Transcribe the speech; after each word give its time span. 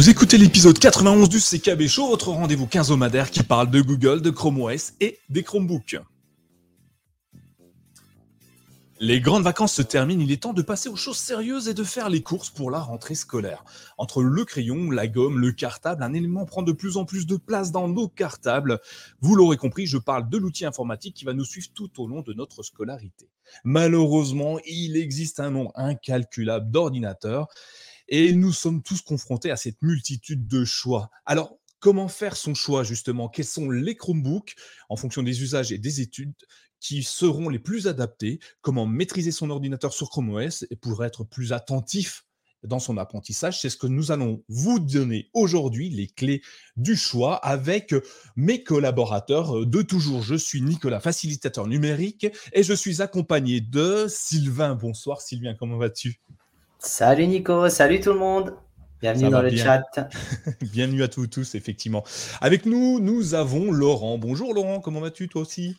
Vous 0.00 0.08
écoutez 0.08 0.38
l'épisode 0.38 0.78
91 0.78 1.28
du 1.28 1.40
CKB 1.40 1.86
Show, 1.86 2.08
votre 2.08 2.30
rendez-vous 2.30 2.66
quinzomadaire 2.66 3.30
qui 3.30 3.42
parle 3.42 3.70
de 3.70 3.82
Google, 3.82 4.22
de 4.22 4.30
Chrome 4.30 4.62
OS 4.62 4.94
et 4.98 5.18
des 5.28 5.42
Chromebooks. 5.42 5.98
Les 8.98 9.20
grandes 9.20 9.42
vacances 9.42 9.74
se 9.74 9.82
terminent, 9.82 10.22
il 10.22 10.32
est 10.32 10.42
temps 10.42 10.54
de 10.54 10.62
passer 10.62 10.88
aux 10.88 10.96
choses 10.96 11.18
sérieuses 11.18 11.68
et 11.68 11.74
de 11.74 11.84
faire 11.84 12.08
les 12.08 12.22
courses 12.22 12.48
pour 12.48 12.70
la 12.70 12.78
rentrée 12.78 13.14
scolaire. 13.14 13.62
Entre 13.98 14.22
le 14.22 14.44
crayon, 14.46 14.90
la 14.90 15.06
gomme, 15.06 15.38
le 15.38 15.52
cartable, 15.52 16.02
un 16.02 16.14
élément 16.14 16.46
prend 16.46 16.62
de 16.62 16.72
plus 16.72 16.96
en 16.96 17.04
plus 17.04 17.26
de 17.26 17.36
place 17.36 17.70
dans 17.70 17.86
nos 17.86 18.08
cartables. 18.08 18.80
Vous 19.20 19.36
l'aurez 19.36 19.58
compris, 19.58 19.86
je 19.86 19.98
parle 19.98 20.30
de 20.30 20.38
l'outil 20.38 20.64
informatique 20.64 21.14
qui 21.14 21.26
va 21.26 21.34
nous 21.34 21.44
suivre 21.44 21.68
tout 21.74 22.02
au 22.02 22.08
long 22.08 22.22
de 22.22 22.32
notre 22.32 22.62
scolarité. 22.62 23.28
Malheureusement, 23.64 24.58
il 24.66 24.96
existe 24.96 25.40
un 25.40 25.50
nombre 25.50 25.72
incalculable 25.74 26.70
d'ordinateurs 26.70 27.48
et 28.10 28.32
nous 28.32 28.52
sommes 28.52 28.82
tous 28.82 29.00
confrontés 29.00 29.50
à 29.50 29.56
cette 29.56 29.80
multitude 29.80 30.46
de 30.46 30.64
choix. 30.64 31.10
Alors, 31.24 31.56
comment 31.78 32.08
faire 32.08 32.36
son 32.36 32.54
choix 32.54 32.84
justement? 32.84 33.28
Quels 33.28 33.46
sont 33.46 33.70
les 33.70 33.96
Chromebooks 33.96 34.54
en 34.88 34.96
fonction 34.96 35.22
des 35.22 35.42
usages 35.42 35.72
et 35.72 35.78
des 35.78 36.00
études 36.00 36.34
qui 36.80 37.02
seront 37.02 37.48
les 37.48 37.58
plus 37.58 37.86
adaptés? 37.86 38.40
Comment 38.60 38.86
maîtriser 38.86 39.30
son 39.30 39.48
ordinateur 39.50 39.94
sur 39.94 40.10
Chrome 40.10 40.30
OS 40.30 40.66
pour 40.80 41.04
être 41.04 41.24
plus 41.24 41.52
attentif 41.52 42.26
dans 42.64 42.80
son 42.80 42.98
apprentissage? 42.98 43.60
C'est 43.60 43.70
ce 43.70 43.76
que 43.76 43.86
nous 43.86 44.10
allons 44.10 44.42
vous 44.48 44.80
donner 44.80 45.30
aujourd'hui, 45.32 45.88
les 45.88 46.08
clés 46.08 46.42
du 46.76 46.96
choix 46.96 47.36
avec 47.36 47.94
mes 48.34 48.64
collaborateurs 48.64 49.64
de 49.64 49.82
toujours. 49.82 50.22
Je 50.22 50.34
suis 50.34 50.62
Nicolas, 50.62 51.00
facilitateur 51.00 51.68
numérique, 51.68 52.26
et 52.52 52.62
je 52.62 52.74
suis 52.74 53.00
accompagné 53.02 53.60
de 53.60 54.06
Sylvain. 54.08 54.74
Bonsoir 54.74 55.20
Sylvain, 55.20 55.54
comment 55.54 55.78
vas-tu? 55.78 56.20
Salut 56.82 57.26
Nico, 57.26 57.68
salut 57.68 58.00
tout 58.00 58.14
le 58.14 58.18
monde. 58.18 58.54
Bienvenue 59.02 59.28
dans 59.28 59.42
le 59.42 59.50
chat. 59.50 59.82
Bienvenue 60.72 61.02
à 61.02 61.08
tous, 61.08 61.26
tous, 61.26 61.54
effectivement. 61.54 62.04
Avec 62.40 62.64
nous, 62.64 63.00
nous 63.00 63.34
avons 63.34 63.70
Laurent. 63.70 64.16
Bonjour 64.16 64.54
Laurent, 64.54 64.80
comment 64.80 65.00
vas-tu 65.00 65.28
toi 65.28 65.42
aussi? 65.42 65.76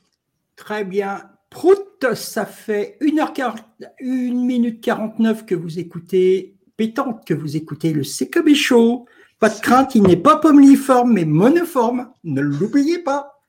Très 0.55 0.83
bien. 0.83 1.23
Prout, 1.49 2.05
ça 2.13 2.45
fait 2.45 2.99
1h40, 3.01 3.55
1 3.99 4.05
minute 4.05 4.79
49 4.81 5.47
que 5.47 5.55
vous 5.55 5.79
écoutez, 5.79 6.55
pétante 6.77 7.25
que 7.25 7.33
vous 7.33 7.57
écoutez 7.57 7.93
le 7.93 8.03
CKB 8.03 8.53
Show. 8.53 9.07
Pas 9.39 9.49
de 9.49 9.59
crainte, 9.59 9.95
il 9.95 10.03
n'est 10.03 10.15
pas 10.17 10.37
pommiforme, 10.37 11.13
mais 11.13 11.25
monoforme. 11.25 12.11
Ne 12.23 12.41
l'oubliez 12.41 12.99
pas. 12.99 13.40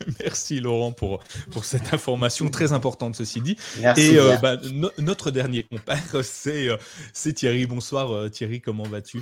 Merci 0.20 0.60
Laurent 0.60 0.92
pour, 0.92 1.20
pour 1.50 1.64
cette 1.64 1.92
information 1.92 2.48
très 2.48 2.72
importante, 2.72 3.16
ceci 3.16 3.40
dit. 3.40 3.56
Et 3.96 4.18
euh, 4.18 4.36
bah, 4.42 4.56
notre 4.98 5.30
dernier 5.30 5.64
compère, 5.64 6.02
c'est 6.22 6.68
euh, 6.68 6.76
Thierry. 7.34 7.66
Bonsoir 7.66 8.12
euh, 8.12 8.28
Thierry, 8.28 8.60
comment 8.60 8.84
vas-tu? 8.84 9.20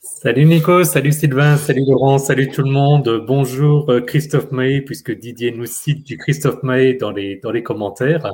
Salut 0.00 0.46
Nico, 0.46 0.84
salut 0.84 1.12
Sylvain, 1.12 1.56
salut 1.56 1.84
Laurent, 1.86 2.18
salut 2.18 2.48
tout 2.48 2.62
le 2.62 2.70
monde. 2.70 3.24
Bonjour 3.26 3.92
Christophe 4.06 4.50
Maé, 4.52 4.80
puisque 4.80 5.12
Didier 5.12 5.52
nous 5.52 5.66
cite 5.66 6.06
du 6.06 6.16
Christophe 6.16 6.62
Maé 6.62 6.94
dans 6.94 7.10
les, 7.10 7.36
dans 7.36 7.50
les 7.50 7.62
commentaires. 7.62 8.30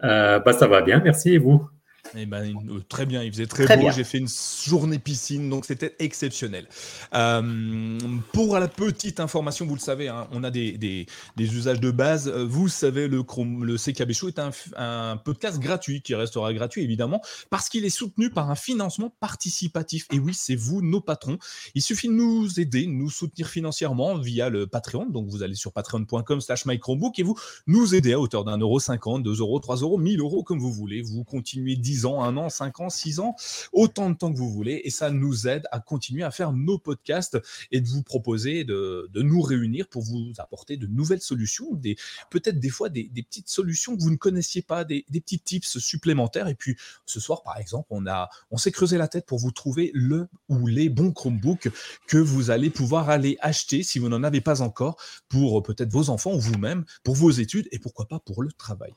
bah, 0.00 0.52
ça 0.58 0.66
va 0.66 0.82
bien, 0.82 1.00
merci 1.04 1.34
et 1.34 1.38
vous? 1.38 1.68
Eh 2.16 2.26
ben, 2.26 2.54
euh, 2.68 2.80
très 2.88 3.06
bien, 3.06 3.22
il 3.22 3.32
faisait 3.32 3.46
très, 3.46 3.76
beau. 3.76 3.90
J'ai 3.90 4.04
fait 4.04 4.18
une 4.18 4.28
journée 4.28 4.98
piscine, 4.98 5.50
donc 5.50 5.64
c'était 5.64 5.94
exceptionnel. 5.98 6.66
Euh, 7.14 7.98
pour 8.32 8.58
la 8.58 8.68
petite 8.68 9.20
information, 9.20 9.66
vous 9.66 9.74
le 9.74 9.80
savez, 9.80 10.08
hein, 10.08 10.28
on 10.32 10.44
a 10.44 10.50
des, 10.50 10.72
des, 10.72 11.06
usages 11.38 11.80
de 11.80 11.90
base. 11.90 12.28
Euh, 12.28 12.44
vous 12.44 12.68
savez, 12.68 13.08
le, 13.08 13.22
Chrome, 13.22 13.64
le 13.64 13.76
CKB 13.76 14.12
Show 14.12 14.28
est 14.28 14.38
un, 14.38 14.50
un, 14.76 15.16
podcast 15.16 15.58
gratuit 15.58 16.02
qui 16.02 16.14
restera 16.14 16.52
gratuit 16.52 16.82
évidemment 16.82 17.20
parce 17.50 17.68
qu'il 17.68 17.84
est 17.84 17.90
soutenu 17.90 18.30
par 18.30 18.50
un 18.50 18.54
financement 18.54 19.10
participatif. 19.20 20.06
Et 20.12 20.18
oui, 20.18 20.34
c'est 20.34 20.56
vous, 20.56 20.82
nos 20.82 21.00
patrons. 21.00 21.38
Il 21.74 21.82
suffit 21.82 22.08
de 22.08 22.12
nous 22.12 22.60
aider, 22.60 22.86
nous 22.86 23.10
soutenir 23.10 23.48
financièrement 23.48 24.18
via 24.18 24.48
le 24.48 24.66
Patreon. 24.66 25.06
Donc 25.06 25.28
vous 25.28 25.42
allez 25.42 25.54
sur 25.54 25.72
patreon.com/slash 25.72 26.66
microbook 26.66 27.18
et 27.18 27.22
vous 27.22 27.36
nous 27.66 27.94
aidez 27.94 28.12
à 28.12 28.20
hauteur 28.20 28.44
d'un 28.44 28.58
euro 28.58 28.78
cinquante, 28.78 29.22
deux 29.22 29.40
euros, 29.40 29.58
trois 29.58 29.76
euros, 29.76 29.98
mille 29.98 30.20
euros 30.20 30.42
comme 30.42 30.58
vous 30.58 30.72
voulez. 30.72 31.02
Vous 31.02 31.24
continuez 31.24 31.76
10 31.76 32.03
ans, 32.06 32.22
un 32.22 32.36
an, 32.36 32.48
cinq 32.48 32.80
ans, 32.80 32.90
six 32.90 33.20
ans, 33.20 33.36
autant 33.72 34.10
de 34.10 34.16
temps 34.16 34.32
que 34.32 34.38
vous 34.38 34.50
voulez. 34.50 34.80
Et 34.84 34.90
ça 34.90 35.10
nous 35.10 35.48
aide 35.48 35.64
à 35.70 35.80
continuer 35.80 36.22
à 36.22 36.30
faire 36.30 36.52
nos 36.52 36.78
podcasts 36.78 37.38
et 37.70 37.80
de 37.80 37.88
vous 37.88 38.02
proposer 38.02 38.64
de, 38.64 39.10
nous 39.14 39.40
réunir 39.40 39.88
pour 39.88 40.02
vous 40.02 40.32
apporter 40.38 40.76
de 40.76 40.86
nouvelles 40.86 41.22
solutions, 41.22 41.72
des, 41.74 41.96
peut-être 42.30 42.60
des 42.60 42.68
fois 42.68 42.88
des, 42.88 43.10
petites 43.14 43.48
solutions 43.48 43.96
que 43.96 44.02
vous 44.02 44.10
ne 44.10 44.16
connaissiez 44.16 44.62
pas, 44.62 44.84
des, 44.84 45.04
petits 45.10 45.38
tips 45.38 45.78
supplémentaires. 45.78 46.48
Et 46.48 46.54
puis 46.54 46.76
ce 47.06 47.20
soir, 47.20 47.42
par 47.42 47.58
exemple, 47.58 47.88
on, 47.90 48.06
a, 48.06 48.28
on 48.50 48.56
s'est 48.56 48.72
creusé 48.72 48.98
la 48.98 49.08
tête 49.08 49.26
pour 49.26 49.38
vous 49.38 49.50
trouver 49.50 49.90
le 49.94 50.28
ou 50.48 50.66
les 50.66 50.88
bons 50.88 51.12
Chromebooks 51.12 51.68
que 52.06 52.18
vous 52.18 52.50
allez 52.50 52.70
pouvoir 52.70 53.08
aller 53.08 53.36
acheter 53.40 53.82
si 53.82 53.98
vous 53.98 54.08
n'en 54.08 54.22
avez 54.22 54.40
pas 54.40 54.60
encore 54.62 54.96
pour 55.28 55.62
peut-être 55.62 55.90
vos 55.90 56.10
enfants 56.10 56.34
ou 56.34 56.40
vous-même, 56.40 56.84
pour 57.02 57.14
vos 57.14 57.30
études 57.30 57.68
et 57.72 57.78
pourquoi 57.78 58.06
pas 58.06 58.18
pour 58.18 58.42
le 58.42 58.52
travail. 58.52 58.92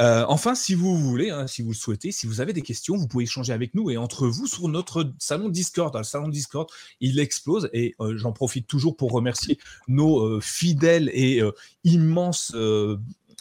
Euh, 0.00 0.24
enfin, 0.28 0.54
si 0.54 0.74
vous 0.74 0.96
voulez, 0.96 1.30
hein, 1.30 1.46
si 1.46 1.62
vous 1.62 1.70
le 1.70 1.76
souhaitez, 1.76 2.12
si 2.12 2.26
vous 2.26 2.40
avez 2.40 2.47
des 2.52 2.62
questions, 2.62 2.96
vous 2.96 3.08
pouvez 3.08 3.24
échanger 3.24 3.52
avec 3.52 3.74
nous 3.74 3.90
et 3.90 3.96
entre 3.96 4.26
vous 4.26 4.46
sur 4.46 4.68
notre 4.68 5.12
salon 5.18 5.48
Discord. 5.48 5.96
Le 5.96 6.02
salon 6.02 6.28
Discord, 6.28 6.68
il 7.00 7.18
explose 7.18 7.68
et 7.72 7.94
euh, 8.00 8.16
j'en 8.16 8.32
profite 8.32 8.66
toujours 8.66 8.96
pour 8.96 9.12
remercier 9.12 9.58
nos 9.86 10.20
euh, 10.20 10.40
fidèles 10.40 11.10
et 11.12 11.42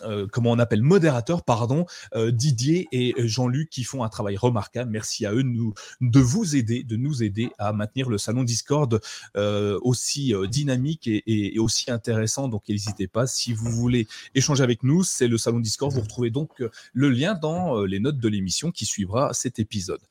euh, 0.01 0.27
comment 0.31 0.51
on 0.51 0.59
appelle, 0.59 0.81
modérateurs, 0.81 1.43
pardon, 1.43 1.85
Didier 2.15 2.87
et 2.91 3.13
Jean-Luc 3.17 3.69
qui 3.69 3.83
font 3.83 4.03
un 4.03 4.09
travail 4.09 4.37
remarquable. 4.37 4.91
Merci 4.91 5.25
à 5.25 5.33
eux 5.33 5.43
de, 5.43 5.49
nous, 5.49 5.73
de 6.01 6.19
vous 6.19 6.55
aider, 6.55 6.83
de 6.83 6.95
nous 6.95 7.23
aider 7.23 7.49
à 7.57 7.73
maintenir 7.73 8.09
le 8.09 8.17
salon 8.17 8.43
Discord 8.43 8.99
aussi 9.35 10.33
dynamique 10.49 11.07
et, 11.07 11.55
et, 11.55 11.59
aussi 11.59 11.91
intéressant. 11.91 12.47
Donc 12.47 12.63
n'hésitez 12.69 13.07
pas, 13.07 13.27
si 13.27 13.53
vous 13.53 13.69
voulez 13.71 14.07
échanger 14.35 14.63
avec 14.63 14.83
nous, 14.83 15.03
c'est 15.03 15.27
le 15.27 15.37
salon 15.37 15.59
Discord. 15.59 15.93
Vous 15.93 16.01
retrouvez 16.01 16.29
donc 16.29 16.63
le 16.93 17.09
lien 17.09 17.33
dans 17.33 17.81
les 17.83 17.99
notes 17.99 18.19
de 18.19 18.27
l'émission 18.27 18.71
qui 18.71 18.85
suivra 18.85 19.33
cet 19.33 19.59
épisode. 19.59 20.01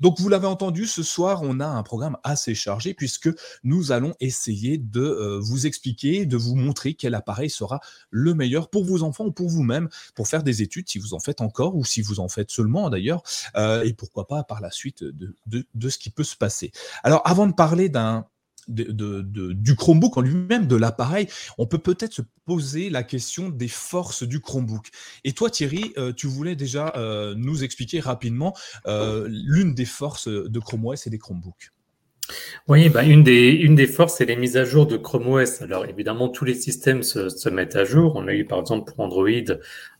Donc, 0.00 0.20
vous 0.20 0.28
l'avez 0.28 0.46
entendu, 0.46 0.86
ce 0.86 1.02
soir, 1.02 1.40
on 1.42 1.60
a 1.60 1.66
un 1.66 1.82
programme 1.82 2.16
assez 2.22 2.54
chargé 2.54 2.94
puisque 2.94 3.30
nous 3.64 3.92
allons 3.92 4.14
essayer 4.20 4.78
de 4.78 5.00
euh, 5.00 5.40
vous 5.40 5.66
expliquer, 5.66 6.26
de 6.26 6.36
vous 6.36 6.54
montrer 6.54 6.94
quel 6.94 7.14
appareil 7.14 7.50
sera 7.50 7.80
le 8.10 8.34
meilleur 8.34 8.68
pour 8.68 8.84
vos 8.84 9.02
enfants 9.02 9.26
ou 9.26 9.32
pour 9.32 9.48
vous-même, 9.48 9.88
pour 10.14 10.28
faire 10.28 10.42
des 10.42 10.62
études, 10.62 10.88
si 10.88 10.98
vous 10.98 11.14
en 11.14 11.20
faites 11.20 11.40
encore 11.40 11.76
ou 11.76 11.84
si 11.84 12.02
vous 12.02 12.20
en 12.20 12.28
faites 12.28 12.50
seulement 12.50 12.90
d'ailleurs, 12.90 13.22
euh, 13.56 13.82
et 13.84 13.92
pourquoi 13.92 14.26
pas 14.26 14.44
par 14.44 14.60
la 14.60 14.70
suite 14.70 15.02
de, 15.02 15.34
de 15.46 15.88
ce 15.88 15.98
qui 15.98 16.10
peut 16.10 16.24
se 16.24 16.36
passer. 16.36 16.72
Alors, 17.02 17.22
avant 17.24 17.46
de 17.46 17.54
parler 17.54 17.88
d'un 17.88 18.26
de, 18.68 19.52
du 19.52 19.76
Chromebook 19.76 20.16
en 20.16 20.20
lui-même, 20.20 20.66
de 20.66 20.76
l'appareil, 20.76 21.28
on 21.58 21.66
peut 21.66 21.78
peut-être 21.78 22.12
se 22.12 22.22
poser 22.44 22.90
la 22.90 23.02
question 23.02 23.48
des 23.48 23.68
forces 23.68 24.22
du 24.22 24.40
Chromebook. 24.40 24.88
Et 25.24 25.32
toi, 25.32 25.50
Thierry, 25.50 25.92
euh, 25.98 26.12
tu 26.12 26.26
voulais 26.26 26.56
déjà 26.56 26.92
euh, 26.96 27.34
nous 27.36 27.64
expliquer 27.64 28.00
rapidement 28.00 28.54
euh, 28.86 29.26
l'une 29.28 29.74
des 29.74 29.84
forces 29.84 30.28
de 30.28 30.58
Chrome 30.58 30.86
OS 30.86 31.06
et 31.06 31.10
des 31.10 31.18
Chromebooks. 31.18 31.70
Oui, 32.66 32.88
bah 32.88 33.04
une, 33.04 33.22
des, 33.22 33.50
une 33.50 33.76
des 33.76 33.86
forces, 33.86 34.16
c'est 34.16 34.24
les 34.24 34.34
mises 34.34 34.56
à 34.56 34.64
jour 34.64 34.88
de 34.88 34.96
Chrome 34.96 35.28
OS. 35.28 35.62
Alors 35.62 35.86
évidemment, 35.86 36.28
tous 36.28 36.44
les 36.44 36.54
systèmes 36.54 37.04
se, 37.04 37.48
mettent 37.48 37.76
à 37.76 37.84
jour. 37.84 38.16
On 38.16 38.26
a 38.26 38.34
eu 38.34 38.44
par 38.44 38.58
exemple 38.58 38.90
pour 38.90 39.04
Android, 39.04 39.28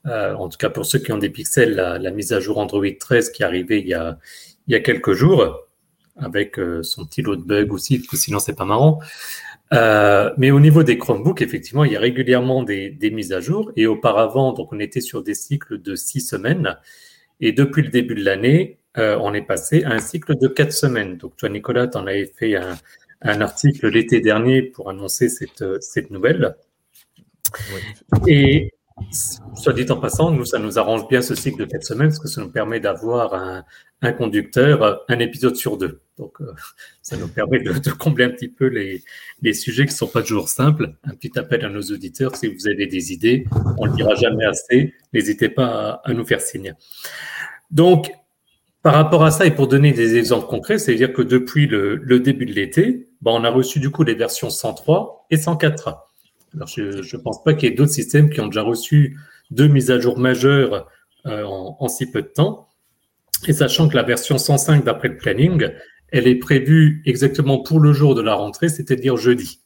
en 0.05 0.49
tout 0.49 0.59
cas 0.59 0.69
pour 0.69 0.87
ceux 0.87 0.99
qui 0.99 1.12
ont 1.12 1.19
des 1.19 1.31
pixels, 1.31 1.76
la, 1.76 2.10
mise 2.10 2.32
à 2.32 2.41
jour 2.41 2.59
Android 2.59 2.84
13 2.99 3.31
qui 3.31 3.43
est 3.43 3.47
arrivée 3.47 3.78
il 3.78 3.87
y 3.87 3.94
a, 3.94 4.19
il 4.66 4.72
y 4.72 4.75
a 4.75 4.81
quelques 4.81 5.12
jours 5.12 5.66
avec 6.16 6.59
euh, 6.59 6.82
son 6.82 7.06
petit 7.06 7.22
lot 7.22 7.37
de 7.37 7.43
bugs 7.43 7.72
aussi, 7.72 7.99
parce 7.99 8.09
que 8.09 8.16
sinon 8.16 8.38
c'est 8.38 8.56
pas 8.56 8.65
marrant. 8.65 9.00
Euh, 9.72 10.32
mais 10.37 10.50
au 10.50 10.60
niveau 10.60 10.82
des 10.82 10.97
Chromebooks, 10.99 11.43
effectivement, 11.43 11.84
il 11.84 11.93
y 11.93 11.97
a 11.97 12.00
régulièrement 12.00 12.62
des, 12.62 12.91
des, 12.91 13.10
mises 13.10 13.32
à 13.32 13.41
jour. 13.41 13.72
Et 13.77 13.87
auparavant, 13.87 14.53
donc 14.53 14.72
on 14.72 14.78
était 14.78 15.00
sur 15.00 15.22
des 15.22 15.34
cycles 15.34 15.81
de 15.81 15.94
six 15.94 16.21
semaines. 16.21 16.76
Et 17.41 17.53
depuis 17.53 17.82
le 17.82 17.88
début 17.88 18.15
de 18.15 18.25
l'année, 18.25 18.78
euh, 18.97 19.19
on 19.21 19.34
est 19.34 19.43
passé 19.43 19.82
à 19.84 19.91
un 19.91 19.99
cycle 19.99 20.38
de 20.38 20.49
quatre 20.49 20.73
semaines. 20.73 21.17
Donc 21.17 21.37
toi, 21.37 21.49
Nicolas, 21.49 21.88
tu 21.88 21.99
en 21.99 22.06
avais 22.06 22.26
fait 22.26 22.56
un, 22.56 22.76
un 23.23 23.41
article 23.41 23.88
l'été 23.88 24.20
dernier 24.20 24.62
pour 24.62 24.88
annoncer 24.88 25.29
cette, 25.29 25.64
cette 25.82 26.11
nouvelle. 26.11 26.56
Et 28.26 28.73
Soit 29.54 29.75
dit 29.75 29.90
en 29.90 29.96
passant, 29.96 30.31
nous, 30.31 30.44
ça 30.44 30.58
nous 30.58 30.78
arrange 30.78 31.06
bien 31.08 31.20
ce 31.20 31.34
cycle 31.34 31.58
de 31.58 31.64
quatre 31.66 31.84
semaines 31.84 32.08
parce 32.08 32.19
que 32.19 32.28
ça 32.28 32.40
nous 32.40 32.50
permet 32.50 32.81
d'avoir 32.81 33.34
un, 33.34 34.12
conducteur, 34.12 35.04
un 35.08 35.19
épisode 35.19 35.56
sur 35.56 35.76
deux. 35.76 36.00
Donc, 36.16 36.40
euh, 36.40 36.52
ça 37.02 37.16
nous 37.16 37.28
permet 37.28 37.60
de, 37.60 37.90
combler 37.90 38.25
un 38.25 38.31
petit 38.31 38.48
peu 38.48 38.66
les, 38.66 39.02
les 39.43 39.52
sujets 39.52 39.84
qui 39.84 39.93
ne 39.93 39.96
sont 39.98 40.06
pas 40.06 40.22
toujours 40.22 40.48
simples. 40.48 40.94
Un 41.04 41.14
petit 41.14 41.38
appel 41.38 41.64
à 41.64 41.69
nos 41.69 41.82
auditeurs, 41.82 42.37
si 42.37 42.48
vous 42.48 42.69
avez 42.69 42.87
des 42.87 43.12
idées, 43.12 43.46
on 43.78 43.84
ne 43.84 43.90
le 43.90 43.96
dira 43.96 44.14
jamais 44.14 44.44
assez, 44.46 44.94
n'hésitez 45.12 45.50
pas 45.50 46.00
à, 46.04 46.10
à, 46.10 46.14
nous 46.14 46.25
faire 46.25 46.40
signe. 46.40 46.75
Donc, 47.70 48.10
par 48.82 48.94
rapport 48.94 49.25
à 49.25 49.31
ça, 49.31 49.44
et 49.44 49.50
pour 49.50 49.69
donner 49.69 49.93
des 49.93 50.16
exemples 50.16 50.46
concrets, 50.46 50.78
c'est-à-dire 50.78 51.12
que 51.12 51.22
depuis 51.22 51.66
le, 51.66 51.96
le 51.96 52.20
début 52.20 52.46
de 52.46 52.52
l'été, 52.52 53.08
ben, 53.20 53.32
on 53.32 53.44
a 53.44 53.50
reçu 53.50 53.81
du 53.81 53.90
coup 53.90 54.04
les 54.04 54.14
versions 54.14 54.48
103 54.48 55.26
et 55.31 55.37
104. 55.37 56.06
Alors, 56.54 56.69
je 56.69 56.82
ne 56.82 57.22
pense 57.22 57.43
pas 57.43 57.54
qu'il 57.54 57.69
y 57.69 57.72
ait 57.72 57.75
d'autres 57.75 57.93
systèmes 57.93 58.31
qui 58.31 58.40
ont 58.40 58.46
déjà 58.46 58.62
reçu 58.62 59.19
deux 59.50 59.69
mises 59.69 59.90
à 59.90 59.98
jour 59.98 60.19
majeures 60.19 60.88
euh, 61.26 61.44
en, 61.44 61.88
si 61.88 62.10
peu 62.10 62.22
de 62.22 62.28
temps. 62.28 62.69
Et 63.46 63.52
sachant 63.52 63.88
que 63.88 63.96
la 63.96 64.02
version 64.02 64.38
105 64.38 64.84
d'après 64.84 65.08
le 65.08 65.16
planning, 65.16 65.69
elle 66.08 66.26
est 66.26 66.37
prévue 66.37 67.02
exactement 67.04 67.58
pour 67.58 67.81
le 67.81 67.93
jour 67.93 68.14
de 68.14 68.22
la 68.22 68.34
rentrée, 68.34 68.69
c'est-à-dire 68.69 69.16
jeudi. 69.16 69.60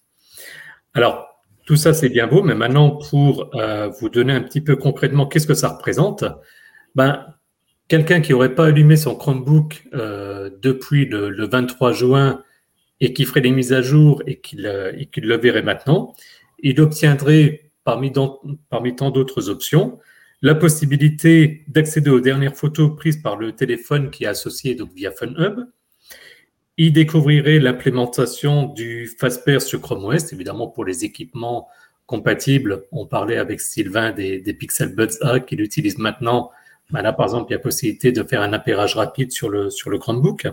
Alors, 0.94 1.28
tout 1.66 1.76
ça, 1.76 1.94
c'est 1.94 2.08
bien 2.08 2.26
beau, 2.26 2.42
mais 2.42 2.54
maintenant, 2.54 2.90
pour 3.10 3.54
euh, 3.54 3.88
vous 4.00 4.08
donner 4.08 4.32
un 4.32 4.40
petit 4.40 4.60
peu 4.60 4.74
concrètement 4.76 5.26
qu'est-ce 5.26 5.46
que 5.46 5.54
ça 5.54 5.68
représente, 5.68 6.24
ben, 6.94 7.26
quelqu'un 7.86 8.20
qui 8.20 8.32
n'aurait 8.32 8.54
pas 8.54 8.66
allumé 8.66 8.96
son 8.96 9.14
Chromebook 9.14 9.84
euh, 9.94 10.50
depuis 10.62 11.06
le, 11.06 11.46
23 11.46 11.92
juin 11.92 12.42
et 13.00 13.12
qui 13.12 13.24
ferait 13.24 13.40
des 13.40 13.50
mises 13.50 13.72
à 13.72 13.82
jour 13.82 14.22
et 14.26 14.40
qui 14.40 14.56
le, 14.56 15.36
verrait 15.36 15.62
maintenant, 15.62 16.14
il 16.62 16.80
obtiendrait 16.80 17.70
parmi, 17.84 18.12
tant 18.12 19.10
d'autres 19.10 19.48
options 19.48 19.98
la 20.42 20.54
possibilité 20.54 21.64
d'accéder 21.68 22.10
aux 22.10 22.20
dernières 22.20 22.56
photos 22.56 22.96
prises 22.96 23.18
par 23.18 23.36
le 23.36 23.52
téléphone 23.52 24.10
qui 24.10 24.24
est 24.24 24.28
associé 24.28 24.76
via 24.94 25.10
FunHub. 25.12 25.66
Il 26.78 26.92
découvrirait 26.94 27.58
l'implémentation 27.58 28.66
du 28.66 29.06
Fastpair 29.18 29.60
sur 29.60 29.82
Chrome 29.82 30.04
OS, 30.04 30.32
évidemment 30.32 30.68
pour 30.68 30.86
les 30.86 31.04
équipements 31.04 31.68
compatibles. 32.06 32.84
On 32.90 33.06
parlait 33.06 33.36
avec 33.36 33.60
Sylvain 33.60 34.12
des, 34.12 34.40
Pixel 34.58 34.94
Buds 34.94 35.18
A 35.20 35.40
qu'il 35.40 35.60
utilise 35.60 35.98
maintenant. 35.98 36.50
Ben 36.90 37.02
là, 37.02 37.12
par 37.12 37.26
exemple, 37.26 37.50
il 37.50 37.52
y 37.52 37.56
a 37.56 37.58
possibilité 37.58 38.10
de 38.12 38.22
faire 38.22 38.40
un 38.40 38.54
appairage 38.54 38.96
rapide 38.96 39.30
sur 39.32 39.50
le, 39.50 39.68
sur 39.68 39.90
le 39.90 39.98
Chromebook. 39.98 40.48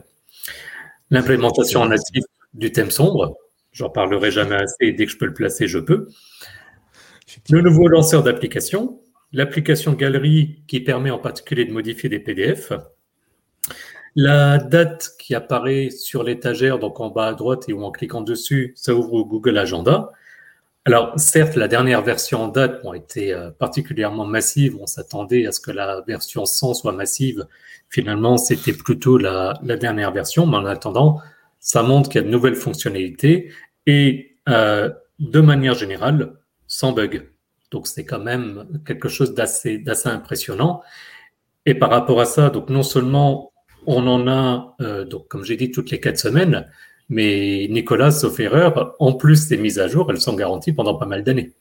L'implémentation 1.12 1.82
en 1.82 1.88
natif 1.88 2.26
du 2.54 2.74
thème 2.74 2.92
sombre. 2.92 3.38
J'en 3.78 3.90
parlerai 3.90 4.32
jamais 4.32 4.56
assez. 4.56 4.92
Dès 4.92 5.06
que 5.06 5.12
je 5.12 5.18
peux 5.18 5.28
le 5.28 5.36
placer, 5.36 5.68
je 5.68 5.78
peux. 5.78 6.08
Le 7.52 7.62
nouveau 7.62 7.88
lanceur 7.88 8.24
d'application, 8.24 9.00
l'application 9.32 9.94
Galerie 9.94 10.64
qui 10.68 10.80
permet 10.80 11.12
en 11.12 11.20
particulier 11.20 11.64
de 11.64 11.72
modifier 11.72 12.10
des 12.10 12.20
PDF, 12.20 12.74
la 14.16 14.58
date 14.58 15.12
qui 15.20 15.36
apparaît 15.36 15.92
sur 15.92 16.24
l'étagère, 16.24 16.80
donc 16.80 17.00
en 17.00 17.10
bas 17.10 17.28
à 17.28 17.34
droite 17.36 17.70
et 17.70 17.74
où 17.74 17.84
en 17.84 17.92
cliquant 17.92 18.22
dessus, 18.22 18.74
ça 18.76 18.96
ouvre 18.96 19.22
Google 19.22 19.60
Agenda. 19.60 20.12
Alors, 20.86 21.14
certes, 21.20 21.56
la 21.56 21.68
dernière 21.68 22.02
version 22.02 22.46
en 22.46 22.48
date 22.48 22.82
a 22.84 22.96
été 22.96 23.32
euh, 23.32 23.52
particulièrement 23.52 24.26
massive. 24.26 24.76
On 24.80 24.88
s'attendait 24.88 25.46
à 25.46 25.52
ce 25.52 25.60
que 25.60 25.70
la 25.70 26.02
version 26.08 26.46
100 26.46 26.74
soit 26.74 26.94
massive. 26.94 27.46
Finalement, 27.90 28.38
c'était 28.38 28.74
plutôt 28.74 29.20
la, 29.20 29.54
dernière 29.62 30.12
version. 30.12 30.48
Mais 30.48 30.58
en 30.58 30.66
attendant, 30.66 31.20
ça 31.60 31.84
montre 31.84 32.10
qu'il 32.10 32.22
y 32.22 32.24
a 32.24 32.26
de 32.26 32.32
nouvelles 32.32 32.56
fonctionnalités 32.56 33.52
et 33.88 34.38
euh, 34.48 34.92
de 35.18 35.42
manière 35.42 35.74
générale, 35.74 36.34
sans 36.68 36.92
bug. 36.92 37.32
Donc 37.72 37.88
c'est 37.88 38.06
quand 38.06 38.20
même 38.20 38.82
quelque 38.86 39.10
chose 39.10 39.34
d'assez 39.34 39.84
impressionnant. 40.06 40.82
Et 41.66 41.74
par 41.74 41.90
rapport 41.90 42.22
à 42.22 42.26
ça, 42.26 42.50
donc 42.50 42.70
non 42.70 42.84
seulement 42.84 43.52
on 43.88 44.06
en 44.06 44.28
a, 44.28 44.76
euh, 44.82 45.06
donc 45.06 45.28
comme 45.28 45.44
j'ai 45.44 45.58
dit, 45.58 45.72
toutes 45.72 45.90
les 45.90 46.00
quatre 46.00 46.20
semaines, 46.20 46.68
mais 47.10 47.68
Nicolas, 47.70 48.12
sauf 48.12 48.40
erreur, 48.40 48.96
en 49.00 49.14
plus 49.14 49.48
des 49.48 49.58
mises 49.58 49.80
à 49.80 49.88
jour, 49.88 50.12
elles 50.12 50.22
sont 50.22 50.36
garanties 50.36 50.74
pendant 50.74 50.96
pas 50.96 51.06
mal 51.06 51.24
d'années. 51.24 51.54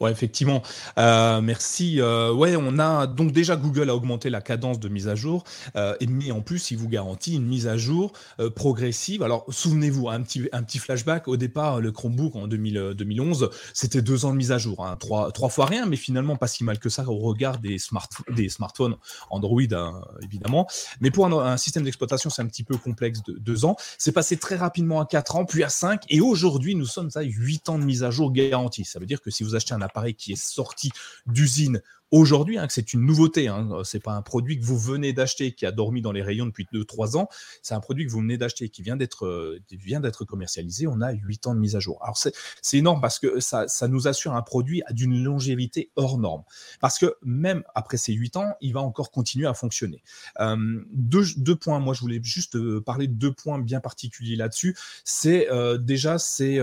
Ouais, 0.00 0.10
effectivement. 0.10 0.62
Euh, 0.98 1.40
merci. 1.40 2.00
Euh, 2.00 2.32
ouais, 2.32 2.56
on 2.56 2.78
a 2.78 3.06
donc 3.06 3.32
déjà 3.32 3.56
Google 3.56 3.90
a 3.90 3.94
augmenté 3.94 4.30
la 4.30 4.40
cadence 4.40 4.80
de 4.80 4.88
mise 4.88 5.08
à 5.08 5.14
jour, 5.14 5.44
euh, 5.76 5.94
et 6.00 6.06
mais 6.06 6.30
en 6.30 6.40
plus, 6.40 6.70
il 6.70 6.78
vous 6.78 6.88
garantit 6.88 7.34
une 7.34 7.46
mise 7.46 7.66
à 7.66 7.76
jour 7.76 8.12
progressive. 8.54 9.22
Alors, 9.22 9.44
souvenez-vous, 9.48 10.08
un 10.08 10.22
petit, 10.22 10.48
un 10.52 10.62
petit 10.62 10.78
flashback. 10.78 11.28
Au 11.28 11.36
départ, 11.36 11.80
le 11.80 11.92
Chromebook 11.92 12.36
en 12.36 12.46
2011, 12.46 13.50
c'était 13.72 14.02
deux 14.02 14.24
ans 14.24 14.32
de 14.32 14.36
mise 14.36 14.52
à 14.52 14.58
jour, 14.58 14.84
hein. 14.84 14.96
trois, 14.98 15.32
trois 15.32 15.48
fois 15.48 15.66
rien, 15.66 15.86
mais 15.86 15.96
finalement 15.96 16.36
pas 16.36 16.46
si 16.46 16.64
mal 16.64 16.78
que 16.78 16.88
ça 16.88 17.04
au 17.08 17.18
regard 17.18 17.58
des, 17.58 17.78
smart, 17.78 18.08
des 18.30 18.48
smartphones 18.48 18.96
Android, 19.30 19.60
hein, 19.72 20.00
évidemment. 20.22 20.66
Mais 21.00 21.10
pour 21.10 21.26
un, 21.26 21.56
système 21.56 21.84
d'exploitation, 21.84 22.30
c'est 22.30 22.42
un 22.42 22.46
petit 22.46 22.64
peu 22.64 22.76
complexe 22.76 23.22
de 23.22 23.34
deux 23.38 23.64
ans. 23.64 23.76
C'est 23.98 24.12
passé 24.12 24.36
très 24.36 24.56
rapidement 24.56 25.00
à 25.00 25.06
quatre 25.06 25.36
ans, 25.36 25.44
puis 25.44 25.62
à 25.62 25.68
cinq, 25.68 26.02
et 26.08 26.20
aujourd'hui, 26.20 26.74
nous 26.74 26.86
sommes 26.86 27.10
à 27.14 27.22
huit 27.22 27.68
ans 27.68 27.78
de 27.78 27.84
mise 27.84 28.02
à 28.02 28.10
jour 28.10 28.32
garantie. 28.32 28.84
Ça 28.84 28.98
veut 28.98 29.06
dire 29.06 29.20
que 29.20 29.30
si 29.30 29.44
vous 29.44 29.54
achetez 29.54 29.74
un 29.74 29.80
appareil 29.84 30.14
qui 30.14 30.32
est 30.32 30.42
sorti 30.42 30.90
d'usine 31.26 31.80
aujourd'hui, 32.14 32.58
hein, 32.58 32.66
c'est 32.68 32.92
une 32.92 33.00
nouveauté. 33.00 33.48
Hein, 33.48 33.68
c'est 33.84 34.02
pas 34.02 34.12
un 34.12 34.22
produit 34.22 34.58
que 34.58 34.64
vous 34.64 34.78
venez 34.78 35.12
d'acheter 35.12 35.52
qui 35.52 35.66
a 35.66 35.72
dormi 35.72 36.00
dans 36.00 36.12
les 36.12 36.22
rayons 36.22 36.46
depuis 36.46 36.66
2-3 36.72 37.16
ans. 37.16 37.28
C'est 37.62 37.74
un 37.74 37.80
produit 37.80 38.06
que 38.06 38.10
vous 38.10 38.20
venez 38.20 38.38
d'acheter 38.38 38.68
qui 38.68 38.82
vient 38.82 38.96
d'être 38.96 39.26
euh, 39.26 40.24
commercialisé. 40.26 40.86
On 40.86 41.00
a 41.00 41.12
8 41.12 41.46
ans 41.48 41.54
de 41.54 41.60
mise 41.60 41.76
à 41.76 41.80
jour. 41.80 41.98
Alors 42.02 42.16
c'est 42.16 42.32
énorme 42.76 43.00
parce 43.00 43.18
que 43.18 43.40
ça, 43.40 43.66
nous 43.88 44.08
assure 44.08 44.34
un 44.34 44.42
produit 44.42 44.82
d'une 44.90 45.22
longévité 45.22 45.90
hors 45.96 46.18
norme. 46.18 46.44
Parce 46.80 46.98
que 46.98 47.16
même 47.22 47.64
après 47.74 47.96
ces 47.96 48.12
8 48.12 48.36
ans, 48.36 48.54
il 48.60 48.72
va 48.72 48.80
encore 48.80 49.10
continuer 49.10 49.46
à 49.46 49.54
fonctionner. 49.54 50.02
Euh, 50.40 50.56
deux, 50.92 51.56
points. 51.56 51.80
Moi, 51.80 51.94
je 51.94 52.00
voulais 52.00 52.20
juste 52.22 52.56
euh, 52.56 52.80
parler 52.80 53.08
de 53.08 53.14
deux 53.14 53.32
points 53.32 53.58
bien 53.58 53.80
particuliers 53.80 54.36
là-dessus. 54.36 54.76
C'est 55.04 55.48
déjà 55.80 56.18
c'est 56.18 56.58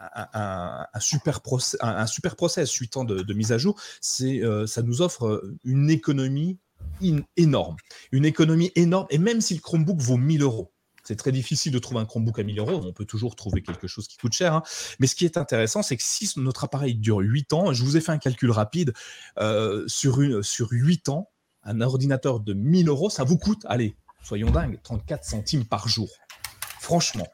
un, 0.00 1.00
super 1.00 1.40
process, 1.40 1.78
un, 1.82 2.06
super 2.06 2.36
process 2.36 2.68
suite 2.68 2.96
de, 2.96 3.22
de 3.22 3.34
mise 3.34 3.52
à 3.52 3.58
jour, 3.58 3.80
euh, 4.22 4.66
ça 4.66 4.82
nous 4.82 5.02
offre 5.02 5.26
euh, 5.26 5.58
une 5.64 5.90
économie 5.90 6.58
énorme. 7.36 7.76
Une 8.12 8.24
économie 8.24 8.72
énorme, 8.74 9.06
et 9.10 9.18
même 9.18 9.40
si 9.40 9.54
le 9.54 9.60
Chromebook 9.60 10.00
vaut 10.00 10.16
1000 10.16 10.42
euros, 10.42 10.72
c'est 11.04 11.16
très 11.16 11.32
difficile 11.32 11.72
de 11.72 11.78
trouver 11.78 12.00
un 12.00 12.04
Chromebook 12.04 12.38
à 12.38 12.42
1000 12.42 12.58
euros. 12.58 12.80
On 12.84 12.92
peut 12.92 13.04
toujours 13.04 13.34
trouver 13.34 13.62
quelque 13.62 13.86
chose 13.86 14.06
qui 14.06 14.16
coûte 14.16 14.32
cher. 14.32 14.54
Hein. 14.54 14.62
Mais 14.98 15.06
ce 15.06 15.14
qui 15.14 15.24
est 15.24 15.36
intéressant, 15.36 15.82
c'est 15.82 15.96
que 15.96 16.02
si 16.04 16.30
notre 16.36 16.64
appareil 16.64 16.94
dure 16.94 17.18
8 17.18 17.52
ans, 17.52 17.72
je 17.72 17.82
vous 17.82 17.96
ai 17.96 18.00
fait 18.00 18.12
un 18.12 18.18
calcul 18.18 18.50
rapide, 18.50 18.92
euh, 19.38 19.84
sur, 19.86 20.20
une, 20.20 20.42
sur 20.42 20.68
8 20.70 21.08
ans, 21.08 21.30
un 21.62 21.80
ordinateur 21.80 22.40
de 22.40 22.52
1000 22.52 22.88
euros, 22.88 23.10
ça 23.10 23.24
vous 23.24 23.38
coûte, 23.38 23.62
allez, 23.66 23.96
soyons 24.22 24.50
dingues, 24.50 24.78
34 24.82 25.24
centimes 25.24 25.64
par 25.64 25.88
jour. 25.88 26.08
Franchement, 26.80 27.26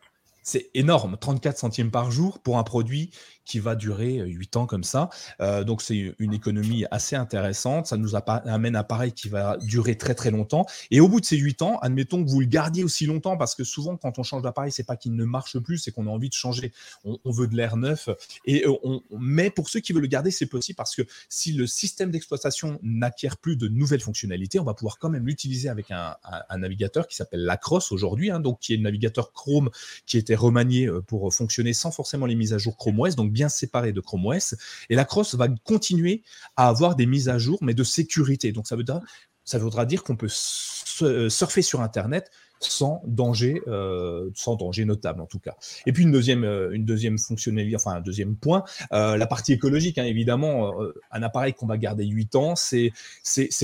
c'est 0.47 0.71
énorme, 0.75 1.17
34 1.21 1.59
centimes 1.59 1.91
par 1.91 2.13
jour 2.13 2.39
pour 2.39 2.57
un 2.57 2.63
produit 2.63 3.11
qui 3.47 3.61
va 3.61 3.75
durer 3.75 4.23
8 4.27 4.57
ans 4.57 4.67
comme 4.67 4.85
ça. 4.85 5.09
Euh, 5.41 5.65
donc 5.65 5.81
c'est 5.81 6.15
une 6.19 6.35
économie 6.35 6.85
assez 6.91 7.17
intéressante. 7.17 7.87
Ça 7.87 7.97
nous 7.97 8.15
amène 8.15 8.77
un 8.77 8.81
appareil 8.81 9.13
qui 9.13 9.29
va 9.29 9.57
durer 9.59 9.97
très 9.97 10.15
très 10.15 10.31
longtemps. 10.31 10.67
Et 10.91 11.01
au 11.01 11.09
bout 11.09 11.21
de 11.21 11.25
ces 11.25 11.37
8 11.37 11.63
ans, 11.63 11.79
admettons 11.79 12.23
que 12.23 12.29
vous 12.29 12.41
le 12.41 12.47
gardiez 12.47 12.85
aussi 12.85 13.07
longtemps, 13.07 13.37
parce 13.37 13.55
que 13.55 13.65
souvent 13.65 13.97
quand 13.97 14.19
on 14.19 14.23
change 14.23 14.43
d'appareil, 14.43 14.73
c'est 14.73 14.85
pas 14.85 14.97
qu'il 14.97 15.15
ne 15.15 15.25
marche 15.25 15.59
plus, 15.59 15.79
c'est 15.79 15.93
qu'on 15.93 16.07
a 16.07 16.11
envie 16.11 16.29
de 16.29 16.35
changer. 16.35 16.73
On, 17.05 17.31
veut 17.31 17.47
de 17.47 17.57
l'air 17.57 17.77
neuf. 17.77 18.09
Et 18.45 18.65
on, 18.67 19.03
mais 19.19 19.51
pour 19.51 19.69
ceux 19.69 19.81
qui 19.81 19.93
veulent 19.93 20.03
le 20.03 20.09
garder, 20.09 20.31
c'est 20.31 20.47
possible 20.47 20.77
parce 20.77 20.95
que 20.95 21.03
si 21.29 21.53
le 21.53 21.67
système 21.67 22.11
d'exploitation 22.11 22.79
n'acquiert 22.83 23.37
plus 23.37 23.57
de 23.57 23.69
nouvelles 23.69 24.01
fonctionnalités, 24.01 24.59
on 24.59 24.65
va 24.65 24.75
pouvoir 24.75 24.99
quand 24.99 25.09
même 25.09 25.27
l'utiliser 25.27 25.69
avec 25.69 25.91
un, 25.91 26.17
navigateur 26.57 27.07
qui 27.07 27.17
s'appelle 27.17 27.45
Lacrosse 27.45 27.93
aujourd'hui, 27.93 28.31
hein, 28.31 28.41
donc 28.41 28.61
qui 28.61 28.75
est 28.75 28.77
le 28.77 28.83
navigateur 28.83 29.33
Chrome 29.33 29.71
qui 30.07 30.19
était 30.19 30.35
remanié 30.35 30.87
euh, 30.87 31.01
pour 31.01 31.33
fonctionner 31.33 31.73
sans 31.73 31.91
forcément 31.91 32.27
les 32.27 32.35
mises 32.35 32.53
à 32.53 32.59
jour 32.59 32.77
Chrome 32.77 32.99
OS. 33.01 33.15
Donc 33.15 33.33
séparé 33.49 33.93
de 33.93 34.01
Chrome 34.01 34.27
OS. 34.27 34.55
Et 34.91 34.95
la 34.95 35.05
Cross 35.05 35.35
va 35.35 35.49
continuer 35.49 36.23
à 36.57 36.69
avoir 36.69 36.97
des 36.97 37.07
mises 37.07 37.29
à 37.29 37.39
jour, 37.39 37.59
mais 37.63 37.75
de 37.75 37.85
sécurité. 37.85 38.53
Donc 38.53 38.67
ça 38.67 38.77
voudra, 38.77 39.01
ça 39.45 39.59
voudra 39.59 39.87
dire 39.87 40.03
qu'on 40.03 40.17
peut 40.17 40.29
surfer 40.29 41.63
sur 41.63 41.81
Internet 41.81 42.31
sans 42.61 43.03
danger, 43.07 43.61
euh, 43.69 44.31
sans 44.35 44.57
danger 44.57 44.85
notable 44.85 45.21
en 45.21 45.27
tout 45.27 45.39
cas. 45.39 45.57
Et 45.87 45.93
puis 45.93 46.05
une 46.05 46.13
deuxième, 46.13 46.45
euh, 46.45 46.71
une 46.73 46.85
deuxième 46.85 47.19
fonctionnalité, 47.19 47.77
enfin 47.77 47.93
un 47.93 48.01
deuxième 48.01 48.37
point, 48.37 48.65
euh, 48.93 49.17
la 49.17 49.27
partie 49.27 49.53
écologique. 49.53 49.99
Hein, 49.99 50.05
évidemment, 50.05 50.75
un 51.11 51.23
appareil 51.23 51.55
qu'on 51.55 51.67
va 51.67 51.79
garder 51.79 52.07
8 52.07 52.37
ans, 52.37 52.55
c'est 52.57 52.93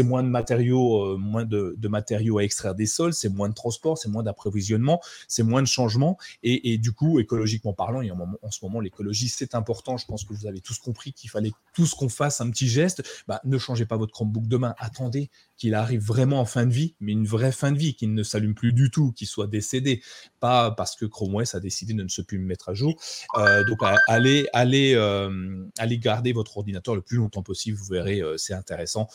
moins 0.03 0.23
de 0.23 0.29
matériaux, 0.29 1.17
moins 1.19 1.45
de, 1.45 1.77
matériaux 1.89 2.39
à 2.39 2.45
extraire 2.45 2.75
des 2.75 2.87
sols, 2.87 3.13
c'est 3.13 3.29
moins 3.29 3.49
de 3.49 3.55
transport, 3.55 3.99
c'est 3.99 4.09
moins 4.09 4.23
d'approvisionnement, 4.23 5.01
c'est 5.29 5.43
moins 5.43 5.63
de 5.63 5.67
changements. 5.67 6.17
Et, 6.43 6.79
du 6.79 6.93
coup, 6.93 7.21
écologiquement 7.21 7.73
parlant, 7.73 8.03
en, 8.03 8.39
en 8.43 8.51
ce 8.51 8.65
moment, 8.65 8.81
l'écologie 8.81 9.29
c'est 9.29 9.55
important. 9.55 9.97
Je 9.97 10.07
pense 10.07 10.25
que 10.25 10.33
vous 10.33 10.47
avez 10.47 10.61
tous 10.61 10.79
compris 10.79 11.13
qu'il 11.13 11.31
fallait 11.31 11.53
tous 11.75 11.95
qu'on 11.95 12.09
fasse 12.09 12.41
un 12.41 12.51
petit 12.51 12.69
geste. 12.69 13.03
Bah, 13.29 13.41
ne 13.45 13.59
changez 13.59 13.87
pas 13.87 13.97
votre 13.97 14.13
Chromebook 14.13 14.47
demain. 14.47 14.75
Attendez 14.79 15.31
qu'il 15.63 15.75
arrive 15.77 16.03
vraiment 16.03 16.41
en 16.41 16.45
fin 16.45 16.67
de 16.67 16.73
vie, 16.73 16.97
mais 16.99 17.13
une 17.13 17.25
vraie 17.25 17.53
fin 17.53 17.71
de 17.71 17.79
vie, 17.79 17.95
qu'il 17.95 18.13
ne 18.15 18.25
s'allume 18.25 18.53
plus 18.53 18.73
du 18.73 18.91
tout, 18.91 19.13
qu'il 19.13 19.29
soit 19.29 19.47
décédé, 19.47 20.03
pas 20.41 20.73
parce 20.73 20.97
que 20.97 21.05
Chrome 21.05 21.37
OS 21.37 21.55
a 21.55 21.61
décidé 21.61 21.95
de 21.95 22.03
ne 22.03 22.09
se 22.09 22.21
plus 22.21 22.41
mettre 22.41 22.71
à 22.71 22.75
jour. 22.75 23.01
Euh, 23.39 23.63
donc 23.69 23.79
allez, 24.09 24.49
allez, 24.55 24.95
euh, 24.97 25.65
allez 25.79 26.01
garder 26.01 26.33
votre 26.33 26.59
ordinateur 26.59 26.97
le 26.97 27.01
plus 27.01 27.19
longtemps 27.19 27.45
possible, 27.45 27.79
vous 27.79 27.93
verrez, 27.93 28.21
euh, 28.21 28.37
c'est 28.39 28.55
intéressant. 28.55 29.07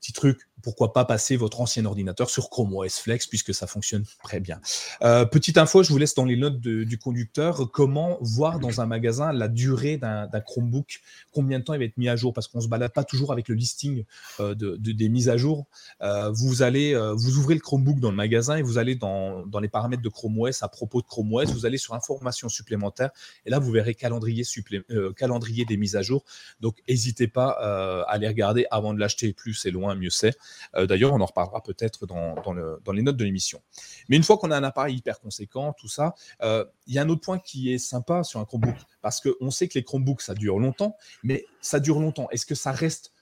Petit 0.00 0.12
truc, 0.12 0.48
pourquoi 0.62 0.92
pas 0.92 1.04
passer 1.04 1.36
votre 1.36 1.60
ancien 1.60 1.84
ordinateur 1.84 2.30
sur 2.30 2.50
Chrome 2.50 2.74
OS 2.74 2.98
Flex 2.98 3.26
puisque 3.26 3.54
ça 3.54 3.66
fonctionne 3.66 4.04
très 4.22 4.40
bien. 4.40 4.60
Euh, 5.02 5.24
petite 5.24 5.58
info, 5.58 5.82
je 5.82 5.90
vous 5.90 5.98
laisse 5.98 6.14
dans 6.14 6.24
les 6.24 6.36
notes 6.36 6.60
du 6.60 6.98
conducteur 6.98 7.70
comment 7.70 8.18
voir 8.20 8.60
dans 8.60 8.80
un 8.80 8.86
magasin 8.86 9.32
la 9.32 9.48
durée 9.48 9.96
d'un 9.96 10.28
Chromebook, 10.44 11.00
combien 11.32 11.58
de 11.58 11.64
temps 11.64 11.74
il 11.74 11.78
va 11.78 11.84
être 11.84 11.96
mis 11.96 12.08
à 12.08 12.16
jour? 12.16 12.32
Parce 12.32 12.48
qu'on 12.48 12.58
ne 12.58 12.64
se 12.64 12.68
balade 12.68 12.92
pas 12.92 13.04
toujours 13.04 13.32
avec 13.32 13.48
le 13.48 13.54
listing 13.54 14.04
euh, 14.40 14.54
de, 14.54 14.76
des 14.76 15.08
mises 15.08 15.28
à 15.28 15.36
jour. 15.36 15.66
Euh, 16.02 16.30
vous 16.30 16.62
allez, 16.62 16.94
vous 17.16 17.38
ouvrez 17.38 17.54
le 17.54 17.60
Chromebook 17.60 18.00
dans 18.00 18.10
le 18.10 18.16
magasin 18.16 18.56
et 18.56 18.62
vous 18.62 18.78
allez 18.78 18.94
dans, 18.94 19.44
les 19.60 19.68
paramètres 19.68 20.02
de 20.02 20.08
Chrome 20.08 20.38
OS 20.40 20.62
à 20.62 20.68
propos 20.68 21.02
de 21.02 21.06
Chrome 21.06 21.32
OS, 21.34 21.52
vous 21.52 21.66
allez 21.66 21.78
sur 21.78 21.94
informations 21.94 22.48
supplémentaires 22.48 23.10
et 23.44 23.50
là 23.50 23.58
vous 23.58 23.70
verrez 23.70 23.94
calendrier, 23.94 24.44
calendrier 25.16 25.64
des 25.64 25.76
mises 25.76 25.96
à 25.96 26.02
jour. 26.02 26.24
Donc 26.60 26.78
n'hésitez 26.88 27.28
pas 27.28 27.50
à 28.08 28.18
les 28.18 28.28
regarder 28.28 28.66
avant 28.70 28.94
de 28.94 29.00
l'acheter. 29.00 29.32
Plus 29.32 29.54
c'est 29.54 29.70
loin 29.70 29.89
mieux 29.94 30.10
c'est. 30.10 30.36
D'ailleurs, 30.74 31.12
on 31.12 31.20
en 31.20 31.26
reparlera 31.26 31.62
peut-être 31.62 32.06
dans, 32.06 32.34
dans, 32.34 32.92
les 32.92 33.02
notes 33.02 33.16
de 33.16 33.24
l'émission. 33.24 33.62
Mais 34.08 34.16
une 34.16 34.22
fois 34.22 34.38
qu'on 34.38 34.50
a 34.50 34.56
un 34.56 34.64
appareil 34.64 34.96
hyper 34.96 35.20
conséquent, 35.20 35.74
tout 35.78 35.88
ça, 35.88 36.14
il 36.42 36.94
y 36.94 36.98
a 36.98 37.02
un 37.02 37.08
autre 37.08 37.22
point 37.22 37.38
qui 37.38 37.72
est 37.72 37.78
sympa 37.78 38.22
sur 38.24 38.40
un 38.40 38.44
Chromebook, 38.44 38.76
parce 39.02 39.20
qu'on 39.20 39.50
sait 39.50 39.68
que 39.68 39.78
les 39.78 39.84
Chromebooks, 39.84 40.22
ça 40.22 40.34
dure 40.34 40.58
longtemps, 40.58 40.96
mais 41.22 41.44
ça 41.60 41.80
dure 41.80 42.00
longtemps. 42.00 42.28
Est-ce 42.30 42.46
que 42.46 42.54
ça 42.54 42.72
reste 42.72 43.12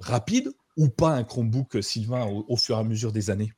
rapide 0.00 0.52
ou 0.76 0.88
pas 0.88 1.10
un 1.10 1.24
Chromebook, 1.24 1.82
Sylvain, 1.82 2.26
au 2.26 2.56
fur 2.56 2.76
et 2.76 2.80
à 2.80 2.84
mesure 2.84 3.12
des 3.12 3.30
années? 3.30 3.52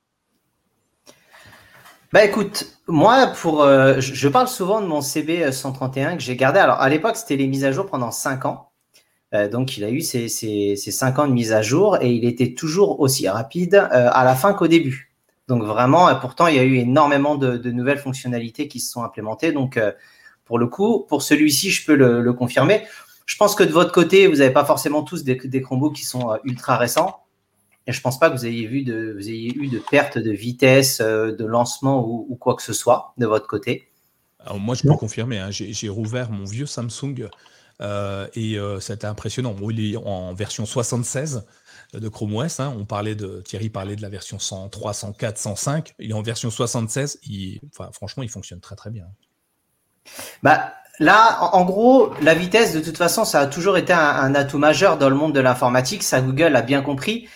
Bah 2.13 2.25
écoute, 2.25 2.79
moi, 2.87 3.27
pour, 3.27 3.63
euh, 3.63 4.01
je 4.01 4.29
parle 4.29 4.47
souvent 4.47 4.81
de 4.81 4.87
mon 4.87 5.01
CB 5.01 5.51
131 5.51 6.17
que 6.17 6.23
j'ai 6.23 6.37
gardé. 6.37 6.61
Alors 6.61 6.81
à 6.81 6.89
l'époque, 6.89 7.17
c'était 7.17 7.37
les 7.37 7.49
mises 7.49 7.65
à 7.65 7.73
jour 7.73 7.87
pendant 7.87 8.13
5 8.13 8.45
ans. 8.45 8.66
Euh, 9.37 9.49
donc 9.49 9.77
il 9.77 9.85
a 9.85 9.91
eu 9.91 10.01
ces, 10.01 10.29
ces, 10.29 10.77
5 10.77 11.19
ans 11.19 11.29
de 11.29 11.33
mise 11.33 11.53
à 11.53 11.63
jour 11.63 11.99
et 12.01 12.11
il 12.13 12.25
était 12.25 12.55
toujours 12.55 13.01
aussi 13.01 13.29
rapide 13.29 13.75
euh, 13.75 14.09
à 14.13 14.25
la 14.25 14.35
fin 14.35 14.55
qu'au 14.55 14.67
début. 14.67 15.13
Donc 15.49 15.63
vraiment, 15.63 16.13
pourtant, 16.17 16.49
il 16.49 16.57
y 16.57 16.59
a 16.59 16.65
eu 16.65 16.77
énormément 16.77 17.37
de, 17.37 17.71
nouvelles 17.71 17.99
fonctionnalités 17.99 18.67
qui 18.67 18.81
se 18.81 18.91
sont 18.91 19.05
implémentées. 19.05 19.53
Donc 19.53 19.79
pour 20.45 20.59
le 20.59 20.67
coup, 20.67 21.07
pour 21.09 21.23
celui-ci, 21.23 21.71
je 21.71 21.87
peux 21.87 21.95
le, 21.95 22.33
confirmer. 22.33 22.83
Je 23.27 23.37
pense 23.37 23.55
que 23.55 23.63
de 23.63 23.71
votre 23.71 23.93
côté, 23.93 24.27
vous 24.27 24.37
n'avez 24.37 24.53
pas 24.53 24.65
forcément 24.65 25.05
tous 25.05 25.23
des, 25.23 25.37
des 25.37 25.63
Chromebooks 25.63 25.95
qui 25.95 26.05
sont 26.05 26.37
ultra 26.43 26.77
récents. 26.77 27.27
Et 27.87 27.93
je 27.93 28.01
pense 28.01 28.19
pas 28.19 28.31
que 28.31 28.37
vous 28.37 28.47
ayez, 28.47 28.67
vu 28.67 28.83
de, 28.83 29.15
vous 29.17 29.29
ayez 29.29 29.55
eu 29.57 29.69
de 29.69 29.79
perte 29.79 30.19
de 30.19 30.33
vitesse, 30.33 31.01
euh, 31.01 31.33
de 31.33 31.45
lancement 31.45 32.05
ou, 32.05 32.37
quoi 32.37 32.57
que 32.57 32.63
ce 32.63 32.73
soit 32.73 33.15
de 33.17 33.27
votre 33.27 33.47
côté. 33.47 33.89
Alors 34.41 34.59
moi, 34.59 34.75
je 34.75 34.83
peux 34.83 34.95
confirmer. 34.95 35.39
Hein, 35.39 35.51
j'ai 35.51 35.89
rouvert 35.89 36.31
mon 36.31 36.45
vieux 36.45 36.67
Samsung 36.67 37.15
euh, 37.21 37.29
et 37.81 38.59
euh, 38.59 38.81
c'était 38.81 39.07
impressionnant. 39.07 39.55
il 39.71 39.95
est 39.95 39.97
en 39.97 40.35
version 40.35 40.67
76 40.67 41.47
de 41.93 42.09
Chrome 42.09 42.35
OS. 42.37 42.61
Hein. 42.61 42.75
On 42.79 42.85
parlait 42.85 43.15
de 43.15 43.43
Thierry 43.43 43.71
parlait 43.71 43.97
de 43.97 44.03
la 44.03 44.09
version 44.09 44.39
103, 44.39 44.93
104, 44.93 45.39
105. 45.39 45.95
Il 45.99 46.11
est 46.11 46.15
en 46.15 46.23
version 46.23 46.51
76. 46.51 47.19
Il, 47.25 47.61
enfin, 47.73 47.91
franchement, 47.93 48.23
il 48.23 48.29
fonctionne 48.29 48.61
très 48.61 48.77
très 48.77 48.91
bien. 48.91 49.07
Bah, 50.43 50.73
Là, 50.99 51.51
en 51.53 51.65
gros, 51.65 52.15
la 52.23 52.35
vitesse, 52.35 52.73
de 52.73 52.81
toute 52.81 52.97
façon, 52.97 53.25
ça 53.25 53.41
a 53.41 53.47
toujours 53.47 53.77
été 53.77 53.93
un, 53.93 54.35
atout 54.35 54.59
majeur 54.59 54.97
dans 54.97 55.11
le 55.11 55.15
monde 55.15 55.35
de 55.35 55.41
l'informatique. 55.41 56.03
Ça, 56.03 56.23
Google 56.23 56.57
a 56.57 56.63
bien 56.63 56.81
compris. 56.81 57.29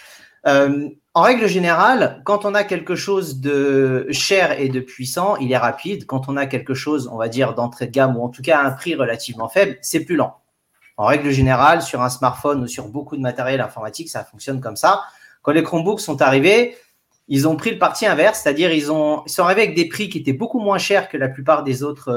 Euh, 0.46 0.88
en 1.14 1.22
règle 1.22 1.48
générale, 1.48 2.22
quand 2.24 2.44
on 2.44 2.54
a 2.54 2.62
quelque 2.62 2.94
chose 2.94 3.40
de 3.40 4.06
cher 4.10 4.60
et 4.60 4.68
de 4.68 4.78
puissant, 4.78 5.36
il 5.36 5.50
est 5.50 5.58
rapide. 5.58 6.06
Quand 6.06 6.28
on 6.28 6.36
a 6.36 6.46
quelque 6.46 6.74
chose, 6.74 7.08
on 7.12 7.16
va 7.16 7.28
dire, 7.28 7.54
d'entrée 7.54 7.86
de 7.86 7.90
gamme 7.90 8.16
ou 8.16 8.22
en 8.22 8.28
tout 8.28 8.42
cas 8.42 8.62
un 8.62 8.70
prix 8.70 8.94
relativement 8.94 9.48
faible, 9.48 9.76
c'est 9.82 10.04
plus 10.04 10.14
lent. 10.14 10.36
En 10.96 11.06
règle 11.06 11.30
générale, 11.30 11.82
sur 11.82 12.02
un 12.02 12.10
smartphone 12.10 12.62
ou 12.62 12.66
sur 12.68 12.86
beaucoup 12.86 13.16
de 13.16 13.22
matériel 13.22 13.60
informatique, 13.60 14.08
ça 14.08 14.22
fonctionne 14.22 14.60
comme 14.60 14.76
ça. 14.76 15.02
Quand 15.42 15.50
les 15.50 15.64
Chromebooks 15.64 16.00
sont 16.00 16.22
arrivés, 16.22 16.76
ils 17.26 17.48
ont 17.48 17.56
pris 17.56 17.70
le 17.70 17.78
parti 17.78 18.06
inverse, 18.06 18.40
c'est-à-dire 18.42 18.72
ils, 18.72 18.92
ont, 18.92 19.22
ils 19.26 19.30
sont 19.30 19.42
arrivés 19.42 19.62
avec 19.62 19.74
des 19.74 19.88
prix 19.88 20.08
qui 20.08 20.18
étaient 20.18 20.32
beaucoup 20.32 20.60
moins 20.60 20.78
chers 20.78 21.08
que 21.08 21.16
la 21.16 21.28
plupart 21.28 21.64
des 21.64 21.82
autres, 21.82 22.10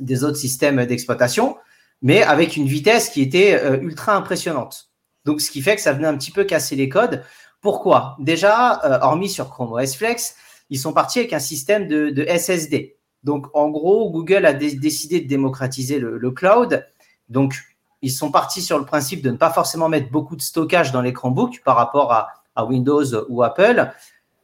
euh, 0.00 0.34
systèmes 0.34 0.84
d'exploitation, 0.84 1.56
mais 2.02 2.22
avec 2.22 2.56
une 2.56 2.66
vitesse 2.66 3.08
qui 3.08 3.22
était 3.22 3.54
euh, 3.54 3.78
ultra 3.80 4.14
impressionnante. 4.14 4.90
Donc, 5.24 5.40
ce 5.40 5.50
qui 5.50 5.62
fait 5.62 5.76
que 5.76 5.80
ça 5.80 5.92
venait 5.92 6.06
un 6.06 6.16
petit 6.16 6.30
peu 6.30 6.44
casser 6.44 6.76
les 6.76 6.88
codes. 6.88 7.22
Pourquoi? 7.64 8.14
Déjà, 8.18 8.78
euh, 8.84 8.98
hormis 9.00 9.30
sur 9.30 9.48
Chrome 9.48 9.72
OS 9.72 9.96
Flex, 9.96 10.36
ils 10.68 10.78
sont 10.78 10.92
partis 10.92 11.20
avec 11.20 11.32
un 11.32 11.38
système 11.38 11.88
de, 11.88 12.26
SSD. 12.28 12.98
Donc, 13.22 13.46
en 13.54 13.70
gros, 13.70 14.10
Google 14.10 14.44
a 14.44 14.52
décidé 14.52 15.22
de 15.22 15.26
démocratiser 15.26 15.98
le, 15.98 16.30
cloud. 16.30 16.86
Donc, 17.30 17.54
ils 18.02 18.10
sont 18.10 18.30
partis 18.30 18.60
sur 18.60 18.78
le 18.78 18.84
principe 18.84 19.22
de 19.22 19.30
ne 19.30 19.38
pas 19.38 19.50
forcément 19.50 19.88
mettre 19.88 20.10
beaucoup 20.10 20.36
de 20.36 20.42
stockage 20.42 20.92
dans 20.92 21.00
les 21.00 21.14
Chromebooks 21.14 21.62
par 21.64 21.76
rapport 21.76 22.12
à, 22.12 22.66
Windows 22.66 23.24
ou 23.30 23.42
Apple. 23.42 23.90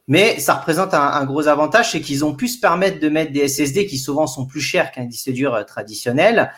Mais 0.07 0.39
ça 0.39 0.55
représente 0.55 0.95
un, 0.95 1.23
gros 1.25 1.47
avantage, 1.47 1.91
c'est 1.91 2.01
qu'ils 2.01 2.25
ont 2.25 2.33
pu 2.33 2.47
se 2.47 2.59
permettre 2.59 2.99
de 2.99 3.07
mettre 3.07 3.31
des 3.31 3.47
SSD 3.47 3.85
qui 3.85 3.99
souvent 3.99 4.25
sont 4.25 4.47
plus 4.47 4.61
chers 4.61 4.91
qu'un 4.91 5.05
disque 5.05 5.29
dur 5.29 5.53
euh, 5.53 5.63
traditionnel. 5.63 6.51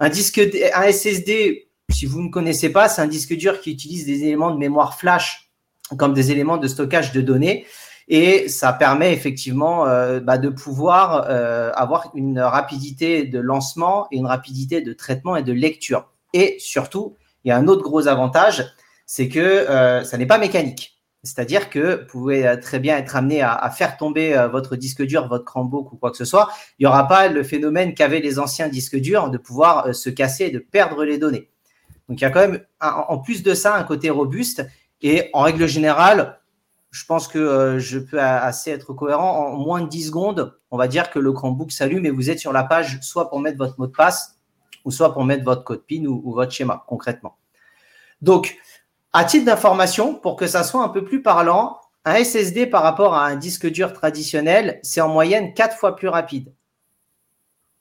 Un 0.00 0.10
un 0.10 0.92
SSD 0.92 1.68
si 1.90 2.06
vous 2.06 2.20
ne 2.20 2.28
connaissez 2.28 2.70
pas, 2.70 2.88
c'est 2.88 3.00
un 3.00 3.06
disque 3.06 3.34
dur 3.34 3.60
qui 3.60 3.70
utilise 3.70 4.04
des 4.04 4.24
éléments 4.24 4.50
de 4.50 4.58
mémoire 4.58 4.98
flash 4.98 5.47
comme 5.96 6.14
des 6.14 6.30
éléments 6.32 6.56
de 6.56 6.68
stockage 6.68 7.12
de 7.12 7.20
données. 7.20 7.66
Et 8.08 8.48
ça 8.48 8.72
permet 8.72 9.12
effectivement 9.12 9.86
euh, 9.86 10.18
bah, 10.18 10.38
de 10.38 10.48
pouvoir 10.48 11.26
euh, 11.28 11.70
avoir 11.74 12.10
une 12.14 12.40
rapidité 12.40 13.24
de 13.24 13.38
lancement 13.38 14.08
et 14.10 14.16
une 14.16 14.26
rapidité 14.26 14.80
de 14.80 14.94
traitement 14.94 15.36
et 15.36 15.42
de 15.42 15.52
lecture. 15.52 16.10
Et 16.32 16.56
surtout, 16.58 17.16
il 17.44 17.48
y 17.48 17.50
a 17.50 17.56
un 17.56 17.68
autre 17.68 17.82
gros 17.82 18.08
avantage, 18.08 18.66
c'est 19.04 19.28
que 19.28 19.40
euh, 19.40 20.04
ça 20.04 20.16
n'est 20.16 20.26
pas 20.26 20.38
mécanique. 20.38 20.94
C'est-à-dire 21.22 21.68
que 21.68 22.00
vous 22.00 22.06
pouvez 22.06 22.58
très 22.62 22.78
bien 22.78 22.96
être 22.96 23.16
amené 23.16 23.42
à, 23.42 23.68
faire 23.70 23.96
tomber 23.96 24.46
votre 24.52 24.76
disque 24.76 25.02
dur, 25.02 25.26
votre 25.26 25.44
Chromebook 25.44 25.92
ou 25.92 25.96
quoi 25.96 26.12
que 26.12 26.16
ce 26.16 26.24
soit. 26.24 26.48
Il 26.78 26.84
n'y 26.84 26.86
aura 26.86 27.08
pas 27.08 27.26
le 27.26 27.42
phénomène 27.42 27.92
qu'avaient 27.92 28.20
les 28.20 28.38
anciens 28.38 28.68
disques 28.68 28.96
durs 28.96 29.28
de 29.28 29.36
pouvoir 29.36 29.92
se 29.96 30.10
casser 30.10 30.44
et 30.44 30.50
de 30.50 30.60
perdre 30.60 31.04
les 31.04 31.18
données. 31.18 31.50
Donc 32.08 32.20
il 32.20 32.22
y 32.22 32.24
a 32.24 32.30
quand 32.30 32.48
même, 32.48 32.60
en 32.80 33.18
plus 33.18 33.42
de 33.42 33.52
ça, 33.52 33.74
un 33.74 33.82
côté 33.82 34.10
robuste. 34.10 34.64
Et 35.02 35.30
en 35.32 35.42
règle 35.42 35.66
générale, 35.66 36.40
je 36.90 37.04
pense 37.04 37.28
que 37.28 37.38
euh, 37.38 37.78
je 37.78 37.98
peux 37.98 38.20
assez 38.20 38.70
être 38.70 38.92
cohérent. 38.92 39.52
En 39.52 39.56
moins 39.56 39.82
de 39.82 39.88
10 39.88 40.06
secondes, 40.06 40.58
on 40.70 40.76
va 40.76 40.88
dire 40.88 41.10
que 41.10 41.18
le 41.18 41.32
Chromebook 41.32 41.70
s'allume 41.70 42.06
et 42.06 42.10
vous 42.10 42.30
êtes 42.30 42.38
sur 42.38 42.52
la 42.52 42.64
page 42.64 42.98
soit 43.02 43.28
pour 43.28 43.40
mettre 43.40 43.58
votre 43.58 43.78
mot 43.78 43.86
de 43.86 43.92
passe 43.92 44.38
ou 44.84 44.90
soit 44.90 45.12
pour 45.12 45.24
mettre 45.24 45.44
votre 45.44 45.64
code 45.64 45.84
PIN 45.84 46.04
ou, 46.06 46.32
votre 46.32 46.52
schéma 46.52 46.84
concrètement. 46.86 47.36
Donc, 48.22 48.56
à 49.12 49.24
titre 49.24 49.46
d'information, 49.46 50.14
pour 50.14 50.36
que 50.36 50.46
ça 50.46 50.64
soit 50.64 50.82
un 50.82 50.88
peu 50.88 51.04
plus 51.04 51.22
parlant, 51.22 51.80
un 52.04 52.22
SSD 52.22 52.66
par 52.66 52.82
rapport 52.82 53.14
à 53.14 53.26
un 53.26 53.36
disque 53.36 53.66
dur 53.70 53.92
traditionnel, 53.92 54.80
c'est 54.82 55.00
en 55.00 55.08
moyenne 55.08 55.54
4 55.54 55.76
fois 55.76 55.94
plus 55.96 56.08
rapide 56.08 56.52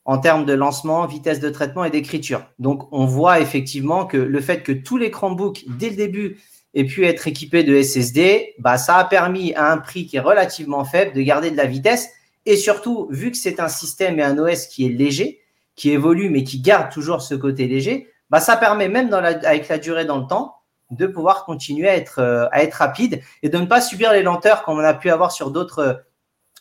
en 0.07 0.19
termes 0.19 0.45
de 0.45 0.53
lancement, 0.53 1.05
vitesse 1.05 1.41
de 1.41 1.49
traitement 1.49 1.83
et 1.83 1.89
d'écriture. 1.89 2.45
Donc, 2.59 2.87
on 2.93 3.05
voit 3.05 3.41
effectivement 3.41 4.05
que 4.05 4.15
le 4.15 4.39
fait 4.39 4.63
que 4.63 4.71
tous 4.71 4.95
les 4.95 5.11
Chromebooks, 5.11 5.65
dès 5.67 5.89
le 5.89 5.97
début, 5.97 6.39
aient 6.77 6.85
pu 6.85 7.05
être 7.05 7.27
équipés 7.27 7.63
de 7.63 7.81
SSD, 7.81 8.55
bah, 8.59 8.77
ça 8.77 8.97
a 8.97 9.05
permis 9.05 9.53
à 9.55 9.71
un 9.71 9.77
prix 9.77 10.05
qui 10.05 10.17
est 10.17 10.21
relativement 10.21 10.85
faible 10.85 11.13
de 11.13 11.21
garder 11.21 11.49
de 11.49 11.57
la 11.57 11.65
vitesse. 11.65 12.09
Et 12.45 12.55
surtout, 12.55 13.07
vu 13.09 13.31
que 13.31 13.37
c'est 13.37 13.59
un 13.59 13.67
système 13.67 14.19
et 14.19 14.23
un 14.23 14.37
OS 14.37 14.67
qui 14.67 14.85
est 14.85 14.89
léger, 14.89 15.41
qui 15.75 15.91
évolue, 15.91 16.29
mais 16.29 16.43
qui 16.43 16.61
garde 16.61 16.91
toujours 16.91 17.21
ce 17.21 17.35
côté 17.35 17.67
léger, 17.67 18.07
bah, 18.29 18.39
ça 18.39 18.57
permet 18.57 18.89
même 18.89 19.11
avec 19.13 19.67
la 19.67 19.77
durée 19.79 20.05
dans 20.05 20.19
le 20.19 20.27
temps 20.27 20.55
de 20.91 21.07
pouvoir 21.07 21.45
continuer 21.45 21.89
à 21.89 21.95
être, 21.95 22.19
euh, 22.19 22.47
rapide 22.71 23.21
et 23.43 23.49
de 23.49 23.57
ne 23.57 23.65
pas 23.65 23.81
subir 23.81 24.13
les 24.13 24.23
lenteurs 24.23 24.63
comme 24.63 24.77
on 24.77 24.83
a 24.83 24.93
pu 24.93 25.09
avoir 25.09 25.31
sur 25.31 25.51
d'autres 25.51 25.79
euh, 25.79 25.93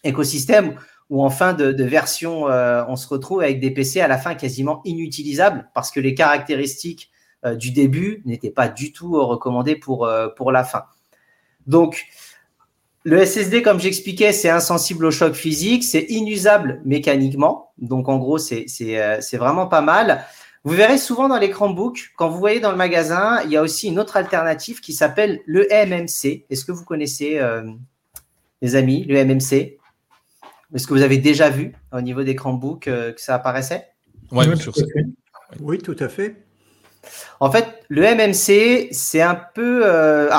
écosystèmes 0.03 0.77
ou 1.11 1.23
en 1.23 1.31
fin 1.31 1.53
de, 1.53 1.85
version, 1.85 2.49
euh, 2.49 2.83
on 2.89 2.97
se 2.97 3.07
retrouve 3.07 3.41
avec 3.41 3.61
des 3.61 3.71
PC 3.71 4.01
à 4.01 4.09
la 4.09 4.19
fin 4.19 4.35
quasiment 4.35 4.81
inutilisables 4.85 5.69
parce 5.73 5.93
que 5.93 6.01
les 6.01 6.15
caractéristiques 6.15 7.11
du 7.55 7.71
début 7.71 8.23
n'étaient 8.25 8.51
pas 8.51 8.69
du 8.69 8.93
tout 8.93 9.13
recommandées 9.25 9.77
pour, 9.77 10.07
euh, 10.07 10.29
pour 10.29 10.53
la 10.53 10.65
fin. 10.65 10.85
Donc, 11.67 12.07
le 13.05 13.25
SSD, 13.25 13.63
comme 13.63 13.79
j'expliquais, 13.79 14.33
c'est 14.33 14.51
insensible 14.51 15.07
au 15.07 15.11
choc 15.11 15.35
physique, 15.35 15.85
c'est 15.85 16.07
inusable 16.09 16.81
mécaniquement. 16.85 17.73
Donc, 17.79 18.09
en 18.09 18.19
gros, 18.19 18.39
c'est 18.39 18.67
vraiment 19.35 19.67
pas 19.67 19.81
mal. 19.81 20.25
Vous 20.65 20.75
verrez 20.75 20.99
souvent 20.99 21.29
dans 21.29 21.39
les 21.39 21.51
Chromebooks, 21.51 22.11
quand 22.17 22.29
vous 22.29 22.39
voyez 22.39 22.59
dans 22.59 22.73
le 22.73 22.77
magasin, 22.77 23.41
il 23.45 23.53
y 23.53 23.57
a 23.57 23.63
aussi 23.63 23.87
une 23.87 24.01
autre 24.01 24.17
alternative 24.17 24.81
qui 24.81 24.93
s'appelle 24.93 25.41
le 25.47 25.69
MMC. 25.71 26.47
Est-ce 26.51 26.65
que 26.65 26.73
vous 26.73 26.85
connaissez, 26.85 27.41
les 28.61 28.75
amis, 28.75 29.05
le 29.05 29.25
MMC 29.25 29.79
est-ce 30.75 30.87
que 30.87 30.95
vous 30.95 31.03
avez 31.03 31.19
déjà 31.19 31.51
vu 31.51 31.73
au 31.93 32.01
niveau 32.01 32.23
des 32.23 32.35
Chromebooks 32.35 32.89
euh, 32.89 33.13
que 33.13 33.21
ça 33.21 33.35
apparaissait? 33.35 33.89
Oui, 34.33 34.47
Oui, 35.61 35.79
tout 35.79 35.97
à 35.99 36.09
fait. 36.09 36.46
En 37.41 37.51
fait, 37.51 37.85
le 37.89 38.03
MMC, 38.03 38.89
c'est 38.93 39.23
un 39.23 39.35
peu. 39.35 39.83
Euh, 39.85 40.31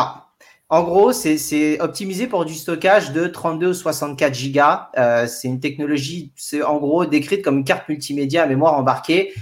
en 0.70 0.84
gros, 0.84 1.14
c'est 1.14 1.80
optimisé 1.80 2.28
pour 2.28 2.44
du 2.44 2.54
stockage 2.54 3.14
de 3.14 3.28
32 3.28 3.70
ou 3.70 3.74
64 3.74 4.34
gigas. 4.34 4.90
Euh, 4.98 5.26
c'est 5.26 5.48
une 5.48 5.62
technologie, 5.62 6.34
c'est 6.36 6.62
en 6.62 6.78
gros 6.78 7.06
décrite 7.06 7.42
comme 7.42 7.60
une 7.60 7.64
carte 7.64 7.88
multimédia 7.88 8.44
à 8.44 8.48
mémoire 8.48 8.74
embarquée. 8.74 9.34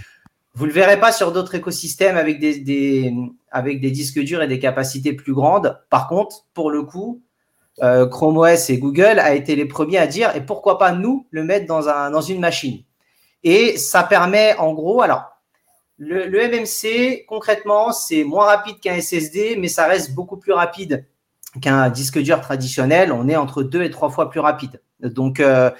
Vous 0.54 0.66
ne 0.66 0.70
le 0.70 0.74
verrez 0.74 1.00
pas 1.00 1.12
sur 1.12 1.32
d'autres 1.32 1.56
écosystèmes 1.56 2.16
avec 2.16 2.40
des, 2.40 3.90
disques 3.92 4.20
durs 4.20 4.42
et 4.44 4.48
des 4.48 4.60
capacités 4.60 5.14
plus 5.14 5.34
grandes. 5.34 5.82
Par 5.90 6.08
contre, 6.08 6.46
pour 6.54 6.70
le 6.70 6.84
coup, 6.84 7.24
euh, 7.84 8.08
Chrome 8.08 8.38
OS 8.38 8.70
et 8.70 8.78
Google 8.78 9.20
a 9.20 9.34
été 9.34 9.56
les 9.56 9.66
premiers 9.66 9.98
à 9.98 10.08
dire 10.08 10.34
et 10.36 10.42
pourquoi 10.42 10.78
pas 10.78 10.94
nous 10.94 11.28
le 11.32 11.44
mettre 11.44 11.66
dans, 11.66 11.82
dans 12.10 12.22
une 12.22 12.40
machine? 12.40 12.84
Et 13.44 13.78
ça 13.78 14.04
permet 14.04 14.56
en 14.58 14.74
gros, 14.74 15.02
alors 15.02 15.35
le, 15.98 16.30
MMC 16.30 17.26
concrètement 17.28 17.92
c'est 17.92 18.24
moins 18.24 18.46
rapide 18.46 18.80
qu'un 18.80 19.00
SSD, 19.00 19.56
mais 19.58 19.68
ça 19.68 19.86
reste 19.86 20.14
beaucoup 20.14 20.38
plus 20.38 20.54
rapide 20.54 21.06
qu'un 21.62 21.90
disque 21.90 22.20
dur 22.20 22.42
traditionnel. 22.42 23.12
On 23.12 23.28
est 23.28 23.36
entre 23.36 23.64
deux 23.64 23.84
et 23.84 23.90
trois 23.90 24.10
fois 24.10 24.30
plus 24.30 24.40
rapide. 24.40 24.82
Donc 25.02 25.40
euh, 25.40 25.72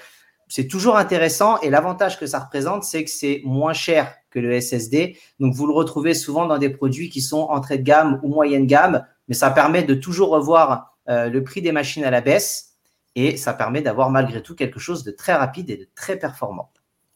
c'est 0.48 0.68
toujours 0.68 0.96
intéressant 0.96 1.58
et 1.60 1.70
l'avantage 1.70 2.18
que 2.18 2.26
ça 2.26 2.38
représente, 2.38 2.84
c'est 2.84 3.04
que 3.04 3.10
c'est 3.10 3.42
moins 3.44 3.74
cher 3.74 4.14
que 4.30 4.38
le 4.38 4.58
SSD. 4.60 5.18
Donc 5.40 5.54
vous 5.54 5.66
le 5.66 5.72
retrouvez 5.72 6.14
souvent 6.14 6.46
dans 6.46 6.58
des 6.58 6.70
produits 6.70 7.10
qui 7.10 7.20
sont 7.20 7.42
entrée 7.50 7.78
de 7.78 7.82
gamme 7.82 8.20
ou 8.22 8.28
moyenne 8.28 8.66
gamme 8.66 9.04
mais 9.28 9.34
ça 9.34 9.50
permet 9.50 9.82
de 9.82 9.94
toujours 9.94 10.30
revoir 10.30 10.96
le 11.08 11.40
prix 11.40 11.62
des 11.62 11.72
machines 11.72 12.04
à 12.04 12.10
la 12.10 12.20
baisse 12.20 12.76
et 13.14 13.36
ça 13.36 13.54
permet 13.54 13.80
d'avoir 13.80 14.10
malgré 14.10 14.42
tout 14.42 14.54
quelque 14.54 14.78
chose 14.78 15.02
de 15.04 15.10
très 15.10 15.34
rapide 15.34 15.70
et 15.70 15.76
de 15.76 15.88
très 15.94 16.16
performant. 16.16 16.70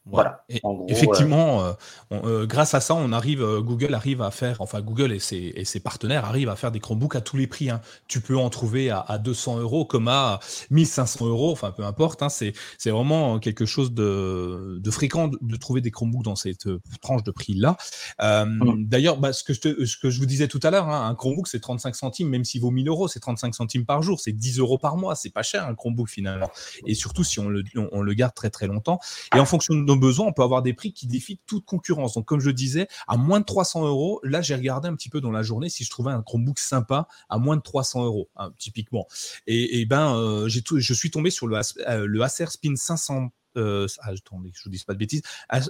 Voilà. 0.07 0.45
effectivement, 0.89 1.63
euh, 1.63 1.73
euh, 2.13 2.47
grâce 2.47 2.73
à 2.75 2.81
ça, 2.81 2.95
on 2.95 3.13
arrive, 3.13 3.43
euh, 3.43 3.61
Google 3.61 3.95
arrive 3.95 4.23
à 4.23 4.31
faire, 4.31 4.61
enfin 4.61 4.81
Google 4.81 5.13
et 5.13 5.19
ses, 5.19 5.53
et 5.55 5.65
ses, 5.67 5.79
partenaires 5.79 6.25
arrivent 6.25 6.49
à 6.49 6.57
faire 6.57 6.73
des 6.73 6.81
Chromebooks 6.81 7.17
à 7.17 7.21
tous 7.21 7.37
les 7.37 7.47
prix. 7.47 7.69
Hein. 7.69 7.83
Tu 8.09 8.21
peux 8.21 8.37
en 8.37 8.49
trouver 8.49 8.91
à, 8.91 9.19
200 9.19 9.59
euros 9.59 9.85
comme 9.85 10.09
à 10.09 10.41
1500 10.71 11.27
euros, 11.27 11.53
enfin 11.53 11.71
peu 11.71 11.85
importe. 11.85 12.23
Hein. 12.23 12.29
c'est 12.31 12.55
vraiment 12.87 13.39
quelque 13.39 13.67
chose 13.67 13.93
de, 13.93 14.79
de 14.83 14.91
fréquent 14.91 15.29
de, 15.29 15.57
trouver 15.57 15.83
des 15.83 15.91
Chromebooks 15.91 16.25
dans 16.25 16.37
cette 16.37 16.67
tranche 17.03 17.23
de 17.23 17.31
prix 17.31 17.55
là. 17.55 17.77
Mmh. 18.21 18.85
D'ailleurs, 18.87 19.19
bah, 19.19 19.33
ce, 19.35 19.45
que 19.45 19.53
je 19.53 19.85
ce 19.85 19.97
que 19.99 20.09
je 20.09 20.19
vous 20.19 20.27
disais 20.27 20.49
tout 20.49 20.61
à 20.63 20.71
l'heure, 20.71 20.89
hein, 20.89 21.09
un 21.09 21.15
Chromebook 21.15 21.47
c'est 21.47 21.61
35 21.61 21.95
centimes, 21.95 22.29
même 22.29 22.45
s'il 22.45 22.63
vaut 22.63 22.71
1000 22.71 22.89
euros, 22.89 23.07
c'est 23.07 23.21
35 23.21 23.55
centimes 23.55 23.85
par 23.85 24.03
jour, 24.03 24.19
c'est 24.19 24.33
10 24.33 24.59
euros 24.59 24.79
par 24.79 24.97
mois, 24.97 25.15
c'est 25.15 25.31
pas 25.31 25.43
cher 25.43 25.67
un 25.69 25.75
Chromebook 25.75 26.09
finalement. 26.09 26.51
Et 26.87 26.95
surtout 26.95 27.23
si 27.23 27.39
on 27.39 27.49
le, 27.49 27.63
on, 27.93 28.01
le 28.01 28.15
garde 28.15 28.35
très 28.35 28.51
très 28.51 28.67
longtemps. 28.67 28.99
Et 29.37 29.39
en 29.39 29.45
fonction 29.45 29.75
de 29.75 29.90
nos 29.91 29.97
besoins, 29.97 30.27
on 30.27 30.33
peut 30.33 30.43
avoir 30.43 30.63
des 30.63 30.73
prix 30.73 30.93
qui 30.93 31.07
défient 31.07 31.41
toute 31.47 31.65
concurrence. 31.65 32.15
Donc, 32.15 32.27
comme 32.27 32.41
je 32.41 32.51
disais, 32.51 32.89
à 33.09 33.17
moins 33.17 33.41
de 33.41 33.45
300 33.45 33.87
euros, 33.87 34.21
là, 34.23 34.41
j'ai 34.41 34.55
regardé 34.55 34.89
un 34.89 34.95
petit 34.95 35.09
peu 35.09 35.21
dans 35.21 35.33
la 35.33 35.43
journée 35.43 35.69
si 35.69 35.85
je 35.85 35.91
trouvais 35.91 36.13
un 36.13 36.23
Chromebook 36.23 36.59
sympa 36.59 37.09
à 37.29 37.39
moins 37.39 37.57
de 37.57 37.63
300 37.63 38.05
euros, 38.05 38.29
hein, 38.37 38.53
typiquement. 38.59 39.07
Et, 39.47 39.85
ben, 39.87 40.15
euh, 40.15 40.49
j'ai 40.49 40.63
je 40.77 40.95
suis 40.95 41.11
tombé 41.11 41.31
sur 41.31 41.47
le, 41.49 41.59
euh, 41.89 42.07
le 42.07 42.23
Acer 42.23 42.47
Spin 42.47 42.77
500 42.77 43.31
euh, 43.57 43.87
ah, 44.01 44.11
attendez, 44.11 44.51
je 44.55 44.63
vous 44.65 44.71
dis 44.71 44.83
pas 44.87 44.95
de 44.95 44.99
bêtises, 44.99 45.23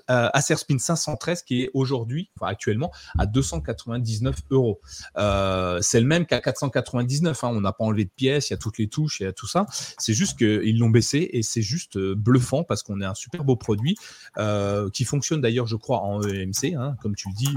Acer 0.09 0.57
Spin 0.57 0.79
513 0.79 1.43
qui 1.43 1.63
est 1.63 1.71
aujourd'hui, 1.75 2.31
enfin 2.37 2.51
actuellement, 2.51 2.93
à 3.19 3.27
299 3.27 4.37
euros. 4.51 4.81
Euh, 5.17 5.81
c'est 5.83 6.01
le 6.01 6.07
même 6.07 6.27
qu'à 6.27 6.41
499. 6.41 7.45
Hein. 7.45 7.49
on 7.53 7.61
n'a 7.61 7.73
pas 7.73 7.85
enlevé 7.85 8.05
de 8.05 8.11
pièces, 8.11 8.51
il 8.51 8.53
y 8.53 8.55
a 8.55 8.59
toutes 8.59 8.79
les 8.79 8.89
touches, 8.89 9.21
il 9.21 9.25
y 9.25 9.27
a 9.27 9.33
tout 9.33 9.47
ça. 9.47 9.67
C'est 9.99 10.15
juste 10.15 10.39
qu'ils 10.39 10.79
l'ont 10.79 10.91
baissé 10.91 11.29
et 11.33 11.43
c'est 11.43 11.63
juste 11.63 11.97
euh, 11.97 12.15
bluffant 12.15 12.65
parce 12.65 12.83
qu'on 12.83 13.01
est 13.01 13.07
un 13.07 13.15
super 13.15 13.45
beau 13.45 13.57
produit 13.57 13.97
euh, 14.39 14.91
qui 14.91 15.05
fonctionne 15.05 15.41
d'ailleurs, 15.41 15.67
je 15.67 15.77
crois, 15.77 16.01
en 16.01 16.23
EMC, 16.23 16.75
hein, 16.77 16.97
comme 17.03 17.15
tu 17.15 17.29
le 17.29 17.35
dis, 17.35 17.55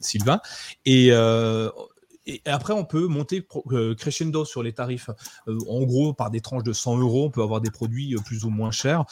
Sylvain. 0.00 0.40
Et 0.84 1.10
et 2.26 2.40
après, 2.46 2.72
on 2.72 2.84
peut 2.84 3.06
monter 3.06 3.46
euh, 3.72 3.94
crescendo 3.94 4.44
sur 4.44 4.62
les 4.62 4.72
tarifs. 4.72 5.10
Euh, 5.48 5.58
en 5.68 5.82
gros, 5.82 6.12
par 6.12 6.30
des 6.30 6.40
tranches 6.40 6.62
de 6.62 6.72
100 6.72 6.98
euros, 6.98 7.26
on 7.26 7.30
peut 7.30 7.42
avoir 7.42 7.60
des 7.60 7.70
produits 7.70 8.14
euh, 8.14 8.20
plus 8.24 8.44
ou 8.44 8.50
moins 8.50 8.70
chers. 8.70 9.04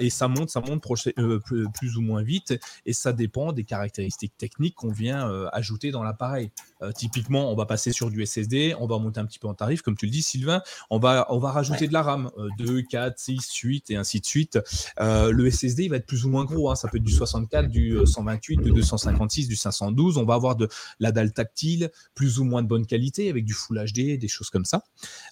et 0.00 0.10
ça 0.10 0.28
monte, 0.28 0.50
ça 0.50 0.60
monte 0.60 0.82
plus 0.82 1.96
ou 1.96 2.00
moins 2.00 2.22
vite. 2.22 2.54
Et 2.84 2.92
ça 2.92 3.12
dépend 3.12 3.52
des 3.52 3.64
caractéristiques 3.64 4.36
techniques 4.36 4.74
qu'on 4.74 4.92
vient 4.92 5.28
ajouter 5.52 5.90
dans 5.90 6.02
l'appareil. 6.02 6.50
typiquement, 6.94 7.50
on 7.50 7.56
va 7.56 7.66
passer 7.66 7.92
sur 7.92 8.10
du 8.10 8.24
SSD, 8.24 8.74
on 8.78 8.86
va 8.86 8.98
monter 8.98 9.20
un 9.20 9.26
petit 9.26 9.38
peu 9.38 9.48
en 9.48 9.54
tarif, 9.54 9.82
comme 9.82 9.96
tu 9.96 10.06
le 10.06 10.12
dis, 10.12 10.22
Sylvain. 10.22 10.62
On 10.90 10.98
va, 10.98 11.26
on 11.30 11.38
va 11.38 11.52
rajouter 11.52 11.88
de 11.88 11.92
la 11.92 12.02
RAM, 12.02 12.30
2, 12.58 12.82
4, 12.82 13.18
6, 13.18 13.54
8 13.54 13.90
et 13.90 13.96
ainsi 13.96 14.20
de 14.20 14.26
suite. 14.26 14.58
le 14.98 15.50
SSD, 15.50 15.84
il 15.84 15.88
va 15.88 15.96
être 15.96 16.06
plus 16.06 16.24
ou 16.24 16.30
moins 16.30 16.44
gros. 16.44 16.70
Hein. 16.70 16.76
Ça 16.76 16.88
peut 16.88 16.98
être 16.98 17.04
du 17.04 17.12
64, 17.12 17.68
du 17.68 17.98
128, 18.04 18.58
du 18.58 18.72
256, 18.72 19.48
du 19.48 19.56
512. 19.56 20.18
On 20.18 20.24
va 20.24 20.34
avoir 20.34 20.56
de 20.56 20.68
la 21.00 21.12
dalle 21.12 21.32
tactile, 21.32 21.90
plus 22.14 22.38
ou 22.38 22.41
moins 22.44 22.62
de 22.62 22.68
bonne 22.68 22.86
qualité 22.86 23.30
avec 23.30 23.44
du 23.44 23.54
Full 23.54 23.84
HD, 23.84 24.18
des 24.18 24.28
choses 24.28 24.50
comme 24.50 24.64
ça. 24.64 24.84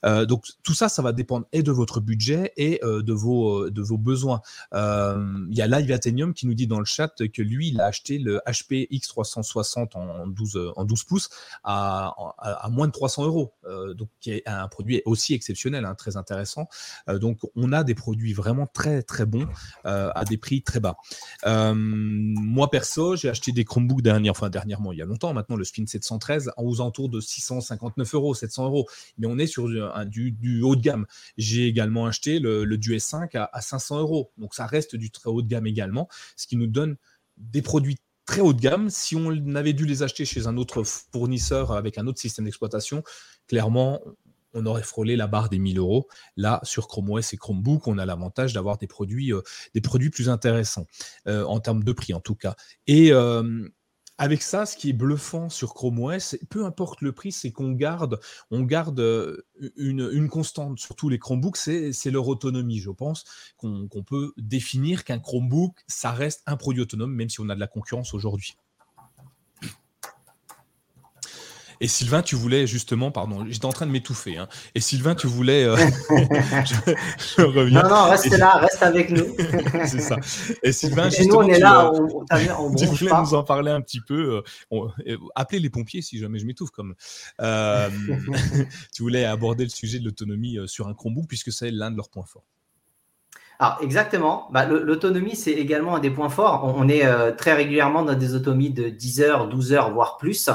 Euh, 0.04 0.26
donc 0.26 0.44
tout 0.62 0.74
ça, 0.74 0.88
ça 0.88 1.02
va 1.02 1.12
dépendre 1.12 1.46
et 1.52 1.62
de 1.62 1.72
votre 1.72 2.00
budget 2.00 2.52
et 2.56 2.80
euh, 2.84 3.02
de, 3.02 3.12
vos, 3.12 3.66
euh, 3.66 3.70
de 3.70 3.82
vos 3.82 3.98
besoins. 3.98 4.40
Il 4.72 5.56
y 5.56 5.62
a 5.62 5.66
Live 5.66 5.92
Athenium 5.92 6.34
qui 6.34 6.46
nous 6.46 6.54
dit 6.54 6.66
dans 6.66 6.78
le 6.78 6.84
chat 6.84 7.14
que 7.32 7.42
lui, 7.42 7.68
il 7.68 7.80
a 7.80 7.86
acheté 7.86 8.18
le 8.18 8.40
HP 8.46 8.88
X360 8.90 9.90
en 9.94 10.26
12, 10.26 10.72
en 10.76 10.84
12 10.84 11.04
pouces 11.04 11.30
à, 11.64 12.14
à, 12.38 12.68
moins 12.70 12.86
de 12.86 12.92
300 12.92 13.24
euros. 13.26 13.54
donc 13.94 14.08
qui 14.20 14.32
est 14.32 14.46
un 14.46 14.68
produit 14.68 15.02
aussi 15.04 15.34
exceptionnel, 15.34 15.84
hein, 15.84 15.94
très 15.94 16.16
intéressant. 16.16 16.68
donc 17.08 17.40
on 17.56 17.72
a 17.72 17.84
des 17.84 17.94
produits 17.94 18.32
vraiment 18.32 18.66
très 18.66 19.02
très 19.02 19.26
bons 19.26 19.46
à 19.84 20.24
des 20.24 20.36
prix 20.36 20.62
très 20.62 20.80
bas. 20.80 20.96
moi 21.44 22.70
perso, 22.70 23.16
j'ai 23.16 23.28
acheté 23.28 23.52
des 23.52 23.64
Chromebooks 23.64 24.02
dernièrement, 24.02 24.36
enfin 24.36 24.50
dernièrement, 24.50 24.92
il 24.92 24.98
y 24.98 25.02
a 25.02 25.06
longtemps 25.06 25.32
maintenant, 25.32 25.56
le 25.56 25.64
Spin 25.64 25.86
713 25.86 26.52
en 26.56 26.64
aux 26.64 26.80
de 27.08 27.20
659 27.20 28.14
euros, 28.14 28.34
700 28.34 28.66
euros. 28.66 28.88
Mais 29.18 29.26
on 29.26 29.38
est 29.38 29.46
sur 29.46 29.68
du, 30.06 30.32
du, 30.32 30.62
haut 30.62 30.76
de 30.76 30.82
gamme. 30.82 31.06
J'ai 31.36 31.66
également 31.66 32.06
acheté 32.06 32.38
le, 32.38 32.64
du 32.76 32.96
S5 32.96 33.36
à, 33.36 33.50
à 33.52 33.60
500 33.60 34.00
euros. 34.00 34.30
Donc 34.38 34.54
ça 34.54 34.66
reste 34.66 34.96
du 34.96 35.10
très 35.10 35.30
haut 35.30 35.42
de 35.42 35.48
gamme 35.48 35.66
également, 35.66 36.08
ce 36.36 36.46
qui 36.46 36.56
nous 36.56 36.66
donne 36.66 36.96
des 37.36 37.62
produits 37.62 37.96
très 38.26 38.40
haut 38.40 38.52
de 38.52 38.60
gamme. 38.60 38.90
Si 38.90 39.16
on 39.16 39.54
avait 39.54 39.72
dû 39.72 39.86
les 39.86 40.02
acheter 40.02 40.24
chez 40.24 40.46
un 40.46 40.56
autre 40.56 40.84
fournisseur 40.84 41.72
avec 41.72 41.98
un 41.98 42.06
autre 42.06 42.20
système 42.20 42.44
d'exploitation, 42.44 43.02
clairement, 43.48 44.00
on 44.54 44.66
aurait 44.66 44.82
frôlé 44.82 45.16
la 45.16 45.26
barre 45.26 45.48
des 45.48 45.58
1000 45.58 45.78
euros. 45.78 46.08
Là, 46.36 46.60
sur 46.62 46.88
Chrome 46.88 47.10
OS 47.10 47.32
et 47.32 47.36
Chromebook, 47.36 47.86
on 47.86 47.98
a 47.98 48.06
l'avantage 48.06 48.52
d'avoir 48.52 48.78
des 48.78 48.86
produits, 48.86 49.32
euh, 49.32 49.42
des 49.74 49.80
produits 49.80 50.10
plus 50.10 50.28
intéressants 50.28 50.86
euh, 51.26 51.44
en 51.44 51.60
termes 51.60 51.84
de 51.84 51.92
prix 51.92 52.14
en 52.14 52.20
tout 52.20 52.34
cas. 52.34 52.54
Et 52.86 53.12
euh, 53.12 53.68
avec 54.20 54.42
ça, 54.42 54.66
ce 54.66 54.76
qui 54.76 54.90
est 54.90 54.92
bluffant 54.92 55.48
sur 55.48 55.72
Chrome 55.72 55.98
OS, 55.98 56.36
peu 56.50 56.66
importe 56.66 57.00
le 57.00 57.12
prix, 57.12 57.32
c'est 57.32 57.52
qu'on 57.52 57.72
garde, 57.72 58.20
on 58.50 58.60
garde 58.60 59.00
euh, 59.00 59.46
une, 59.78 60.28
constante 60.28 60.78
sur 60.78 60.94
tous 60.94 61.08
les 61.08 61.18
Chromebooks, 61.18 61.56
c'est 61.56 62.10
leur 62.10 62.28
autonomie. 62.28 62.80
Je 62.80 62.90
pense 62.90 63.24
qu'on 63.56 63.88
peut 64.06 64.34
définir 64.36 65.04
qu'un 65.04 65.20
Chromebook, 65.20 65.74
ça 65.86 66.10
reste 66.10 66.42
un 66.44 66.58
produit 66.58 66.82
autonome, 66.82 67.14
même 67.14 67.30
si 67.30 67.40
on 67.40 67.48
a 67.48 67.54
de 67.54 67.60
la 67.60 67.66
concurrence 67.66 68.12
aujourd'hui. 68.12 68.56
Et 71.82 71.88
Sylvain, 71.88 72.20
tu 72.20 72.36
voulais 72.36 72.66
justement, 72.66 73.10
pardon, 73.10 73.46
j'étais 73.48 73.64
en 73.64 73.72
train 73.72 73.86
de 73.86 73.90
m'étouffer. 73.90 74.36
Hein. 74.36 74.48
Et 74.74 74.80
Sylvain, 74.80 75.14
tu 75.14 75.26
voulais. 75.26 75.64
Euh, 75.64 75.76
je, 77.36 77.42
reviens. 77.42 77.82
Non, 77.82 77.88
non, 77.88 78.10
reste 78.10 78.36
là, 78.36 78.56
reste 78.58 78.82
avec 78.82 79.10
nous. 79.10 79.24
c'est 79.86 80.00
ça. 80.00 80.16
Et 80.62 80.72
Sylvain, 80.72 81.08
justement, 81.08 81.42
nous, 81.42 81.48
on 81.48 81.52
est 81.52 81.58
là, 81.58 81.90
on, 81.90 82.26
on, 82.58 82.74
tu 82.76 82.84
voulais 82.84 83.12
nous 83.18 83.32
en 83.32 83.44
parler 83.44 83.70
un 83.70 83.80
petit 83.80 84.02
peu. 84.02 84.42
Euh, 84.72 85.16
appelez 85.34 85.58
les 85.58 85.70
pompiers 85.70 86.02
si 86.02 86.18
jamais 86.18 86.38
je 86.38 86.44
m'étouffe. 86.44 86.70
Comme 86.70 86.94
euh, 87.40 87.88
tu 88.94 89.02
voulais 89.02 89.24
aborder 89.24 89.64
le 89.64 89.70
sujet 89.70 89.98
de 89.98 90.04
l'autonomie 90.04 90.58
sur 90.66 90.86
un 90.86 90.92
Chromebook 90.92 91.26
puisque 91.28 91.50
c'est 91.50 91.70
l'un 91.70 91.90
de 91.90 91.96
leurs 91.96 92.10
points 92.10 92.26
forts. 92.26 92.44
Alors 93.58 93.78
exactement, 93.82 94.48
bah, 94.52 94.64
l'autonomie 94.64 95.36
c'est 95.36 95.52
également 95.52 95.96
un 95.96 96.00
des 96.00 96.10
points 96.10 96.30
forts. 96.30 96.64
On, 96.64 96.88
est 96.88 97.36
très 97.36 97.52
régulièrement 97.54 98.02
dans 98.02 98.14
des 98.14 98.34
autonomies 98.34 98.70
de 98.70 98.88
10 98.88 99.20
heures, 99.20 99.48
12 99.48 99.72
heures, 99.72 99.92
voire 99.92 100.16
plus. 100.18 100.50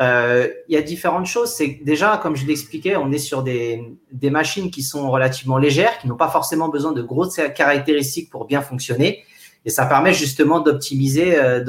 Euh, 0.00 0.46
il 0.68 0.74
y 0.74 0.78
a 0.78 0.82
différentes 0.82 1.26
choses. 1.26 1.50
C'est 1.50 1.80
déjà, 1.82 2.18
comme 2.22 2.36
je 2.36 2.46
l'expliquais, 2.46 2.96
on 2.96 3.10
est 3.10 3.18
sur 3.18 3.42
des, 3.42 3.82
machines 4.22 4.70
qui 4.70 4.82
sont 4.82 5.10
relativement 5.10 5.58
légères, 5.58 5.98
qui 5.98 6.06
n'ont 6.06 6.16
pas 6.16 6.28
forcément 6.28 6.68
besoin 6.68 6.92
de 6.92 7.02
grosses 7.02 7.40
caractéristiques 7.56 8.30
pour 8.30 8.46
bien 8.46 8.60
fonctionner, 8.60 9.24
et 9.64 9.70
ça 9.70 9.86
permet 9.86 10.12
justement 10.12 10.60
d'optimiser 10.60 11.38
euh, 11.38 11.64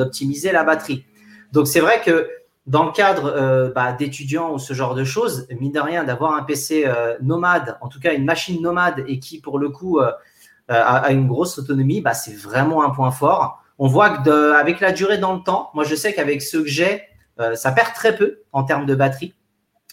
la 0.54 0.64
batterie. 0.64 1.06
Donc 1.52 1.68
c'est 1.68 1.80
vrai 1.80 2.02
que 2.06 2.30
dans 2.68 2.86
le 2.86 2.92
cadre 2.92 3.34
euh, 3.36 3.72
bah, 3.72 3.94
d'étudiants 3.94 4.54
ou 4.54 4.60
ce 4.60 4.76
genre 4.76 4.94
de 4.94 5.04
choses, 5.04 5.48
mine 5.60 5.72
de 5.72 5.80
rien, 5.80 6.04
d'avoir 6.04 6.36
un 6.36 6.44
PC 6.44 6.86
nomade, 7.22 7.78
en 7.82 7.88
tout 7.88 8.00
cas 8.00 8.14
une 8.14 8.26
machine 8.26 8.62
nomade 8.62 9.04
et 9.08 9.18
qui 9.18 9.42
pour 9.42 9.58
le 9.58 9.70
coup 9.70 10.00
a, 10.00 11.12
une 11.12 11.28
grosse 11.28 11.58
autonomie, 11.58 12.00
bah, 12.02 12.14
c'est 12.14 12.36
vraiment 12.36 12.84
un 12.84 12.92
point 12.92 13.10
fort. 13.10 13.64
On 13.80 13.88
voit 13.88 14.20
que 14.20 14.52
avec 14.54 14.82
la 14.82 14.92
durée 14.92 15.18
dans 15.18 15.34
le 15.34 15.42
temps, 15.42 15.72
moi 15.74 15.84
je 15.84 15.96
sais 15.96 16.14
qu'avec 16.14 16.44
ceux 16.44 16.62
que 16.62 16.68
j'ai, 16.68 17.09
ça 17.56 17.72
perd 17.72 17.94
très 17.94 18.16
peu 18.16 18.42
en 18.52 18.64
termes 18.64 18.86
de 18.86 18.96
batterie. 18.96 19.34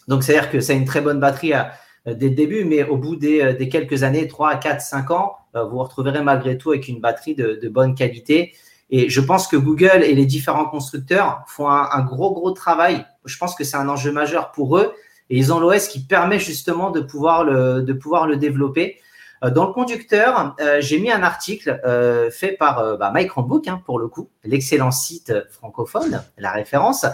Donc, 0.08 0.22
c'est-à-dire 0.22 0.50
que 0.50 0.60
c'est 0.60 0.76
une 0.76 0.84
très 0.84 1.00
bonne 1.00 1.20
batterie 1.20 1.52
à, 1.52 1.72
euh, 2.06 2.14
dès 2.14 2.28
le 2.28 2.34
début, 2.34 2.64
mais 2.64 2.84
au 2.84 2.96
bout 2.96 3.16
des, 3.16 3.40
euh, 3.40 3.66
quelques 3.66 4.02
années, 4.02 4.28
3, 4.28 4.56
4, 4.56 4.80
5 4.80 5.10
ans, 5.10 5.36
vous 5.54 5.78
retrouverez 5.78 6.22
malgré 6.22 6.58
tout 6.58 6.72
avec 6.72 6.86
une 6.86 7.00
batterie 7.00 7.34
de, 7.34 7.68
bonne 7.70 7.94
qualité. 7.94 8.52
Et 8.90 9.08
je 9.08 9.22
pense 9.22 9.48
que 9.48 9.56
Google 9.56 10.02
et 10.04 10.14
les 10.14 10.26
différents 10.26 10.66
constructeurs 10.66 11.44
font 11.46 11.70
un, 11.70 12.02
gros, 12.02 12.34
gros 12.34 12.50
travail. 12.50 13.06
Je 13.24 13.38
pense 13.38 13.54
que 13.54 13.64
c'est 13.64 13.78
un 13.78 13.88
enjeu 13.88 14.12
majeur 14.12 14.52
pour 14.52 14.76
eux. 14.76 14.92
Et 15.30 15.38
ils 15.38 15.54
ont 15.54 15.58
l'OS 15.58 15.88
qui 15.88 16.04
permet 16.04 16.38
justement 16.38 16.90
de 16.90 17.00
pouvoir 17.00 17.44
le 17.44 18.36
développer. 18.36 19.00
Euh, 19.44 19.50
dans 19.50 19.66
le 19.66 19.72
conducteur, 19.72 20.54
euh, 20.60 20.80
j'ai 20.80 20.98
mis 20.98 21.10
un 21.10 21.22
article 21.22 21.80
euh, 21.84 22.30
fait 22.30 22.52
par 22.52 22.96
bah, 22.98 23.10
Mike 23.12 23.30
hein, 23.66 23.82
pour 23.84 23.98
le 23.98 24.08
coup, 24.08 24.30
l'excellent 24.44 24.90
site 24.90 25.32
francophone, 25.50 26.22
la 26.38 26.52
référence, 26.52 27.06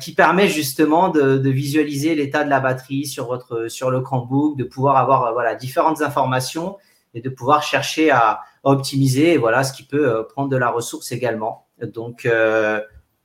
qui 0.00 0.14
permet 0.14 0.48
justement 0.48 1.08
de, 1.08 1.38
de 1.38 1.50
visualiser 1.50 2.14
l'état 2.14 2.44
de 2.44 2.50
la 2.50 2.60
batterie 2.60 3.06
sur 3.06 3.26
votre 3.26 3.68
sur 3.68 3.90
le 3.90 4.00
Chromebook, 4.00 4.56
de 4.56 4.64
pouvoir 4.64 4.96
avoir 4.96 5.32
voilà 5.32 5.54
différentes 5.54 6.02
informations 6.02 6.76
et 7.14 7.20
de 7.20 7.28
pouvoir 7.28 7.62
chercher 7.62 8.10
à, 8.10 8.40
optimiser 8.62 9.38
voilà 9.38 9.64
ce 9.64 9.72
qui 9.72 9.84
peut 9.84 10.26
prendre 10.28 10.50
de 10.50 10.56
la 10.56 10.68
ressource 10.68 11.12
également. 11.12 11.66
Donc 11.82 12.28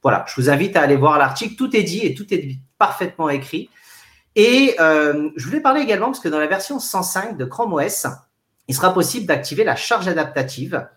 voilà, 0.02 0.24
je 0.28 0.40
vous 0.40 0.50
invite 0.50 0.78
à 0.78 0.82
aller 0.82 0.96
voir 0.96 1.18
l'article. 1.18 1.56
Tout 1.56 1.76
est 1.76 1.84
dit 1.84 2.06
et 2.06 2.14
tout 2.14 2.32
est 2.34 2.58
parfaitement 2.78 3.30
écrit. 3.30 3.70
Et 4.36 4.76
euh, 4.80 5.30
je 5.36 5.46
voulais 5.46 5.62
parler 5.62 5.82
également 5.82 6.08
parce 6.08 6.20
que 6.20 6.30
dans 6.30 6.40
la 6.40 6.48
version 6.48 6.80
105 6.80 7.38
de 7.38 7.46
Chrome 7.46 7.74
OS, 7.74 8.08
il 8.68 8.76
sera 8.76 8.94
possible 8.94 9.26
d'activer 9.26 9.64
la 9.64 9.76
charge 9.76 10.08
adaptative 10.08 10.88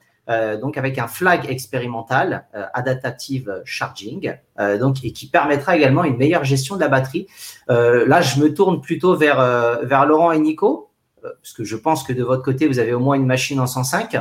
donc 0.60 0.76
avec 0.76 0.98
un 0.98 1.08
flag 1.08 1.46
expérimental 1.48 2.46
adaptative 2.74 3.62
charging, 3.64 4.36
donc 4.78 5.02
et 5.02 5.12
qui 5.14 5.26
permettra 5.30 5.74
également 5.74 6.04
une 6.04 6.18
meilleure 6.18 6.44
gestion 6.44 6.76
de 6.76 6.82
la 6.82 6.88
batterie. 6.88 7.26
là, 7.66 8.20
je 8.20 8.38
me 8.38 8.52
tourne 8.52 8.82
plutôt 8.82 9.16
vers 9.16 9.38
vers 9.84 10.04
Laurent 10.04 10.32
et 10.32 10.38
Nico, 10.38 10.90
parce 11.22 11.54
que 11.54 11.64
je 11.64 11.76
pense 11.76 12.02
que 12.02 12.12
de 12.12 12.22
votre 12.22 12.42
côté, 12.42 12.68
vous 12.68 12.78
avez 12.78 12.92
au 12.92 13.00
moins 13.00 13.16
une 13.16 13.24
machine 13.24 13.58
en 13.58 13.66
105. 13.66 14.16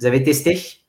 Vous 0.00 0.06
avez 0.06 0.22
testé? 0.22 0.85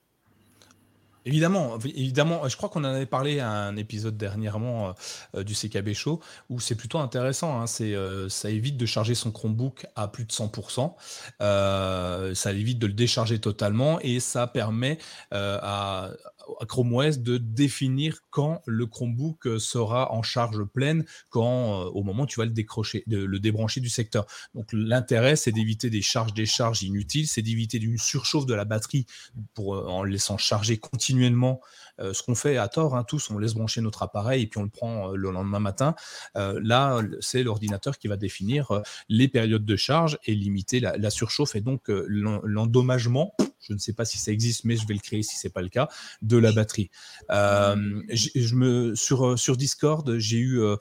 Évidemment, 1.28 1.78
évidemment, 1.84 2.48
je 2.48 2.56
crois 2.56 2.70
qu'on 2.70 2.86
en 2.86 2.94
avait 2.94 3.06
parlé 3.06 3.42
à 3.42 3.52
un 3.52 3.76
épisode 3.76 4.16
dernièrement 4.16 4.94
euh, 5.36 5.44
du 5.44 5.56
CKB 5.56 5.92
Show 5.94 6.22
où 6.50 6.62
c'est 6.62 6.76
plutôt 6.76 7.00
intéressant. 7.00 7.62
Hein, 7.62 7.66
euh, 7.82 8.30
ça 8.30 8.50
évite 8.50 8.78
de 8.78 8.86
charger 8.86 9.14
son 9.14 9.32
Chromebook 9.32 9.88
à 9.98 10.08
plus 10.08 10.24
de 10.24 10.32
100%. 10.32 10.94
Euh, 11.42 12.34
ça 12.34 12.54
évite 12.54 12.80
de 12.80 12.88
le 12.88 12.94
décharger 12.94 13.40
totalement 13.40 14.00
et 14.00 14.22
ça 14.22 14.48
permet 14.48 15.00
à, 15.32 16.12
à 16.60 16.66
Chrome 16.66 16.94
OS 16.94 17.20
de 17.20 17.38
définir 17.38 18.20
quand 18.30 18.62
le 18.66 18.86
Chromebook 18.86 19.48
euh, 19.48 19.60
sera 19.60 20.12
en 20.14 20.24
charge 20.24 20.64
pleine, 20.64 21.06
quand 21.30 21.82
euh, 21.82 21.90
au 21.90 22.04
moment 22.04 22.24
où 22.24 22.28
tu 22.28 22.40
vas 22.40 22.46
le 22.46 22.52
décrocher, 22.52 23.04
le 23.08 23.40
débrancher 23.40 23.82
du 23.82 23.90
secteur. 23.90 24.26
Donc 24.56 24.68
l'intérêt, 24.72 25.36
c'est 25.36 25.52
d'éviter 25.52 25.90
des 25.90 26.02
charges 26.02 26.34
décharges 26.34 26.84
inutiles, 26.84 27.28
c'est 27.28 27.42
d'éviter 27.42 27.78
une 27.78 27.98
surchauffe 27.98 28.46
de 28.46 28.54
la 28.54 28.66
batterie 28.66 29.06
pour, 29.54 29.76
euh, 29.76 29.88
en 29.88 30.04
laissant 30.04 30.38
charger 30.38 30.78
continuellement 30.78 31.62
ce 32.00 32.24
qu'on 32.24 32.36
fait 32.36 32.58
à 32.58 32.68
tort, 32.68 32.96
hein, 32.96 33.04
tous, 33.04 33.30
on 33.32 33.38
laisse 33.38 33.54
brancher 33.54 33.82
notre 33.82 34.04
appareil 34.04 34.44
et 34.44 34.48
puis 34.48 34.60
on 34.60 34.64
le 34.64 34.70
prend 34.70 35.12
le 35.12 35.32
lendemain 35.32 35.60
matin. 35.60 35.96
là, 36.36 37.02
c'est 37.20 37.44
l'ordinateur 37.44 37.98
qui 37.98 38.08
va 38.08 38.18
définir 38.18 38.82
les 39.10 39.28
périodes 39.28 39.66
de 39.66 39.76
charge 39.76 40.20
et 40.26 40.36
limiter 40.36 40.80
la, 40.80 40.98
la 40.98 41.10
surchauffe 41.10 41.56
et 41.56 41.62
donc 41.62 41.84
l'endommagement 41.88 43.34
je 43.68 43.74
ne 43.74 43.80
sais 43.80 43.94
pas 43.94 44.06
si 44.06 44.18
ça 44.18 44.32
existe, 44.32 44.64
mais 44.64 44.76
je 44.76 44.88
vais 44.88 44.94
le 44.94 45.00
créer 45.00 45.24
si 45.24 45.36
c'est 45.36 45.50
pas 45.50 45.62
le 45.62 45.70
cas, 45.70 45.90
de 46.22 46.38
la 46.38 46.52
batterie. 46.52 46.90
Euh, 47.32 48.02
je 48.10 48.56
me 48.56 48.96
sur 48.96 49.26
euh, 49.26 49.38
sur 49.38 49.58
Discord, 49.58 50.18
j'ai 50.18 50.38
eu, 50.38 50.62
euh, 50.62 50.78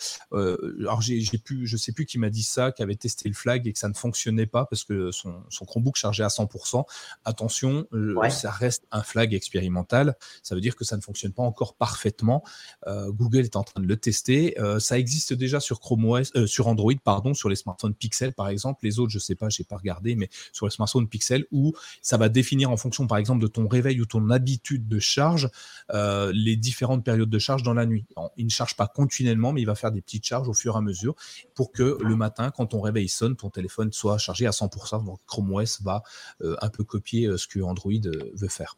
alors 0.81 1.01
j'ai 1.01 1.39
pu, 1.39 1.67
je 1.67 1.77
sais 1.77 1.93
plus 1.93 2.07
qui 2.07 2.19
m'a 2.19 2.31
dit 2.31 2.43
ça, 2.43 2.73
qui 2.73 2.83
avait 2.83 2.95
testé 2.95 3.29
le 3.29 3.35
flag 3.35 3.67
et 3.67 3.73
que 3.73 3.79
ça 3.79 3.89
ne 3.89 3.95
fonctionnait 3.95 4.47
pas 4.47 4.67
parce 4.67 4.85
que 4.85 5.11
son, 5.11 5.43
son 5.49 5.65
Chromebook 5.65 5.97
chargeait 5.97 6.25
à 6.25 6.29
100%. 6.29 6.85
Attention, 7.25 7.87
ça 8.31 8.51
reste 8.51 8.87
un 8.91 9.03
flag 9.03 9.35
expérimental. 9.35 10.17
Ça 10.43 10.55
veut 10.55 10.61
dire 10.61 10.77
que 10.77 10.85
ça 10.85 10.97
ne 10.97 11.03
fonctionne 11.07 11.33
pas 11.33 11.43
encore 11.43 11.77
parfaitement. 11.77 12.43
Google 12.87 13.41
est 13.41 13.57
en 13.57 13.65
train 13.65 13.81
de 13.81 13.87
le 13.87 13.97
tester. 13.97 14.57
ça 14.79 14.99
existe 14.99 15.33
déjà 15.33 15.61
sur 15.61 15.81
Chrome 15.81 16.05
OS, 16.05 16.33
sur 16.47 16.69
Android, 16.69 16.93
pardon, 17.03 17.35
sur 17.35 17.49
les 17.49 17.57
smartphones 17.57 17.95
Pixel 17.95 18.33
par 18.33 18.49
exemple. 18.49 18.85
Les 18.85 18.99
autres, 18.99 19.13
je 19.13 19.19
sais 19.19 19.35
pas, 19.35 19.49
j'ai 19.49 19.65
pas 19.65 19.77
regardé, 19.77 20.15
mais 20.15 20.29
sur 20.53 20.67
les 20.67 20.71
smartphones 20.71 21.09
Pixel 21.09 21.47
où 21.51 21.73
ça 22.03 22.17
va 22.17 22.29
définir 22.29 22.71
en 22.71 22.77
fonction, 22.77 23.07
par 23.07 23.19
exemple, 23.19 23.43
de 23.43 23.47
ton 23.47 23.69
réveil 23.69 24.01
ou 24.01 24.07
ton 24.07 24.31
habitude 24.31 24.89
de 24.89 24.99
charge, 24.99 25.51
euh, 25.93 26.33
les 26.35 26.57
différentes 26.57 27.05
périodes 27.05 27.31
de 27.31 27.39
charge 27.39 27.63
dans 27.63 27.75
la 27.75 27.87
nuit. 27.87 28.07
Il 28.37 28.47
ne 28.47 28.51
charge 28.51 28.77
pas 28.77 28.89
continuellement, 28.89 29.53
mais 29.53 29.63
il 29.63 29.67
va 29.67 29.75
faire 29.75 29.93
des 29.93 30.03
petites 30.03 30.27
charges 30.27 30.49
au 30.49 30.55
fur 30.55 30.75
et 30.75 30.79
à 30.79 30.81
mesure 30.81 31.15
pour 31.55 31.73
que 31.73 31.99
le 32.01 32.17
matin, 32.17 32.51
quand 32.51 32.67
ton 32.67 32.81
réveil 32.81 33.09
sonne, 33.09 33.37
ton 33.37 33.51
téléphone 33.51 33.93
soit 33.93 34.19
chargé 34.19 34.47
à 34.47 34.51
100%. 34.51 35.05
Donc 35.05 35.21
Chrome 35.27 35.53
OS 35.53 35.83
va 35.83 36.03
euh, 36.43 36.57
un 36.61 36.69
peu 36.69 36.85
copier 36.85 37.27
euh, 37.27 37.37
ce 37.37 37.47
que 37.47 37.61
Android 37.61 37.93
veut 38.35 38.49
faire. 38.49 38.77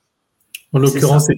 En 0.73 0.79
l'occurrence, 0.79 1.29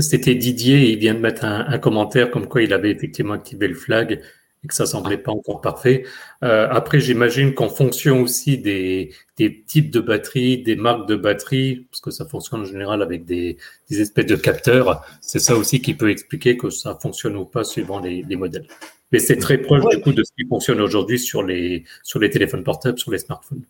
c'était 0.00 0.34
Didier, 0.34 0.92
il 0.92 0.98
vient 0.98 1.14
de 1.14 1.18
mettre 1.18 1.44
un, 1.44 1.78
commentaire 1.78 2.30
comme 2.30 2.46
quoi 2.46 2.62
il 2.62 2.72
avait 2.72 2.90
effectivement 2.90 3.34
activé 3.34 3.66
le 3.68 3.74
flag 3.74 4.20
que 4.66 4.74
ça 4.74 4.86
semblait 4.86 5.18
pas 5.18 5.32
encore 5.32 5.60
parfait. 5.60 6.04
Euh, 6.42 6.66
après, 6.70 7.00
j'imagine 7.00 7.54
qu'en 7.54 7.68
fonction 7.68 8.22
aussi 8.22 8.58
des, 8.58 9.12
des, 9.36 9.62
types 9.62 9.90
de 9.90 10.00
batteries, 10.00 10.62
des 10.62 10.76
marques 10.76 11.08
de 11.08 11.16
batteries, 11.16 11.86
parce 11.90 12.00
que 12.00 12.10
ça 12.10 12.26
fonctionne 12.26 12.62
en 12.62 12.64
général 12.64 13.02
avec 13.02 13.24
des, 13.24 13.56
des 13.88 14.00
espèces 14.00 14.26
de 14.26 14.36
capteurs, 14.36 15.04
c'est 15.20 15.38
ça 15.38 15.56
aussi 15.56 15.80
qui 15.80 15.94
peut 15.94 16.10
expliquer 16.10 16.56
que 16.56 16.70
ça 16.70 16.98
fonctionne 17.00 17.36
ou 17.36 17.44
pas 17.44 17.64
suivant 17.64 18.00
les, 18.00 18.24
les 18.28 18.36
modèles. 18.36 18.66
Mais 19.12 19.18
c'est 19.20 19.36
très 19.36 19.58
proche 19.58 19.84
du 19.88 20.00
coup 20.00 20.12
de 20.12 20.24
ce 20.24 20.32
qui 20.36 20.46
fonctionne 20.48 20.80
aujourd'hui 20.80 21.18
sur 21.18 21.42
les, 21.42 21.84
sur 22.02 22.18
les 22.18 22.30
téléphones 22.30 22.64
portables, 22.64 22.98
sur 22.98 23.12
les 23.12 23.18
smartphones. 23.18 23.62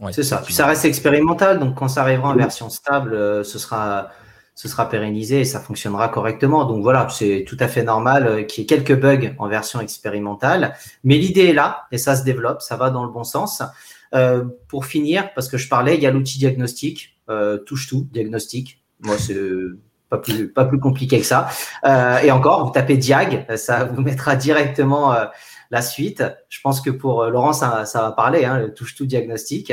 Ouais, 0.00 0.12
c'est 0.12 0.22
ça. 0.22 0.38
Puis 0.44 0.54
ça 0.54 0.66
reste 0.66 0.84
expérimental, 0.86 1.58
donc 1.58 1.76
quand 1.76 1.88
ça 1.88 2.02
arrivera 2.02 2.30
en 2.30 2.36
version 2.36 2.68
stable, 2.68 3.14
euh, 3.14 3.44
ce 3.44 3.58
sera 3.58 4.10
ce 4.54 4.68
sera 4.68 4.88
pérennisé 4.88 5.40
et 5.40 5.44
ça 5.44 5.60
fonctionnera 5.60 6.08
correctement. 6.08 6.64
Donc 6.64 6.82
voilà, 6.82 7.08
c'est 7.10 7.44
tout 7.46 7.56
à 7.60 7.68
fait 7.68 7.82
normal 7.82 8.26
euh, 8.26 8.42
qu'il 8.42 8.62
y 8.62 8.64
ait 8.64 8.66
quelques 8.66 8.98
bugs 8.98 9.34
en 9.38 9.48
version 9.48 9.80
expérimentale. 9.80 10.74
Mais 11.02 11.16
l'idée 11.16 11.46
est 11.46 11.52
là 11.52 11.86
et 11.90 11.98
ça 11.98 12.14
se 12.16 12.24
développe, 12.24 12.62
ça 12.62 12.76
va 12.76 12.90
dans 12.90 13.04
le 13.04 13.10
bon 13.10 13.24
sens. 13.24 13.62
Euh, 14.14 14.44
pour 14.68 14.86
finir, 14.86 15.34
parce 15.34 15.48
que 15.48 15.58
je 15.58 15.68
parlais, 15.68 15.96
il 15.96 16.02
y 16.02 16.06
a 16.06 16.10
l'outil 16.12 16.38
diagnostic, 16.38 17.18
euh, 17.28 17.58
touche 17.58 17.88
tout, 17.88 18.06
diagnostic. 18.12 18.80
Moi, 19.00 19.18
c'est 19.18 19.36
pas 20.08 20.18
plus, 20.18 20.52
pas 20.52 20.64
plus 20.64 20.78
compliqué 20.78 21.18
que 21.18 21.26
ça. 21.26 21.48
Euh, 21.84 22.18
et 22.18 22.30
encore, 22.30 22.64
vous 22.64 22.70
tapez 22.70 22.96
diag, 22.96 23.46
ça 23.56 23.84
vous 23.84 24.02
mettra 24.02 24.36
directement 24.36 25.12
euh, 25.12 25.24
la 25.70 25.82
suite. 25.82 26.22
Je 26.48 26.60
pense 26.62 26.80
que 26.80 26.90
pour 26.90 27.24
Laurent, 27.24 27.52
ça, 27.52 27.86
ça 27.86 28.02
va 28.02 28.12
parler, 28.12 28.44
hein, 28.44 28.68
touche 28.76 28.94
tout 28.94 29.06
diagnostic. 29.06 29.72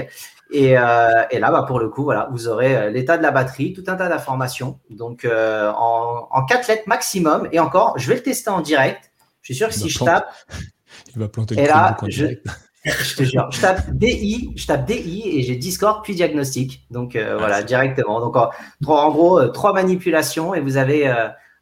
Euh, 0.53 1.23
et, 1.31 1.39
là, 1.39 1.51
bah, 1.51 1.63
pour 1.67 1.79
le 1.79 1.89
coup, 1.89 2.03
voilà, 2.03 2.29
vous 2.31 2.47
aurez 2.47 2.75
euh, 2.75 2.89
l'état 2.89 3.17
de 3.17 3.23
la 3.23 3.31
batterie, 3.31 3.73
tout 3.73 3.83
un 3.87 3.95
tas 3.95 4.09
d'informations. 4.09 4.79
Donc, 4.89 5.25
euh, 5.25 5.71
en, 5.75 6.27
en 6.29 6.45
4 6.45 6.67
lettres 6.67 6.83
maximum. 6.87 7.47
Et 7.51 7.59
encore, 7.59 7.97
je 7.97 8.07
vais 8.07 8.15
le 8.15 8.23
tester 8.23 8.49
en 8.49 8.61
direct. 8.61 9.11
Je 9.41 9.53
suis 9.53 9.55
sûr 9.55 9.69
que 9.69 9.73
si 9.73 9.89
je 9.89 10.03
tape. 10.03 10.29
Il 11.15 11.19
va 11.19 11.29
planter 11.29 11.55
le 11.55 11.61
et 11.61 11.65
là, 11.65 11.97
je, 12.07 12.25
je 12.85 13.15
te 13.15 13.23
jure, 13.23 13.49
je 13.51 13.61
tape 13.61 13.89
DI, 13.91 14.51
je 14.55 14.67
tape 14.67 14.85
DI 14.85 15.23
et 15.25 15.41
j'ai 15.41 15.55
Discord 15.55 16.03
puis 16.03 16.15
diagnostic. 16.15 16.85
Donc, 16.91 17.15
ah, 17.15 17.37
voilà, 17.37 17.63
directement. 17.63 18.19
Donc, 18.19 18.35
en, 18.35 18.49
en, 18.85 19.11
gros, 19.11 19.47
trois 19.47 19.73
manipulations 19.73 20.53
et 20.53 20.59
vous 20.59 20.77
avez 20.77 21.11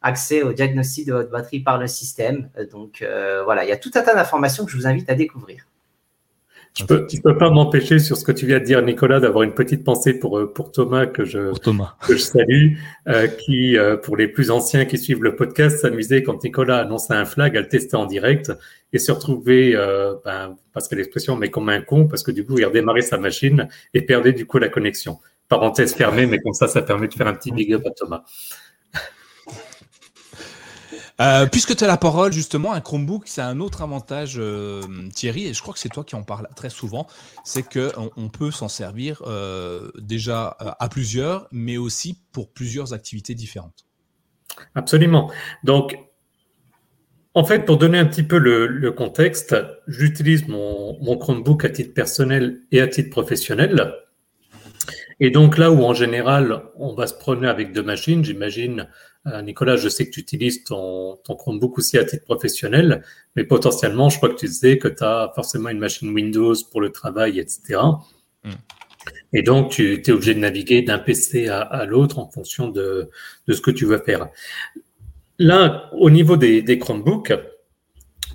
accès 0.02 0.42
au 0.42 0.52
diagnostic 0.52 1.06
de 1.06 1.12
votre 1.12 1.30
batterie 1.30 1.60
par 1.60 1.78
le 1.78 1.86
système. 1.86 2.50
Donc, 2.72 3.04
voilà, 3.44 3.64
il 3.64 3.68
y 3.68 3.72
a 3.72 3.76
tout 3.76 3.90
un 3.94 4.02
tas 4.02 4.14
d'informations 4.14 4.64
que 4.64 4.72
je 4.72 4.76
vous 4.76 4.86
invite 4.86 5.08
à 5.08 5.14
découvrir. 5.14 5.64
Tu 6.74 6.86
peux, 6.86 7.06
peux 7.24 7.36
pas 7.36 7.50
m'empêcher 7.50 7.98
sur 7.98 8.16
ce 8.16 8.24
que 8.24 8.30
tu 8.30 8.46
viens 8.46 8.60
de 8.60 8.64
dire, 8.64 8.80
Nicolas, 8.82 9.18
d'avoir 9.18 9.42
une 9.42 9.54
petite 9.54 9.82
pensée 9.82 10.14
pour, 10.14 10.38
euh, 10.38 10.52
pour 10.52 10.70
Thomas 10.70 11.06
que 11.06 11.24
je, 11.24 11.52
Thomas. 11.58 11.96
Que 12.06 12.14
je 12.14 12.22
salue, 12.22 12.74
euh, 13.08 13.26
qui, 13.26 13.76
euh, 13.76 13.96
pour 13.96 14.16
les 14.16 14.28
plus 14.28 14.50
anciens 14.52 14.84
qui 14.84 14.96
suivent 14.96 15.22
le 15.22 15.34
podcast, 15.34 15.80
s'amusait 15.80 16.22
quand 16.22 16.44
Nicolas 16.44 16.78
annonçait 16.78 17.14
un 17.14 17.24
flag 17.24 17.56
à 17.56 17.60
le 17.60 17.68
tester 17.68 17.96
en 17.96 18.06
direct 18.06 18.52
et 18.92 18.98
se 18.98 19.10
retrouvait, 19.10 19.72
euh, 19.74 20.14
ben, 20.24 20.56
parce 20.72 20.86
que 20.86 20.94
l'expression, 20.94 21.36
mais 21.36 21.50
comme 21.50 21.68
un 21.68 21.80
con, 21.80 22.06
parce 22.06 22.22
que 22.22 22.30
du 22.30 22.46
coup, 22.46 22.58
il 22.58 22.64
redémarrait 22.64 23.02
sa 23.02 23.18
machine 23.18 23.68
et 23.92 24.02
perdait 24.02 24.32
du 24.32 24.46
coup 24.46 24.58
la 24.58 24.68
connexion. 24.68 25.18
Parenthèse 25.48 25.94
fermée, 25.94 26.26
mais 26.26 26.38
comme 26.38 26.54
ça, 26.54 26.68
ça 26.68 26.82
permet 26.82 27.08
de 27.08 27.14
faire 27.14 27.26
un 27.26 27.34
petit 27.34 27.50
big 27.50 27.72
up 27.74 27.82
à 27.84 27.90
Thomas. 27.90 28.22
Euh, 31.20 31.46
puisque 31.46 31.76
tu 31.76 31.84
as 31.84 31.86
la 31.86 31.98
parole, 31.98 32.32
justement, 32.32 32.72
un 32.72 32.80
Chromebook, 32.80 33.24
c'est 33.26 33.42
un 33.42 33.60
autre 33.60 33.82
avantage, 33.82 34.36
euh, 34.38 34.80
Thierry, 35.14 35.46
et 35.46 35.54
je 35.54 35.60
crois 35.60 35.74
que 35.74 35.80
c'est 35.80 35.90
toi 35.90 36.02
qui 36.02 36.14
en 36.14 36.22
parles 36.22 36.48
très 36.56 36.70
souvent, 36.70 37.06
c'est 37.44 37.62
qu'on 37.62 38.10
on 38.16 38.28
peut 38.28 38.50
s'en 38.50 38.68
servir 38.68 39.22
euh, 39.26 39.90
déjà 39.98 40.56
à 40.58 40.88
plusieurs, 40.88 41.46
mais 41.52 41.76
aussi 41.76 42.18
pour 42.32 42.50
plusieurs 42.50 42.94
activités 42.94 43.34
différentes. 43.34 43.86
Absolument. 44.74 45.30
Donc, 45.62 45.98
en 47.34 47.44
fait, 47.44 47.64
pour 47.64 47.76
donner 47.76 47.98
un 47.98 48.06
petit 48.06 48.22
peu 48.22 48.38
le, 48.38 48.90
contexte, 48.90 49.54
j'utilise 49.86 50.48
mon, 50.48 51.16
Chromebook 51.18 51.64
à 51.64 51.70
titre 51.70 51.92
personnel 51.92 52.62
et 52.72 52.80
à 52.80 52.88
titre 52.88 53.10
professionnel. 53.10 53.94
Et 55.20 55.30
donc 55.30 55.58
là 55.58 55.70
où 55.70 55.84
en 55.84 55.92
général 55.92 56.62
on 56.76 56.94
va 56.94 57.06
se 57.06 57.12
promener 57.12 57.48
avec 57.48 57.72
deux 57.72 57.82
machines, 57.82 58.24
j'imagine 58.24 58.88
Nicolas, 59.42 59.76
je 59.76 59.88
sais 59.88 60.06
que 60.06 60.10
tu 60.10 60.20
utilises 60.20 60.64
ton, 60.64 61.16
ton 61.24 61.36
Chromebook 61.36 61.78
aussi 61.78 61.98
à 61.98 62.04
titre 62.04 62.24
professionnel, 62.24 63.04
mais 63.36 63.44
potentiellement, 63.44 64.08
je 64.08 64.16
crois 64.16 64.30
que 64.30 64.38
tu 64.38 64.46
disais 64.46 64.78
que 64.78 64.88
tu 64.88 65.04
as 65.04 65.30
forcément 65.34 65.68
une 65.68 65.78
machine 65.78 66.10
Windows 66.10 66.54
pour 66.70 66.80
le 66.80 66.90
travail, 66.90 67.38
etc. 67.38 67.80
Mm. 68.44 68.50
Et 69.32 69.42
donc, 69.42 69.72
tu 69.72 70.00
es 70.00 70.10
obligé 70.10 70.34
de 70.34 70.40
naviguer 70.40 70.82
d'un 70.82 70.98
PC 70.98 71.48
à, 71.48 71.84
l'autre 71.84 72.18
en 72.18 72.30
fonction 72.30 72.68
de, 72.68 73.10
de, 73.46 73.52
ce 73.52 73.60
que 73.60 73.70
tu 73.70 73.84
veux 73.84 73.98
faire. 73.98 74.28
Là, 75.38 75.90
au 75.92 76.10
niveau 76.10 76.36
des, 76.36 76.62
des 76.62 76.78
Chromebooks, 76.78 77.32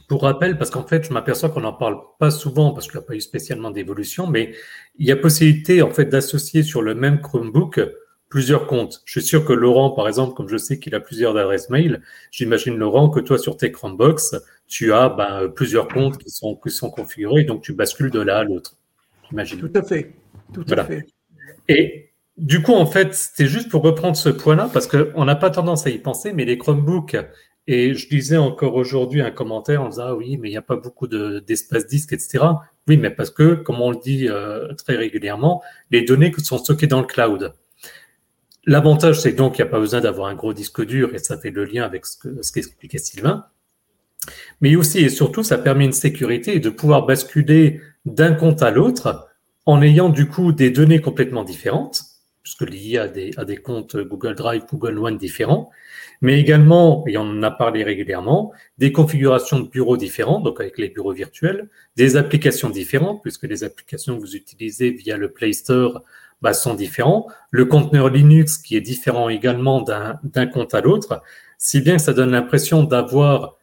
pour 0.08 0.21
rappel, 0.21 0.58
parce 0.58 0.69
qu'en 0.69 0.86
fait, 0.86 1.06
je 1.06 1.13
m'aperçois 1.13 1.50
qu'on 1.50 1.62
n'en 1.62 1.74
parle 1.74 1.98
pas 2.19 2.30
souvent 2.30 2.74
parce 2.74 2.88
qu'il 2.88 3.00
n'y 3.00 3.04
a 3.04 3.08
pas 3.08 3.15
eu 3.15 3.21
spécialement 3.21 3.71
d'évolution, 3.71 4.28
mais 4.28 4.54
il 4.98 5.08
y 5.08 5.12
a 5.12 5.15
possibilité 5.15 5.82
en 5.82 5.89
fait 5.89 6.06
d'associer 6.06 6.63
sur 6.63 6.82
le 6.82 6.93
même 6.93 7.21
Chromebook 7.21 7.82
plusieurs 8.36 8.67
comptes. 8.67 9.02
Je 9.06 9.21
suis 9.21 9.30
sûr 9.30 9.45
que 9.45 9.54
Laurent, 9.54 9.91
par 9.91 10.10
exemple, 10.10 10.34
comme 10.34 10.50
je 10.50 10.58
sais 10.58 10.78
qu'il 10.78 10.93
a 10.93 11.00
plusieurs 11.00 11.38
adresses 11.38 11.69
mail, 11.69 12.02
j'imagine 12.32 12.76
Laurent 12.76 13.10
que 13.10 13.21
toi 13.21 13.38
sur 13.38 13.56
tes 13.56 13.71
Chromebox, 13.71 14.36
tu 14.67 14.91
as 14.91 15.08
ben, 15.08 15.48
plusieurs 15.48 15.88
comptes 15.88 16.17
qui 16.17 16.30
sont, 16.30 16.54
qui 16.58 16.69
sont 16.69 16.89
configurés, 16.89 17.45
donc 17.45 17.62
tu 17.62 17.71
bascules 17.71 18.12
de 18.12 18.19
l'un 18.19 18.36
à 18.36 18.43
l'autre. 18.43 18.76
J'imagine. 19.30 19.60
Tout 19.62 19.71
à 19.74 19.84
fait. 19.84 20.12
Tout 20.54 20.65
à 20.69 20.84
fait. 20.84 21.06
Et 21.69 22.10
du 22.36 22.62
coup, 22.62 22.74
en 22.74 22.86
fait, 22.86 23.13
c'était 23.13 23.48
juste 23.48 23.71
pour 23.71 23.84
reprendre 23.84 24.17
ce 24.17 24.28
point-là, 24.28 24.69
parce 24.74 24.88
qu'on 24.88 25.24
n'a 25.24 25.38
pas 25.38 25.50
tendance 25.50 25.88
à 25.88 25.89
y 25.89 25.98
penser, 25.98 26.34
mais 26.34 26.43
les 26.43 26.58
Chromebooks, 26.58 27.15
et 27.67 27.93
je 27.93 28.10
disais 28.10 28.36
encore 28.36 28.76
aujourd'hui 28.76 29.21
un 29.21 29.32
commentaire 29.32 29.82
en 29.82 29.88
disant, 29.88 30.08
ah 30.08 30.13
oui, 30.13 30.36
mais 30.36 30.50
il 30.50 30.52
n'y 30.52 30.58
a 30.58 30.62
pas 30.62 30.76
beaucoup 30.76 31.08
d'espace 31.08 31.88
disque, 31.88 32.12
etc. 32.12 32.43
Oui, 32.89 32.98
mais 32.98 33.12
parce 33.12 33.30
que, 33.30 33.54
comme 33.54 33.80
on 33.80 33.91
le 33.91 33.98
dit 34.04 34.28
euh, 34.28 34.74
très 34.74 34.98
régulièrement, 34.98 35.63
les 35.89 36.02
données 36.02 36.34
sont 36.38 36.58
stockées 36.58 36.88
dans 36.88 37.00
le 37.00 37.08
cloud 37.08 37.54
L'avantage, 38.65 39.19
c'est 39.19 39.34
donc 39.34 39.56
qu'il 39.56 39.63
n'y 39.63 39.69
a 39.69 39.71
pas 39.71 39.80
besoin 39.80 40.01
d'avoir 40.01 40.28
un 40.28 40.36
gros 40.36 40.54
disque 40.54 40.84
dur 40.86 41.13
et 41.13 41.19
ça 41.19 41.38
fait 41.38 41.51
le 41.51 41.65
lien 41.65 41.84
avec 41.84 42.06
ce 42.06 42.51
qu'expliquait 42.51 42.97
ce 42.97 43.12
Sylvain. 43.12 43.45
Mais 44.62 44.75
aussi 44.75 44.99
et 44.99 45.10
surtout, 45.10 45.43
ça 45.43 45.58
permet 45.58 45.86
une 45.86 45.93
sécurité 45.93 46.56
et 46.56 46.60
de 46.60 46.69
pouvoir 46.69 47.06
basculer 47.06 47.82
d'un 48.06 48.34
compte 48.34 48.63
à 48.63 48.71
l'autre 48.71 49.28
en 49.65 49.82
ayant 49.82 50.10
du 50.10 50.28
coup 50.28 50.51
des 50.51 50.71
données 50.71 51.01
complètement 51.01 51.43
différentes, 51.43 52.01
puisque 52.41 52.62
liées 52.62 52.97
à 52.97 53.08
des, 53.08 53.32
à 53.38 53.45
des 53.45 53.58
comptes 53.58 53.97
Google 53.97 54.36
Drive, 54.36 54.63
Google 54.69 54.99
One 54.99 55.17
différents, 55.17 55.71
mais 56.21 56.39
également, 56.39 57.04
et 57.08 57.17
on 57.17 57.23
en 57.23 57.43
a 57.43 57.51
parlé 57.51 57.84
régulièrement, 57.84 58.51
des 58.78 58.91
configurations 58.91 59.60
de 59.60 59.67
bureaux 59.67 59.97
différentes, 59.97 60.43
donc 60.43 60.60
avec 60.60 60.78
les 60.78 60.89
bureaux 60.89 61.13
virtuels, 61.13 61.69
des 61.95 62.17
applications 62.17 62.69
différentes, 62.69 63.21
puisque 63.21 63.43
les 63.43 63.63
applications 63.63 64.15
que 64.15 64.21
vous 64.21 64.36
utilisez 64.36 64.91
via 64.91 65.17
le 65.17 65.32
Play 65.32 65.54
Store 65.54 66.04
bah, 66.41 66.54
sont 66.54 66.74
différents, 66.74 67.28
le 67.52 67.65
conteneur 67.65 68.10
Linux 68.10 68.58
qui 68.58 68.76
est 68.76 68.82
différent 68.82 69.30
également 69.30 69.82
d'un 69.82 70.48
compte 70.48 70.74
à 70.74 70.82
l'autre, 70.82 71.24
si 71.58 71.82
bien 71.82 71.95
que 71.95 72.02
ça 72.02 72.13
donne 72.13 72.32
l'impression 72.32 72.84
d'avoir, 72.84 73.58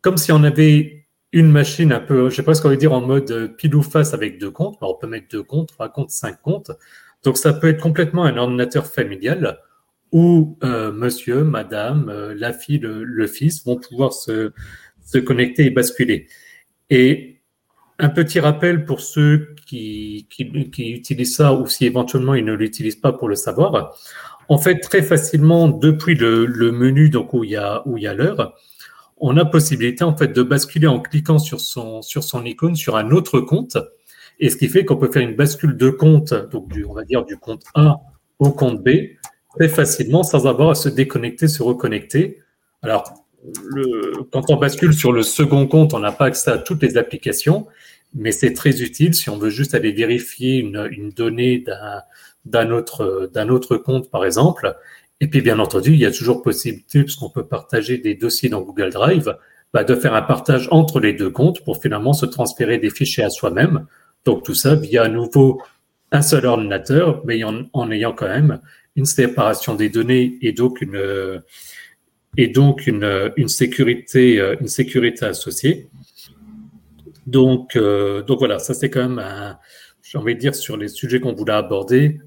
comme 0.00 0.16
si 0.16 0.32
on 0.32 0.42
avait 0.42 1.06
une 1.32 1.50
machine 1.50 1.92
un 1.92 2.00
peu, 2.00 2.28
je 2.28 2.34
sais 2.34 2.42
pas 2.42 2.54
ce 2.54 2.62
qu'on 2.62 2.70
veut 2.70 2.76
dire, 2.76 2.92
en 2.92 3.00
mode 3.00 3.54
pile 3.56 3.74
ou 3.76 3.82
face 3.82 4.14
avec 4.14 4.38
deux 4.38 4.50
comptes. 4.50 4.76
Alors, 4.80 4.96
on 4.96 4.98
peut 4.98 5.06
mettre 5.06 5.28
deux 5.30 5.42
comptes, 5.42 5.68
trois 5.68 5.88
comptes, 5.88 6.10
cinq 6.10 6.42
comptes. 6.42 6.72
Donc, 7.22 7.36
ça 7.36 7.52
peut 7.52 7.68
être 7.68 7.80
complètement 7.80 8.24
un 8.24 8.36
ordinateur 8.36 8.86
familial 8.86 9.58
où 10.12 10.58
euh, 10.64 10.90
monsieur, 10.92 11.44
madame, 11.44 12.08
euh, 12.08 12.34
la 12.36 12.52
fille, 12.52 12.78
le, 12.78 13.26
fils 13.28 13.64
vont 13.64 13.76
pouvoir 13.76 14.12
se, 14.12 14.52
se 15.04 15.18
connecter 15.18 15.66
et 15.66 15.70
basculer. 15.70 16.26
Et 16.88 17.40
un 18.00 18.08
petit 18.08 18.40
rappel 18.40 18.84
pour 18.84 19.00
ceux 19.00 19.54
qui, 19.70 20.26
qui, 20.28 20.70
qui 20.70 20.90
utilisent 20.90 21.36
ça 21.36 21.52
ou 21.52 21.68
si 21.68 21.86
éventuellement 21.86 22.34
ils 22.34 22.44
ne 22.44 22.54
l'utilisent 22.54 22.96
pas 22.96 23.12
pour 23.12 23.28
le 23.28 23.36
savoir. 23.36 23.96
En 24.48 24.58
fait, 24.58 24.80
très 24.80 25.02
facilement, 25.02 25.68
depuis 25.68 26.16
le, 26.16 26.72
menu 26.72 27.08
donc 27.08 27.32
où 27.34 27.44
il 27.44 27.50
y 27.50 27.56
a 27.56 27.82
où 27.86 27.96
il 27.96 28.02
y 28.02 28.08
a 28.08 28.14
l'heure, 28.14 28.56
on 29.18 29.36
a 29.36 29.44
possibilité 29.44 30.02
en 30.02 30.16
fait 30.16 30.28
de 30.28 30.42
basculer 30.42 30.88
en 30.88 30.98
cliquant 30.98 31.38
sur 31.38 31.60
son 31.60 32.02
sur 32.02 32.24
son 32.24 32.44
icône 32.44 32.74
sur 32.74 32.96
un 32.96 33.10
autre 33.12 33.38
compte. 33.40 33.78
Et 34.40 34.50
ce 34.50 34.56
qui 34.56 34.68
fait 34.68 34.84
qu'on 34.84 34.96
peut 34.96 35.10
faire 35.12 35.22
une 35.22 35.36
bascule 35.36 35.76
de 35.76 35.90
compte, 35.90 36.34
donc 36.50 36.72
on 36.88 36.94
va 36.94 37.04
dire 37.04 37.24
du 37.24 37.36
compte 37.36 37.62
A 37.74 37.98
au 38.40 38.50
compte 38.50 38.82
B, 38.82 38.88
très 39.54 39.68
facilement 39.68 40.24
sans 40.24 40.48
avoir 40.48 40.70
à 40.70 40.74
se 40.74 40.88
déconnecter, 40.88 41.46
se 41.46 41.62
reconnecter. 41.62 42.40
Alors, 42.82 43.04
quand 44.32 44.50
on 44.50 44.56
bascule 44.56 44.94
sur 44.94 45.12
le 45.12 45.22
second 45.22 45.66
compte, 45.66 45.94
on 45.94 46.00
n'a 46.00 46.12
pas 46.12 46.24
accès 46.24 46.50
à 46.50 46.58
toutes 46.58 46.82
les 46.82 46.96
applications, 46.96 47.66
mais 48.14 48.32
c'est 48.32 48.52
très 48.52 48.82
utile 48.82 49.14
si 49.14 49.30
on 49.30 49.38
veut 49.38 49.50
juste 49.50 49.74
aller 49.74 49.92
vérifier 49.92 50.56
une, 50.56 50.88
une 50.90 51.10
donnée 51.10 51.64
d'un 52.44 52.70
autre, 52.70 53.30
d'un 53.32 53.48
autre 53.48 53.76
compte, 53.76 54.10
par 54.10 54.24
exemple. 54.24 54.76
Et 55.20 55.28
puis, 55.28 55.42
bien 55.42 55.58
entendu, 55.58 55.92
il 55.92 55.98
y 55.98 56.06
a 56.06 56.10
toujours 56.10 56.42
possibilité, 56.42 57.02
puisqu'on 57.02 57.30
peut 57.30 57.46
partager 57.46 57.98
des 57.98 58.14
dossiers 58.14 58.48
dans 58.48 58.62
Google 58.62 58.90
Drive, 58.90 59.36
bah, 59.72 59.84
de 59.84 59.94
faire 59.94 60.14
un 60.14 60.22
partage 60.22 60.68
entre 60.70 60.98
les 60.98 61.12
deux 61.12 61.30
comptes 61.30 61.62
pour 61.62 61.80
finalement 61.80 62.12
se 62.12 62.26
transférer 62.26 62.78
des 62.78 62.90
fichiers 62.90 63.24
à 63.24 63.30
soi-même. 63.30 63.86
Donc, 64.24 64.44
tout 64.44 64.54
ça 64.54 64.74
via 64.74 65.04
à 65.04 65.08
nouveau 65.08 65.62
un 66.10 66.22
seul 66.22 66.46
ordinateur, 66.46 67.22
mais 67.24 67.44
en, 67.44 67.64
en 67.72 67.90
ayant 67.90 68.12
quand 68.12 68.28
même 68.28 68.60
une 68.96 69.04
séparation 69.04 69.76
des 69.76 69.88
données 69.88 70.38
et 70.42 70.52
donc 70.52 70.80
une, 70.80 71.42
et 72.36 72.48
donc 72.48 72.86
une, 72.86 73.32
une, 73.36 73.48
sécurité, 73.48 74.40
une 74.60 74.68
sécurité 74.68 75.26
associée. 75.26 75.88
Donc, 77.30 77.76
euh, 77.76 78.22
donc 78.22 78.40
voilà, 78.40 78.58
ça 78.58 78.74
c'est 78.74 78.90
quand 78.90 79.08
même, 79.08 79.56
j'ai 80.02 80.18
envie 80.18 80.34
de 80.34 80.40
dire, 80.40 80.54
sur 80.54 80.76
les 80.76 80.88
sujets 80.88 81.20
qu'on 81.20 81.32
voulait 81.32 81.52
aborder, 81.52 82.20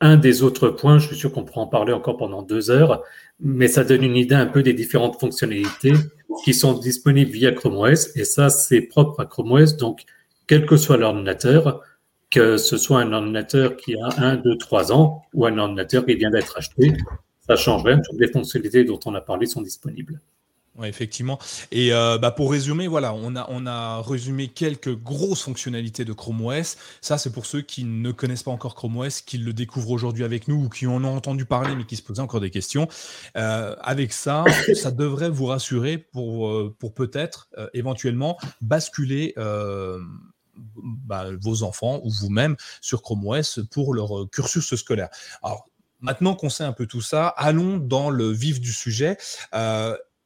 un 0.00 0.16
des 0.16 0.42
autres 0.42 0.70
points, 0.70 0.98
je 0.98 1.08
suis 1.08 1.16
sûr 1.16 1.30
qu'on 1.30 1.44
pourra 1.44 1.60
en 1.60 1.66
parler 1.66 1.92
encore 1.92 2.16
pendant 2.16 2.42
deux 2.42 2.70
heures, 2.70 3.04
mais 3.38 3.68
ça 3.68 3.84
donne 3.84 4.02
une 4.02 4.16
idée 4.16 4.34
un 4.34 4.46
peu 4.46 4.62
des 4.62 4.72
différentes 4.72 5.20
fonctionnalités 5.20 5.92
qui 6.42 6.54
sont 6.54 6.72
disponibles 6.78 7.30
via 7.30 7.52
Chrome 7.52 7.76
OS, 7.76 8.16
et 8.16 8.24
ça 8.24 8.48
c'est 8.48 8.80
propre 8.80 9.20
à 9.20 9.26
Chrome 9.26 9.52
OS, 9.52 9.76
donc 9.76 10.04
quel 10.46 10.64
que 10.64 10.78
soit 10.78 10.96
l'ordinateur, 10.96 11.82
que 12.30 12.56
ce 12.56 12.78
soit 12.78 13.00
un 13.00 13.12
ordinateur 13.12 13.76
qui 13.76 13.96
a 13.96 14.08
un, 14.16 14.36
deux, 14.36 14.56
trois 14.56 14.92
ans 14.92 15.22
ou 15.34 15.44
un 15.44 15.58
ordinateur 15.58 16.06
qui 16.06 16.14
vient 16.14 16.30
d'être 16.30 16.56
acheté, 16.56 16.94
ça 17.46 17.56
change 17.56 17.84
rien, 17.84 17.98
toutes 17.98 18.18
les 18.18 18.28
fonctionnalités 18.28 18.84
dont 18.84 19.00
on 19.04 19.14
a 19.14 19.20
parlé 19.20 19.44
sont 19.44 19.60
disponibles. 19.60 20.20
Effectivement. 20.82 21.38
Et 21.72 21.92
euh, 21.92 22.16
bah, 22.16 22.30
pour 22.30 22.50
résumer, 22.50 22.86
voilà, 22.86 23.12
on 23.12 23.36
a, 23.36 23.46
on 23.50 23.66
a 23.66 24.00
résumé 24.00 24.48
quelques 24.48 24.94
grosses 24.94 25.42
fonctionnalités 25.42 26.04
de 26.04 26.12
Chrome 26.12 26.40
OS. 26.46 26.76
Ça, 27.00 27.18
c'est 27.18 27.32
pour 27.32 27.44
ceux 27.44 27.60
qui 27.60 27.84
ne 27.84 28.12
connaissent 28.12 28.44
pas 28.44 28.50
encore 28.50 28.74
Chrome 28.74 28.96
OS, 28.98 29.20
qui 29.20 29.36
le 29.38 29.52
découvrent 29.52 29.90
aujourd'hui 29.90 30.24
avec 30.24 30.48
nous 30.48 30.64
ou 30.64 30.68
qui 30.68 30.86
en 30.86 31.04
ont 31.04 31.16
entendu 31.16 31.44
parler 31.44 31.74
mais 31.74 31.84
qui 31.84 31.96
se 31.96 32.02
posaient 32.02 32.22
encore 32.22 32.40
des 32.40 32.50
questions. 32.50 32.88
Euh, 33.36 33.76
avec 33.80 34.12
ça, 34.12 34.44
ça 34.74 34.90
devrait 34.90 35.28
vous 35.28 35.46
rassurer 35.46 35.98
pour, 35.98 36.48
euh, 36.48 36.74
pour 36.78 36.94
peut-être 36.94 37.50
éventuellement 37.74 38.38
basculer 38.60 39.34
bah, 39.36 41.26
vos 41.40 41.62
enfants 41.62 42.00
ou 42.04 42.10
vous-même 42.10 42.56
sur 42.80 43.02
Chrome 43.02 43.26
OS 43.26 43.60
pour 43.70 43.92
leur 43.92 44.30
cursus 44.30 44.74
scolaire. 44.74 45.08
Alors, 45.42 45.66
maintenant 46.00 46.34
qu'on 46.34 46.48
sait 46.48 46.64
un 46.64 46.72
peu 46.72 46.86
tout 46.86 47.02
ça, 47.02 47.28
allons 47.28 47.76
dans 47.76 48.08
le 48.08 48.30
vif 48.30 48.60
du 48.60 48.72
sujet. 48.72 49.18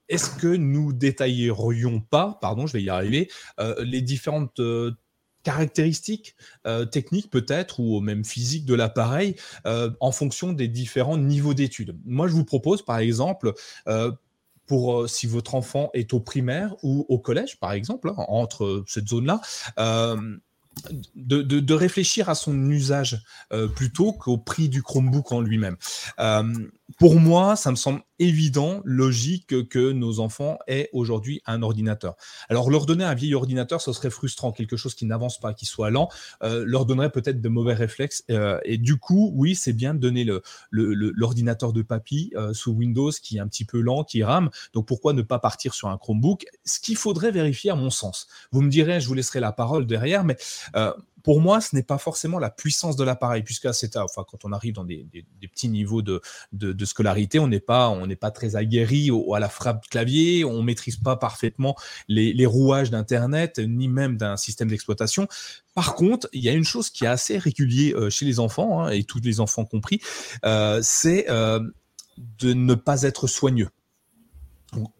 Est-ce 0.08 0.30
que 0.30 0.48
nous 0.48 0.92
détaillerions 0.92 2.00
pas, 2.00 2.38
pardon, 2.40 2.66
je 2.66 2.74
vais 2.74 2.82
y 2.82 2.90
arriver, 2.90 3.30
euh, 3.58 3.74
les 3.84 4.02
différentes 4.02 4.60
euh, 4.60 4.92
caractéristiques 5.42 6.36
euh, 6.66 6.84
techniques 6.84 7.30
peut-être 7.30 7.80
ou 7.80 8.00
même 8.00 8.24
physiques 8.24 8.64
de 8.64 8.74
l'appareil 8.74 9.36
en 9.64 10.12
fonction 10.12 10.52
des 10.52 10.68
différents 10.68 11.18
niveaux 11.18 11.54
d'études? 11.54 11.98
Moi, 12.04 12.28
je 12.28 12.32
vous 12.32 12.44
propose 12.44 12.84
par 12.84 12.98
exemple 12.98 13.52
pour 14.66 15.08
si 15.08 15.26
votre 15.26 15.54
enfant 15.54 15.90
est 15.92 16.14
au 16.14 16.20
primaire 16.20 16.74
ou 16.82 17.04
au 17.10 17.18
collège, 17.18 17.60
par 17.60 17.72
exemple, 17.72 18.08
hein, 18.08 18.24
entre 18.28 18.84
cette 18.86 19.08
zone-là, 19.08 19.40
de, 21.14 21.42
de, 21.42 21.74
réfléchir 21.74 22.28
à 22.28 22.34
son 22.34 22.68
usage 22.70 23.22
plutôt 23.76 24.12
qu'au 24.12 24.38
prix 24.38 24.68
du 24.68 24.82
Chromebook 24.82 25.30
en 25.30 25.40
lui-même 25.40 25.76
pour 26.98 27.18
moi, 27.18 27.56
ça 27.56 27.70
me 27.70 27.76
semble 27.76 28.02
évident, 28.18 28.80
logique 28.84 29.68
que 29.68 29.92
nos 29.92 30.20
enfants 30.20 30.58
aient 30.66 30.88
aujourd'hui 30.92 31.42
un 31.46 31.62
ordinateur. 31.62 32.16
Alors, 32.48 32.70
leur 32.70 32.86
donner 32.86 33.04
un 33.04 33.14
vieil 33.14 33.34
ordinateur, 33.34 33.80
ce 33.80 33.92
serait 33.92 34.10
frustrant, 34.10 34.52
quelque 34.52 34.76
chose 34.76 34.94
qui 34.94 35.06
n'avance 35.06 35.38
pas, 35.38 35.54
qui 35.54 35.66
soit 35.66 35.90
lent, 35.90 36.08
euh, 36.42 36.64
leur 36.66 36.86
donnerait 36.86 37.10
peut-être 37.10 37.40
de 37.40 37.48
mauvais 37.48 37.74
réflexes. 37.74 38.24
Euh, 38.30 38.58
et 38.64 38.78
du 38.78 38.96
coup, 38.96 39.32
oui, 39.34 39.54
c'est 39.54 39.72
bien 39.72 39.94
de 39.94 39.98
donner 39.98 40.26
l'ordinateur 40.70 41.72
de 41.72 41.82
papy 41.82 42.32
euh, 42.36 42.52
sous 42.52 42.72
Windows 42.72 43.10
qui 43.10 43.36
est 43.36 43.40
un 43.40 43.48
petit 43.48 43.64
peu 43.64 43.80
lent, 43.80 44.04
qui 44.04 44.22
rame. 44.22 44.50
Donc, 44.72 44.86
pourquoi 44.86 45.12
ne 45.12 45.22
pas 45.22 45.38
partir 45.38 45.74
sur 45.74 45.88
un 45.88 45.98
Chromebook? 45.98 46.46
Ce 46.64 46.80
qu'il 46.80 46.96
faudrait 46.96 47.32
vérifier, 47.32 47.70
à 47.70 47.76
mon 47.76 47.90
sens. 47.90 48.28
Vous 48.52 48.62
me 48.62 48.70
direz, 48.70 49.00
je 49.00 49.08
vous 49.08 49.14
laisserai 49.14 49.40
la 49.40 49.52
parole 49.52 49.86
derrière, 49.86 50.24
mais 50.24 50.36
pour 51.24 51.40
moi, 51.40 51.62
ce 51.62 51.74
n'est 51.74 51.82
pas 51.82 51.96
forcément 51.96 52.38
la 52.38 52.50
puissance 52.50 52.96
de 52.96 53.02
l'appareil, 53.02 53.42
puisque 53.42 53.72
c'est 53.72 53.96
enfin, 53.96 54.24
quand 54.30 54.44
on 54.44 54.52
arrive 54.52 54.74
dans 54.74 54.84
des, 54.84 55.06
petits 55.40 55.70
niveaux 55.70 56.02
de, 56.02 56.20
scolarité, 56.84 57.38
on 57.38 57.48
n'est 57.48 57.60
pas, 57.60 58.30
très 58.32 58.56
aguerri 58.56 59.10
à 59.34 59.40
la 59.40 59.48
frappe 59.48 59.88
clavier, 59.88 60.44
on 60.44 60.62
maîtrise 60.62 60.98
pas 60.98 61.16
parfaitement 61.16 61.76
les, 62.08 62.46
rouages 62.46 62.90
d'Internet, 62.90 63.58
ni 63.58 63.88
même 63.88 64.18
d'un 64.18 64.36
système 64.36 64.68
d'exploitation. 64.68 65.26
Par 65.74 65.94
contre, 65.94 66.28
il 66.34 66.42
y 66.44 66.50
a 66.50 66.52
une 66.52 66.64
chose 66.64 66.90
qui 66.90 67.04
est 67.04 67.08
assez 67.08 67.38
régulier 67.38 67.94
euh, 67.94 68.10
chez 68.10 68.26
les 68.26 68.38
enfants, 68.38 68.82
hein, 68.82 68.90
et 68.90 69.02
tous 69.04 69.20
les 69.20 69.40
enfants 69.40 69.64
compris, 69.64 70.00
euh, 70.44 70.80
c'est 70.82 71.24
euh, 71.30 71.58
de 72.18 72.52
ne 72.52 72.74
pas 72.74 73.02
être 73.02 73.26
soigneux 73.26 73.70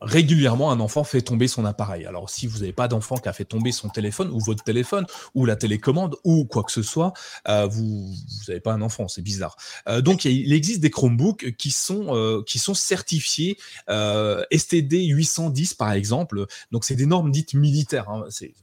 régulièrement, 0.01 0.71
un 0.71 0.81
enfant 0.81 1.05
fait 1.05 1.23
tomber 1.23 1.49
son 1.49 1.65
appareil. 1.65 2.07
Alors, 2.07 2.31
si 2.31 2.47
vous 2.47 2.59
n'avez 2.59 2.73
pas 2.73 2.89
d'enfant 2.89 3.17
qui 3.17 3.29
a 3.29 3.33
fait 3.33 3.45
tomber 3.45 3.73
son 3.73 3.89
téléphone 3.89 4.31
ou 4.31 4.41
votre 4.41 4.65
téléphone 4.65 5.07
ou 5.35 5.47
la 5.47 5.57
télécommande 5.57 6.17
ou 6.25 6.45
quoi 6.45 6.63
que 6.63 6.73
ce 6.73 6.83
soit, 6.83 7.13
euh, 7.49 7.67
vous 7.67 8.15
n'avez 8.49 8.61
pas 8.61 8.73
un 8.73 8.83
enfant, 8.83 9.09
c'est 9.09 9.23
bizarre. 9.23 9.57
Euh, 9.89 10.01
donc, 10.01 10.25
il, 10.25 10.53
existe 10.53 10.81
des 10.81 10.91
Chromebooks 10.91 11.57
qui 11.57 11.71
sont 11.71 12.15
euh, 12.17 12.43
qui 12.47 12.59
sont 12.59 12.75
certifiés 12.75 13.59
STD 13.89 15.05
810 15.07 15.75
par 15.75 15.93
exemple. 15.93 16.47
Donc, 16.73 16.85
c'est 16.85 16.97
des 16.97 17.07
normes 17.07 17.31
dites 17.31 17.55
militaires. 17.55 18.09
Hein. 18.11 18.25
C'est 18.31 18.55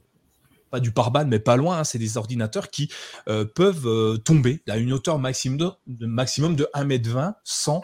pas 0.69 0.79
du 0.79 0.91
pare 0.91 1.11
mais 1.25 1.39
pas 1.39 1.57
loin. 1.57 1.79
Hein. 1.79 1.83
C'est 1.83 1.99
des 1.99 2.17
ordinateurs 2.17 2.69
qui 2.69 2.89
peuvent 3.25 4.19
tomber 4.23 4.61
à 4.69 4.77
une 4.77 4.93
hauteur 4.93 5.19
maximum 5.19 5.75
de, 5.87 6.05
maximum 6.05 6.55
de 6.55 6.69
1m20 6.73 7.33
sans 7.43 7.81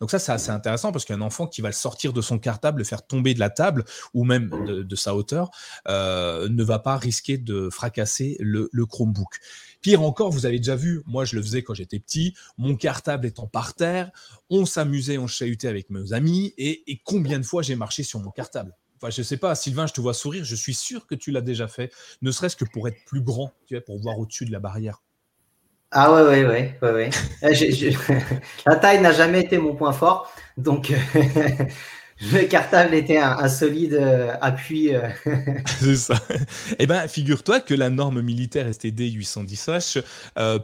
Donc 0.00 0.10
ça, 0.10 0.18
c'est 0.18 0.32
assez 0.32 0.50
intéressant 0.50 0.92
parce 0.92 1.04
qu'un 1.04 1.20
enfant 1.20 1.46
qui 1.46 1.60
va 1.60 1.68
le 1.68 1.74
sortir 1.74 2.12
de 2.12 2.20
son 2.20 2.38
cartable, 2.38 2.78
le 2.78 2.84
faire 2.84 3.06
tomber 3.06 3.34
de 3.34 3.40
la 3.40 3.50
table 3.50 3.84
ou 4.14 4.24
même 4.24 4.50
de, 4.66 4.96
sa 4.96 5.14
hauteur, 5.14 5.50
euh, 5.88 6.48
ne 6.48 6.64
va 6.64 6.78
pas 6.78 6.96
risquer 6.96 7.36
de 7.36 7.68
fracasser 7.70 8.36
le, 8.40 8.68
Chromebook. 8.86 9.38
Pire 9.82 10.02
encore, 10.02 10.30
vous 10.30 10.46
avez 10.46 10.58
déjà 10.58 10.76
vu, 10.76 11.02
moi 11.06 11.24
je 11.24 11.36
le 11.36 11.42
faisais 11.42 11.62
quand 11.62 11.74
j'étais 11.74 11.98
petit, 11.98 12.34
mon 12.56 12.76
cartable 12.76 13.26
étant 13.26 13.46
par 13.46 13.74
terre, 13.74 14.10
on 14.48 14.64
s'amusait, 14.64 15.18
on 15.18 15.26
chahutait 15.26 15.68
avec 15.68 15.90
mes 15.90 16.12
amis, 16.12 16.54
et, 16.56 17.00
combien 17.04 17.38
de 17.38 17.44
fois 17.44 17.62
j'ai 17.62 17.76
marché 17.76 18.02
sur 18.02 18.20
mon 18.20 18.30
cartable 18.30 18.74
Enfin, 18.96 19.10
je 19.10 19.22
sais 19.22 19.36
pas, 19.36 19.54
Sylvain, 19.54 19.86
je 19.86 19.92
te 19.92 20.00
vois 20.00 20.14
sourire, 20.14 20.44
je 20.44 20.54
suis 20.54 20.72
sûr 20.72 21.06
que 21.06 21.14
tu 21.14 21.30
l'as 21.30 21.42
déjà 21.42 21.68
fait, 21.68 21.92
ne 22.22 22.30
serait-ce 22.30 22.56
que 22.56 22.64
pour 22.64 22.88
être 22.88 23.04
plus 23.04 23.20
grand, 23.20 23.52
tu 23.66 23.74
vois, 23.74 23.84
pour 23.84 24.00
voir 24.00 24.18
au-dessus 24.18 24.46
de 24.46 24.52
la 24.52 24.60
barrière. 24.60 25.02
Ah 25.92 26.12
ouais, 26.12 26.22
ouais, 26.22 26.44
ouais, 26.46 26.78
ouais, 26.82 26.92
ouais. 26.92 27.10
Euh, 27.44 27.52
la 28.66 28.76
taille 28.76 29.00
n'a 29.00 29.12
jamais 29.12 29.40
été 29.42 29.58
mon 29.58 29.74
point 29.76 29.92
fort, 29.92 30.30
donc 30.56 30.92
le 32.20 32.46
cartable 32.46 32.94
était 32.94 33.18
un, 33.18 33.48
solide 33.48 33.94
euh, 33.94 34.34
appui. 34.40 34.94
Euh. 34.94 35.08
C'est 35.66 35.96
ça. 35.96 36.14
Eh 36.78 36.86
bien, 36.86 37.06
figure-toi 37.08 37.60
que 37.60 37.74
la 37.74 37.90
norme 37.90 38.22
militaire 38.22 38.72
STD 38.72 39.10
810H 39.10 40.02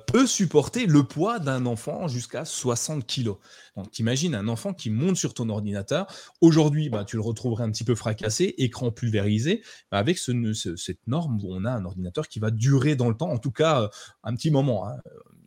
peut 0.06 0.26
supporter 0.26 0.86
le 0.86 1.02
poids 1.02 1.38
d'un 1.38 1.66
enfant 1.66 2.08
jusqu'à 2.08 2.44
60 2.44 3.06
kg. 3.06 3.32
Donc, 3.76 3.98
imagine 3.98 4.34
un 4.34 4.48
enfant 4.48 4.72
qui 4.72 4.90
monte 4.90 5.16
sur 5.16 5.34
ton 5.34 5.48
ordinateur. 5.48 6.06
Aujourd'hui, 6.40 6.88
bah, 6.88 7.04
tu 7.04 7.16
le 7.16 7.22
retrouverais 7.22 7.64
un 7.64 7.70
petit 7.70 7.84
peu 7.84 7.94
fracassé, 7.94 8.54
écran 8.58 8.90
pulvérisé. 8.90 9.62
Avec 9.90 10.18
cette 10.18 11.06
norme 11.06 11.38
on 11.44 11.64
a 11.64 11.70
un 11.70 11.84
ordinateur 11.84 12.28
qui 12.28 12.38
va 12.38 12.50
durer 12.50 12.96
dans 12.96 13.08
le 13.08 13.16
temps, 13.16 13.30
en 13.30 13.38
tout 13.38 13.50
cas 13.50 13.90
un 14.24 14.34
petit 14.34 14.50
moment. 14.50 14.88
Hein 14.88 14.96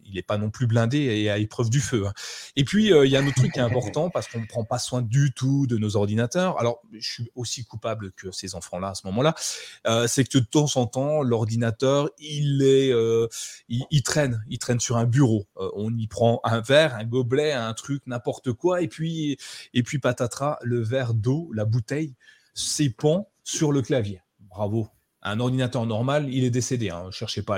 il 0.05 0.15
n'est 0.15 0.21
pas 0.21 0.37
non 0.37 0.49
plus 0.49 0.67
blindé 0.67 0.99
et 0.99 1.29
à 1.29 1.37
épreuve 1.37 1.69
du 1.69 1.79
feu. 1.79 2.05
Hein. 2.07 2.13
Et 2.55 2.63
puis, 2.63 2.93
euh, 2.93 3.05
il 3.05 3.11
y 3.11 3.17
a 3.17 3.19
un 3.19 3.27
autre 3.27 3.35
truc 3.35 3.51
qui 3.51 3.59
est 3.59 3.61
important 3.63 4.09
parce 4.09 4.27
qu'on 4.27 4.39
ne 4.39 4.45
prend 4.45 4.63
pas 4.63 4.79
soin 4.79 5.01
du 5.01 5.33
tout 5.33 5.67
de 5.67 5.77
nos 5.77 5.95
ordinateurs. 5.95 6.59
Alors, 6.59 6.81
je 6.91 7.11
suis 7.11 7.31
aussi 7.35 7.65
coupable 7.65 8.11
que 8.11 8.31
ces 8.31 8.55
enfants-là 8.55 8.89
à 8.89 8.95
ce 8.95 9.05
moment-là. 9.07 9.35
Euh, 9.87 10.07
c'est 10.07 10.23
que 10.23 10.37
de 10.37 10.43
temps 10.43 10.67
en 10.75 10.85
temps, 10.85 11.23
l'ordinateur, 11.23 12.09
il 12.19 12.61
est, 12.61 12.91
euh, 12.91 13.27
il, 13.67 14.03
traîne, 14.03 14.43
il 14.47 14.59
traîne 14.59 14.79
sur 14.79 14.97
un 14.97 15.05
bureau. 15.05 15.47
on 15.55 15.95
y 15.97 16.07
prend 16.07 16.39
un 16.43 16.61
verre, 16.61 16.95
un 16.95 17.05
gobelet, 17.05 17.53
un 17.53 17.73
truc, 17.73 18.03
n'importe 18.05 18.53
quoi, 18.53 18.81
et 18.81 18.87
puis, 18.87 19.37
et 19.73 19.83
puis 19.83 19.99
patatras, 19.99 20.57
le 20.61 20.81
verre 20.81 21.13
d'eau, 21.13 21.49
la 21.53 21.65
bouteille 21.65 22.15
s'épand 22.53 23.25
sur 23.43 23.71
le 23.71 23.81
clavier. 23.81 24.21
Bravo, 24.39 24.89
un 25.25 25.39
ordinateur 25.39 25.85
normal, 25.85 26.27
il 26.31 26.43
est 26.43 26.49
décédé. 26.49 26.89
Hein. 26.89 27.09
Cherchez 27.11 27.41
pas 27.41 27.55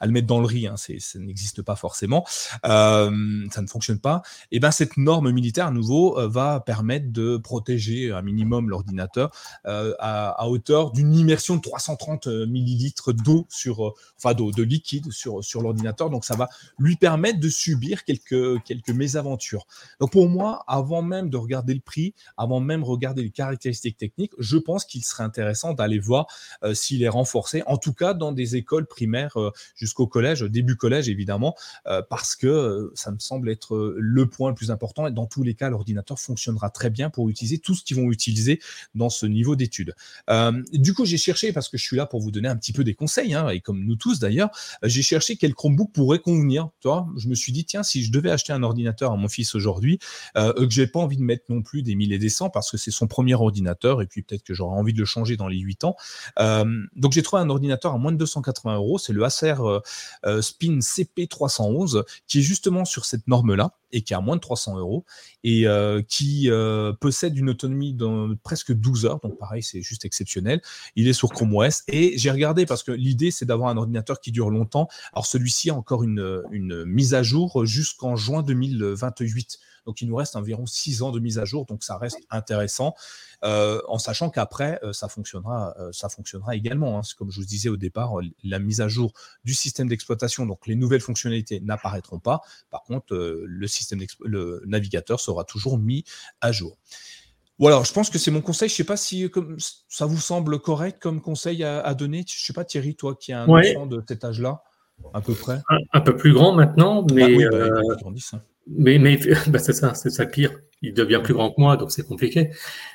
à 0.00 0.06
le, 0.06 0.12
mettre 0.12 0.26
dans 0.26 0.40
le 0.40 0.46
riz, 0.46 0.66
hein. 0.66 0.76
ça 0.76 1.18
n'existe 1.18 1.62
pas 1.62 1.76
forcément. 1.76 2.26
Euh, 2.64 3.46
ça 3.52 3.62
ne 3.62 3.66
fonctionne 3.66 3.98
pas. 3.98 4.22
Et 4.50 4.56
eh 4.56 4.60
ben 4.60 4.70
cette 4.70 4.96
norme 4.96 5.30
militaire, 5.30 5.66
à 5.66 5.70
nouveau, 5.70 6.18
euh, 6.18 6.28
va 6.28 6.60
permettre 6.60 7.12
de 7.12 7.36
protéger 7.36 8.10
un 8.10 8.22
minimum 8.22 8.70
l'ordinateur 8.70 9.30
euh, 9.66 9.94
à, 9.98 10.48
hauteur 10.48 10.92
d'une 10.92 11.14
immersion 11.14 11.56
de 11.56 11.60
330 11.60 12.26
millilitres 12.26 13.12
d'eau 13.12 13.46
sur, 13.50 13.92
enfin 14.16 14.34
d'eau, 14.34 14.50
de 14.50 14.62
liquide 14.62 15.12
sur, 15.12 15.44
sur 15.44 15.60
l'ordinateur. 15.60 16.08
Donc 16.08 16.24
ça 16.24 16.36
va 16.36 16.48
lui 16.78 16.96
permettre 16.96 17.38
de 17.38 17.48
subir 17.48 18.04
quelques, 18.04 18.62
quelques 18.64 18.90
mésaventures. 18.90 19.66
Donc 20.00 20.12
pour 20.12 20.28
moi, 20.28 20.64
avant 20.66 21.02
même 21.02 21.28
de 21.28 21.36
regarder 21.36 21.74
le 21.74 21.80
prix, 21.80 22.14
avant 22.38 22.60
même 22.60 22.80
de 22.80 22.86
regarder 22.86 23.22
les 23.22 23.30
caractéristiques 23.30 23.98
techniques, 23.98 24.32
je 24.38 24.56
pense 24.56 24.84
qu'il 24.86 25.04
serait 25.04 25.24
intéressant 25.24 25.74
d'aller 25.74 25.98
voir 25.98 26.26
s'il 26.72 27.02
est 27.02 27.09
renforcer, 27.10 27.62
en 27.66 27.76
tout 27.76 27.92
cas 27.92 28.14
dans 28.14 28.32
des 28.32 28.56
écoles 28.56 28.86
primaires 28.86 29.36
euh, 29.36 29.50
jusqu'au 29.74 30.06
collège, 30.06 30.42
début 30.42 30.76
collège 30.76 31.08
évidemment, 31.08 31.54
euh, 31.86 32.02
parce 32.08 32.36
que 32.36 32.46
euh, 32.46 32.92
ça 32.94 33.10
me 33.10 33.18
semble 33.18 33.50
être 33.50 33.94
le 33.96 34.26
point 34.26 34.50
le 34.50 34.54
plus 34.54 34.70
important. 34.70 35.06
Et 35.06 35.10
dans 35.10 35.26
tous 35.26 35.42
les 35.42 35.54
cas, 35.54 35.68
l'ordinateur 35.68 36.18
fonctionnera 36.18 36.70
très 36.70 36.90
bien 36.90 37.10
pour 37.10 37.28
utiliser 37.28 37.58
tout 37.58 37.74
ce 37.74 37.82
qu'ils 37.82 37.96
vont 37.96 38.10
utiliser 38.10 38.60
dans 38.94 39.10
ce 39.10 39.26
niveau 39.26 39.56
d'études. 39.56 39.94
du 40.72 40.94
coup, 40.94 41.04
j'ai 41.04 41.16
cherché, 41.16 41.52
parce 41.52 41.68
que 41.68 41.76
je 41.76 41.84
suis 41.84 41.96
là 41.96 42.06
pour 42.06 42.20
vous 42.20 42.30
donner 42.30 42.48
un 42.48 42.56
petit 42.56 42.72
peu 42.72 42.84
des 42.84 42.94
conseils, 42.94 43.34
hein, 43.34 43.48
et 43.48 43.60
comme 43.60 43.84
nous 43.84 43.96
tous 43.96 44.18
d'ailleurs, 44.18 44.50
j'ai 44.82 45.02
cherché 45.02 45.36
quel 45.36 45.54
Chromebook 45.54 45.92
pourrait 45.92 46.18
convenir. 46.18 46.68
Je 46.84 47.28
me 47.28 47.34
suis 47.34 47.52
dit, 47.52 47.64
tiens, 47.64 47.82
si 47.82 48.04
je 48.04 48.12
devais 48.12 48.30
acheter 48.30 48.52
un 48.52 48.62
ordinateur 48.62 49.12
à 49.12 49.16
mon 49.16 49.28
fils 49.28 49.54
aujourd'hui, 49.54 49.98
que 50.34 50.70
j'ai 50.70 50.86
pas 50.86 51.00
envie 51.00 51.16
de 51.16 51.22
mettre 51.22 51.44
non 51.48 51.62
plus 51.62 51.82
des 51.82 51.94
1000 51.94 52.12
et 52.12 52.18
des 52.18 52.28
100 52.28 52.50
parce 52.50 52.70
que 52.70 52.76
c'est 52.76 52.90
son 52.90 53.06
premier 53.06 53.34
ordinateur, 53.34 54.02
et 54.02 54.06
puis 54.06 54.22
peut-être 54.22 54.42
que 54.42 54.54
j'aurais 54.54 54.76
envie 54.76 54.92
de 54.92 54.98
le 54.98 55.04
changer 55.04 55.36
dans 55.36 55.48
les 55.48 55.58
8 55.58 55.84
ans. 55.84 55.96
Donc 56.96 57.12
j'ai 57.12 57.22
trouvé 57.22 57.42
un 57.42 57.50
ordinateur 57.50 57.94
à 57.94 57.98
moins 57.98 58.12
de 58.12 58.16
280 58.16 58.76
euros, 58.76 58.98
c'est 58.98 59.12
le 59.12 59.24
Acer 59.24 59.54
euh, 59.60 59.80
euh, 60.26 60.42
Spin 60.42 60.78
CP311 60.78 62.04
qui 62.26 62.40
est 62.40 62.42
justement 62.42 62.84
sur 62.84 63.04
cette 63.04 63.28
norme-là 63.28 63.76
et 63.92 64.02
qui 64.02 64.12
est 64.12 64.16
à 64.16 64.20
moins 64.20 64.36
de 64.36 64.40
300 64.40 64.78
euros 64.78 65.04
et 65.44 65.66
euh, 65.66 66.02
qui 66.02 66.48
possède 67.00 67.36
une 67.36 67.50
autonomie 67.50 67.94
de 67.94 68.34
presque 68.42 68.72
12 68.72 69.06
heures. 69.06 69.20
Donc 69.20 69.38
pareil, 69.38 69.62
c'est 69.62 69.82
juste 69.82 70.04
exceptionnel. 70.04 70.60
Il 70.96 71.08
est 71.08 71.12
sur 71.12 71.30
Chrome 71.30 71.54
OS 71.54 71.82
et 71.88 72.16
j'ai 72.18 72.30
regardé 72.30 72.66
parce 72.66 72.82
que 72.82 72.92
l'idée 72.92 73.30
c'est 73.30 73.46
d'avoir 73.46 73.70
un 73.70 73.76
ordinateur 73.76 74.20
qui 74.20 74.32
dure 74.32 74.50
longtemps. 74.50 74.88
Alors 75.12 75.26
celui-ci 75.26 75.70
a 75.70 75.74
encore 75.74 76.02
une, 76.02 76.42
une 76.50 76.84
mise 76.84 77.14
à 77.14 77.22
jour 77.22 77.66
jusqu'en 77.66 78.16
juin 78.16 78.42
2028. 78.42 79.58
Donc 79.86 80.00
il 80.00 80.08
nous 80.08 80.16
reste 80.16 80.36
environ 80.36 80.66
6 80.66 81.02
ans 81.02 81.10
de 81.10 81.20
mise 81.20 81.38
à 81.38 81.44
jour, 81.44 81.66
donc 81.66 81.82
ça 81.84 81.96
reste 81.96 82.18
intéressant. 82.30 82.94
Euh, 83.42 83.80
en 83.88 83.98
sachant 83.98 84.28
qu'après, 84.30 84.78
euh, 84.82 84.92
ça, 84.92 85.08
fonctionnera, 85.08 85.74
euh, 85.78 85.90
ça 85.92 86.08
fonctionnera 86.08 86.56
également. 86.56 86.98
Hein. 86.98 87.02
Comme 87.16 87.30
je 87.30 87.40
vous 87.40 87.46
disais 87.46 87.68
au 87.68 87.76
départ, 87.76 88.12
la 88.44 88.58
mise 88.58 88.80
à 88.80 88.88
jour 88.88 89.12
du 89.44 89.54
système 89.54 89.88
d'exploitation, 89.88 90.46
donc 90.46 90.66
les 90.66 90.76
nouvelles 90.76 91.00
fonctionnalités 91.00 91.60
n'apparaîtront 91.60 92.18
pas. 92.18 92.40
Par 92.70 92.82
contre, 92.82 93.14
le 93.16 93.66
système 93.66 94.00
le 94.20 94.62
navigateur 94.66 95.20
sera 95.20 95.44
toujours 95.44 95.78
mis 95.78 96.04
à 96.40 96.52
jour. 96.52 96.76
Voilà, 97.58 97.82
je 97.84 97.92
pense 97.92 98.08
que 98.08 98.18
c'est 98.18 98.30
mon 98.30 98.40
conseil. 98.40 98.68
Je 98.70 98.74
ne 98.74 98.76
sais 98.78 98.84
pas 98.84 98.96
si 98.96 99.28
comme, 99.30 99.58
ça 99.88 100.06
vous 100.06 100.18
semble 100.18 100.60
correct 100.60 101.00
comme 101.00 101.20
conseil 101.20 101.62
à, 101.62 101.94
donner. 101.94 102.24
Je 102.26 102.40
ne 102.40 102.46
sais 102.46 102.52
pas, 102.54 102.64
Thierry, 102.64 102.94
toi 102.94 103.14
qui 103.14 103.32
as 103.32 103.42
un 103.42 103.48
enfant 103.48 103.86
de 103.86 104.02
cet 104.06 104.24
âge-là, 104.24 104.62
à 105.12 105.20
peu 105.20 105.34
près. 105.34 105.60
Un, 105.92 106.00
peu 106.00 106.16
plus 106.16 106.32
grand 106.32 106.54
maintenant, 106.54 107.06
mais. 107.12 107.44
Ah 107.44 107.68
hein. 108.32 108.42
Mais, 108.66 108.98
mais 108.98 109.18
bah, 109.48 109.58
c'est 109.58 109.72
ça, 109.72 109.94
c'est 109.94 110.10
ça 110.10 110.26
pire. 110.26 110.52
Il 110.82 110.94
devient 110.94 111.20
plus 111.22 111.34
grand 111.34 111.50
que 111.50 111.60
moi, 111.60 111.76
donc 111.76 111.90
c'est 111.92 112.06
compliqué. 112.06 112.50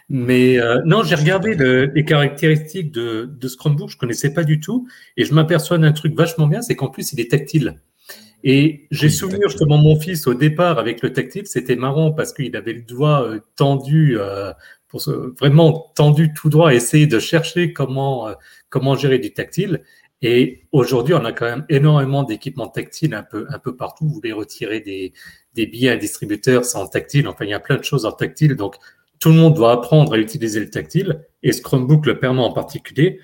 Mais 0.10 0.60
euh, 0.60 0.82
non, 0.86 1.04
j'ai 1.04 1.16
regardé 1.16 1.54
les 1.94 2.06
caractéristiques 2.06 2.92
de, 2.92 3.30
de 3.32 3.48
Chromebook, 3.48 3.90
je 3.90 3.98
connaissais 3.98 4.34
pas 4.34 4.44
du 4.44 4.60
tout, 4.60 4.88
et 5.18 5.26
je 5.26 5.34
m'aperçois 5.34 5.78
d'un 5.78 5.92
truc 5.92 6.16
vachement 6.16 6.48
bien, 6.48 6.62
c'est 6.62 6.76
qu'en 6.76 6.90
plus 6.90 7.14
il 7.14 7.20
est 7.20 7.30
tactile. 7.30 7.80
Et 8.44 8.88
j'ai 8.92 9.10
souvenir 9.10 9.50
justement 9.50 9.78
mon 9.78 10.00
fils 10.00 10.28
au 10.28 10.34
départ 10.34 10.80
avec 10.80 11.02
le 11.02 11.14
tactile, 11.14 11.48
c'était 11.48 11.76
marrant 11.76 12.12
parce 12.12 12.34
qu'il 12.34 12.56
avait 12.56 12.74
le 12.74 12.82
doigt 12.82 13.24
euh, 13.24 13.40
tendu, 13.56 14.18
euh, 14.20 14.52
pour 14.88 15.02
vraiment 15.40 15.92
tendu 15.96 16.34
tout 16.34 16.50
droit, 16.50 16.74
essayer 16.74 17.06
de 17.06 17.20
chercher 17.20 17.74
comment 17.74 18.30
comment 18.70 18.96
gérer 18.96 19.20
du 19.20 19.32
tactile. 19.32 19.82
Et 20.28 20.64
aujourd'hui, 20.72 21.14
on 21.14 21.24
a 21.24 21.32
quand 21.32 21.46
même 21.46 21.66
énormément 21.70 22.24
d'équipements 22.24 22.68
tactiles 22.68 23.14
un 23.14 23.22
peu, 23.22 23.46
un 23.52 23.60
peu 23.60 23.76
partout. 23.76 24.08
Vous 24.08 24.14
voulez 24.16 24.32
retirer 24.32 24.80
des, 24.80 25.14
des 25.54 25.68
billets 25.68 25.92
à 25.92 25.98
distributeur, 25.98 26.66
c'est 26.66 26.80
en 26.80 26.88
tactile. 26.88 27.28
Enfin, 27.28 27.46
il 27.46 27.52
y 27.52 27.54
a 27.54 27.60
plein 27.60 27.78
de 27.78 27.84
choses 27.84 28.08
en 28.08 28.12
tactile. 28.12 28.56
Donc, 28.56 28.78
tout 29.20 29.30
le 29.30 29.36
monde 29.36 29.54
doit 29.54 29.72
apprendre 29.72 30.16
à 30.16 30.18
utiliser 30.18 30.60
le 30.60 30.72
tactile. 30.72 31.24
Et 31.44 31.52
ce 31.52 31.62
Chromebook 31.62 32.08
le 32.08 32.20
permet 32.20 32.42
en 32.42 32.52
particulier. 32.52 33.20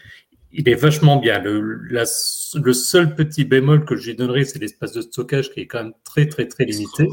Il 0.52 0.70
est 0.70 0.76
vachement 0.76 1.18
bien. 1.18 1.40
Le, 1.40 1.60
le 1.60 2.74
seul 2.74 3.16
petit 3.16 3.46
bémol 3.46 3.84
que 3.84 3.96
je 3.96 4.12
lui 4.12 4.16
donnerai, 4.16 4.46
c'est 4.46 4.60
l'espace 4.60 4.92
de 4.92 5.02
stockage 5.02 5.50
qui 5.50 5.62
est 5.62 5.66
quand 5.66 5.84
même 5.84 5.94
très, 6.04 6.28
très, 6.28 6.48
très 6.48 6.66
limité. 6.66 7.08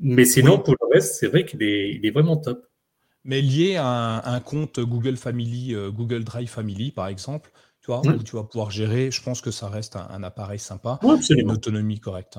Mais 0.00 0.24
sinon, 0.24 0.58
pour 0.58 0.74
le 0.80 0.94
reste, 0.94 1.16
c'est 1.16 1.26
vrai 1.26 1.44
qu'il 1.44 1.62
est, 1.62 1.90
il 1.90 2.06
est 2.06 2.12
vraiment 2.12 2.38
top. 2.38 2.66
Mais 3.24 3.42
lié 3.42 3.76
à 3.76 4.22
un, 4.24 4.40
compte 4.40 4.80
Google 4.80 5.18
Family, 5.18 5.74
euh, 5.74 5.90
Google 5.90 6.24
Drive 6.24 6.48
Family, 6.48 6.92
par 6.92 7.08
exemple, 7.08 7.50
tu 7.86 7.92
vois, 7.92 8.00
où 8.00 8.22
tu 8.22 8.36
vas 8.36 8.42
pouvoir 8.42 8.70
gérer. 8.70 9.10
Je 9.10 9.22
pense 9.22 9.40
que 9.40 9.50
ça 9.50 9.68
reste 9.68 9.96
un, 9.96 10.22
appareil 10.22 10.58
sympa, 10.58 10.98
une 11.30 11.50
autonomie 11.50 12.00
correcte. 12.00 12.38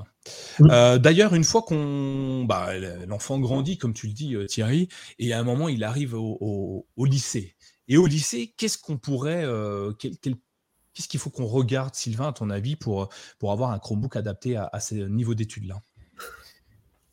Euh, 0.61 0.97
d'ailleurs, 0.97 1.33
une 1.33 1.43
fois 1.43 1.61
qu'on, 1.61 2.43
bah, 2.45 2.71
l'enfant 3.07 3.39
grandit, 3.39 3.77
comme 3.77 3.93
tu 3.93 4.07
le 4.07 4.13
dis, 4.13 4.35
euh, 4.35 4.45
Thierry, 4.45 4.89
et 5.19 5.33
à 5.33 5.39
un 5.39 5.43
moment, 5.43 5.69
il 5.69 5.83
arrive 5.83 6.15
au, 6.15 6.85
lycée. 6.97 7.55
Et 7.87 7.97
au 7.97 8.07
lycée, 8.07 8.53
qu'est-ce 8.57 8.77
qu'on 8.77 8.97
pourrait, 8.97 9.45
euh, 9.45 9.93
qu'est-ce 9.93 11.07
qu'il 11.07 11.19
faut 11.19 11.29
qu'on 11.29 11.45
regarde, 11.45 11.95
Sylvain, 11.95 12.29
à 12.29 12.33
ton 12.33 12.49
avis, 12.49 12.75
pour, 12.75 13.07
pour 13.39 13.53
avoir 13.53 13.71
un 13.71 13.79
Chromebook 13.79 14.17
adapté 14.17 14.57
à, 14.57 14.69
à 14.73 14.81
ces 14.81 15.07
niveaux 15.07 15.35
d'études-là? 15.35 15.81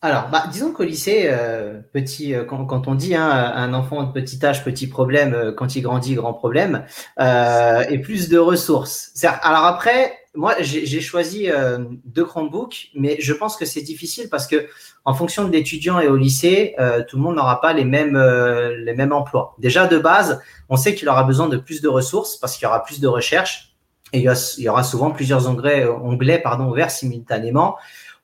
Alors, 0.05 0.29
bah, 0.29 0.45
disons 0.53 0.71
qu'au 0.71 0.83
lycée, 0.83 1.29
euh, 1.29 1.81
petit, 1.95 2.35
euh, 2.35 2.45
quand, 2.45 2.88
on 2.88 2.95
dit 2.95 3.14
hein, 3.14 3.27
un 3.27 3.73
enfant 3.73 4.03
de 4.03 4.12
petit 4.12 4.45
âge, 4.45 4.62
petit 4.62 4.87
problème, 4.87 5.33
euh, 5.33 5.51
quand 5.51 5.77
il 5.77 5.81
grandit, 5.81 6.14
grand 6.14 6.35
problème, 6.35 6.85
et 7.19 7.99
plus 8.01 8.29
de 8.29 8.37
ressources. 8.37 9.12
Alors 9.25 9.64
après, 9.64 10.12
moi, 10.35 10.57
j'ai 10.61 11.01
choisi 11.01 11.49
deux 12.05 12.25
Chromebooks, 12.27 12.90
mais 12.95 13.17
je 13.19 13.33
pense 13.33 13.57
que 13.57 13.64
c'est 13.64 13.81
difficile 13.81 14.29
parce 14.29 14.47
que 14.47 14.67
en 15.07 15.14
fonction 15.14 15.45
de 15.45 15.51
l'étudiant 15.51 15.99
et 16.01 16.09
au 16.09 16.17
lycée, 16.17 16.75
tout 17.09 17.17
le 17.17 17.23
monde 17.23 17.37
n'aura 17.37 17.62
pas 17.62 17.73
les 17.73 17.87
mêmes, 17.87 18.19
les 18.19 18.95
mêmes 18.95 19.12
emplois. 19.12 19.57
Déjà 19.59 19.87
de 19.87 19.97
base, 19.97 20.43
on 20.69 20.77
sait 20.77 20.95
qu'il 20.95 21.09
aura 21.09 21.25
besoin 21.25 21.48
de 21.48 21.57
plus 21.57 21.81
de 21.81 21.88
ressources 21.88 22.37
parce 22.37 22.57
qu'il 22.57 22.65
y 22.65 22.67
aura 22.67 22.85
plus 22.85 23.00
de 23.00 23.09
recherches 23.09 23.75
et 24.13 24.19
il 24.19 24.63
y, 24.63 24.69
aura 24.69 24.85
souvent 24.85 25.11
plusieurs 25.11 25.48
onglets, 25.48 25.87
onglets 25.88 26.38
pardon, 26.38 26.71
ouverts 26.71 26.90
simultanément. 26.90 27.77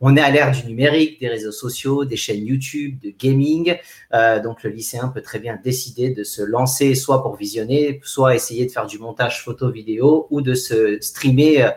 On 0.02 0.16
est 0.16 0.20
à 0.22 0.30
l'ère 0.30 0.50
du 0.50 0.66
numérique, 0.66 1.20
des 1.20 1.28
réseaux 1.28 1.52
sociaux, 1.52 2.06
des 2.06 2.16
chaînes 2.16 2.46
YouTube, 2.46 2.98
de 3.02 3.10
gaming. 3.10 3.76
Euh, 4.14 4.40
donc 4.40 4.62
le 4.62 4.70
lycéen 4.70 5.08
peut 5.08 5.20
très 5.20 5.38
bien 5.38 5.58
décider 5.62 6.08
de 6.08 6.24
se 6.24 6.40
lancer 6.40 6.94
soit 6.94 7.22
pour 7.22 7.36
visionner, 7.36 8.00
soit 8.02 8.34
essayer 8.34 8.64
de 8.64 8.70
faire 8.70 8.86
du 8.86 8.98
montage 8.98 9.44
photo-vidéo 9.44 10.26
ou 10.30 10.40
de 10.40 10.54
se 10.54 10.98
streamer 11.02 11.64
euh, 11.64 11.70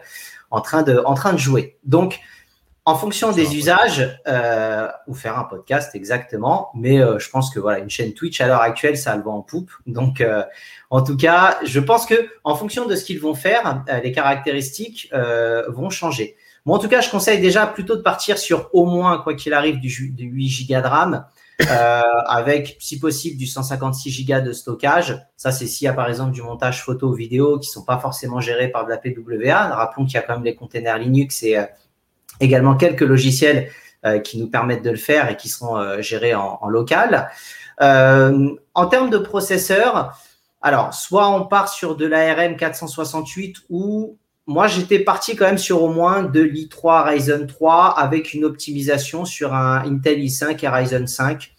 en, 0.51 0.61
train 0.61 0.84
de, 0.84 0.99
en 1.05 1.15
train 1.15 1.34
de 1.34 1.38
jouer. 1.38 1.78
Donc, 1.84 2.21
en 2.86 2.95
fonction 2.95 3.32
des 3.34 3.55
usages, 3.55 4.19
euh, 4.28 4.88
ou 5.07 5.13
faire 5.13 5.38
un 5.38 5.45
podcast 5.45 5.93
exactement, 5.95 6.69
mais 6.76 6.97
je 6.97 7.30
pense 7.30 7.49
que 7.49 7.57
voilà 7.57 7.80
une 7.80 7.89
chaîne 7.89 8.13
Twitch 8.13 8.41
à 8.41 8.47
l'heure 8.47 8.59
actuelle, 8.59 8.97
ça 8.97 9.15
le 9.15 9.24
va 9.24 9.32
en 9.32 9.41
poupe. 9.41 9.71
Donc, 9.88 10.21
en 10.89 11.01
tout 11.01 11.15
cas, 11.15 11.59
je 11.63 11.80
pense 11.80 12.05
que 12.05 12.28
en 12.43 12.57
fonction 12.57 12.86
de 12.86 12.97
ce 12.97 13.05
qu'ils 13.05 13.21
vont 13.21 13.36
faire, 13.36 13.86
les 14.03 14.11
caractéristiques 14.11 15.09
vont 15.69 15.89
changer. 15.89 16.36
Moi, 16.66 16.78
en 16.78 16.80
tout 16.80 16.88
cas, 16.88 17.01
je 17.01 17.09
conseille 17.09 17.41
déjà 17.41 17.68
plutôt 17.68 17.95
de 17.97 18.01
partir 18.01 18.38
sur 18.38 18.70
au 18.74 18.86
moins, 18.86 19.18
quoi 19.18 19.34
qu'il 19.34 19.53
arrive, 19.53 19.80
du, 19.80 19.89
8 19.89 20.68
Go 20.70 20.82
de 20.82 20.88
RAM. 20.88 21.26
Euh, 21.61 22.01
avec, 22.28 22.78
si 22.80 22.99
possible, 22.99 23.38
du 23.38 23.47
156 23.47 24.26
Go 24.26 24.39
de 24.39 24.53
stockage. 24.53 25.20
Ça, 25.36 25.51
c'est 25.51 25.68
s'il 25.68 25.86
y 25.86 25.88
a 25.89 25.93
par 25.93 26.07
exemple 26.07 26.32
du 26.32 26.41
montage 26.41 26.82
photo 26.84 27.11
vidéo 27.11 27.59
qui 27.59 27.70
sont 27.70 27.84
pas 27.84 27.97
forcément 27.97 28.39
gérés 28.39 28.70
par 28.70 28.86
de 28.86 28.91
la 28.91 28.97
PWA. 28.97 29.76
Rappelons 29.76 30.05
qu'il 30.05 30.16
y 30.16 30.18
a 30.18 30.22
quand 30.22 30.36
même 30.36 30.43
les 30.43 30.55
containers 30.55 30.97
Linux 30.97 31.43
et 31.43 31.57
euh, 31.57 31.66
également 32.39 32.76
quelques 32.76 33.01
logiciels 33.01 33.70
euh, 34.05 34.20
qui 34.20 34.39
nous 34.39 34.49
permettent 34.49 34.84
de 34.84 34.91
le 34.91 34.97
faire 34.97 35.30
et 35.30 35.36
qui 35.36 35.49
seront 35.49 36.01
gérés 36.01 36.34
en, 36.34 36.59
en 36.61 36.70
local. 36.70 37.30
en 37.80 38.88
termes 38.89 39.09
de 39.09 39.18
processeur, 39.18 40.18
alors, 40.66 40.93
soit 40.93 41.30
on 41.30 41.45
part 41.45 41.68
sur 41.68 41.97
de 41.97 42.05
l'ARM 42.05 42.55
468 42.55 43.57
ou 43.70 44.18
moi, 44.46 44.68
j'étais 44.68 45.00
parti 45.00 45.36
quand 45.36 45.46
même 45.46 45.58
sur 45.58 45.82
au 45.82 45.89
moins 45.89 46.24
de 46.24 46.41
l'i3 46.41 47.06
Ryzen 47.06 47.48
3 47.48 47.98
avec 47.98 48.34
une 48.34 48.44
optimisation 48.44 49.24
sur 49.24 49.54
un 49.54 49.84
Intel 49.86 50.20
i5 50.20 50.64
et 50.64 50.68
Ryzen 50.68 51.08
5. 51.08 51.54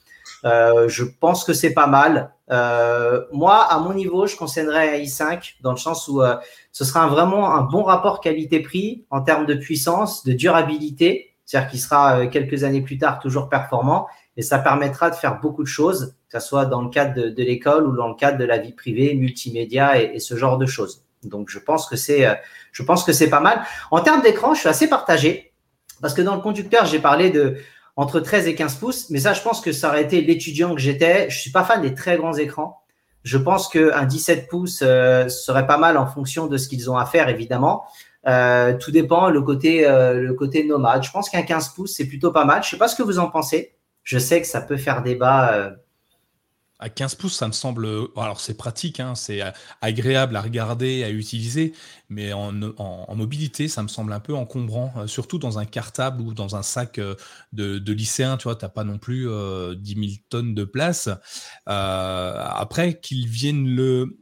Euh, 0.45 0.89
je 0.89 1.05
pense 1.05 1.45
que 1.45 1.55
c'est 1.55 1.73
pas 1.73 1.87
mal. 1.87 2.35
Euh, 2.51 3.23
moi, 3.33 3.65
à 3.73 3.79
mon 3.79 3.95
niveau, 3.95 4.27
je 4.27 4.37
conseillerais 4.37 5.01
un 5.01 5.03
i5 5.03 5.55
dans 5.63 5.71
le 5.71 5.79
sens 5.79 6.09
où 6.09 6.21
euh, 6.21 6.37
ce 6.73 6.85
sera 6.85 7.07
vraiment 7.07 7.55
un 7.55 7.63
bon 7.63 7.85
rapport 7.85 8.21
qualité-prix 8.21 9.07
en 9.09 9.23
termes 9.23 9.47
de 9.47 9.55
puissance, 9.55 10.23
de 10.25 10.35
durabilité, 10.35 11.35
c'est-à-dire 11.47 11.71
qu'il 11.71 11.81
sera 11.81 12.27
quelques 12.27 12.65
années 12.65 12.83
plus 12.83 12.99
tard 12.99 13.19
toujours 13.19 13.49
performant 13.49 14.07
et 14.37 14.43
ça 14.43 14.59
permettra 14.59 15.09
de 15.09 15.15
faire 15.15 15.41
beaucoup 15.41 15.63
de 15.63 15.69
choses, 15.69 16.17
que 16.29 16.39
ce 16.39 16.47
soit 16.47 16.67
dans 16.67 16.83
le 16.83 16.91
cadre 16.91 17.15
de, 17.15 17.43
l'école 17.43 17.87
ou 17.87 17.97
dans 17.97 18.09
le 18.09 18.15
cadre 18.15 18.37
de 18.37 18.45
la 18.45 18.59
vie 18.59 18.73
privée, 18.73 19.15
multimédia 19.15 20.03
et 20.03 20.19
ce 20.19 20.37
genre 20.37 20.59
de 20.59 20.67
choses. 20.67 21.05
Donc, 21.29 21.49
je 21.49 21.59
pense 21.59 21.89
que 21.89 21.97
c'est, 21.97 22.27
euh, 22.27 22.35
je 22.73 22.83
pense 22.83 23.05
que 23.05 23.13
c'est 23.13 23.29
pas 23.29 23.41
mal. 23.41 23.63
En 23.91 24.01
termes 24.01 24.23
d'écran, 24.23 24.55
je 24.55 24.61
suis 24.61 24.69
assez 24.69 24.89
partagé 24.89 25.53
parce 26.01 26.15
que 26.15 26.23
dans 26.23 26.35
le 26.35 26.41
conducteur, 26.41 26.87
j'ai 26.87 26.99
parlé 26.99 27.31
de 27.31 27.57
entre 27.97 28.21
13 28.21 28.49
et 28.49 28.55
15 28.55 28.77
pouces, 28.77 29.11
mais 29.11 29.21
ça, 29.21 29.33
je 29.35 29.43
pense 29.43 29.61
que 29.61 29.71
ça 29.73 29.89
aurait 29.89 30.03
été 30.03 30.21
l'étudiant 30.21 30.75
que 30.75 30.81
j'étais. 30.81 31.31
Je 31.31 31.39
suis 31.39 31.53
pas 31.53 31.63
fan 31.63 31.81
des 31.81 31.95
très 31.95 32.17
grands 32.17 32.35
écrans. 32.35 32.83
Je 33.23 33.39
pense 33.39 33.69
qu'un 33.69 34.05
17 34.05 34.49
pouces 34.49 34.83
euh, 34.83 35.29
serait 35.29 35.67
pas 35.67 35.79
mal 35.79 35.97
en 35.97 36.07
fonction 36.07 36.47
de 36.47 36.57
ce 36.57 36.69
qu'ils 36.69 36.91
ont 36.91 36.97
à 36.97 37.07
faire, 37.07 37.29
évidemment. 37.29 37.85
Euh, 38.27 38.77
tout 38.77 38.91
dépend 38.91 39.31
le 39.31 39.41
côté, 39.43 39.83
le 39.87 40.33
côté 40.33 40.65
nomade. 40.65 41.05
Je 41.05 41.11
pense 41.11 41.31
qu'un 41.31 41.43
15 41.43 41.71
pouces, 41.71 41.95
c'est 41.95 42.07
plutôt 42.07 42.33
pas 42.33 42.45
mal. 42.45 42.63
Je 42.65 42.71
sais 42.71 42.79
pas 42.79 42.89
ce 42.89 42.97
que 42.97 43.03
vous 43.03 43.19
en 43.19 43.29
pensez. 43.29 43.77
Je 44.03 44.19
sais 44.19 44.41
que 44.41 44.47
ça 44.47 44.61
peut 44.61 44.77
faire 44.77 45.03
débat 45.03 45.75
à 46.79 46.89
15 46.89 47.15
pouces, 47.15 47.37
ça 47.37 47.47
me 47.47 47.53
semble. 47.53 47.87
Alors, 48.17 48.41
c'est 48.41 48.55
pratique, 48.55 49.01
hein, 49.01 49.15
c'est 49.15 49.41
agréable 49.81 50.37
à 50.37 50.43
regarder, 50.43 51.05
à 51.05 51.11
utiliser, 51.11 51.73
mais 52.09 52.33
en, 52.33 52.53
mobilité, 53.15 53.69
ça 53.69 53.83
me 53.83 53.89
semble 53.89 54.13
un 54.13 54.21
peu 54.21 54.35
encombrant, 54.35 54.93
euh, 54.97 55.07
surtout 55.07 55.39
dans 55.39 55.59
un 55.59 55.65
cartable 55.65 56.21
ou 56.21 56.35
dans 56.35 56.57
un 56.57 56.63
sac 56.63 56.99
euh, 56.99 57.15
de, 57.53 57.79
de 57.79 57.93
lycéen. 57.93 58.37
Tu 58.37 58.45
vois, 58.45 58.57
tu 58.57 58.65
n'as 58.65 58.69
pas 58.69 58.85
non 58.85 58.99
plus 58.99 59.29
10 59.77 59.95
000 59.95 60.07
tonnes 60.29 60.55
de 60.55 60.65
place. 60.65 61.09
Euh, 61.69 62.45
après, 62.45 63.01
qu'ils 63.01 63.29
viennent 63.29 63.69
le 63.69 64.19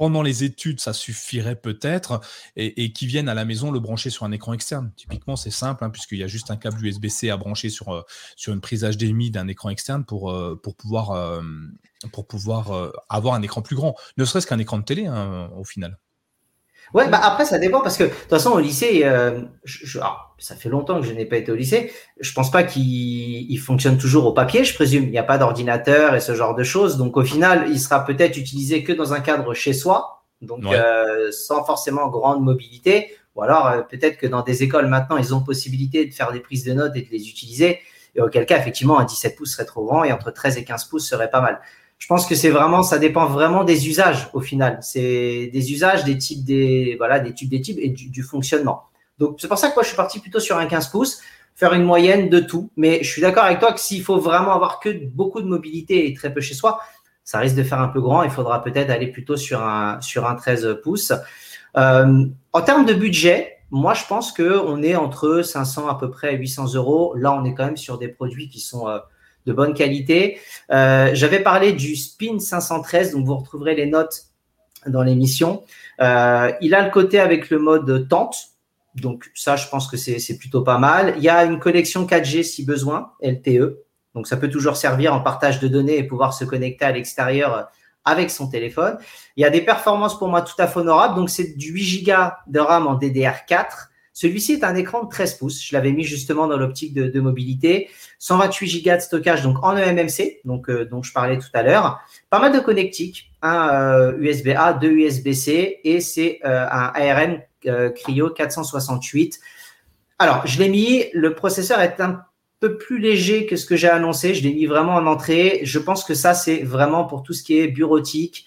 pendant 0.00 0.22
les 0.22 0.44
études, 0.44 0.80
ça 0.80 0.94
suffirait 0.94 1.56
peut-être, 1.56 2.22
et, 2.56 2.90
qui 2.90 3.04
viennent 3.06 3.28
à 3.28 3.34
la 3.34 3.44
maison 3.44 3.70
le 3.70 3.80
brancher 3.80 4.08
sur 4.08 4.24
un 4.24 4.32
écran 4.32 4.54
externe. 4.54 4.92
Typiquement, 4.96 5.36
c'est 5.36 5.50
simple, 5.50 5.84
hein, 5.84 5.90
puisqu'il 5.90 6.16
y 6.16 6.22
a 6.22 6.26
juste 6.26 6.50
un 6.50 6.56
câble 6.56 6.82
USB-C 6.82 7.28
à 7.28 7.36
brancher 7.36 7.68
sur, 7.68 7.92
euh, 7.92 8.02
une 8.48 8.62
prise 8.62 8.82
HDMI 8.82 9.30
d'un 9.30 9.46
écran 9.46 9.68
externe 9.68 10.06
pour, 10.06 10.30
euh, 10.30 10.58
pouvoir, 10.58 11.10
euh, 11.10 11.42
avoir 13.10 13.34
un 13.34 13.42
écran 13.42 13.60
plus 13.60 13.76
grand, 13.76 13.94
ne 14.16 14.24
serait-ce 14.24 14.46
qu'un 14.46 14.58
écran 14.58 14.78
de 14.78 14.84
télé 14.84 15.04
hein, 15.04 15.50
au 15.54 15.64
final. 15.64 15.98
Ouais, 16.94 17.08
bah 17.08 17.20
après, 17.22 17.44
ça 17.44 17.58
dépend 17.58 17.80
parce 17.80 17.96
que 17.96 18.04
de 18.04 18.08
toute 18.08 18.28
façon, 18.28 18.50
au 18.50 18.58
lycée, 18.58 19.02
euh, 19.04 19.42
ça 20.38 20.56
fait 20.56 20.68
longtemps 20.68 21.00
que 21.00 21.06
je 21.06 21.12
n'ai 21.12 21.24
pas 21.24 21.36
été 21.36 21.52
au 21.52 21.54
lycée. 21.54 21.92
Je 22.18 22.32
pense 22.32 22.50
pas 22.50 22.62
qu'il 22.64 23.58
fonctionne 23.58 23.96
toujours 23.96 24.26
au 24.26 24.32
papier, 24.32 24.64
je 24.64 24.74
présume. 24.74 25.04
Il 25.04 25.10
n'y 25.10 25.18
a 25.18 25.22
pas 25.22 25.38
d'ordinateur 25.38 26.14
et 26.14 26.20
ce 26.20 26.34
genre 26.34 26.54
de 26.54 26.64
choses. 26.64 26.96
Donc, 26.96 27.16
au 27.16 27.24
final, 27.24 27.66
il 27.68 27.78
sera 27.78 28.04
peut-être 28.04 28.36
utilisé 28.36 28.82
que 28.82 28.92
dans 28.92 29.12
un 29.12 29.20
cadre 29.20 29.54
chez 29.54 29.72
soi, 29.72 30.24
donc 30.42 30.64
euh, 30.66 31.30
sans 31.30 31.64
forcément 31.64 32.08
grande 32.08 32.42
mobilité. 32.42 33.14
Ou 33.36 33.42
alors, 33.42 33.68
euh, 33.68 33.82
peut-être 33.82 34.16
que 34.16 34.26
dans 34.26 34.42
des 34.42 34.62
écoles 34.64 34.86
maintenant, 34.86 35.16
ils 35.16 35.34
ont 35.34 35.40
possibilité 35.40 36.06
de 36.06 36.12
faire 36.12 36.32
des 36.32 36.40
prises 36.40 36.64
de 36.64 36.72
notes 36.72 36.96
et 36.96 37.02
de 37.02 37.10
les 37.10 37.28
utiliser. 37.28 37.78
Et 38.16 38.20
auquel 38.20 38.44
cas, 38.44 38.58
effectivement, 38.58 38.98
un 38.98 39.04
17 39.04 39.36
pouces 39.36 39.52
serait 39.52 39.64
trop 39.64 39.84
grand 39.84 40.02
et 40.02 40.12
entre 40.12 40.32
13 40.32 40.58
et 40.58 40.64
15 40.64 40.86
pouces 40.86 41.08
serait 41.08 41.30
pas 41.30 41.40
mal 41.40 41.60
je 42.00 42.06
pense 42.06 42.26
que 42.26 42.34
c'est 42.34 42.48
vraiment, 42.48 42.82
ça 42.82 42.98
dépend 42.98 43.26
vraiment 43.26 43.62
des 43.62 43.86
usages 43.88 44.30
au 44.32 44.40
final. 44.40 44.78
C'est 44.80 45.50
des 45.52 45.72
usages, 45.72 46.02
des 46.04 46.16
types, 46.16 46.44
des 46.44 46.96
voilà, 46.96 47.20
des 47.20 47.34
types, 47.34 47.50
des 47.50 47.60
types 47.60 47.78
et 47.78 47.90
du, 47.90 48.22
fonctionnement. 48.22 48.84
Donc 49.18 49.36
c'est 49.38 49.48
pour 49.48 49.58
ça 49.58 49.68
que 49.68 49.74
moi 49.74 49.82
je 49.82 49.88
suis 49.88 49.96
parti 49.96 50.18
plutôt 50.18 50.40
sur 50.40 50.56
un 50.56 50.64
15 50.64 50.88
pouces, 50.88 51.20
faire 51.54 51.74
une 51.74 51.84
moyenne 51.84 52.30
de 52.30 52.40
tout. 52.40 52.70
Mais 52.78 53.02
je 53.02 53.10
suis 53.10 53.20
d'accord 53.20 53.44
avec 53.44 53.60
toi 53.60 53.74
que 53.74 53.80
s'il 53.80 54.02
faut 54.02 54.18
vraiment 54.18 54.54
avoir 54.54 54.80
que 54.80 54.88
beaucoup 55.12 55.42
de 55.42 55.46
mobilité 55.46 56.08
et 56.08 56.14
très 56.14 56.32
peu 56.32 56.40
chez 56.40 56.54
soi, 56.54 56.80
ça 57.22 57.38
risque 57.38 57.54
de 57.54 57.62
faire 57.62 57.80
un 57.80 57.88
peu 57.88 58.00
grand. 58.00 58.22
Il 58.22 58.30
faudra 58.30 58.64
peut-être 58.64 58.88
aller 58.88 59.08
plutôt 59.08 59.36
sur 59.36 59.62
un 59.62 60.00
sur 60.00 60.26
un 60.26 60.36
13 60.36 60.80
pouces. 60.82 61.12
Euh, 61.76 62.24
en 62.54 62.62
termes 62.62 62.86
de 62.86 62.94
budget, 62.94 63.58
moi 63.70 63.92
je 63.92 64.06
pense 64.06 64.32
que 64.32 64.58
on 64.58 64.82
est 64.82 64.96
entre 64.96 65.42
500 65.42 65.86
à 65.86 65.98
peu 65.98 66.10
près 66.10 66.34
800 66.34 66.76
euros. 66.76 67.14
Là 67.14 67.34
on 67.34 67.44
est 67.44 67.54
quand 67.54 67.66
même 67.66 67.76
sur 67.76 67.98
des 67.98 68.08
produits 68.08 68.48
qui 68.48 68.58
sont 68.60 68.88
euh, 68.88 69.00
de 69.46 69.52
bonne 69.52 69.74
qualité. 69.74 70.38
Euh, 70.70 71.10
j'avais 71.12 71.40
parlé 71.40 71.72
du 71.72 71.96
Spin 71.96 72.38
513, 72.38 73.12
donc 73.12 73.26
vous 73.26 73.36
retrouverez 73.36 73.74
les 73.74 73.86
notes 73.86 74.24
dans 74.86 75.02
l'émission. 75.02 75.62
Euh, 76.00 76.52
il 76.60 76.74
a 76.74 76.84
le 76.84 76.90
côté 76.90 77.18
avec 77.20 77.50
le 77.50 77.58
mode 77.58 78.08
tente, 78.08 78.36
donc 78.94 79.30
ça, 79.34 79.56
je 79.56 79.68
pense 79.68 79.88
que 79.88 79.96
c'est 79.96 80.38
plutôt 80.38 80.62
pas 80.62 80.78
mal. 80.78 81.14
Il 81.16 81.22
y 81.22 81.28
a 81.28 81.44
une 81.44 81.58
connexion 81.58 82.06
4G 82.06 82.42
si 82.42 82.64
besoin, 82.64 83.12
LTE, 83.22 83.78
donc 84.14 84.26
ça 84.26 84.36
peut 84.36 84.48
toujours 84.48 84.76
servir 84.76 85.14
en 85.14 85.20
partage 85.20 85.60
de 85.60 85.68
données 85.68 85.98
et 85.98 86.04
pouvoir 86.04 86.34
se 86.34 86.44
connecter 86.44 86.84
à 86.84 86.92
l'extérieur 86.92 87.68
avec 88.04 88.30
son 88.30 88.48
téléphone. 88.48 88.98
Il 89.36 89.42
y 89.42 89.44
a 89.44 89.50
des 89.50 89.60
performances 89.60 90.18
pour 90.18 90.28
moi 90.28 90.42
tout 90.42 90.54
à 90.58 90.66
fait 90.66 90.80
honorables, 90.80 91.14
donc 91.14 91.30
c'est 91.30 91.56
du 91.56 91.72
8 91.72 92.04
Go 92.04 92.12
de 92.46 92.58
RAM 92.58 92.86
en 92.86 92.98
DDR4 92.98 93.89
celui-ci 94.12 94.54
est 94.54 94.64
un 94.64 94.74
écran 94.74 95.04
de 95.04 95.08
13 95.08 95.34
pouces. 95.34 95.62
Je 95.62 95.74
l'avais 95.74 95.92
mis 95.92 96.04
justement 96.04 96.46
dans 96.46 96.56
l'optique 96.56 96.94
de, 96.94 97.20
mobilité. 97.20 97.88
128 98.18 98.84
Go 98.84 98.90
de 98.96 99.00
stockage 99.00 99.42
donc 99.42 99.62
en 99.62 99.76
eMMC, 99.76 100.40
donc 100.44 100.68
euh, 100.68 100.84
dont 100.84 101.02
je 101.02 101.12
parlais 101.12 101.38
tout 101.38 101.48
à 101.54 101.62
l'heure. 101.62 102.00
Pas 102.28 102.40
mal 102.40 102.52
de 102.52 102.60
connectiques, 102.60 103.30
un 103.42 104.12
USB-A, 104.18 104.74
deux 104.74 104.90
USB-C 104.90 105.80
et 105.84 106.00
c'est 106.00 106.40
euh, 106.44 106.66
un 106.70 106.92
ARM 106.94 107.38
euh, 107.66 107.90
Cryo 107.90 108.30
468. 108.30 109.38
Alors, 110.18 110.46
je 110.46 110.58
l'ai 110.58 110.68
mis, 110.68 111.04
le 111.14 111.34
processeur 111.34 111.80
est 111.80 112.00
un 112.00 112.22
peu 112.58 112.76
plus 112.76 112.98
léger 112.98 113.46
que 113.46 113.56
ce 113.56 113.64
que 113.64 113.76
j'ai 113.76 113.88
annoncé. 113.88 114.34
Je 114.34 114.42
l'ai 114.42 114.52
mis 114.52 114.66
vraiment 114.66 114.96
en 114.96 115.06
entrée. 115.06 115.60
Je 115.62 115.78
pense 115.78 116.04
que 116.04 116.14
ça, 116.14 116.34
c'est 116.34 116.62
vraiment 116.62 117.04
pour 117.04 117.22
tout 117.22 117.32
ce 117.32 117.42
qui 117.42 117.58
est 117.58 117.68
bureautique, 117.68 118.46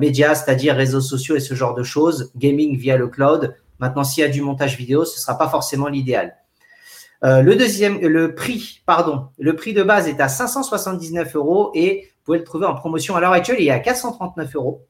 médias, 0.00 0.34
c'est-à-dire 0.34 0.74
réseaux 0.76 1.00
sociaux 1.00 1.36
et 1.36 1.40
ce 1.40 1.54
genre 1.54 1.74
de 1.74 1.82
choses, 1.82 2.30
gaming 2.36 2.76
via 2.76 2.98
le 2.98 3.08
cloud. 3.08 3.54
Maintenant, 3.78 4.04
s'il 4.04 4.22
y 4.22 4.26
a 4.26 4.30
du 4.30 4.40
montage 4.40 4.76
vidéo, 4.76 5.04
ce 5.04 5.16
ne 5.16 5.20
sera 5.20 5.36
pas 5.36 5.48
forcément 5.48 5.88
l'idéal. 5.88 6.36
Euh, 7.24 7.40
le 7.40 7.56
deuxième, 7.56 7.98
le 8.00 8.34
prix, 8.34 8.82
pardon, 8.86 9.28
le 9.38 9.56
prix 9.56 9.72
de 9.72 9.82
base 9.82 10.08
est 10.08 10.20
à 10.20 10.28
579 10.28 11.36
euros 11.36 11.70
et 11.74 12.02
vous 12.02 12.24
pouvez 12.24 12.38
le 12.38 12.44
trouver 12.44 12.66
en 12.66 12.74
promotion 12.74 13.16
à 13.16 13.20
l'heure 13.20 13.32
actuelle, 13.32 13.56
il 13.60 13.68
est 13.68 13.70
à 13.70 13.78
439 13.78 14.54
euros. 14.56 14.86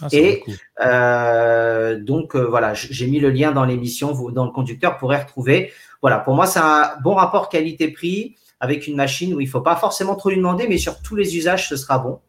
Ah, 0.00 0.08
et 0.10 0.42
euh, 0.84 2.00
donc 2.00 2.34
euh, 2.34 2.40
voilà, 2.40 2.74
j'ai 2.74 3.06
mis 3.06 3.20
le 3.20 3.30
lien 3.30 3.52
dans 3.52 3.64
l'émission, 3.64 4.12
vous 4.12 4.32
dans 4.32 4.44
le 4.44 4.50
conducteur 4.50 4.96
pourrez 4.96 5.18
retrouver. 5.18 5.72
Voilà, 6.00 6.18
pour 6.18 6.34
moi 6.34 6.46
c'est 6.46 6.58
un 6.58 6.96
bon 7.02 7.14
rapport 7.14 7.48
qualité-prix 7.48 8.34
avec 8.60 8.86
une 8.86 8.96
machine 8.96 9.34
où 9.34 9.40
il 9.40 9.44
ne 9.44 9.50
faut 9.50 9.60
pas 9.60 9.76
forcément 9.76 10.16
trop 10.16 10.30
lui 10.30 10.36
demander, 10.38 10.66
mais 10.66 10.78
sur 10.78 11.00
tous 11.00 11.16
les 11.16 11.36
usages 11.36 11.68
ce 11.68 11.76
sera 11.76 11.98
bon. 11.98 12.20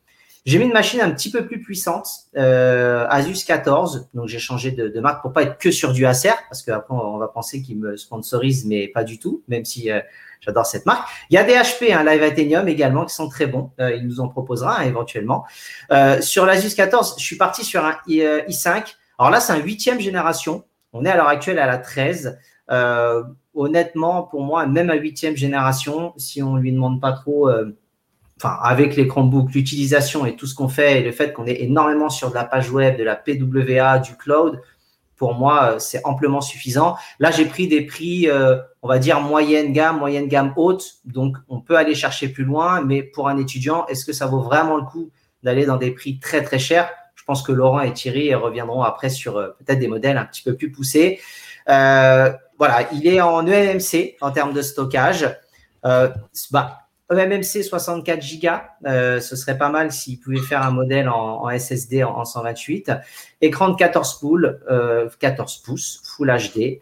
J'ai 0.45 0.59
mis 0.59 0.65
une 0.65 0.73
machine 0.73 1.01
un 1.01 1.09
petit 1.09 1.31
peu 1.31 1.47
plus 1.47 1.59
puissante, 1.59 2.07
euh, 2.37 3.07
Asus 3.09 3.43
14. 3.47 4.09
Donc 4.13 4.27
j'ai 4.27 4.37
changé 4.37 4.69
de, 4.69 4.99
marque 4.99 5.23
pour 5.23 5.33
pas 5.33 5.41
être 5.41 5.57
que 5.57 5.71
sur 5.71 5.91
du 5.91 6.05
Acer, 6.05 6.35
parce 6.49 6.61
qu'après 6.61 6.93
on 6.93 7.17
va 7.17 7.27
penser 7.27 7.63
qu'il 7.63 7.79
me 7.79 7.97
sponsorise, 7.97 8.63
mais 8.67 8.87
pas 8.87 9.03
du 9.03 9.17
tout, 9.17 9.41
même 9.47 9.65
si 9.65 9.89
euh, 9.89 10.01
j'adore 10.41 10.67
cette 10.67 10.85
marque. 10.85 11.09
Il 11.31 11.33
y 11.33 11.39
a 11.39 11.43
des 11.43 11.53
HP, 11.53 11.91
un 11.91 12.03
Live 12.03 12.21
Athenium 12.21 12.67
également, 12.67 13.05
qui 13.05 13.15
sont 13.15 13.27
très 13.27 13.47
bons. 13.47 13.71
Euh, 13.79 13.95
il 13.95 14.05
nous 14.05 14.19
en 14.19 14.27
proposera 14.27 14.81
hein, 14.81 14.83
éventuellement. 14.83 15.45
Euh, 15.91 16.21
sur 16.21 16.45
l'Asus 16.45 16.75
14, 16.75 17.15
je 17.17 17.23
suis 17.23 17.37
parti 17.37 17.65
sur 17.65 17.83
un 17.83 17.97
i5. 18.07 18.93
Alors 19.17 19.31
là, 19.31 19.39
c'est 19.39 19.53
un 19.53 19.59
huitième 19.59 19.99
génération. 19.99 20.63
On 20.93 21.05
est 21.05 21.09
à 21.09 21.15
l'heure 21.15 21.27
actuelle 21.27 21.57
à 21.57 21.65
la 21.65 21.79
13. 21.79 22.37
honnêtement, 23.55 24.21
pour 24.21 24.43
moi, 24.43 24.67
même 24.67 24.91
à 24.91 24.95
huitième 24.95 25.35
génération, 25.35 26.13
si 26.17 26.43
on 26.43 26.55
lui 26.55 26.71
demande 26.71 27.01
pas 27.01 27.13
trop 27.13 27.49
enfin, 28.38 28.57
avec 28.61 28.95
les 28.95 29.07
Chromebooks, 29.07 29.53
l'utilisation 29.53 30.25
et 30.25 30.36
tout 30.36 30.47
ce 30.47 30.55
qu'on 30.55 30.69
fait 30.69 30.99
et 30.99 31.03
le 31.03 31.11
fait 31.11 31.33
qu'on 31.33 31.45
est 31.45 31.61
énormément 31.61 32.09
sur 32.09 32.29
de 32.29 32.36
la 32.36 32.43
page 32.43 32.71
web, 32.71 32.97
de 32.97 33.03
la 33.03 33.15
PWA, 33.15 33.99
du 33.99 34.15
cloud, 34.15 34.61
pour 35.15 35.33
moi, 35.33 35.71
euh, 35.75 35.79
c'est 35.79 36.01
amplement 36.03 36.41
suffisant. 36.41 36.97
Là, 37.19 37.31
j'ai 37.31 37.45
pris 37.45 37.67
des 37.67 37.81
prix, 37.86 38.29
euh, 38.29 38.57
on 38.81 38.88
va 38.88 38.99
dire 38.99 39.21
moyenne 39.21 39.71
gamme, 39.71 39.97
moyenne 39.97 40.27
gamme 40.27 40.53
haute. 40.57 40.95
Donc, 41.05 41.38
on 41.47 41.61
peut 41.61 41.77
aller 41.77 41.95
chercher 41.95 42.27
plus 42.27 42.43
loin. 42.43 42.81
Mais 42.81 43.01
pour 43.01 43.29
un 43.29 43.38
étudiant, 43.38 43.86
est-ce 43.88 44.05
que 44.05 44.13
ça 44.13 44.25
vaut 44.25 44.41
vraiment 44.41 44.75
le 44.75 44.83
coup 44.83 45.09
d'aller 45.43 45.65
dans 45.65 45.77
des 45.77 45.91
prix 45.91 46.19
très, 46.19 46.43
très 46.43 46.59
chers? 46.59 46.91
Je 47.15 47.23
pense 47.23 47.41
que 47.41 47.53
Laurent 47.53 47.79
et 47.79 47.93
Thierry 47.93 48.36
reviendront 48.36 48.83
après 48.83 49.09
sur 49.09 49.38
euh, 49.38 49.49
peut-être 49.59 49.79
des 49.79 49.88
modèles 49.88 50.17
un 50.17 50.25
petit 50.25 50.43
peu 50.43 50.55
plus 50.55 50.71
poussés. 50.71 51.21
voilà, 51.65 52.88
il 52.93 53.07
est 53.07 53.21
en 53.21 53.47
eMMC 53.47 54.17
en 54.19 54.31
termes 54.31 54.53
de 54.53 54.61
stockage. 54.61 55.27
Euh, 55.86 56.09
bah, 56.51 56.84
eMMC 57.11 57.63
64 57.63 58.19
Go, 58.41 58.49
ce 58.83 59.35
serait 59.35 59.57
pas 59.57 59.69
mal 59.69 59.91
s'il 59.91 60.19
pouvait 60.19 60.39
faire 60.39 60.63
un 60.63 60.71
modèle 60.71 61.09
en, 61.09 61.49
SSD 61.49 62.03
en, 62.03 62.25
128. 62.25 62.91
Écran 63.41 63.69
de 63.69 63.75
14 63.75 64.19
pouces, 64.19 64.47
14 65.19 65.57
pouces, 65.59 66.01
Full 66.03 66.31
HD, 66.31 66.81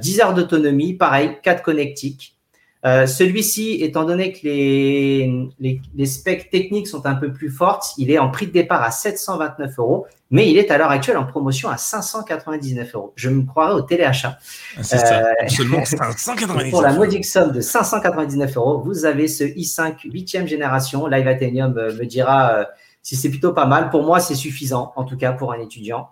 10 0.00 0.20
heures 0.20 0.34
d'autonomie, 0.34 0.94
pareil, 0.94 1.38
4 1.42 1.62
connectiques. 1.62 2.39
Euh, 2.86 3.06
celui-ci, 3.06 3.82
étant 3.82 4.04
donné 4.04 4.32
que 4.32 4.40
les, 4.44 5.50
les, 5.60 6.06
specs 6.06 6.48
techniques 6.48 6.88
sont 6.88 7.04
un 7.04 7.14
peu 7.14 7.30
plus 7.30 7.50
fortes, 7.50 7.92
il 7.98 8.10
est 8.10 8.18
en 8.18 8.30
prix 8.30 8.46
de 8.46 8.52
départ 8.52 8.82
à 8.82 8.90
729 8.90 9.78
euros, 9.78 10.06
mais 10.30 10.50
il 10.50 10.56
est 10.56 10.70
à 10.70 10.78
l'heure 10.78 10.90
actuelle 10.90 11.18
en 11.18 11.26
promotion 11.26 11.68
à 11.68 11.76
599 11.76 12.94
euros. 12.94 13.12
Je 13.16 13.28
me 13.28 13.42
croirais 13.42 13.74
au 13.74 13.82
téléachat. 13.82 14.38
Ah, 14.78 14.82
c'est 14.82 15.12
euh, 15.12 15.48
seulement 15.48 15.84
599 15.84 16.70
Pour 16.70 16.80
la 16.80 16.94
modique 16.94 17.26
somme 17.26 17.52
de 17.52 17.60
599 17.60 18.56
euros, 18.56 18.80
vous 18.80 19.04
avez 19.04 19.28
ce 19.28 19.44
i5 19.44 20.06
8e 20.06 20.46
génération. 20.46 21.06
Live 21.06 21.28
Athenium 21.28 21.76
euh, 21.76 21.92
me 21.92 22.06
dira 22.06 22.66
si 23.02 23.14
c'est 23.14 23.28
plutôt 23.28 23.52
pas 23.52 23.66
mal. 23.66 23.90
Pour 23.90 24.04
moi, 24.04 24.20
c'est 24.20 24.34
suffisant, 24.34 24.94
en 24.96 25.04
tout 25.04 25.18
cas 25.18 25.32
pour 25.32 25.52
un 25.52 25.58
étudiant. 25.58 26.08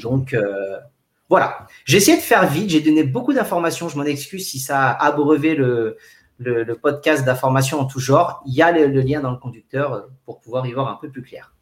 Donc, 0.00 0.34
voilà. 1.32 1.66
J'ai 1.86 1.96
essayé 1.96 2.18
de 2.18 2.22
faire 2.22 2.46
vite. 2.46 2.68
J'ai 2.68 2.82
donné 2.82 3.04
beaucoup 3.04 3.32
d'informations. 3.32 3.88
Je 3.88 3.96
m'en 3.96 4.04
excuse 4.04 4.46
si 4.46 4.58
ça 4.58 4.90
a 4.90 5.06
abreuvé 5.06 5.54
le, 5.54 5.96
podcast 6.82 7.24
d'informations 7.24 7.80
en 7.80 7.86
tout 7.86 8.00
genre. 8.00 8.42
Il 8.44 8.52
y 8.52 8.60
a 8.60 8.70
le, 8.70 9.00
lien 9.00 9.22
dans 9.22 9.30
le 9.30 9.38
conducteur 9.38 9.94
euh, 9.94 10.00
pour 10.26 10.40
pouvoir 10.40 10.66
y 10.66 10.72
voir 10.72 10.88
un 10.88 10.98
peu 11.00 11.08
plus 11.08 11.22
clair. 11.22 11.54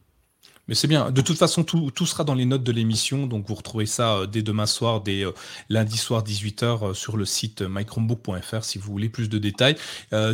Mais 0.71 0.77
c'est 0.77 0.87
bien. 0.87 1.11
De 1.11 1.21
toute 1.21 1.37
façon, 1.37 1.65
tout, 1.65 2.07
sera 2.07 2.23
dans 2.23 2.35
les 2.35 2.45
notes 2.45 2.63
de 2.63 2.71
l'émission. 2.71 3.27
Donc, 3.27 3.45
vous 3.49 3.57
retrouvez 3.57 3.87
ça 3.87 4.19
euh, 4.19 4.27
dès 4.27 4.43
demain 4.43 4.67
soir, 4.67 5.01
dès 5.01 5.27
euh, 5.27 5.33
lundi 5.69 5.99
soir 5.99 6.23
18h 6.23 6.95
sur 6.95 7.17
le 7.17 7.25
site 7.25 7.63
mychromebook.fr 7.63 8.63
si 8.63 8.79
vous 8.79 8.93
voulez 8.93 9.09
plus 9.09 9.29
de 9.29 9.39
détails. 9.39 9.75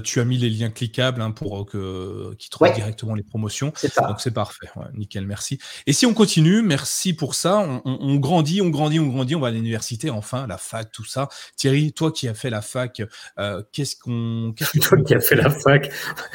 tu 0.05 0.21
as 0.21 0.25
mis 0.27 0.37
les 0.37 0.51
liens 0.51 0.69
cliquables 0.69 1.23
hein, 1.23 1.31
pour 1.31 1.65
que 1.65 2.35
qui 2.39 2.51
trouvent 2.51 2.71
directement 2.75 3.15
les 3.15 3.23
promotions. 3.23 3.73
Donc, 4.07 4.21
c'est 4.21 4.31
parfait. 4.31 4.69
nickel, 4.95 5.27
merci. 5.27 5.59
Et 5.87 5.95
si 5.95 6.05
on 6.05 6.13
continue, 6.13 6.61
merci 6.61 7.15
pour 7.15 7.35
ça. 7.35 7.81
On, 7.87 8.17
grandit, 8.17 8.61
on 8.61 8.69
grandit, 8.69 9.01
on 9.01 9.07
grandit. 9.07 9.37
On 9.37 9.41
va 9.41 9.49
à 9.49 9.53
l'université, 9.53 10.11
enfin, 10.11 10.47
la 10.47 10.59
fac, 10.59 10.93
tout 10.93 11.07
ça. 11.07 11.29
Thierry, 11.57 11.95
toi 11.95 12.13
qui 12.13 12.29
as 12.29 12.35
fait 12.35 12.51
la 12.51 12.61
fac, 12.61 13.01
qu'est-ce 13.73 13.97
qu'on. 13.97 14.55
toi 14.83 14.99
qui 15.01 15.15
as 15.15 15.21
fait 15.21 15.37
la 15.37 15.49
fac, 15.49 15.91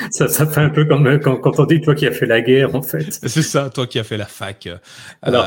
ça, 0.10 0.28
ça 0.28 0.48
fait 0.48 0.62
un 0.62 0.70
peu 0.70 0.86
comme 0.86 1.20
quand, 1.20 1.38
quand 1.38 1.60
on 1.60 1.66
dit 1.66 1.82
toi 1.82 1.94
qui 1.94 2.08
as 2.08 2.12
fait 2.12 2.26
la 2.26 2.42
guerre, 2.42 2.74
en 2.74 2.82
fait. 2.82 3.12
C'est 3.12 3.44
ça, 3.44 3.70
toi 3.70 3.86
qui 3.92 4.00
a 4.00 4.04
fait 4.04 4.18
la 4.18 4.26
fac. 4.26 4.68
Euh, 4.68 4.78
Alors, 5.22 5.46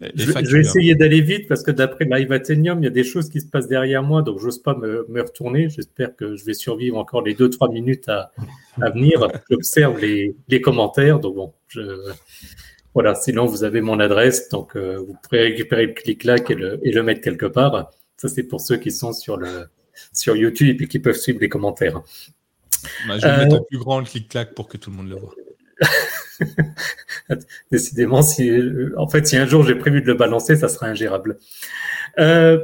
je, 0.00 0.30
vais 0.30 0.60
essayer 0.60 0.94
d'aller 0.94 1.20
vite 1.20 1.48
parce 1.48 1.62
que 1.62 1.70
d'après 1.70 2.04
Live 2.04 2.32
Athenium, 2.32 2.78
il 2.80 2.84
y 2.84 2.86
a 2.86 2.90
des 2.90 3.04
choses 3.04 3.28
qui 3.28 3.40
se 3.40 3.46
passent 3.46 3.68
derrière 3.68 4.02
moi, 4.02 4.22
donc 4.22 4.38
j'ose 4.38 4.62
pas 4.62 4.74
me, 4.74 5.04
retourner. 5.20 5.68
J'espère 5.68 6.14
que 6.16 6.36
je 6.36 6.44
vais 6.44 6.54
survivre 6.54 6.96
encore 6.96 7.22
les 7.22 7.34
2-3 7.34 7.72
minutes 7.72 8.08
à, 8.08 8.30
venir. 8.90 9.28
J'observe 9.50 9.98
les, 10.00 10.60
commentaires, 10.62 11.18
donc 11.18 11.34
bon, 11.34 11.52
voilà. 12.94 13.14
Sinon, 13.14 13.46
vous 13.46 13.64
avez 13.64 13.80
mon 13.80 13.98
adresse, 13.98 14.48
donc 14.48 14.76
euh, 14.76 14.98
vous 14.98 15.16
pourrez 15.22 15.42
récupérer 15.42 15.86
le 15.86 15.92
clic-clac 15.92 16.50
et 16.50 16.54
le, 16.54 16.80
et 16.82 16.92
le 16.92 17.02
mettre 17.02 17.20
quelque 17.20 17.46
part. 17.46 17.90
Ça, 18.16 18.28
c'est 18.28 18.44
pour 18.44 18.60
ceux 18.60 18.76
qui 18.76 18.90
sont 18.90 19.12
sur 19.12 19.36
le 19.36 19.66
sur 20.12 20.34
YouTube 20.34 20.82
et 20.82 20.88
qui 20.88 20.98
peuvent 20.98 21.16
suivre 21.16 21.38
les 21.40 21.48
commentaires. 21.48 22.02
Bah, 23.08 23.18
je 23.18 23.26
vais 23.26 23.36
mettre 23.36 23.54
en 23.54 23.58
euh, 23.58 23.64
plus 23.68 23.78
grand 23.78 23.98
le 24.00 24.04
clic-clac 24.04 24.54
pour 24.54 24.68
que 24.68 24.76
tout 24.76 24.90
le 24.90 24.96
monde 24.96 25.08
le 25.08 25.16
voit. 25.16 25.34
Décidément, 27.70 28.22
si, 28.22 28.50
en 28.96 29.08
fait, 29.08 29.26
si 29.26 29.36
un 29.36 29.46
jour 29.46 29.64
j'ai 29.64 29.74
prévu 29.74 30.02
de 30.02 30.06
le 30.06 30.14
balancer, 30.14 30.56
ça 30.56 30.68
sera 30.68 30.86
ingérable. 30.86 31.38
Euh, 32.18 32.58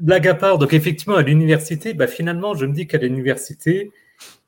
blague 0.00 0.28
à 0.28 0.34
part, 0.34 0.58
donc 0.58 0.72
effectivement, 0.72 1.16
à 1.16 1.22
l'université, 1.22 1.94
bah, 1.94 2.06
finalement, 2.06 2.54
je 2.54 2.66
me 2.66 2.72
dis 2.72 2.86
qu'à 2.86 2.98
l'université, 2.98 3.90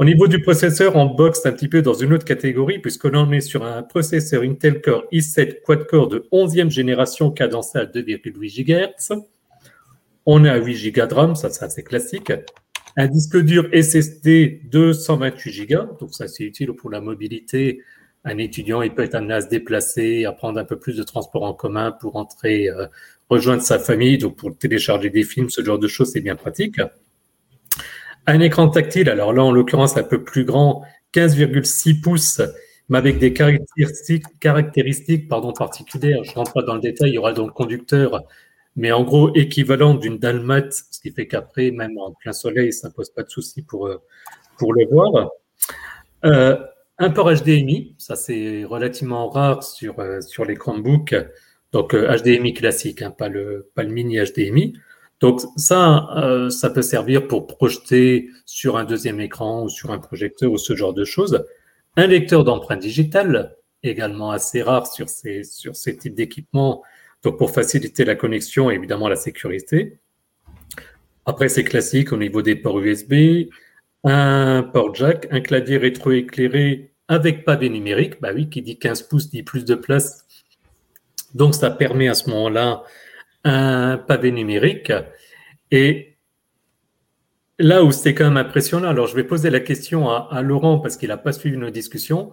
Au 0.00 0.04
niveau 0.04 0.26
du 0.26 0.42
processeur, 0.42 0.96
on 0.96 1.04
boxe 1.04 1.46
un 1.46 1.52
petit 1.52 1.68
peu 1.68 1.80
dans 1.80 1.94
une 1.94 2.12
autre 2.12 2.24
catégorie, 2.24 2.80
puisque 2.80 3.04
l'on 3.04 3.30
est 3.30 3.40
sur 3.40 3.64
un 3.64 3.84
processeur 3.84 4.42
Intel 4.42 4.80
Core 4.80 5.04
i7 5.12 5.62
quad-core 5.62 6.08
de 6.08 6.26
11e 6.32 6.70
génération 6.70 7.30
cadencé 7.30 7.78
à 7.78 7.84
2,8 7.84 8.64
GHz. 8.64 9.22
On 10.28 10.44
est 10.44 10.50
à 10.50 10.56
8 10.56 10.90
Go 10.90 11.06
de 11.06 11.14
RAM, 11.14 11.36
ça, 11.36 11.50
c'est 11.50 11.84
classique. 11.84 12.32
Un 12.98 13.08
disque 13.08 13.36
dur 13.36 13.68
SSD 13.74 14.62
de 14.70 14.94
128 14.94 15.66
Go, 15.66 15.96
donc 16.00 16.14
ça 16.14 16.28
c'est 16.28 16.44
utile 16.44 16.72
pour 16.72 16.90
la 16.90 17.02
mobilité. 17.02 17.82
Un 18.24 18.38
étudiant, 18.38 18.80
il 18.80 18.94
peut 18.94 19.02
être 19.02 19.14
amené 19.14 19.34
à 19.34 19.42
se 19.42 19.48
déplacer, 19.48 20.24
à 20.24 20.32
prendre 20.32 20.58
un 20.58 20.64
peu 20.64 20.78
plus 20.78 20.96
de 20.96 21.02
transport 21.02 21.42
en 21.42 21.52
commun 21.52 21.92
pour 21.92 22.16
entrer, 22.16 22.70
euh, 22.70 22.86
rejoindre 23.28 23.62
sa 23.62 23.78
famille, 23.78 24.16
donc 24.16 24.36
pour 24.36 24.56
télécharger 24.56 25.10
des 25.10 25.24
films, 25.24 25.50
ce 25.50 25.62
genre 25.62 25.78
de 25.78 25.86
choses, 25.88 26.12
c'est 26.12 26.22
bien 26.22 26.36
pratique. 26.36 26.80
Un 28.26 28.40
écran 28.40 28.68
tactile, 28.68 29.10
alors 29.10 29.34
là 29.34 29.44
en 29.44 29.52
l'occurrence 29.52 29.98
un 29.98 30.02
peu 30.02 30.24
plus 30.24 30.44
grand, 30.44 30.82
15,6 31.12 32.00
pouces, 32.00 32.40
mais 32.88 32.96
avec 32.96 33.18
des 33.18 33.34
caractéristiques, 33.34 34.24
particulières. 34.40 36.24
Je 36.24 36.30
ne 36.30 36.34
rentre 36.34 36.54
pas 36.54 36.62
dans 36.62 36.74
le 36.74 36.80
détail, 36.80 37.10
il 37.10 37.14
y 37.14 37.18
aura 37.18 37.34
dans 37.34 37.46
le 37.46 37.52
conducteur 37.52 38.24
mais 38.76 38.92
en 38.92 39.02
gros 39.04 39.34
équivalent 39.34 39.94
d'une 39.94 40.18
dalmate, 40.18 40.72
ce 40.90 41.00
qui 41.00 41.10
fait 41.10 41.26
qu'après, 41.26 41.70
même 41.70 41.98
en 41.98 42.12
plein 42.12 42.32
soleil, 42.32 42.72
ça 42.72 42.88
ne 42.88 42.92
pose 42.92 43.10
pas 43.10 43.22
de 43.22 43.30
souci 43.30 43.62
pour, 43.62 43.86
euh, 43.86 44.02
pour 44.58 44.74
le 44.74 44.86
voir. 44.86 45.30
Euh, 46.24 46.56
un 46.98 47.10
port 47.10 47.32
HDMI, 47.32 47.94
ça 47.98 48.16
c'est 48.16 48.64
relativement 48.64 49.28
rare 49.28 49.62
sur, 49.62 49.98
euh, 49.98 50.20
sur 50.20 50.44
les 50.44 50.56
Chromebooks, 50.56 51.14
donc 51.72 51.94
HDMI 51.94 52.52
classique, 52.52 53.02
hein, 53.02 53.10
pas, 53.10 53.28
le, 53.28 53.70
pas 53.74 53.82
le 53.82 53.90
mini 53.90 54.18
HDMI. 54.18 54.74
Donc 55.20 55.40
ça, 55.56 56.46
ça 56.50 56.68
peut 56.68 56.82
servir 56.82 57.26
pour 57.26 57.46
projeter 57.46 58.28
sur 58.44 58.76
un 58.76 58.84
deuxième 58.84 59.18
écran 59.18 59.64
ou 59.64 59.70
sur 59.70 59.90
un 59.90 59.98
projecteur 59.98 60.52
ou 60.52 60.58
ce 60.58 60.76
genre 60.76 60.92
de 60.92 61.04
choses. 61.04 61.46
Un 61.96 62.06
lecteur 62.06 62.44
d'empreintes 62.44 62.80
digitales, 62.80 63.56
également 63.82 64.30
assez 64.30 64.62
rare 64.62 64.86
sur 64.86 65.08
ces, 65.08 65.42
sur 65.42 65.74
ces 65.74 65.96
types 65.96 66.14
d'équipements, 66.14 66.82
pour 67.30 67.50
faciliter 67.50 68.04
la 68.04 68.14
connexion 68.14 68.70
et 68.70 68.74
évidemment 68.74 69.08
la 69.08 69.16
sécurité. 69.16 69.98
Après, 71.24 71.48
c'est 71.48 71.64
classique 71.64 72.12
au 72.12 72.16
niveau 72.16 72.42
des 72.42 72.54
ports 72.54 72.80
USB, 72.80 73.48
un 74.04 74.62
port 74.62 74.94
jack, 74.94 75.26
un 75.30 75.40
clavier 75.40 75.76
rétroéclairé 75.76 76.92
avec 77.08 77.44
pavé 77.44 77.68
numérique. 77.68 78.20
Bah 78.20 78.30
oui, 78.34 78.48
qui 78.48 78.62
dit 78.62 78.78
15 78.78 79.02
pouces 79.04 79.30
dit 79.30 79.42
plus 79.42 79.64
de 79.64 79.74
place. 79.74 80.24
Donc 81.34 81.54
ça 81.54 81.70
permet 81.70 82.08
à 82.08 82.14
ce 82.14 82.30
moment-là 82.30 82.84
un 83.44 83.98
pavé 83.98 84.30
numérique. 84.30 84.92
Et 85.72 86.16
là 87.58 87.82
où 87.82 87.90
c'est 87.90 88.14
quand 88.14 88.24
même 88.24 88.36
impressionnant, 88.36 88.88
alors 88.88 89.08
je 89.08 89.16
vais 89.16 89.24
poser 89.24 89.50
la 89.50 89.60
question 89.60 90.08
à, 90.08 90.28
à 90.30 90.42
Laurent 90.42 90.78
parce 90.78 90.96
qu'il 90.96 91.08
n'a 91.08 91.16
pas 91.16 91.32
suivi 91.32 91.56
nos 91.56 91.70
discussions. 91.70 92.30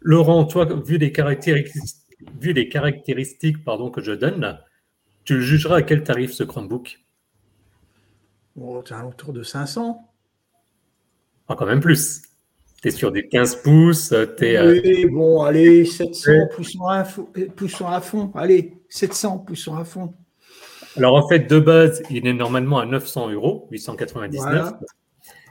Laurent, 0.00 0.44
toi, 0.44 0.64
vu 0.86 0.98
les 0.98 1.10
caractéristiques 1.10 2.07
vu 2.40 2.52
les 2.52 2.68
caractéristiques 2.68 3.64
pardon, 3.64 3.90
que 3.90 4.00
je 4.00 4.12
donne, 4.12 4.58
tu 5.24 5.42
jugeras 5.42 5.76
à 5.76 5.82
quel 5.82 6.02
tarif 6.02 6.32
ce 6.32 6.44
Chromebook? 6.44 7.00
Oh, 8.60 8.82
Tu 8.84 8.94
autour 8.94 9.32
de 9.32 9.42
500. 9.42 10.04
Ah, 11.48 11.54
quand 11.56 11.66
même 11.66 11.80
plus. 11.80 12.22
Tu 12.82 12.88
es 12.88 12.90
sur 12.90 13.12
des 13.12 13.28
15 13.28 13.62
pouces. 13.62 14.12
Es, 14.12 14.56
euh, 14.56 14.80
oui, 14.82 15.06
bon, 15.06 15.42
allez, 15.42 15.84
700, 15.84 16.32
poussons 16.54 16.86
à, 16.86 17.04
poussons 17.56 17.86
à 17.86 18.00
fond. 18.00 18.30
Allez, 18.34 18.74
700, 18.88 19.38
poussons 19.38 19.76
à 19.76 19.84
fond. 19.84 20.14
Alors 20.96 21.14
en 21.14 21.28
fait, 21.28 21.40
de 21.40 21.58
base, 21.58 22.02
il 22.10 22.26
est 22.26 22.32
normalement 22.32 22.78
à 22.78 22.86
900 22.86 23.30
euros, 23.30 23.68
899. 23.70 24.74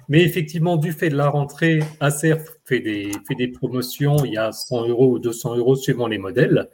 Mais 0.10 0.24
effectivement, 0.24 0.78
du 0.78 0.94
fait 0.94 1.10
de 1.10 1.18
la 1.18 1.30
rentrée, 1.30 1.80
Acer 2.00 2.36
fait 2.66 2.80
des, 2.80 3.12
fait 3.28 3.36
des 3.36 3.50
promotions, 3.50 4.18
il 4.24 4.34
y 4.34 4.38
a 4.38 4.52
100 4.52 4.88
euros 4.88 5.14
ou 5.14 5.20
200 5.20 5.58
euros 5.58 5.76
suivant 5.76 6.08
les 6.08 6.18
modèles. 6.18 6.70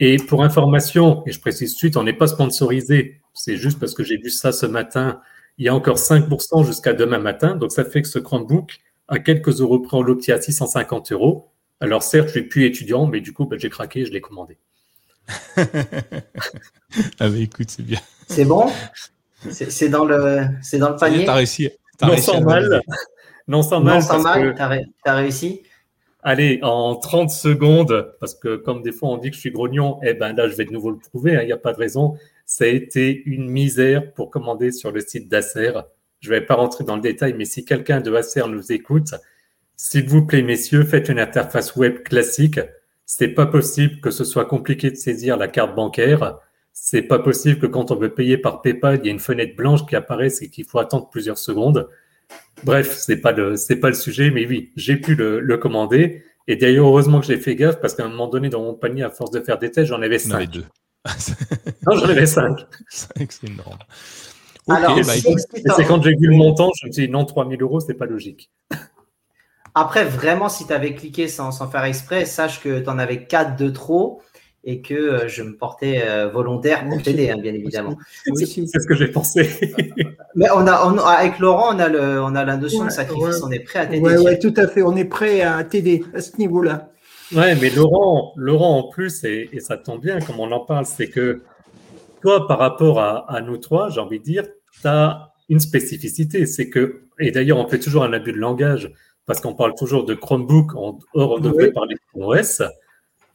Et 0.00 0.16
pour 0.16 0.42
information, 0.42 1.22
et 1.26 1.32
je 1.32 1.40
précise 1.40 1.76
suite, 1.76 1.96
on 1.96 2.02
n'est 2.02 2.12
pas 2.12 2.26
sponsorisé, 2.26 3.20
c'est 3.34 3.56
juste 3.56 3.78
parce 3.78 3.94
que 3.94 4.02
j'ai 4.02 4.16
vu 4.16 4.30
ça 4.30 4.50
ce 4.50 4.66
matin, 4.66 5.20
il 5.58 5.66
y 5.66 5.68
a 5.68 5.74
encore 5.74 5.96
5% 5.96 6.66
jusqu'à 6.66 6.92
demain 6.92 7.18
matin, 7.18 7.54
donc 7.54 7.70
ça 7.70 7.84
fait 7.84 8.02
que 8.02 8.08
ce 8.08 8.18
Chromebook, 8.18 8.80
à 9.06 9.18
quelques 9.20 9.60
euros 9.60 9.78
près, 9.78 9.96
on 9.96 10.02
l'obtient 10.02 10.36
à 10.36 10.40
650 10.40 11.12
euros. 11.12 11.52
Alors 11.80 12.02
certes, 12.02 12.28
je 12.28 12.32
suis 12.32 12.42
plus 12.42 12.64
étudiant, 12.64 13.06
mais 13.06 13.20
du 13.20 13.32
coup, 13.32 13.46
ben, 13.46 13.58
j'ai 13.58 13.70
craqué, 13.70 14.04
je 14.04 14.12
l'ai 14.12 14.20
commandé. 14.20 14.58
ah 15.56 17.28
mais 17.28 17.42
écoute, 17.42 17.70
c'est 17.70 17.84
bien. 17.84 18.00
C'est 18.28 18.44
bon? 18.44 18.70
C'est 19.50 19.88
dans 19.88 20.04
le, 20.04 20.46
c'est 20.62 20.78
dans 20.78 20.90
le 20.90 20.96
panier? 20.96 21.24
T'as 21.24 21.34
réussi. 21.34 21.68
Non 22.02 22.16
sans 22.16 22.40
mal. 22.40 22.82
Non 23.48 23.62
sans 23.62 23.80
mal. 23.80 23.94
Non 23.94 24.00
sans 24.00 24.20
mal. 24.20 24.54
T'as 25.04 25.14
réussi. 25.14 25.62
Allez, 26.24 26.60
en 26.62 26.94
30 26.94 27.30
secondes, 27.30 28.14
parce 28.20 28.34
que 28.34 28.54
comme 28.54 28.82
des 28.82 28.92
fois 28.92 29.08
on 29.08 29.16
dit 29.16 29.30
que 29.30 29.34
je 29.34 29.40
suis 29.40 29.50
grognon, 29.50 29.98
eh 30.04 30.14
ben 30.14 30.32
là 30.32 30.48
je 30.48 30.54
vais 30.54 30.64
de 30.64 30.70
nouveau 30.70 30.90
le 30.90 30.98
prouver, 30.98 31.36
hein, 31.36 31.42
il 31.42 31.46
n'y 31.46 31.52
a 31.52 31.56
pas 31.56 31.72
de 31.72 31.78
raison. 31.78 32.16
Ça 32.46 32.64
a 32.64 32.68
été 32.68 33.22
une 33.26 33.48
misère 33.48 34.12
pour 34.12 34.30
commander 34.30 34.70
sur 34.70 34.92
le 34.92 35.00
site 35.00 35.28
d'Acer. 35.28 35.72
Je 36.20 36.30
ne 36.30 36.36
vais 36.36 36.46
pas 36.46 36.54
rentrer 36.54 36.84
dans 36.84 36.94
le 36.94 37.02
détail, 37.02 37.34
mais 37.36 37.44
si 37.44 37.64
quelqu'un 37.64 38.00
de 38.00 38.14
Acer 38.14 38.46
nous 38.46 38.70
écoute, 38.70 39.14
s'il 39.74 40.08
vous 40.08 40.24
plaît, 40.24 40.42
messieurs, 40.42 40.84
faites 40.84 41.08
une 41.08 41.18
interface 41.18 41.74
web 41.74 42.04
classique. 42.04 42.60
C'est 43.04 43.28
pas 43.34 43.46
possible 43.46 44.00
que 44.00 44.12
ce 44.12 44.22
soit 44.22 44.44
compliqué 44.44 44.92
de 44.92 44.96
saisir 44.96 45.36
la 45.36 45.48
carte 45.48 45.74
bancaire. 45.74 46.38
C'est 46.72 47.02
pas 47.02 47.18
possible 47.18 47.58
que 47.58 47.66
quand 47.66 47.90
on 47.90 47.96
veut 47.96 48.14
payer 48.14 48.38
par 48.38 48.62
PayPal, 48.62 48.98
il 49.00 49.06
y 49.06 49.08
ait 49.08 49.12
une 49.12 49.18
fenêtre 49.18 49.56
blanche 49.56 49.86
qui 49.86 49.94
apparaisse 49.96 50.42
et 50.42 50.48
qu'il 50.48 50.64
faut 50.64 50.78
attendre 50.78 51.08
plusieurs 51.10 51.38
secondes. 51.38 51.88
Bref, 52.64 52.96
c'est 52.96 53.18
pas 53.18 53.32
le 53.32 53.56
c'est 53.56 53.76
pas 53.76 53.88
le 53.88 53.94
sujet, 53.94 54.30
mais 54.30 54.46
oui, 54.46 54.72
j'ai 54.76 54.96
pu 54.96 55.14
le, 55.14 55.56
commander. 55.58 56.24
Et 56.48 56.56
d'ailleurs, 56.56 56.86
heureusement 56.86 57.20
que 57.20 57.26
j'ai 57.26 57.36
fait 57.36 57.54
gaffe 57.54 57.80
parce 57.80 57.94
qu'à 57.94 58.04
un 58.04 58.08
moment 58.08 58.28
donné, 58.28 58.48
dans 58.48 58.62
mon 58.62 58.74
panier, 58.74 59.02
à 59.02 59.10
force 59.10 59.30
de 59.30 59.40
faire 59.40 59.58
des 59.58 59.70
tests, 59.70 59.88
j'en 59.88 60.02
avais 60.02 60.18
cinq. 60.18 60.50
deux. 60.50 60.64
non, 61.86 61.96
j'en 61.96 62.06
avais 62.06 62.26
cinq. 62.26 62.58
Cinq, 62.88 63.32
c'est 63.32 63.48
énorme. 63.48 63.78
Alors, 64.68 64.96
bah, 64.96 65.02
c'est 65.76 65.84
quand 65.84 66.02
j'ai 66.02 66.14
vu 66.14 66.28
le 66.28 66.36
montant, 66.36 66.70
je 66.80 66.86
me 66.86 66.92
suis 66.92 67.06
dit 67.06 67.12
non, 67.12 67.24
3000 67.24 67.60
euros, 67.62 67.80
c'est 67.80 67.94
pas 67.94 68.06
logique. 68.06 68.50
Après, 69.74 70.04
vraiment, 70.04 70.48
si 70.48 70.66
tu 70.66 70.72
avais 70.72 70.94
cliqué 70.94 71.28
sans, 71.28 71.52
faire 71.68 71.84
exprès, 71.84 72.26
sache 72.26 72.60
que 72.60 72.80
tu 72.80 72.88
en 72.88 72.98
avais 72.98 73.24
4 73.24 73.56
de 73.56 73.70
trop 73.70 74.22
et 74.64 74.80
que 74.80 74.94
euh, 74.94 75.28
je 75.28 75.42
me 75.42 75.56
portais 75.56 76.02
euh, 76.04 76.28
volontaire 76.28 76.88
pour 76.88 77.02
t'aider, 77.02 77.30
hein, 77.30 77.38
bien 77.40 77.52
évidemment. 77.52 77.96
c'est 78.34 78.46
ce 78.46 78.86
que 78.86 78.94
j'ai 78.94 79.08
pensé. 79.08 79.48
Mais 80.34 80.46
on 80.54 80.66
a, 80.66 81.10
avec 81.18 81.38
Laurent, 81.38 81.74
on 81.74 81.78
a, 81.78 81.88
le, 81.88 82.22
on 82.22 82.34
a 82.34 82.44
la 82.44 82.56
notion 82.56 82.84
de 82.84 82.90
sacrifice, 82.90 83.42
on 83.42 83.50
est 83.50 83.60
prêt 83.60 83.80
à 83.80 83.86
t'aider. 83.86 84.00
Oui, 84.00 84.16
ouais, 84.18 84.38
tout 84.38 84.54
à 84.56 84.66
fait, 84.68 84.82
on 84.82 84.96
est 84.96 85.04
prêt 85.04 85.42
à 85.42 85.62
t'aider 85.64 86.04
à 86.14 86.20
ce 86.20 86.36
niveau-là. 86.38 86.90
Ouais, 87.34 87.54
mais 87.56 87.70
Laurent, 87.70 88.32
Laurent 88.36 88.78
en 88.78 88.88
plus, 88.88 89.24
et, 89.24 89.48
ça 89.60 89.76
tombe 89.76 90.00
bien 90.00 90.20
comme 90.20 90.38
on 90.38 90.52
en 90.52 90.60
parle, 90.60 90.86
c'est 90.86 91.08
que 91.08 91.42
toi, 92.20 92.46
par 92.46 92.58
rapport 92.58 93.00
à, 93.00 93.30
à 93.32 93.40
nous 93.40 93.56
trois, 93.56 93.88
j'ai 93.90 94.00
envie 94.00 94.20
de 94.20 94.24
dire, 94.24 94.44
tu 94.80 94.86
as 94.86 95.32
une 95.48 95.60
spécificité. 95.60 96.46
C'est 96.46 96.68
que, 96.70 97.02
et 97.18 97.30
d'ailleurs, 97.30 97.58
on 97.58 97.68
fait 97.68 97.78
toujours 97.78 98.04
un 98.04 98.12
abus 98.12 98.32
de 98.32 98.38
langage 98.38 98.92
parce 99.26 99.40
qu'on 99.40 99.54
parle 99.54 99.74
toujours 99.74 100.04
de 100.04 100.14
Chromebook, 100.14 100.74
or 100.74 100.98
on 101.14 101.38
devrait 101.38 101.72
parler 101.72 101.94
de 101.94 102.22
OS. 102.22 102.62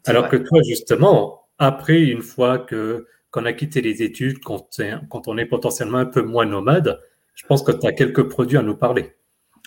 Alors 0.08 0.30
que 0.30 0.38
toi, 0.38 0.60
justement, 0.68 1.42
après, 1.58 2.02
une 2.02 2.22
fois 2.22 2.60
que 2.60 3.06
qu'on 3.32 3.46
a 3.46 3.54
quitté 3.54 3.82
les 3.82 4.04
études, 4.04 4.40
quand, 4.40 4.82
quand 5.10 5.28
on 5.28 5.38
est 5.38 5.46
potentiellement 5.46 5.98
un 5.98 6.06
peu 6.06 6.22
moins 6.22 6.46
nomade, 6.46 7.00
je 7.36 7.46
pense 7.46 7.62
que 7.62 7.72
tu 7.72 7.86
as 7.86 7.92
quelques 7.92 8.24
produits 8.24 8.58
à 8.58 8.64
nous 8.64 8.76
parler. 8.76 9.14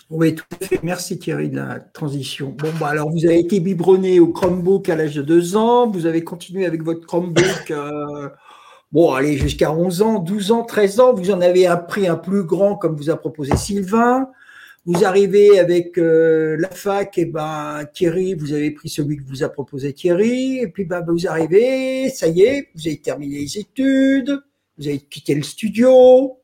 Oui, 0.09 0.35
tout 0.35 0.43
à 0.59 0.65
fait. 0.65 0.79
Merci 0.83 1.19
Thierry 1.19 1.49
de 1.49 1.57
la 1.57 1.79
transition. 1.79 2.49
Bon, 2.49 2.67
bah, 2.79 2.87
alors 2.87 3.09
vous 3.09 3.25
avez 3.25 3.39
été 3.39 3.61
biberonné 3.61 4.19
au 4.19 4.27
Chromebook 4.27 4.89
à 4.89 4.95
l'âge 4.95 5.15
de 5.15 5.21
2 5.21 5.55
ans, 5.55 5.89
vous 5.89 6.05
avez 6.05 6.23
continué 6.23 6.65
avec 6.65 6.83
votre 6.83 7.07
Chromebook, 7.07 7.71
euh, 7.71 8.29
bon, 8.91 9.13
allez, 9.13 9.37
jusqu'à 9.37 9.71
11 9.71 10.01
ans, 10.01 10.19
12 10.19 10.51
ans, 10.51 10.63
13 10.63 10.99
ans, 10.99 11.13
vous 11.13 11.31
en 11.31 11.39
avez 11.39 11.65
un 11.65 11.77
prix 11.77 12.07
un 12.07 12.17
plus 12.17 12.43
grand 12.43 12.75
comme 12.75 12.97
vous 12.97 13.09
a 13.09 13.15
proposé 13.15 13.55
Sylvain. 13.55 14.27
Vous 14.85 15.05
arrivez 15.05 15.59
avec 15.59 15.99
euh, 15.99 16.57
la 16.57 16.69
fac, 16.69 17.15
et 17.19 17.25
ben 17.25 17.85
Thierry, 17.93 18.33
vous 18.33 18.51
avez 18.51 18.71
pris 18.71 18.89
celui 18.89 19.17
que 19.17 19.23
vous 19.23 19.43
a 19.43 19.49
proposé 19.49 19.93
Thierry, 19.93 20.57
et 20.57 20.67
puis 20.67 20.85
ben, 20.85 21.05
vous 21.07 21.27
arrivez, 21.27 22.09
ça 22.09 22.27
y 22.27 22.41
est, 22.41 22.69
vous 22.73 22.87
avez 22.87 22.99
terminé 22.99 23.41
les 23.41 23.59
études, 23.59 24.41
vous 24.79 24.87
avez 24.87 24.97
quitté 24.97 25.35
le 25.35 25.43
studio, 25.43 26.39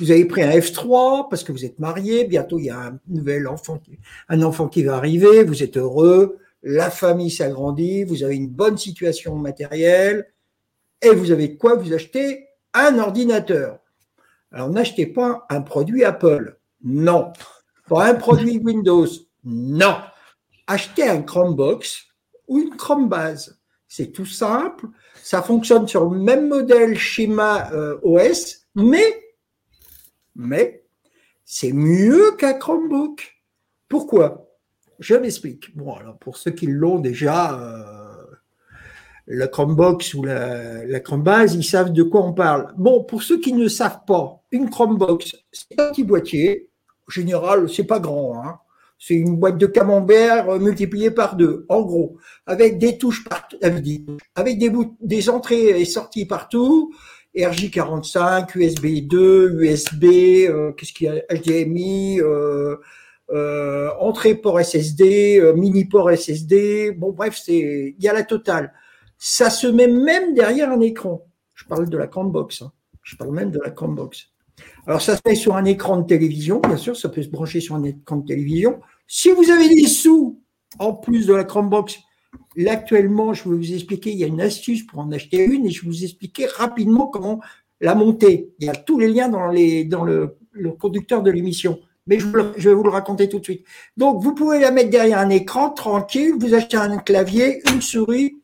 vous 0.00 0.10
avez 0.10 0.26
pris 0.26 0.42
un 0.42 0.50
F3 0.50 1.28
parce 1.30 1.44
que 1.44 1.52
vous 1.52 1.64
êtes 1.64 1.78
marié, 1.78 2.24
bientôt 2.24 2.58
il 2.58 2.66
y 2.66 2.70
a 2.70 2.78
un 2.78 3.00
nouvel 3.08 3.48
enfant, 3.48 3.80
un 4.28 4.42
enfant 4.42 4.68
qui 4.68 4.82
va 4.82 4.96
arriver, 4.96 5.42
vous 5.42 5.62
êtes 5.62 5.78
heureux, 5.78 6.38
la 6.62 6.90
famille 6.90 7.30
s'agrandit, 7.30 8.04
vous 8.04 8.22
avez 8.22 8.36
une 8.36 8.48
bonne 8.48 8.76
situation 8.76 9.34
matérielle, 9.36 10.26
et 11.00 11.08
vous 11.08 11.30
avez 11.30 11.56
quoi? 11.56 11.76
Vous 11.76 11.94
achetez 11.94 12.48
un 12.74 12.98
ordinateur. 12.98 13.78
Alors 14.52 14.68
n'achetez 14.68 15.06
pas 15.06 15.46
un 15.48 15.62
produit 15.62 16.04
Apple 16.04 16.55
non. 16.86 17.32
Pour 17.88 18.00
un 18.00 18.14
produit 18.14 18.58
Windows, 18.58 19.08
non. 19.44 19.96
Achetez 20.68 21.08
un 21.08 21.22
Chromebox 21.22 22.06
ou 22.46 22.58
une 22.58 22.76
Chromebase. 22.76 23.58
C'est 23.88 24.12
tout 24.12 24.24
simple. 24.24 24.86
Ça 25.16 25.42
fonctionne 25.42 25.88
sur 25.88 26.08
le 26.08 26.18
même 26.18 26.48
modèle 26.48 26.96
schéma 26.96 27.72
euh, 27.72 27.98
OS, 28.02 28.66
mais, 28.76 29.34
mais 30.36 30.84
c'est 31.44 31.72
mieux 31.72 32.36
qu'un 32.38 32.54
Chromebook. 32.54 33.42
Pourquoi? 33.88 34.48
Je 35.00 35.16
m'explique. 35.16 35.76
Bon, 35.76 35.94
alors 35.94 36.18
pour 36.18 36.36
ceux 36.36 36.52
qui 36.52 36.66
l'ont 36.66 37.00
déjà, 37.00 37.60
euh, 37.60 38.24
la 39.26 39.48
Chromebox 39.48 40.14
ou 40.14 40.22
la, 40.22 40.84
la 40.84 41.00
Chromebase, 41.00 41.54
ils 41.54 41.64
savent 41.64 41.92
de 41.92 42.04
quoi 42.04 42.24
on 42.24 42.32
parle. 42.32 42.72
Bon, 42.76 43.02
pour 43.02 43.24
ceux 43.24 43.40
qui 43.40 43.52
ne 43.52 43.66
savent 43.66 44.04
pas, 44.06 44.40
une 44.52 44.70
Chromebox, 44.70 45.34
c'est 45.50 45.80
un 45.80 45.90
petit 45.90 46.04
boîtier 46.04 46.70
général, 47.08 47.68
c'est 47.68 47.84
pas 47.84 48.00
grand. 48.00 48.42
Hein. 48.42 48.58
C'est 48.98 49.14
une 49.14 49.36
boîte 49.36 49.58
de 49.58 49.66
camembert 49.66 50.48
euh, 50.48 50.58
multipliée 50.58 51.10
par 51.10 51.36
deux, 51.36 51.66
en 51.68 51.82
gros, 51.82 52.16
avec 52.46 52.78
des 52.78 52.98
touches 52.98 53.24
partout, 53.24 53.56
avec 53.62 53.82
des, 53.82 54.04
avec 54.34 54.58
des 55.00 55.30
entrées 55.30 55.80
et 55.80 55.84
sorties 55.84 56.26
partout, 56.26 56.92
RJ45, 57.36 58.56
USB 58.56 59.06
2, 59.06 59.62
USB, 59.62 60.04
euh, 60.48 60.72
qu'est-ce 60.72 60.92
qu'il 60.92 61.06
y 61.06 61.10
a, 61.10 61.22
HDMI, 61.34 62.20
euh, 62.20 62.76
euh, 63.30 63.90
entrée 63.98 64.34
port 64.36 64.60
SSD, 64.60 65.38
euh, 65.40 65.52
mini 65.54 65.84
port 65.84 66.10
SSD. 66.10 66.92
Bon, 66.92 67.12
bref, 67.12 67.40
c'est, 67.42 67.94
il 67.98 68.02
y 68.02 68.08
a 68.08 68.12
la 68.12 68.22
totale. 68.22 68.72
Ça 69.18 69.50
se 69.50 69.66
met 69.66 69.88
même 69.88 70.34
derrière 70.34 70.70
un 70.70 70.80
écran. 70.80 71.26
Je 71.54 71.64
parle 71.64 71.88
de 71.88 71.98
la 71.98 72.06
Chromebox. 72.06 72.62
Hein. 72.62 72.72
Je 73.02 73.16
parle 73.16 73.32
même 73.32 73.50
de 73.50 73.60
la 73.60 73.70
Chromebox. 73.70 74.28
Alors, 74.86 75.02
ça 75.02 75.16
se 75.16 75.20
met 75.26 75.34
sur 75.34 75.56
un 75.56 75.64
écran 75.64 75.98
de 75.98 76.06
télévision, 76.06 76.60
bien 76.60 76.76
sûr, 76.76 76.96
ça 76.96 77.08
peut 77.08 77.22
se 77.22 77.28
brancher 77.28 77.60
sur 77.60 77.74
un 77.74 77.82
écran 77.82 78.16
de 78.16 78.26
télévision. 78.26 78.80
Si 79.08 79.30
vous 79.30 79.50
avez 79.50 79.68
des 79.68 79.88
sous, 79.88 80.40
en 80.78 80.92
plus 80.92 81.26
de 81.26 81.34
la 81.34 81.42
Chromebox, 81.42 81.98
là, 82.56 82.72
actuellement, 82.72 83.34
je 83.34 83.48
vais 83.48 83.56
vous 83.56 83.72
expliquer, 83.74 84.10
il 84.12 84.18
y 84.18 84.24
a 84.24 84.28
une 84.28 84.40
astuce 84.40 84.84
pour 84.84 85.00
en 85.00 85.10
acheter 85.10 85.44
une 85.44 85.66
et 85.66 85.70
je 85.70 85.82
vais 85.82 85.88
vous 85.88 86.04
expliquer 86.04 86.46
rapidement 86.46 87.08
comment 87.08 87.40
la 87.80 87.96
monter. 87.96 88.54
Il 88.60 88.66
y 88.66 88.68
a 88.68 88.74
tous 88.74 88.98
les 88.98 89.08
liens 89.08 89.28
dans, 89.28 89.50
le, 89.50 90.36
conducteur 90.78 91.22
de 91.22 91.32
l'émission. 91.32 91.80
Mais 92.06 92.20
je, 92.20 92.28
je, 92.56 92.68
vais 92.68 92.74
vous 92.74 92.84
le 92.84 92.90
raconter 92.90 93.28
tout 93.28 93.40
de 93.40 93.44
suite. 93.44 93.64
Donc, 93.96 94.22
vous 94.22 94.34
pouvez 94.34 94.60
la 94.60 94.70
mettre 94.70 94.90
derrière 94.90 95.18
un 95.18 95.30
écran, 95.30 95.70
tranquille. 95.70 96.34
Vous 96.38 96.54
achetez 96.54 96.76
un 96.76 96.98
clavier, 96.98 97.60
une 97.72 97.82
souris. 97.82 98.36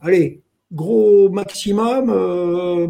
Allez, 0.00 0.42
gros 0.72 1.28
maximum. 1.30 2.10
Euh, 2.10 2.86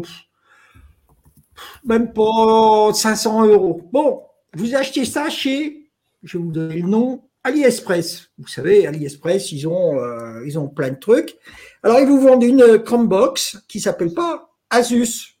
même 1.83 2.13
pas 2.13 2.93
500 2.93 3.47
euros. 3.47 3.81
Bon, 3.91 4.21
vous 4.55 4.75
achetez 4.75 5.05
ça 5.05 5.29
chez, 5.29 5.89
je 6.23 6.37
vais 6.37 6.43
vous 6.43 6.51
donner 6.51 6.81
le 6.81 6.87
nom, 6.87 7.23
AliExpress. 7.43 8.29
Vous 8.37 8.47
savez, 8.47 8.85
AliExpress, 8.87 9.51
ils 9.51 9.67
ont, 9.67 9.99
euh, 9.99 10.45
ils 10.45 10.57
ont 10.59 10.67
plein 10.67 10.89
de 10.89 10.99
trucs. 10.99 11.35
Alors, 11.83 11.99
ils 11.99 12.07
vous 12.07 12.21
vendent 12.21 12.43
une 12.43 12.79
Chromebox 12.79 13.63
qui 13.67 13.79
s'appelle 13.79 14.13
pas 14.13 14.51
Asus. 14.69 15.37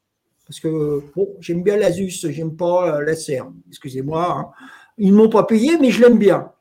Parce 0.47 0.59
que, 0.59 1.03
bon, 1.15 1.29
j'aime 1.39 1.61
bien 1.63 1.77
l'Asus, 1.77 2.27
j'aime 2.29 2.57
pas 2.57 3.01
la 3.01 3.15
CERN. 3.15 3.53
Excusez-moi. 3.69 4.37
Hein. 4.37 4.49
Ils 4.97 5.11
ne 5.11 5.17
m'ont 5.17 5.29
pas 5.29 5.43
payé, 5.43 5.77
mais 5.79 5.91
je 5.91 6.01
l'aime 6.01 6.17
bien. 6.17 6.51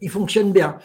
Il 0.00 0.08
fonctionne 0.10 0.52
bien. 0.52 0.78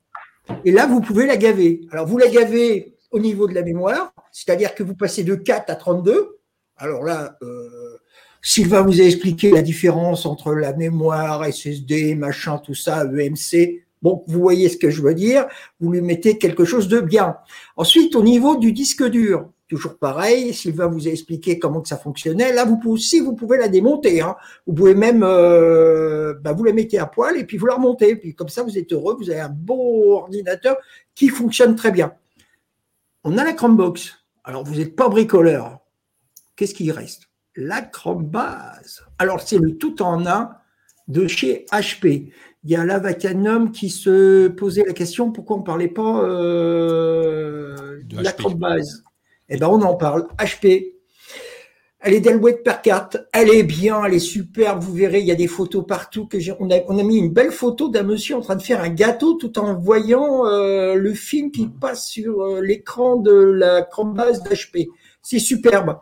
Et 0.64 0.72
là, 0.72 0.86
vous 0.86 1.00
pouvez 1.00 1.26
la 1.26 1.36
gaver. 1.36 1.82
Alors, 1.90 2.06
vous 2.06 2.18
la 2.18 2.28
gavez 2.28 2.94
au 3.10 3.18
niveau 3.18 3.48
de 3.48 3.54
la 3.54 3.62
mémoire, 3.62 4.12
c'est-à-dire 4.32 4.74
que 4.74 4.82
vous 4.82 4.94
passez 4.94 5.24
de 5.24 5.34
4 5.34 5.70
à 5.70 5.76
32. 5.76 6.38
Alors 6.76 7.02
là, 7.04 7.36
euh, 7.42 7.98
Sylvain 8.42 8.82
vous 8.82 9.00
a 9.00 9.04
expliqué 9.04 9.50
la 9.50 9.62
différence 9.62 10.26
entre 10.26 10.52
la 10.54 10.72
mémoire, 10.74 11.44
SSD, 11.44 12.14
machin, 12.14 12.58
tout 12.58 12.74
ça, 12.74 13.04
EMC. 13.04 13.84
Bon, 14.00 14.24
vous 14.28 14.40
voyez 14.40 14.68
ce 14.68 14.76
que 14.76 14.90
je 14.90 15.02
veux 15.02 15.14
dire. 15.14 15.46
Vous 15.80 15.90
lui 15.90 16.00
mettez 16.00 16.38
quelque 16.38 16.64
chose 16.64 16.88
de 16.88 17.00
bien. 17.00 17.36
Ensuite, 17.76 18.14
au 18.14 18.22
niveau 18.22 18.56
du 18.56 18.72
disque 18.72 19.04
dur, 19.04 19.48
toujours 19.68 19.98
pareil. 19.98 20.54
Sylvain 20.54 20.86
vous 20.86 21.06
a 21.06 21.10
expliqué 21.10 21.58
comment 21.58 21.80
que 21.80 21.88
ça 21.88 21.98
fonctionnait. 21.98 22.52
Là, 22.52 22.64
vous 22.64 22.78
pouvez 22.78 22.94
aussi, 22.94 23.20
vous 23.20 23.34
pouvez 23.34 23.58
la 23.58 23.68
démonter. 23.68 24.20
Hein. 24.20 24.36
Vous 24.66 24.72
pouvez 24.72 24.94
même, 24.94 25.22
euh, 25.22 26.34
bah, 26.42 26.52
vous 26.52 26.64
la 26.64 26.72
mettez 26.72 26.98
à 26.98 27.06
poil 27.06 27.36
et 27.36 27.44
puis 27.44 27.58
vous 27.58 27.66
la 27.66 27.74
remontez. 27.74 28.16
Puis 28.16 28.34
comme 28.34 28.48
ça, 28.48 28.62
vous 28.62 28.78
êtes 28.78 28.92
heureux. 28.92 29.16
Vous 29.18 29.30
avez 29.30 29.40
un 29.40 29.50
beau 29.50 30.14
ordinateur 30.14 30.76
qui 31.14 31.28
fonctionne 31.28 31.76
très 31.76 31.92
bien. 31.92 32.14
On 33.24 33.36
a 33.38 33.44
la 33.44 33.52
Chromebox. 33.52 34.24
Alors, 34.44 34.64
vous 34.64 34.76
n'êtes 34.76 34.96
pas 34.96 35.08
bricoleur. 35.08 35.80
Qu'est-ce 36.56 36.74
qui 36.74 36.90
reste? 36.90 37.24
La 37.54 37.82
Chromebase. 37.82 39.04
Alors, 39.18 39.40
c'est 39.40 39.58
le 39.58 39.76
tout 39.76 40.02
en 40.02 40.26
un 40.26 40.52
de 41.08 41.26
chez 41.26 41.66
HP. 41.70 42.32
Il 42.64 42.70
y 42.70 42.76
a 42.76 42.84
là 42.84 42.98
Vacanum 42.98 43.70
qui 43.70 43.90
se 43.90 44.48
posait 44.48 44.84
la 44.86 44.92
question 44.92 45.30
pourquoi 45.30 45.56
on 45.56 45.60
ne 45.60 45.64
parlait 45.64 45.88
pas 45.88 46.22
euh, 46.22 48.00
de, 48.04 48.22
la 48.22 48.32
Chromebase? 48.32 49.04
Eh 49.48 49.56
bien, 49.56 49.68
on 49.68 49.82
en 49.82 49.94
parle. 49.94 50.26
HP. 50.38 50.94
Elle 52.00 52.14
est 52.14 52.20
d'Alouette 52.20 52.62
per 52.62 52.80
carte. 52.82 53.16
Elle 53.32 53.50
est 53.50 53.64
bien, 53.64 54.04
elle 54.04 54.14
est 54.14 54.18
super. 54.20 54.78
Vous 54.78 54.92
verrez, 54.92 55.20
il 55.20 55.26
y 55.26 55.32
a 55.32 55.36
des 55.36 55.48
photos 55.48 55.84
partout. 55.86 56.26
Que 56.26 56.38
on, 56.60 56.70
a, 56.70 56.76
on 56.86 56.98
a 56.98 57.02
mis 57.02 57.16
une 57.16 57.32
belle 57.32 57.50
photo 57.50 57.88
d'un 57.88 58.04
monsieur 58.04 58.36
en 58.36 58.40
train 58.40 58.56
de 58.56 58.62
faire 58.62 58.80
un 58.80 58.88
gâteau 58.88 59.34
tout 59.34 59.58
en 59.58 59.74
voyant 59.74 60.46
euh, 60.46 60.94
le 60.94 61.12
film 61.14 61.50
qui 61.50 61.66
passe 61.66 62.06
sur 62.06 62.42
euh, 62.42 62.60
l'écran 62.60 63.16
de 63.16 63.32
la 63.32 63.82
Chromebase 63.82 64.42
d'HP. 64.44 64.88
C'est 65.22 65.40
superbe. 65.40 65.98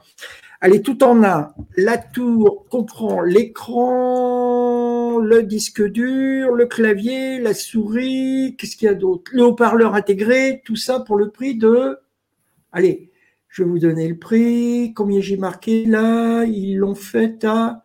Elle 0.61 0.75
est 0.75 0.85
tout 0.85 1.03
en 1.03 1.23
un. 1.23 1.53
La 1.77 1.97
tour 1.99 2.67
comprend 2.69 3.21
l'écran, 3.21 5.19
le 5.19 5.43
disque 5.43 5.83
dur, 5.83 6.53
le 6.53 6.67
clavier, 6.67 7.39
la 7.39 7.55
souris, 7.55 8.57
qu'est-ce 8.59 8.77
qu'il 8.77 8.87
y 8.87 8.91
a 8.91 8.95
d'autre? 8.95 9.31
Le 9.33 9.45
haut-parleur 9.45 9.95
intégré, 9.95 10.63
tout 10.65 10.77
ça 10.77 11.01
pour 11.01 11.17
le 11.17 11.31
prix 11.31 11.57
de... 11.57 11.99
Allez, 12.73 13.11
je 13.57 13.63
vais 13.63 13.71
vous 13.71 13.79
donner 13.79 14.07
le 14.07 14.19
prix. 14.19 14.93
Combien 14.95 15.19
j'ai 15.23 15.39
marqué 15.39 15.87
là? 15.87 16.45
Ils 16.45 16.77
l'ont 16.77 16.95
fait 16.95 17.43
à 17.45 17.85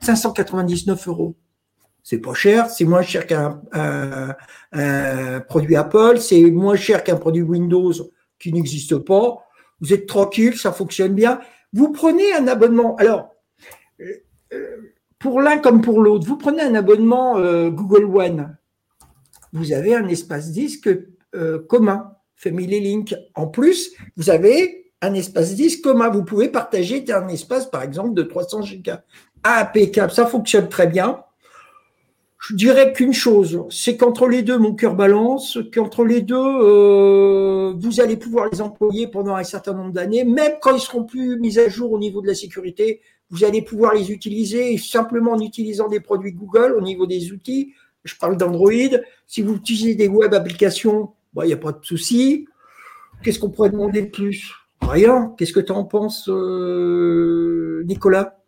599 0.00 1.06
euh, 1.06 1.10
euros. 1.10 1.36
C'est 2.02 2.16
pas 2.16 2.32
cher, 2.32 2.70
c'est 2.70 2.86
moins 2.86 3.02
cher 3.02 3.26
qu'un 3.26 3.60
produit 5.50 5.76
Apple, 5.76 6.18
c'est 6.18 6.50
moins 6.50 6.76
cher 6.76 7.04
qu'un 7.04 7.16
produit 7.16 7.42
Windows 7.42 7.92
qui 8.38 8.54
n'existe 8.54 8.96
pas 8.96 9.36
vous 9.82 9.94
êtes 9.94 10.06
tranquille, 10.06 10.56
ça 10.58 10.72
fonctionne 10.72 11.14
bien. 11.14 11.40
Vous 11.72 11.90
prenez 11.92 12.34
un 12.34 12.48
abonnement. 12.48 12.96
Alors, 12.96 13.34
euh, 14.00 14.04
euh, 14.52 14.76
pour 15.18 15.40
l'un 15.40 15.58
comme 15.58 15.80
pour 15.80 16.02
l'autre, 16.02 16.26
vous 16.26 16.36
prenez 16.36 16.62
un 16.62 16.74
abonnement 16.74 17.34
Google 17.70 18.04
One. 18.04 18.58
Vous 19.52 19.72
avez 19.72 19.94
un 19.94 20.06
espace 20.08 20.52
disque 20.52 20.90
commun, 21.68 22.14
Family 22.40 22.80
Link. 22.80 23.14
En 23.34 23.46
plus, 23.46 23.92
vous 24.16 24.30
avez 24.30 24.92
un 25.02 25.12
espace 25.14 25.54
disque 25.54 25.82
commun. 25.82 26.08
Vous 26.08 26.24
pouvez 26.24 26.48
partager 26.48 27.04
un 27.12 27.28
espace, 27.28 27.66
par 27.70 27.82
exemple, 27.82 28.14
de 28.14 28.22
300 28.22 28.60
Go. 28.84 28.92
Impeccable, 29.44 30.10
ça 30.10 30.26
fonctionne 30.26 30.68
très 30.68 30.86
bien. 30.86 31.22
Je 32.38 32.54
dirais 32.54 32.94
qu'une 32.94 33.12
chose, 33.12 33.64
c'est 33.68 33.98
qu'entre 33.98 34.26
les 34.26 34.42
deux, 34.42 34.56
mon 34.56 34.74
cœur 34.74 34.94
balance, 34.94 35.58
qu'entre 35.74 36.04
les 36.04 36.22
deux, 36.22 36.36
euh, 36.36 37.74
vous 37.78 38.00
allez 38.00 38.16
pouvoir 38.16 38.48
les 38.50 38.62
employer 38.62 39.06
pendant 39.06 39.34
un 39.34 39.44
certain 39.44 39.74
nombre 39.74 39.92
d'années, 39.92 40.24
même 40.24 40.52
quand 40.62 40.74
ils 40.74 40.80
seront 40.80 41.04
plus 41.04 41.38
mis 41.38 41.58
à 41.58 41.68
jour 41.68 41.92
au 41.92 41.98
niveau 41.98 42.22
de 42.22 42.26
la 42.26 42.34
sécurité, 42.34 43.02
vous 43.28 43.44
allez 43.44 43.60
pouvoir 43.60 43.92
les 43.92 44.10
utiliser 44.10 44.78
simplement 44.78 45.32
en 45.32 45.40
utilisant 45.40 45.88
des 45.88 46.00
produits 46.00 46.32
Google 46.32 46.74
au 46.76 46.80
niveau 46.80 47.06
des 47.06 47.30
outils. 47.32 47.74
Je 48.04 48.14
parle 48.16 48.38
d'Android. 48.38 48.72
Si 49.26 49.42
vous 49.42 49.56
utilisez 49.56 49.94
des 49.94 50.08
web 50.08 50.32
applications, 50.32 51.10
il 51.38 51.46
n'y 51.46 51.52
a 51.52 51.56
pas 51.56 51.72
de 51.72 51.84
souci. 51.84 52.46
Qu'est-ce 53.22 53.38
qu'on 53.38 53.50
pourrait 53.50 53.70
demander 53.70 54.02
de 54.02 54.10
plus? 54.10 54.52
Rien. 54.80 55.34
Qu'est-ce 55.36 55.52
que 55.52 55.60
tu 55.60 55.72
en 55.72 55.84
penses, 55.84 56.28
euh, 56.28 57.82
Nicolas? 57.86 58.40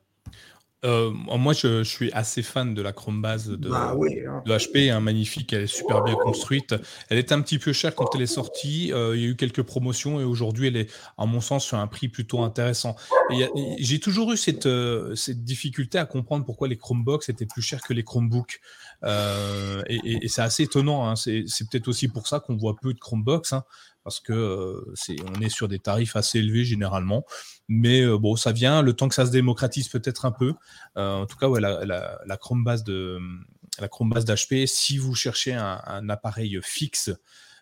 Euh, 0.84 1.10
moi, 1.10 1.52
je, 1.52 1.84
suis 1.84 2.10
assez 2.12 2.42
fan 2.42 2.74
de 2.74 2.82
la 2.82 2.92
Chromebase 2.92 3.48
de, 3.48 3.68
bah 3.68 3.94
hein. 3.94 4.42
de 4.44 4.52
HP, 4.52 4.90
hein, 4.90 4.98
magnifique, 4.98 5.52
elle 5.52 5.62
est 5.62 5.66
super 5.68 6.02
bien 6.02 6.14
construite. 6.14 6.74
Elle 7.08 7.18
est 7.18 7.30
un 7.30 7.40
petit 7.40 7.58
peu 7.58 7.72
chère 7.72 7.94
quand 7.94 8.14
elle 8.14 8.22
est 8.22 8.26
sortie. 8.26 8.92
Euh, 8.92 9.14
il 9.14 9.22
y 9.22 9.26
a 9.26 9.28
eu 9.28 9.36
quelques 9.36 9.62
promotions 9.62 10.20
et 10.20 10.24
aujourd'hui, 10.24 10.68
elle 10.68 10.76
est, 10.76 10.90
à 11.18 11.26
mon 11.26 11.40
sens, 11.40 11.64
sur 11.64 11.78
un 11.78 11.86
prix 11.86 12.08
plutôt 12.08 12.42
intéressant. 12.42 12.96
J'ai 13.78 14.00
toujours 14.00 14.32
eu 14.32 14.36
cette, 14.36 14.66
euh, 14.66 15.14
cette 15.14 15.44
difficulté 15.44 15.98
à 15.98 16.04
comprendre 16.04 16.44
pourquoi 16.44 16.66
les 16.66 16.76
Chromebox 16.76 17.28
étaient 17.28 17.46
plus 17.46 17.62
chers 17.62 17.82
que 17.82 17.92
les 17.92 18.02
Chromebooks. 18.02 18.60
Et, 19.04 20.28
c'est 20.28 20.42
assez 20.42 20.64
étonnant. 20.64 21.08
Hein. 21.08 21.16
C'est 21.16 21.44
peut-être 21.70 21.88
aussi 21.88 22.08
pour 22.08 22.26
ça 22.26 22.40
qu'on 22.40 22.56
voit 22.56 22.76
peu 22.80 22.94
de 22.94 22.98
Chromebox 22.98 23.54
parce 24.04 24.20
que 24.20 24.32
euh, 24.32 24.92
c'est, 24.94 25.16
on 25.36 25.40
est 25.40 25.48
sur 25.48 25.68
des 25.68 25.78
tarifs 25.78 26.16
assez 26.16 26.38
élevés 26.38 26.64
généralement. 26.64 27.24
Mais 27.68 28.02
euh, 28.02 28.18
bon, 28.18 28.36
ça 28.36 28.52
vient, 28.52 28.82
le 28.82 28.92
temps 28.94 29.08
que 29.08 29.14
ça 29.14 29.26
se 29.26 29.30
démocratise 29.30 29.88
peut-être 29.88 30.24
un 30.24 30.32
peu. 30.32 30.54
Euh, 30.96 31.14
en 31.14 31.26
tout 31.26 31.36
cas, 31.36 31.48
ouais, 31.48 31.60
la, 31.60 31.84
la, 31.84 32.18
la 32.24 32.36
Chromebase 32.36 32.84
de 32.84 33.18
la 33.78 33.88
Chromebase 33.88 34.24
d'HP, 34.24 34.66
si 34.66 34.98
vous 34.98 35.14
cherchez 35.14 35.54
un, 35.54 36.08
appareil 36.10 36.58
fixe, 36.62 37.10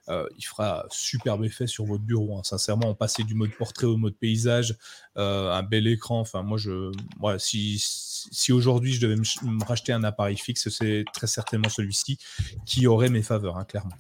il 0.09 0.43
fera 0.43 0.87
superbe 0.91 1.45
effet 1.45 1.69
sur 1.69 1.85
votre 1.85 2.03
bureau. 2.03 2.37
Hein. 2.37 2.43
Sincèrement, 2.43 2.89
on 2.89 2.97
passait 2.97 3.23
du 3.23 3.37
mode 3.37 3.53
portrait 3.57 3.87
au 3.87 3.97
mode 3.97 4.17
paysage, 4.17 4.77
un 5.15 5.63
bel 5.63 5.87
écran. 5.87 6.19
Enfin, 6.19 6.43
moi, 6.43 6.59
je, 6.59 6.91
si, 7.39 7.79
si 8.31 8.53
aujourd'hui 8.53 8.93
je 8.93 9.01
devais 9.01 9.17
me, 9.17 9.65
racheter 9.65 9.93
un 9.93 10.05
appareil 10.05 10.37
fixe, 10.37 10.69
c'est 10.69 11.05
très 11.13 11.27
certainement 11.27 11.69
celui-ci 11.69 12.19
qui 12.67 12.87
aurait 12.87 13.11
mes 13.11 13.23
faveurs, 13.23 13.57
hein, 13.57 13.65
clairement. 13.65 13.97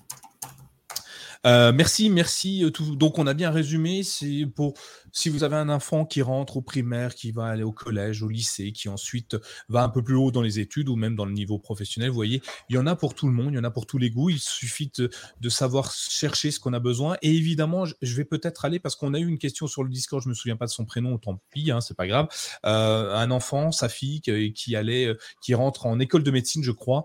Euh, 1.46 1.72
merci, 1.72 2.10
merci. 2.10 2.64
Euh, 2.64 2.70
tout. 2.70 2.96
Donc, 2.96 3.18
on 3.18 3.26
a 3.26 3.34
bien 3.34 3.50
résumé. 3.50 4.02
C'est 4.02 4.46
pour 4.54 4.74
si 5.12 5.28
vous 5.28 5.44
avez 5.44 5.56
un 5.56 5.68
enfant 5.68 6.04
qui 6.04 6.22
rentre 6.22 6.56
au 6.56 6.62
primaire, 6.62 7.14
qui 7.14 7.30
va 7.30 7.46
aller 7.46 7.62
au 7.62 7.72
collège, 7.72 8.22
au 8.22 8.28
lycée, 8.28 8.72
qui 8.72 8.88
ensuite 8.88 9.36
va 9.68 9.82
un 9.82 9.88
peu 9.88 10.02
plus 10.02 10.14
haut 10.14 10.30
dans 10.30 10.42
les 10.42 10.58
études 10.58 10.88
ou 10.88 10.96
même 10.96 11.16
dans 11.16 11.24
le 11.24 11.32
niveau 11.32 11.58
professionnel, 11.58 12.10
vous 12.10 12.14
voyez, 12.14 12.42
il 12.68 12.76
y 12.76 12.78
en 12.78 12.86
a 12.86 12.96
pour 12.96 13.14
tout 13.14 13.26
le 13.26 13.32
monde, 13.32 13.52
il 13.52 13.56
y 13.56 13.58
en 13.58 13.64
a 13.64 13.70
pour 13.70 13.86
tous 13.86 13.98
les 13.98 14.10
goûts. 14.10 14.30
Il 14.30 14.40
suffit 14.40 14.90
de, 14.96 15.48
savoir 15.48 15.92
chercher 15.92 16.50
ce 16.50 16.60
qu'on 16.60 16.72
a 16.72 16.78
besoin. 16.78 17.16
Et 17.22 17.34
évidemment, 17.34 17.84
je 17.84 18.16
vais 18.16 18.24
peut-être 18.24 18.64
aller 18.64 18.78
parce 18.78 18.96
qu'on 18.96 19.14
a 19.14 19.18
eu 19.18 19.26
une 19.26 19.38
question 19.38 19.66
sur 19.66 19.82
le 19.82 19.90
Discord, 19.90 20.22
je 20.22 20.28
me 20.28 20.34
souviens 20.34 20.56
pas 20.56 20.66
de 20.66 20.70
son 20.70 20.84
prénom, 20.84 21.18
tant 21.18 21.40
pis, 21.50 21.70
hein, 21.70 21.80
c'est 21.80 21.96
pas 21.96 22.06
grave. 22.06 22.28
Euh, 22.64 23.14
un 23.14 23.30
enfant, 23.30 23.72
sa 23.72 23.88
fille 23.88 24.20
qui, 24.20 24.76
allait, 24.76 25.16
qui 25.42 25.54
rentre 25.54 25.86
en 25.86 25.98
école 25.98 26.22
de 26.22 26.30
médecine, 26.30 26.62
je 26.62 26.72
crois, 26.72 27.04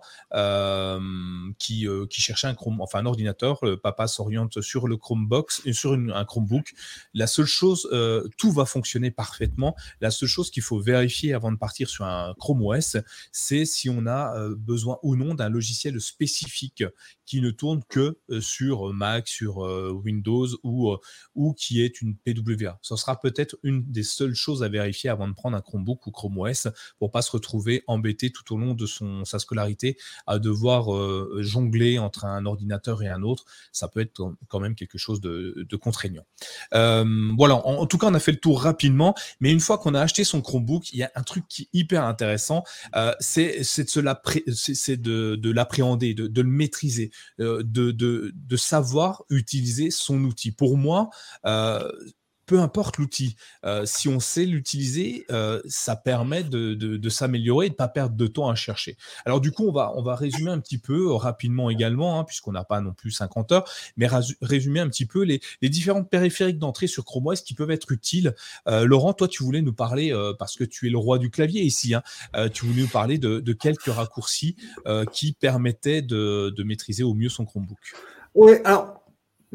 qui, 1.60 1.88
cherchait 2.10 2.48
un 2.48 2.56
Chrome, 2.56 2.82
enfin 2.82 3.00
un 3.00 3.06
ordinateur. 3.06 3.60
Le 3.64 3.78
papa 3.78 4.08
sort 4.08 4.26
oriente 4.26 4.62
sur 4.62 4.88
le 4.88 4.98
Chromebox 4.98 5.62
sur 5.76 5.94
un 5.94 6.26
Chromebook. 6.26 6.74
La 7.14 7.28
seule 7.28 7.46
chose, 7.46 7.88
euh, 7.96 8.28
tout 8.38 8.52
va 8.52 8.66
fonctionner 8.66 9.12
parfaitement. 9.12 9.76
La 10.02 10.12
seule 10.12 10.30
chose 10.30 10.52
qu'il 10.52 10.64
faut 10.64 10.80
vérifier 10.80 11.34
avant 11.34 11.52
de 11.52 11.58
partir 11.58 11.90
sur 11.90 12.06
un 12.06 12.34
Chrome 12.38 12.62
OS, 12.62 12.98
c'est 13.32 13.66
si 13.66 13.90
on 13.90 14.06
a 14.06 14.38
euh, 14.38 14.56
besoin 14.58 15.00
ou 15.04 15.16
non 15.16 15.34
d'un 15.34 15.50
logiciel 15.50 16.00
spécifique 16.02 16.84
qui 17.26 17.42
ne 17.42 17.50
tourne 17.52 17.82
que 17.90 18.20
euh, 18.30 18.42
sur 18.42 18.94
Mac, 18.94 19.28
sur 19.28 19.58
Windows 19.58 20.48
ou, 20.64 20.96
ou 21.34 21.54
qui 21.54 21.82
est 21.82 22.02
une 22.02 22.16
PWA. 22.18 22.78
Ce 22.82 22.96
sera 22.96 23.20
peut-être 23.20 23.58
une 23.64 23.84
des 23.92 24.04
seules 24.04 24.36
choses 24.36 24.64
à 24.64 24.68
vérifier 24.68 25.10
avant 25.10 25.28
de 25.28 25.34
prendre 25.34 25.58
un 25.58 25.62
Chromebook 25.62 26.06
ou 26.06 26.12
Chrome 26.12 26.38
OS 26.38 26.68
pour 27.00 27.12
pas 27.12 27.22
se 27.22 27.32
retrouver 27.32 27.84
embêté 27.88 28.30
tout 28.30 28.54
au 28.54 28.58
long 28.58 28.74
de 28.74 28.86
son, 28.86 29.26
sa 29.26 29.40
scolarité 29.40 29.98
à 30.28 30.40
devoir 30.40 30.86
jongler 31.42 31.98
entre 32.00 32.26
un 32.26 32.46
ordinateur 32.46 33.02
et 33.02 33.08
un 33.08 33.24
autre. 33.24 33.46
Ça 33.72 33.88
peut 33.88 34.02
être 34.02 34.36
quand 34.48 34.60
même 34.60 34.76
quelque 34.76 34.98
chose 34.98 35.22
de, 35.22 35.76
contraignant. 35.76 36.26
Voilà, 36.72 37.56
en, 37.66 37.85
tout 37.86 37.98
cas, 37.98 38.08
on 38.08 38.14
a 38.14 38.20
fait 38.20 38.32
le 38.32 38.40
tour 38.40 38.62
rapidement, 38.62 39.16
mais 39.40 39.52
une 39.52 39.60
fois 39.60 39.78
qu'on 39.78 39.94
a 39.94 40.02
acheté 40.02 40.24
son 40.24 40.42
Chromebook, 40.42 40.94
il 40.94 41.00
y 41.00 41.04
a 41.04 41.12
un 41.16 41.24
truc 41.24 41.46
qui 41.48 41.64
est 41.64 41.70
hyper 41.74 42.04
intéressant, 42.04 42.64
euh, 42.96 43.14
c'est 43.20 43.58
de, 43.58 45.36
de 45.36 45.52
l'appréhender, 45.52 46.14
de, 46.14 46.42
le 46.42 46.50
maîtriser, 46.50 47.12
euh, 47.40 47.64
de, 47.64 47.92
de, 47.92 48.32
savoir 48.58 49.24
utiliser 49.30 49.92
son 49.92 50.24
outil. 50.24 50.52
Pour 50.52 50.78
moi, 50.78 51.10
peu 52.46 52.60
importe 52.60 52.98
l'outil, 52.98 53.36
euh, 53.66 53.86
si 53.86 54.08
on 54.08 54.20
sait 54.20 54.46
l'utiliser, 54.46 55.26
euh, 55.32 55.62
ça 55.68 55.96
permet 55.96 56.44
de, 56.44 57.10
s'améliorer 57.10 57.68
et 57.68 57.70
de 57.70 57.74
ne 57.74 57.78
pas 57.78 57.88
perdre 57.88 58.16
de 58.16 58.28
temps 58.28 58.50
à 58.50 58.56
chercher. 58.56 58.98
Alors 59.26 59.42
du 59.42 59.52
coup, 59.52 59.68
on 59.68 59.72
va, 59.72 60.16
résumer 60.16 60.52
un 60.52 60.60
petit 60.60 60.78
peu 60.78 61.10
euh, 61.10 61.14
rapidement 61.14 61.70
également, 61.70 62.20
hein, 62.20 62.24
puisqu'on 62.24 62.52
n'a 62.52 62.64
pas 62.64 62.82
non 62.82 62.94
plus 62.94 63.12
50 63.12 63.52
heures, 63.52 63.66
mais 63.98 64.08
résumer 64.42 64.80
un 64.80 64.90
petit 64.90 65.06
peu 65.06 65.24
les, 65.24 65.42
différentes 65.64 66.10
périphériques 66.10 66.60
d'entrée 66.60 66.88
sur 66.88 67.04
Chrome 67.04 67.28
OS 67.28 67.42
qui 67.42 67.54
peuvent 67.54 67.72
être 67.72 67.92
utiles. 67.92 68.34
Laurent, 68.66 69.14
toi, 69.14 69.28
tu 69.28 69.44
voulais 69.44 69.62
nous 69.62 69.74
parler, 69.74 70.14
parce 70.40 70.56
que 70.56 70.64
tu 70.64 70.88
es 70.88 70.90
le 70.90 70.98
roi 70.98 71.18
du 71.18 71.30
clavier 71.30 71.64
ici, 71.64 71.94
hein, 71.94 72.04
tu 72.54 72.66
voulais 72.66 72.84
nous 72.84 72.88
parler 72.88 73.18
de, 73.18 73.54
quelques 73.54 73.86
raccourcis 73.86 74.56
qui 75.12 75.34
permettaient 75.34 76.02
de, 76.02 76.54
de 76.56 76.64
maîtriser 76.64 77.04
au 77.04 77.14
mieux 77.14 77.30
son 77.30 77.46
Chromebook. 77.46 77.80
Oui, 78.36 78.54
alors 78.64 79.05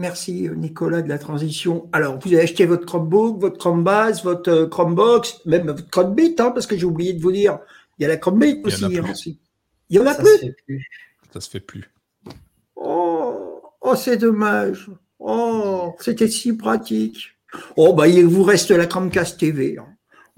Merci 0.01 0.49
Nicolas 0.57 1.03
de 1.03 1.11
la 1.11 1.19
transition. 1.19 1.91
Alors, 1.93 2.19
vous 2.19 2.33
avez 2.33 2.45
acheté 2.45 2.65
votre 2.65 2.87
Chromebook, 2.87 3.39
votre 3.39 3.59
Chromebase, 3.59 4.25
votre 4.25 4.51
euh, 4.51 4.67
Chromebox, 4.67 5.45
même 5.45 5.67
votre 5.67 5.91
Chromebit, 5.91 6.37
hein, 6.39 6.53
parce 6.53 6.67
que 6.67 6.75
j'ai 6.75 6.87
oublié 6.87 7.13
de 7.13 7.21
vous 7.21 7.31
dire, 7.31 7.59
il 7.99 8.05
y 8.05 8.07
a 8.07 8.09
la 8.09 8.17
Chromebit 8.17 8.63
aussi. 8.65 8.87
Hein, 8.87 9.13
il 9.91 9.97
y 9.97 10.01
en 10.01 10.07
a 10.07 10.15
plus. 10.15 10.55
Ça 11.35 11.43
se 11.43 11.51
fait 11.51 11.61
plus. 11.61 11.85
Oh, 12.77 13.61
oh 13.83 13.95
c'est 13.95 14.17
dommage. 14.17 14.91
Oh, 15.19 15.95
c'était 16.01 16.29
si 16.29 16.55
pratique. 16.55 17.37
Oh, 17.77 17.93
bah, 17.93 18.09
il 18.09 18.25
vous 18.25 18.43
reste 18.43 18.71
la 18.71 18.87
Chromecast 18.87 19.39
TV. 19.39 19.77
Hein. 19.79 19.87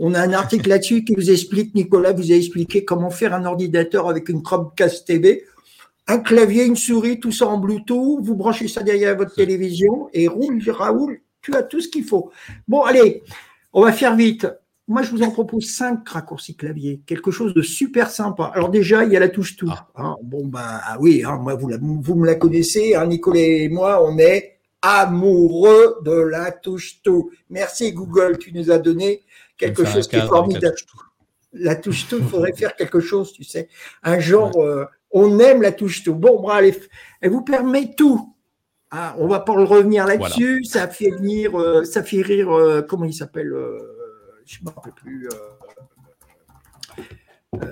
On 0.01 0.15
a 0.15 0.21
un 0.23 0.33
article 0.33 0.71
là-dessus 0.71 1.05
qui 1.05 1.15
vous 1.15 1.31
explique, 1.31 1.73
Nicolas 1.77 2.13
vous 2.13 2.33
a 2.33 2.35
expliqué 2.35 2.85
comment 2.85 3.11
faire 3.11 3.33
un 3.33 3.45
ordinateur 3.45 4.09
avec 4.09 4.29
une 4.29 4.43
Chromecast 4.43 5.07
TV. 5.07 5.45
Un 6.09 6.19
clavier, 6.19 6.65
une 6.65 6.77
souris, 6.77 7.21
tout 7.21 7.33
ça 7.33 7.47
en 7.47 7.59
Bluetooth. 7.59 8.21
Vous 8.23 8.35
branchez 8.35 8.69
ça 8.69 8.83
derrière 8.83 9.17
votre 9.17 9.35
télévision 9.35 10.09
et 10.13 10.29
roule, 10.29 10.61
Raoul, 10.69 11.21
tu 11.41 11.55
as 11.55 11.63
tout 11.63 11.81
ce 11.81 11.89
qu'il 11.89 12.05
faut. 12.05 12.31
Bon, 12.67 12.83
allez, 12.83 13.23
on 13.73 13.83
va 13.83 13.93
faire 13.93 14.17
vite. 14.17 14.47
Moi, 14.89 15.03
je 15.03 15.11
vous 15.11 15.23
en 15.23 15.31
propose 15.31 15.71
cinq 15.71 16.09
raccourcis 16.09 16.57
clavier, 16.57 17.01
quelque 17.07 17.31
chose 17.31 17.55
de 17.55 17.63
super 17.63 18.11
sympa. 18.11 18.51
Alors 18.55 18.69
déjà, 18.69 19.05
il 19.05 19.13
y 19.13 19.17
a 19.17 19.21
la 19.21 19.29
touche 19.29 19.57
tout. 19.57 19.71
Ah. 19.71 19.89
Hein, 19.95 20.17
bon, 20.23 20.47
ben 20.47 20.61
ah 20.61 20.97
oui, 20.99 21.23
hein, 21.25 21.39
moi, 21.39 21.55
vous, 21.55 21.71
vous, 21.81 22.15
me 22.17 22.27
la 22.27 22.35
connaissez, 22.35 22.95
hein, 22.95 23.07
Nicolas 23.07 23.41
et 23.41 23.69
moi, 23.69 24.05
on 24.05 24.19
est 24.19 24.59
amoureux 24.83 25.99
de 26.05 26.13
la 26.13 26.51
touche 26.51 27.01
tout. 27.03 27.31
Merci 27.49 27.93
Google, 27.93 28.39
tu 28.39 28.53
nous 28.53 28.71
as 28.73 28.79
donné 28.79 29.23
quelque 29.57 29.85
chose 29.85 30.09
qui 30.09 30.17
est 30.17 30.27
formidable. 30.27 30.77
La 31.53 31.77
touche 31.77 32.09
tout, 32.09 32.17
il 32.19 32.27
faudrait 32.27 32.55
faire 32.55 32.75
quelque 32.75 33.01
chose, 33.01 33.33
tu 33.33 33.45
sais. 33.45 33.69
Un 34.03 34.19
genre, 34.19 34.57
euh, 34.57 34.87
on 35.13 35.39
aime 35.39 35.63
la 35.63 35.73
touche 35.73 36.03
tout. 36.05 36.15
Bon, 36.15 36.45
elle 36.51 37.31
vous 37.31 37.43
permet 37.43 37.95
tout. 37.95 38.35
Ah, 38.91 39.15
on 39.19 39.27
va 39.27 39.41
pas 39.41 39.53
revenir 39.53 40.07
là-dessus. 40.07 40.65
Ça 40.65 40.89
fait 40.89 41.11
venir, 41.11 41.59
euh, 41.59 41.85
ça 41.85 42.03
fait 42.03 42.23
rire. 42.23 42.51
Euh, 42.51 42.83
comment 42.83 43.07
il 43.07 43.15
s'appelle 43.15 43.53
Je 44.45 44.59
ne 44.61 44.65
me 44.65 44.75
rappelle 44.75 44.93
plus. 44.93 45.29
Euh, 47.55 47.69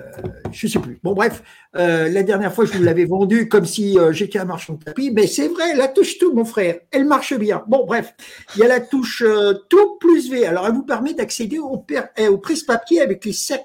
je 0.51 0.67
ne 0.67 0.71
sais 0.71 0.79
plus. 0.79 0.99
Bon, 1.01 1.13
bref, 1.13 1.41
euh, 1.75 2.07
la 2.09 2.21
dernière 2.21 2.53
fois, 2.53 2.65
je 2.65 2.73
vous 2.73 2.83
l'avais 2.83 3.05
vendu 3.05 3.49
comme 3.49 3.65
si 3.65 3.97
euh, 3.97 4.11
j'étais 4.11 4.37
un 4.37 4.45
marchand 4.45 4.73
de 4.73 4.83
tapis, 4.83 5.09
mais 5.09 5.25
c'est 5.25 5.47
vrai, 5.47 5.75
la 5.75 5.87
touche 5.87 6.19
tout, 6.19 6.33
mon 6.33 6.45
frère, 6.45 6.79
elle 6.91 7.05
marche 7.05 7.33
bien. 7.33 7.63
Bon, 7.67 7.85
bref, 7.85 8.13
il 8.55 8.59
y 8.59 8.63
a 8.63 8.67
la 8.67 8.79
touche 8.79 9.23
tout 9.69 9.97
plus 9.99 10.29
V. 10.29 10.45
Alors, 10.45 10.67
elle 10.67 10.73
vous 10.73 10.85
permet 10.85 11.15
d'accéder 11.15 11.57
au, 11.57 11.83
eh, 12.15 12.27
au 12.27 12.37
presse-papier 12.37 13.01
avec 13.01 13.25
les 13.25 13.33
cinq, 13.33 13.63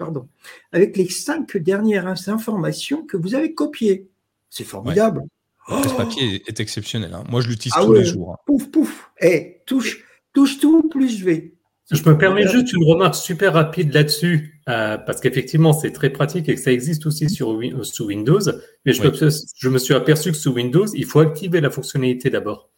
pardon, 0.00 0.26
avec 0.72 0.96
les 0.96 1.08
cinq 1.08 1.58
dernières 1.58 2.28
informations 2.28 3.04
que 3.04 3.18
vous 3.18 3.34
avez 3.34 3.54
copiées. 3.54 4.08
C'est 4.48 4.64
formidable. 4.64 5.22
Le 5.68 5.80
presse-papier 5.82 6.42
est 6.48 6.58
exceptionnel. 6.58 7.12
Hein. 7.14 7.22
Moi, 7.28 7.42
je 7.42 7.48
l'utilise 7.48 7.74
ah 7.76 7.84
tous 7.84 7.92
les 7.92 8.04
jours. 8.04 8.32
Hein. 8.32 8.36
Pouf, 8.46 8.70
pouf. 8.70 9.10
Eh, 9.20 9.60
touche, 9.66 10.02
touche 10.32 10.58
tout 10.58 10.88
plus 10.88 11.22
V. 11.22 11.54
Je 11.90 12.08
me 12.08 12.16
permets 12.16 12.48
juste 12.48 12.72
une 12.72 12.84
remarque 12.84 13.16
super 13.16 13.52
rapide 13.52 13.92
là-dessus, 13.92 14.60
euh, 14.68 14.96
parce 14.96 15.20
qu'effectivement, 15.20 15.72
c'est 15.72 15.90
très 15.90 16.10
pratique 16.10 16.48
et 16.48 16.54
que 16.54 16.60
ça 16.60 16.72
existe 16.72 17.04
aussi 17.04 17.28
sur, 17.28 17.52
euh, 17.52 17.82
sous 17.82 18.06
Windows. 18.06 18.40
Mais 18.86 18.92
je, 18.92 19.68
me, 19.68 19.78
suis 19.78 19.94
aperçu 19.94 20.30
que 20.30 20.36
sous 20.36 20.52
Windows, 20.52 20.86
il 20.94 21.04
faut 21.04 21.18
activer 21.18 21.60
la 21.60 21.68
fonctionnalité 21.70 22.30
d'abord. 22.30 22.70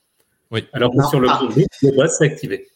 Oui. 0.51 0.65
Alors 0.73 0.91
que 0.97 1.05
sur 1.09 1.21
le 1.21 1.29
ah. 1.31 1.47
base, 1.97 2.17
c'est 2.19 2.25
activé. 2.25 2.67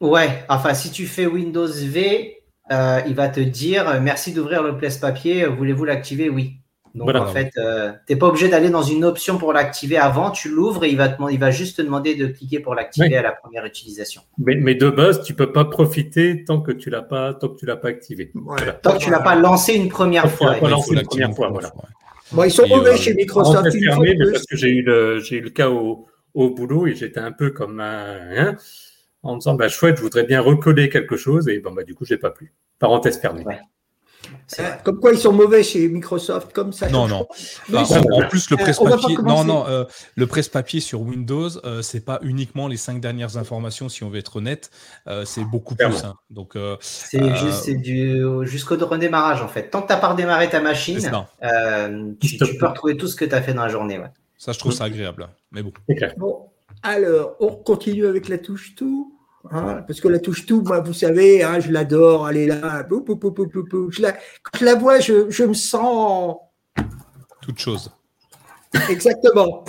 Ouais, 0.00 0.44
enfin, 0.48 0.74
si 0.74 0.90
tu 0.90 1.06
fais 1.06 1.26
Windows 1.26 1.66
V, 1.66 2.39
euh, 2.72 3.00
il 3.06 3.14
va 3.14 3.28
te 3.28 3.40
dire 3.40 4.00
merci 4.00 4.32
d'ouvrir 4.32 4.62
le 4.62 4.76
place-papier, 4.76 5.46
voulez-vous 5.46 5.84
l'activer? 5.84 6.28
Oui. 6.28 6.56
Donc 6.94 7.14
en 7.14 7.26
fait, 7.26 7.52
euh, 7.56 7.92
tu 8.06 8.12
n'es 8.12 8.18
pas 8.18 8.26
obligé 8.26 8.48
d'aller 8.48 8.68
dans 8.68 8.82
une 8.82 9.04
option 9.04 9.38
pour 9.38 9.52
l'activer 9.52 9.96
avant, 9.96 10.32
tu 10.32 10.48
l'ouvres 10.48 10.84
et 10.84 10.90
il 10.90 10.96
va, 10.96 11.08
te, 11.08 11.22
il 11.30 11.38
va 11.38 11.52
juste 11.52 11.76
te 11.76 11.82
demander 11.82 12.16
de 12.16 12.26
cliquer 12.26 12.58
pour 12.58 12.74
l'activer 12.74 13.16
à 13.16 13.22
la 13.22 13.30
première 13.30 13.64
utilisation. 13.64 14.22
Mais, 14.38 14.74
de 14.74 14.90
base, 14.90 15.22
tu 15.22 15.32
ne 15.32 15.38
peux 15.38 15.52
pas 15.52 15.64
profiter 15.64 16.44
tant 16.44 16.60
que 16.60 16.72
tu 16.72 16.90
ne 16.90 16.96
l'as 16.96 17.02
pas, 17.02 17.32
tant 17.34 17.48
que 17.48 17.58
tu 17.58 17.66
l'as 17.66 17.76
pas 17.76 17.88
activé. 17.88 18.32
Tant 18.82 18.94
que 18.94 18.98
tu 18.98 19.06
ne 19.06 19.12
l'as 19.12 19.20
pas 19.20 19.36
lancé 19.36 19.74
une 19.74 19.88
première 19.88 20.28
fois. 20.28 20.54
Pas 20.54 20.68
lancé 20.68 20.94
une 20.94 21.02
première 21.02 21.32
fois, 21.32 21.48
voilà. 21.48 21.72
Bon, 22.32 22.44
ils 22.44 22.50
sont 22.50 22.66
mauvais 22.66 22.94
euh, 22.94 22.96
chez 22.96 23.14
Microsoft. 23.14 23.70
Fermé, 23.72 24.16
mais 24.18 24.32
parce 24.32 24.46
que 24.46 24.56
j'ai 24.56 24.70
eu 24.70 24.82
le, 24.82 25.20
j'ai 25.20 25.36
eu 25.36 25.40
le 25.42 25.50
cas 25.50 25.68
au, 25.68 26.06
au 26.34 26.50
boulot 26.50 26.86
et 26.86 26.94
j'étais 26.94 27.20
un 27.20 27.32
peu 27.32 27.50
comme 27.50 27.80
un, 27.80 28.18
hein, 28.36 28.56
en 29.22 29.34
me 29.34 29.38
disant, 29.40 29.54
bah, 29.54 29.68
chouette, 29.68 29.96
je 29.96 30.02
voudrais 30.02 30.24
bien 30.24 30.40
recoller 30.40 30.88
quelque 30.88 31.16
chose 31.16 31.48
et 31.48 31.58
bon, 31.60 31.72
bah, 31.72 31.84
du 31.84 31.94
coup, 31.94 32.04
je 32.04 32.14
n'ai 32.14 32.18
pas 32.18 32.30
pu. 32.30 32.52
Parenthèse 32.78 33.18
fermée. 33.18 33.44
Comme 34.84 34.98
quoi 34.98 35.12
ils 35.12 35.18
sont 35.18 35.32
mauvais 35.32 35.62
chez 35.62 35.88
Microsoft, 35.88 36.52
comme 36.52 36.72
ça. 36.72 36.88
Non, 36.88 37.06
non. 37.06 37.26
en, 37.72 38.28
plus, 38.28 38.50
le 38.50 38.56
euh, 38.56 38.62
presse-papier, 38.62 39.16
non, 39.24 39.44
non, 39.44 39.64
euh, 39.68 39.84
le 40.16 40.26
presse-papier 40.26 40.80
sur 40.80 41.00
Windows, 41.00 41.48
euh, 41.64 41.82
c'est 41.82 42.04
pas 42.04 42.18
uniquement 42.22 42.68
les 42.68 42.76
cinq 42.76 43.00
dernières 43.00 43.36
informations, 43.36 43.88
si 43.88 44.02
on 44.04 44.10
veut 44.10 44.18
être 44.18 44.36
honnête, 44.36 44.70
c'est 45.24 45.44
beaucoup 45.44 45.74
plus. 45.74 46.04
Hein. 46.04 46.14
Donc, 46.30 46.56
c'est 46.80 47.36
juste, 47.36 47.70
du 47.70 48.22
jusqu'au 48.42 48.76
redémarrage 48.76 49.42
en 49.42 49.48
fait. 49.48 49.70
Tant 49.70 49.82
que 49.82 49.86
tu 49.86 49.92
n'as 49.92 50.00
pas 50.00 50.08
redémarré 50.08 50.48
ta 50.48 50.60
machine, 50.60 50.98
tu, 52.20 52.38
peux 52.58 52.66
retrouver 52.66 52.96
tout 52.96 53.06
ce 53.06 53.16
que 53.16 53.24
tu 53.24 53.34
as 53.34 53.42
fait 53.42 53.54
dans 53.54 53.62
la 53.62 53.68
journée. 53.68 54.00
Ça, 54.36 54.52
je 54.52 54.58
trouve 54.58 54.72
ça 54.72 54.84
agréable. 54.84 55.28
Mais 55.52 55.62
bon. 55.62 55.72
bon. 56.16 56.49
Alors, 56.82 57.36
on 57.40 57.48
continue 57.48 58.06
avec 58.06 58.28
la 58.28 58.38
touche 58.38 58.74
tout. 58.74 59.16
Hein, 59.50 59.82
parce 59.86 60.00
que 60.00 60.08
la 60.08 60.18
touche 60.18 60.44
tout, 60.44 60.62
moi, 60.62 60.80
vous 60.80 60.92
savez, 60.92 61.42
hein, 61.42 61.60
je 61.60 61.72
l'adore, 61.72 62.28
elle 62.28 62.36
est 62.36 62.46
là. 62.46 62.86
je 62.90 64.02
la, 64.02 64.12
quand 64.12 64.58
je 64.58 64.64
la 64.64 64.74
vois, 64.74 65.00
je, 65.00 65.30
je 65.30 65.44
me 65.44 65.54
sens. 65.54 66.36
Toute 67.40 67.58
chose. 67.58 67.90
Exactement. 68.90 69.64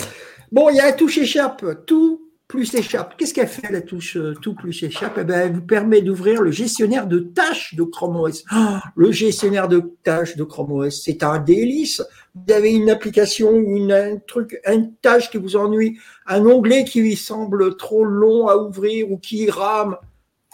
Bon, 0.50 0.68
il 0.68 0.76
y 0.76 0.80
a 0.80 0.86
la 0.86 0.92
touche 0.92 1.18
échappe. 1.18 1.64
Tout 1.86 2.32
plus 2.52 2.74
échappe. 2.74 3.14
Qu'est-ce 3.16 3.32
qu'elle 3.32 3.48
fait 3.48 3.72
la 3.72 3.80
touche 3.80 4.18
euh, 4.18 4.34
tout 4.34 4.54
plus 4.54 4.82
échappe? 4.82 5.16
Eh 5.18 5.24
ben, 5.24 5.46
Elle 5.46 5.54
vous 5.54 5.62
permet 5.62 6.02
d'ouvrir 6.02 6.42
le 6.42 6.50
gestionnaire 6.50 7.06
de 7.06 7.18
tâches 7.20 7.74
de 7.74 7.82
Chrome 7.82 8.16
OS. 8.16 8.44
Ah, 8.50 8.82
le 8.94 9.10
gestionnaire 9.10 9.68
de 9.68 9.94
tâches 10.02 10.36
de 10.36 10.44
Chrome 10.44 10.72
OS, 10.72 11.02
c'est 11.02 11.22
un 11.22 11.38
délice. 11.38 12.02
Vous 12.34 12.52
avez 12.52 12.72
une 12.72 12.88
application 12.88 13.50
ou 13.50 13.76
une, 13.76 13.92
un 13.92 14.16
truc, 14.16 14.58
une 14.66 14.94
tâche 14.96 15.30
qui 15.30 15.36
vous 15.36 15.56
ennuie, 15.56 15.98
un 16.26 16.46
onglet 16.46 16.84
qui 16.84 17.00
lui 17.00 17.16
semble 17.16 17.76
trop 17.76 18.04
long 18.04 18.48
à 18.48 18.56
ouvrir 18.56 19.10
ou 19.10 19.18
qui 19.18 19.50
rame. 19.50 19.96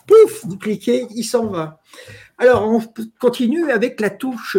Pouf, 0.06 0.44
vous 0.44 0.58
cliquez, 0.58 1.06
il 1.14 1.24
s'en 1.24 1.46
va. 1.46 1.80
Alors, 2.36 2.68
on 2.68 2.82
continue 3.20 3.70
avec 3.70 4.00
la 4.00 4.10
touche 4.10 4.56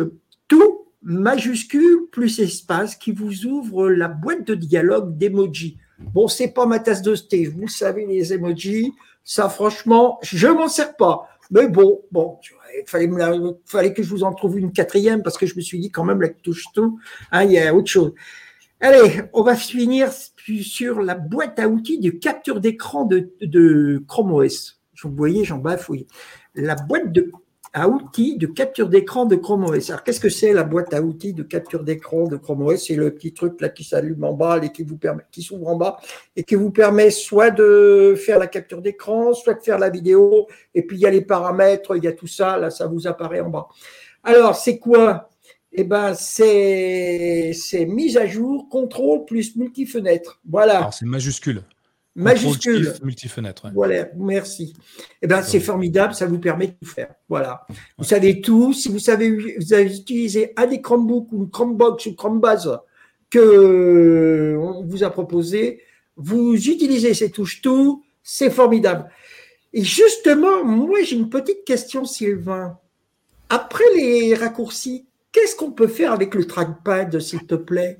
tout 0.47 0.86
majuscule 1.01 2.07
plus 2.11 2.39
espace 2.39 2.95
qui 2.95 3.11
vous 3.11 3.45
ouvre 3.45 3.89
la 3.89 4.07
boîte 4.07 4.45
de 4.45 4.55
dialogue 4.55 5.17
d'emoji. 5.17 5.78
Bon, 5.99 6.28
c'est 6.28 6.49
pas 6.49 6.65
ma 6.65 6.80
tasse 6.80 7.01
de 7.01 7.15
thé, 7.15 7.45
vous 7.45 7.67
savez, 7.67 8.05
les 8.05 8.34
emojis, 8.34 8.93
ça 9.24 9.49
franchement, 9.49 10.20
je 10.22 10.47
m'en 10.47 10.67
sers 10.67 10.95
pas. 10.95 11.28
Mais 11.52 11.68
bon, 11.68 12.02
bon, 12.12 12.38
il 12.78 12.84
fallait, 12.86 13.93
que 13.93 14.04
je 14.04 14.10
vous 14.10 14.24
en 14.24 14.34
trouve 14.34 14.60
une 14.60 14.72
quatrième 14.72 15.24
parce 15.24 15.38
que 15.38 15.47
je 15.47 15.56
me 15.56 15.62
suis 15.62 15.80
dit 15.80 15.91
quand 15.91 16.04
même, 16.04 16.22
la 16.22 16.30
touche 16.30 16.66
tout, 16.74 17.00
hein, 17.32 17.43
il 17.43 17.52
y 17.52 17.60
a 17.60 17.74
autre 17.74 17.89
chose. 17.89 18.14
Allez, 18.80 19.22
on 19.34 19.41
va 19.41 19.56
finir 19.56 20.12
sur 20.62 21.02
la 21.02 21.16
boîte 21.16 21.60
à 21.60 21.68
outils 21.68 22.00
de 22.00 22.12
capture 22.12 22.60
d'écran 22.60 23.06
de, 23.06 23.32
de 23.41 24.04
Chrome 24.08 24.32
OS. 24.34 24.80
Vous 25.04 25.16
voyez, 25.16 25.43
j'en 25.43 25.58
bafouille. 25.58 26.08
La 26.56 26.76
boîte 26.76 27.12
de 27.12 27.32
à 27.74 27.88
outils 27.88 28.38
de 28.38 28.47
capture 28.47 28.89
d'écran 28.89 29.26
de 29.26 29.36
Chrome 29.36 29.65
OS. 29.65 29.89
Alors, 29.89 30.03
qu'est-ce 30.03 30.20
que 30.20 30.30
c'est 30.30 30.53
la 30.53 30.63
boîte 30.63 30.93
à 30.93 31.01
outils 31.01 31.34
de 31.34 31.43
capture 31.43 31.84
d'écran 31.84 32.28
de 32.28 32.38
Chrome 32.38 32.63
OS 32.63 32.88
C'est 32.88 32.95
le 32.95 33.13
petit 33.13 33.34
truc 33.34 33.61
là 33.61 33.70
qui 33.70 33.84
s'allume 33.84 34.24
en 34.24 34.34
bas 34.34 34.59
et 34.61 34.72
qui 34.72 34.84
vous 34.84 34.97
permet, 34.97 35.24
qui 35.32 35.41
s'ouvre 35.41 35.67
en 35.67 35.76
bas 35.76 35.97
et 36.36 36.43
qui 36.43 36.55
vous 36.55 36.72
permet 36.72 37.11
soit 37.11 37.51
de 37.51 38.15
faire 38.17 38.39
la 38.39 38.47
capture 38.47 38.82
d'écran, 38.82 39.34
soit 39.34 39.53
de 39.53 39.61
faire 39.61 39.78
la 39.78 39.89
vidéo. 39.89 40.47
Et 40.74 40.84
puis, 40.84 40.97
il 40.97 41.01
y 41.01 41.05
a 41.05 41.11
les 41.11 41.22
paramètres, 41.22 41.95
il 41.95 42.03
y 42.03 42.07
a 42.07 42.13
tout 42.13 42.28
ça. 42.28 42.57
Là, 42.57 42.70
ça 42.70 42.88
vous 42.88 43.07
apparaît 43.07 43.41
en 43.41 43.49
bas. 43.49 43.67
Alors, 44.24 44.55
c'est 44.55 44.80
quoi? 44.80 45.30
Eh 45.72 45.84
ben, 45.84 46.15
c'est, 46.15 47.51
c'est 47.53 47.86
mise 47.86 48.17
à 48.17 48.26
jour, 48.26 48.67
contrôle 48.70 49.26
plus 49.26 49.55
multi-fenêtre. 49.55 50.39
Voilà. 50.49 50.78
Alors, 50.78 50.93
c'est 50.93 51.05
majuscule 51.05 51.63
majuscule. 52.20 52.93
Multi-fenêtre. 53.03 53.67
Voilà, 53.74 54.07
merci. 54.15 54.74
Eh 55.22 55.28
ben, 55.28 55.41
c'est 55.41 55.59
formidable, 55.59 56.13
ça 56.13 56.26
vous 56.26 56.39
permet 56.39 56.67
de 56.67 56.74
tout 56.82 56.89
faire. 56.89 57.13
Voilà. 57.28 57.65
Vous 57.97 58.03
savez 58.03 58.41
tout. 58.41 58.74
Si 58.74 58.89
vous 58.89 58.99
savez, 58.99 59.55
vous 59.57 59.74
avez 59.74 59.95
utilisé 59.95 60.53
un 60.57 60.67
des 60.67 60.82
Chromebooks 60.82 61.32
ou 61.32 61.43
une 61.43 61.49
Chromebox 61.49 62.05
ou 62.05 62.15
Chromebase 62.15 62.80
que 63.30 64.57
on 64.59 64.84
vous 64.86 65.03
a 65.03 65.09
proposé, 65.09 65.82
vous 66.15 66.55
utilisez 66.55 67.13
ces 67.13 67.32
touches 67.32 67.61
tout, 67.61 68.03
c'est 68.24 68.49
formidable. 68.49 69.09
Et 69.72 69.84
justement, 69.84 70.63
moi, 70.65 71.03
j'ai 71.03 71.15
une 71.15 71.30
petite 71.30 71.63
question, 71.63 72.05
Sylvain. 72.05 72.78
Après 73.49 73.84
les 73.95 74.34
raccourcis, 74.34 75.07
qu'est-ce 75.32 75.55
qu'on 75.55 75.72
peut 75.72 75.88
faire 75.88 76.11
avec 76.11 76.34
le 76.34 76.45
trackpad, 76.45 77.20
s'il 77.20 77.45
te 77.45 77.55
plaît? 77.55 77.99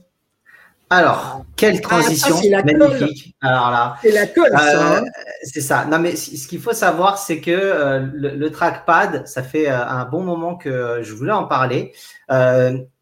Alors, 0.92 1.46
quelle 1.56 1.78
ah, 1.78 1.82
transition 1.82 2.36
magnifique. 2.66 3.36
Alors 3.42 3.70
là, 3.70 3.98
c'est 4.02 4.12
la 4.12 4.26
colle, 4.26 4.50
ça. 4.52 4.98
Hein. 4.98 5.04
Euh, 5.04 5.10
c'est 5.44 5.62
ça. 5.62 5.86
Non, 5.86 6.00
mais 6.00 6.16
ce 6.16 6.48
qu'il 6.48 6.60
faut 6.60 6.74
savoir, 6.74 7.20
c'est 7.20 7.42
que 7.42 7.52
euh, 7.52 8.08
le, 8.12 8.50
trackpad, 8.50 9.28
ça 9.28 9.44
fait 9.44 9.70
euh, 9.70 9.86
un 9.86 10.06
bon 10.06 10.24
moment 10.24 10.56
que 10.56 11.02
je 11.04 11.14
voulais 11.14 11.32
en 11.32 11.46
parler. 11.46 11.94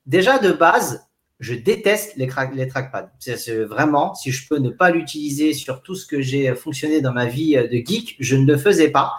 déjà 0.05 0.37
de 0.39 0.51
base, 0.51 1.07
je 1.39 1.53
déteste 1.53 2.17
les, 2.17 2.27
les 2.55 2.67
trackpads. 2.67 3.09
C'est 3.19 3.63
vraiment, 3.63 4.15
si 4.15 4.31
je 4.31 4.47
peux 4.49 4.57
ne 4.57 4.69
pas 4.69 4.89
l'utiliser 4.89 5.53
sur 5.53 5.81
tout 5.81 5.95
ce 5.95 6.05
que 6.05 6.19
j'ai 6.19 6.53
fonctionné 6.55 6.99
dans 6.99 7.13
ma 7.13 7.25
vie 7.25 7.55
de 7.55 7.77
geek, 7.77 8.17
je 8.19 8.35
ne 8.35 8.45
le 8.45 8.57
faisais 8.57 8.89
pas. 8.89 9.13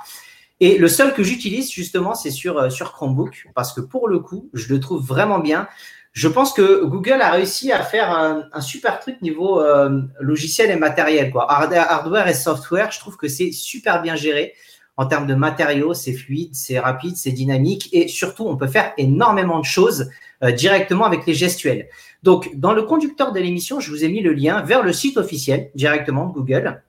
Et 0.61 0.77
le 0.77 0.89
seul 0.89 1.15
que 1.15 1.23
j'utilise 1.23 1.71
justement, 1.71 2.15
c'est 2.15 2.33
sur, 2.33 2.71
sur 2.71 2.93
Chromebook, 2.93 3.47
parce 3.55 3.73
que 3.73 3.81
pour 3.81 4.09
le 4.09 4.19
coup, 4.19 4.51
je 4.53 4.75
le 4.75 4.81
trouve 4.81 5.07
vraiment 5.07 5.39
bien. 5.39 5.69
Je 6.13 6.29
pense 6.29 6.53
que 6.53 6.85
Google 6.85 7.21
a 7.21 7.31
réussi 7.31 7.71
à 7.73 7.83
faire 7.83 8.11
un, 8.11 8.61
super 8.61 8.99
truc 9.01 9.23
niveau 9.23 9.61
euh, 9.61 10.03
logiciel 10.21 10.71
et 10.71 10.77
matériel. 10.77 11.31
Quoi. 11.31 11.51
Hardware 11.51 12.29
et 12.29 12.35
software, 12.35 12.91
je 12.91 12.99
trouve 12.99 13.17
que 13.17 13.29
c'est 13.29 13.53
super 13.53 14.03
bien 14.03 14.17
géré 14.17 14.55
en 14.97 15.07
termes 15.07 15.29
de 15.29 15.35
matériaux, 15.35 15.95
c'est 15.95 16.13
fluide, 16.13 16.55
c'est 16.57 16.81
rapide, 16.81 17.17
c'est 17.17 17.31
dynamique 17.31 17.89
et 17.93 18.09
surtout, 18.09 18.47
on 18.49 18.57
peut 18.57 18.67
faire 18.67 18.93
énormément 18.99 19.61
de 19.61 19.65
choses 19.65 20.11
euh, 20.43 20.51
directement 20.51 21.05
avec 21.05 21.25
les 21.25 21.35
gestuels. 21.35 21.89
Donc, 22.25 22.51
dans 22.57 22.73
le 22.73 22.83
conducteur 22.83 23.31
de 23.33 23.39
l'émission, 23.39 23.79
je 23.79 23.91
vous 23.91 24.05
ai 24.05 24.09
mis 24.09 24.23
le 24.23 24.33
lien 24.33 24.61
vers 24.63 24.83
le 24.83 24.93
site 24.93 25.17
officiel 25.17 25.71
directement 25.77 26.27
de 26.27 26.33
Google 26.33 26.83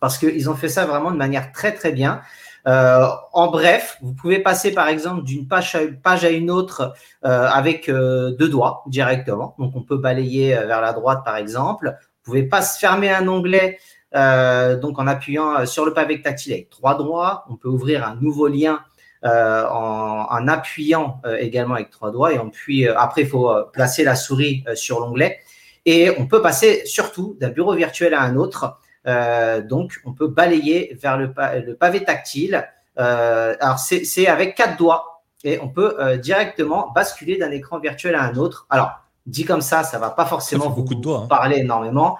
parce 0.00 0.18
qu'ils 0.18 0.50
ont 0.50 0.54
fait 0.54 0.68
ça 0.68 0.84
vraiment 0.84 1.10
de 1.10 1.16
manière 1.16 1.50
très, 1.52 1.72
très 1.72 1.92
bien. 1.92 2.20
Euh, 2.66 3.06
en 3.32 3.48
bref, 3.48 3.96
vous 4.02 4.12
pouvez 4.12 4.40
passer 4.40 4.72
par 4.72 4.88
exemple 4.88 5.22
d'une 5.22 5.46
page, 5.46 5.74
à 5.74 6.30
une 6.30 6.50
autre 6.50 6.94
euh, 7.24 7.48
avec 7.48 7.88
euh, 7.88 8.32
deux 8.32 8.48
doigts 8.48 8.82
directement. 8.86 9.54
Donc 9.58 9.76
on 9.76 9.82
peut 9.82 9.98
balayer 9.98 10.54
vers 10.54 10.80
la 10.80 10.92
droite 10.92 11.22
par 11.24 11.36
exemple. 11.36 11.96
Vous 12.00 12.32
pouvez 12.32 12.42
pas 12.42 12.62
fermer 12.62 13.10
un 13.10 13.26
onglet 13.28 13.78
donc 14.12 14.98
en 14.98 15.06
appuyant 15.06 15.66
sur 15.66 15.84
le 15.84 15.92
pavé 15.92 16.22
tactile 16.22 16.54
avec 16.54 16.70
trois 16.70 16.96
doigts. 16.96 17.44
On 17.50 17.56
peut 17.56 17.68
ouvrir 17.68 18.06
un 18.06 18.16
nouveau 18.16 18.48
lien 18.48 18.80
en, 19.22 20.48
appuyant 20.48 21.20
également 21.38 21.74
avec 21.74 21.90
trois 21.90 22.10
doigts. 22.10 22.32
Et 22.32 22.38
puis 22.50 22.88
après, 22.88 23.22
il 23.22 23.28
faut 23.28 23.52
placer 23.74 24.04
la 24.04 24.16
souris 24.16 24.64
sur 24.74 25.00
l'onglet. 25.00 25.38
Et 25.84 26.10
on 26.18 26.26
peut 26.26 26.40
passer 26.40 26.86
surtout 26.86 27.36
d'un 27.38 27.50
bureau 27.50 27.74
virtuel 27.74 28.14
à 28.14 28.22
un 28.22 28.36
autre 28.36 28.78
donc, 29.06 30.00
on 30.04 30.12
peut 30.12 30.28
balayer 30.28 30.96
vers 31.00 31.16
le, 31.16 31.32
pavé 31.74 32.04
tactile. 32.04 32.66
Euh, 32.98 33.54
alors, 33.60 33.78
c'est 33.78 34.26
avec 34.26 34.54
quatre 34.54 34.76
doigts 34.76 35.22
et 35.44 35.60
on 35.60 35.68
peut 35.68 35.96
euh, 36.00 36.16
directement 36.16 36.90
basculer 36.94 37.36
d'un 37.36 37.50
écran 37.50 37.78
virtuel 37.78 38.14
à 38.14 38.22
un 38.22 38.34
autre. 38.36 38.66
Alors, 38.70 39.00
dit 39.26 39.44
comme 39.44 39.60
ça, 39.60 39.84
ça 39.84 39.98
va 39.98 40.10
pas 40.10 40.26
forcément 40.26 40.70
beaucoup 40.70 40.94
de 40.94 41.00
doigts, 41.00 41.22
hein. 41.24 41.26
parler 41.28 41.58
énormément. 41.58 42.18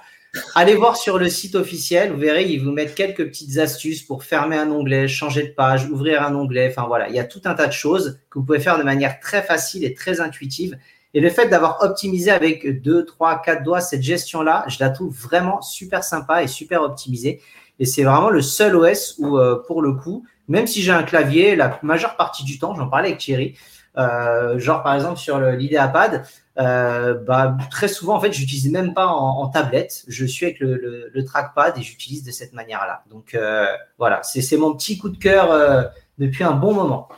Allez 0.55 0.75
voir 0.75 0.97
sur 0.97 1.19
le 1.19 1.31
site 1.31 1.55
officiel, 1.55 2.13
vous 2.13 2.19
verrez, 2.19 2.45
ils 2.45 2.63
vous 2.63 2.71
mettent 2.71 2.95
quelques 2.95 3.27
petites 3.27 3.57
astuces 3.57 4.03
pour 4.03 4.23
fermer 4.23 4.57
un 4.57 4.71
onglet, 4.71 5.09
changer 5.09 5.45
de 5.45 5.53
page, 5.53 5.89
ouvrir 5.89 6.23
un 6.23 6.35
onglet. 6.35 6.69
Enfin 6.71 6.87
voilà, 6.87 7.09
il 7.09 7.15
y 7.15 7.19
a 7.19 7.25
tout 7.25 7.41
un 7.47 7.55
tas 7.55 7.67
de 7.67 7.73
choses 7.73 8.21
que 8.29 8.39
vous 8.39 8.45
pouvez 8.45 8.61
faire 8.61 8.77
de 8.77 8.83
manière 8.83 9.19
très 9.19 9.43
facile 9.43 9.83
et 9.83 9.95
très 9.95 10.21
intuitive. 10.21 10.77
Et 11.17 11.21
le 11.21 11.31
fait 11.31 11.49
d'avoir 11.49 11.83
optimisé 11.83 12.31
avec 12.31 12.83
deux, 12.83 13.07
trois, 13.07 13.41
quatre 13.41 13.63
doigts 13.63 13.81
cette 13.81 14.03
gestion-là, 14.03 14.67
je 14.69 14.77
la 14.81 14.91
trouve 14.91 15.17
vraiment 15.17 15.63
super 15.63 16.05
sympa 16.05 16.43
et 16.43 16.47
super 16.47 16.83
optimisée. 16.83 17.41
Et 17.79 17.87
c'est 17.87 18.05
vraiment 18.05 18.29
le 18.29 18.43
seul 18.43 18.77
OS 18.77 19.15
où, 19.17 19.39
euh, 19.39 19.63
pour 19.67 19.81
le 19.81 19.95
coup, 19.95 20.27
même 20.47 20.67
si 20.67 20.83
j'ai 20.83 20.93
un 20.93 21.05
clavier, 21.05 21.57
la 21.57 21.79
majeure 21.83 22.17
partie 22.17 22.45
du 22.45 22.59
temps, 22.59 22.75
j'en 22.75 22.89
parlais 22.89 23.09
avec 23.09 23.21
Thierry, 23.21 23.55
euh, 23.97 24.59
genre 24.59 24.83
par 24.83 24.95
exemple 24.95 25.17
sur 25.17 25.41
l'idéapad, 25.41 26.27
euh, 26.59 27.15
bah, 27.15 27.57
très 27.71 27.89
souvent 27.89 28.17
en 28.17 28.21
fait 28.21 28.35
j'utilise 28.35 28.71
même 28.71 28.93
pas 28.93 29.07
en, 29.07 29.49
tablette, 29.49 30.05
je 30.09 30.27
suis 30.27 30.45
avec 30.45 30.61
le, 30.61 31.11
le, 31.11 31.25
trackpad 31.25 31.79
et 31.79 31.83
j'utilise 31.83 32.25
de 32.25 32.31
cette 32.31 32.53
manière-là. 32.53 33.05
Donc 33.09 33.35
euh, 33.35 33.67
voilà, 33.97 34.23
c'est 34.23 34.59
mon 34.59 34.75
petit 34.75 34.99
coup 34.99 35.09
de 35.09 35.17
cœur 35.17 35.91
depuis 36.19 36.45
un 36.45 36.53
bon 36.53 36.75
moment. 36.75 37.09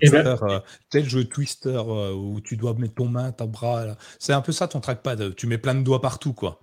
Eh 0.00 0.10
ben, 0.10 0.26
euh, 0.26 0.60
tel 0.88 1.08
jeu 1.08 1.24
Twister 1.24 1.82
euh, 1.86 2.12
où 2.12 2.40
tu 2.40 2.56
dois 2.56 2.74
mettre 2.74 2.94
ton 2.94 3.08
main, 3.08 3.32
ton 3.32 3.46
bras. 3.46 3.84
C'est 4.18 4.32
un 4.32 4.40
peu 4.40 4.52
ça 4.52 4.68
ton 4.68 4.80
trackpad. 4.80 5.34
Tu 5.34 5.46
mets 5.46 5.58
plein 5.58 5.74
de 5.74 5.82
doigts 5.82 6.00
partout, 6.00 6.32
quoi. 6.32 6.60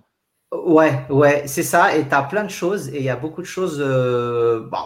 Ouais, 0.52 1.04
ouais, 1.10 1.44
c'est 1.46 1.62
ça. 1.62 1.96
Et 1.96 2.08
tu 2.08 2.14
as 2.14 2.22
plein 2.22 2.44
de 2.44 2.50
choses. 2.50 2.88
Et 2.88 2.98
il 2.98 3.04
y 3.04 3.10
a 3.10 3.16
beaucoup 3.16 3.42
de 3.42 3.46
choses 3.46 3.78
euh, 3.80 4.66
bon, 4.70 4.78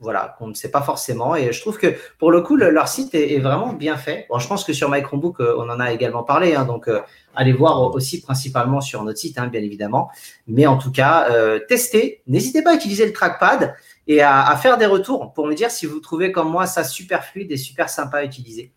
voilà, 0.00 0.36
qu'on 0.38 0.48
ne 0.48 0.54
sait 0.54 0.70
pas 0.70 0.82
forcément. 0.82 1.34
Et 1.36 1.52
je 1.52 1.60
trouve 1.60 1.78
que 1.78 1.94
pour 2.18 2.30
le 2.30 2.40
coup, 2.40 2.56
leur 2.56 2.88
site 2.88 3.14
est, 3.14 3.38
vraiment 3.38 3.72
bien 3.72 3.96
fait. 3.96 4.26
Bon, 4.30 4.38
je 4.38 4.48
pense 4.48 4.64
que 4.64 4.72
sur 4.72 4.90
My 4.90 5.02
Chromebook, 5.02 5.40
on 5.40 5.68
en 5.68 5.80
a 5.80 5.92
également 5.92 6.22
parlé. 6.22 6.54
Hein, 6.54 6.64
donc, 6.64 6.88
allez 7.34 7.52
voir 7.52 7.94
aussi 7.94 8.20
principalement 8.22 8.80
sur 8.80 9.02
notre 9.02 9.18
site, 9.18 9.38
hein, 9.38 9.48
bien 9.48 9.60
évidemment. 9.60 10.10
Mais 10.46 10.66
en 10.66 10.78
tout 10.78 10.92
cas, 10.92 11.28
testez. 11.68 12.22
N'hésitez 12.26 12.62
pas 12.62 12.72
à 12.72 12.74
utiliser 12.74 13.04
le 13.04 13.12
trackpad 13.12 13.74
et 14.06 14.20
à, 14.20 14.56
faire 14.56 14.78
des 14.78 14.86
retours 14.86 15.32
pour 15.32 15.46
me 15.46 15.54
dire 15.54 15.70
si 15.70 15.86
vous 15.86 16.00
trouvez 16.00 16.32
comme 16.32 16.50
moi 16.50 16.66
ça 16.66 16.84
super 16.84 17.24
fluide 17.24 17.52
et 17.52 17.56
super 17.56 17.88
sympa 17.88 18.18
à 18.18 18.24
utiliser. 18.24 18.72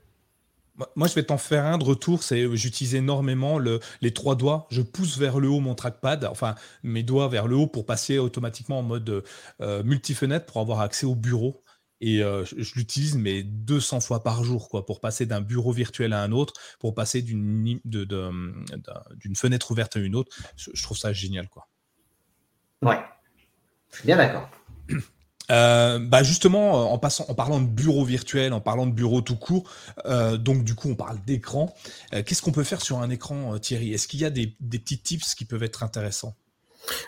Moi, 0.98 1.08
je 1.08 1.16
vais 1.16 1.24
t'en 1.24 1.38
faire 1.38 1.64
un 1.66 1.78
de 1.78 1.86
retour. 1.86 2.22
C'est 2.22 2.54
j'utilise 2.58 2.96
énormément 2.96 3.60
le, 3.60 3.80
les 4.02 4.14
trois 4.14 4.36
doigts. 4.36 4.68
Je 4.70 4.82
pousse 4.82 5.18
vers 5.18 5.40
le 5.40 5.48
haut 5.48 5.62
mon 5.62 5.74
trackpad, 5.74 6.26
enfin 6.26 6.56
mes 6.84 7.02
doigts 7.02 7.30
vers 7.30 7.48
le 7.48 7.56
haut 7.56 7.68
pour 7.68 7.86
passer 7.86 8.20
automatiquement 8.20 8.80
en 8.80 8.84
mode 8.84 9.24
euh, 9.62 9.84
multi-fenêtre 9.84 10.46
pour 10.46 10.60
avoir 10.60 10.82
accès 10.82 11.06
au 11.06 11.16
bureau. 11.16 11.64
Et 12.02 12.22
euh, 12.22 12.44
je, 12.46 12.76
l'utilise 12.76 13.16
mais 13.16 13.42
200 13.44 14.02
fois 14.02 14.22
par 14.22 14.44
jour 14.44 14.68
quoi, 14.68 14.86
pour 14.86 15.00
passer 15.00 15.26
d'un 15.26 15.40
bureau 15.40 15.72
virtuel 15.72 16.12
à 16.12 16.22
un 16.22 16.34
autre, 16.34 16.54
pour 16.80 16.94
passer 16.94 17.22
d'une 17.22 17.80
fenêtre 19.36 19.72
ouverte 19.72 19.96
à 19.96 20.00
une 20.00 20.16
autre. 20.16 20.36
Je, 20.58 20.84
trouve 20.84 20.98
ça 20.98 21.14
génial. 21.14 21.48
quoi. 21.48 21.70
Ouais, 22.82 23.00
bien 24.04 24.18
d'accord. 24.18 24.50
Euh, 25.52 26.00
bah 26.00 26.24
justement, 26.24 26.82
euh, 26.82 26.96
en, 26.96 26.98
parlant 26.98 27.60
de 27.60 27.68
bureau 27.68 28.04
virtuel, 28.04 28.54
en 28.54 28.62
parlant 28.62 28.88
de 28.88 28.94
bureau 28.94 29.22
tout 29.22 29.36
court, 29.36 29.70
euh, 30.06 30.38
donc 30.38 30.64
du 30.64 30.76
coup 30.76 30.90
on 30.90 30.96
parle 30.96 31.18
d'écran. 31.26 31.74
Qu'est-ce 32.12 32.42
qu'on 32.42 32.52
peut 32.52 32.64
faire 32.64 32.82
sur 32.82 33.00
un 33.00 33.10
écran, 33.10 33.58
Thierry? 33.60 33.94
Est-ce 33.94 34.08
qu'il 34.08 34.22
y 34.22 34.26
a 34.26 34.30
des, 34.30 34.48
petits 34.48 35.00
tips 35.00 35.36
qui 35.36 35.46
peuvent 35.46 35.64
être 35.64 35.84
intéressants? 35.84 36.36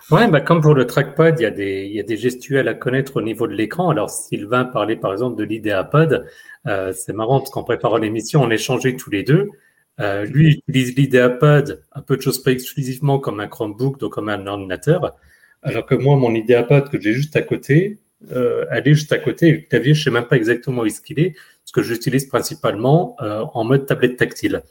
Ouais, 0.09 0.27
bah 0.27 0.41
comme 0.41 0.61
pour 0.61 0.73
le 0.73 0.87
trackpad, 0.87 1.39
il 1.39 1.43
y, 1.43 1.45
a 1.45 1.51
des, 1.51 1.85
il 1.85 1.93
y 1.93 1.99
a 1.99 2.03
des 2.03 2.17
gestuels 2.17 2.67
à 2.67 2.73
connaître 2.73 3.17
au 3.17 3.21
niveau 3.21 3.47
de 3.47 3.53
l'écran. 3.53 3.89
Alors 3.89 4.09
Sylvain 4.09 4.65
parlait 4.65 4.95
par 4.95 5.11
exemple 5.11 5.37
de 5.37 5.43
l'idéapad. 5.43 6.25
c'est 6.65 7.13
marrant 7.13 7.39
parce 7.39 7.51
qu'en 7.51 7.63
préparant 7.63 7.97
l'émission, 7.97 8.41
on 8.41 8.49
échangeait 8.49 8.95
tous 8.95 9.11
les 9.11 9.23
deux. 9.23 9.49
lui 9.99 10.63
utilise 10.67 10.95
l'idéapad 10.95 11.83
un 11.93 12.01
peu 12.01 12.17
de 12.17 12.21
choses 12.21 12.41
pas 12.41 12.51
exclusivement 12.51 13.19
comme 13.19 13.39
un 13.39 13.47
Chromebook, 13.47 13.99
donc 13.99 14.13
comme 14.13 14.29
un 14.29 14.47
ordinateur. 14.47 15.15
Alors 15.61 15.85
que 15.85 15.95
moi, 15.95 16.15
mon 16.15 16.33
idéapad 16.33 16.89
que 16.89 16.99
j'ai 16.99 17.13
juste 17.13 17.35
à 17.35 17.41
côté, 17.41 17.99
euh, 18.31 18.65
est 18.69 18.93
juste 18.93 19.11
à 19.11 19.17
côté. 19.17 19.51
le 19.51 19.57
clavier, 19.59 19.93
je 19.93 20.03
sais 20.03 20.11
même 20.11 20.25
pas 20.25 20.37
exactement 20.37 20.81
où 20.81 20.85
est-ce 20.85 21.01
qu'il 21.01 21.19
est, 21.19 21.31
parce 21.31 21.71
que 21.73 21.81
j'utilise 21.81 22.25
principalement 22.27 23.15
euh, 23.21 23.43
en 23.53 23.63
mode 23.63 23.85
tablette 23.85 24.17
tactile. 24.17 24.63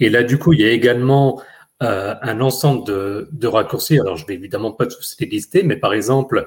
Et 0.00 0.10
là, 0.10 0.22
du 0.22 0.38
coup, 0.38 0.52
il 0.52 0.60
y 0.60 0.64
a 0.64 0.70
également 0.70 1.42
euh, 1.82 2.14
un 2.22 2.40
ensemble 2.40 2.86
de, 2.86 3.28
de, 3.32 3.46
raccourcis. 3.48 3.98
Alors, 3.98 4.16
je 4.16 4.26
vais 4.26 4.34
évidemment 4.34 4.72
pas 4.72 4.86
tous 4.86 5.16
les 5.18 5.26
lister, 5.26 5.62
mais 5.62 5.76
par 5.76 5.94
exemple, 5.94 6.46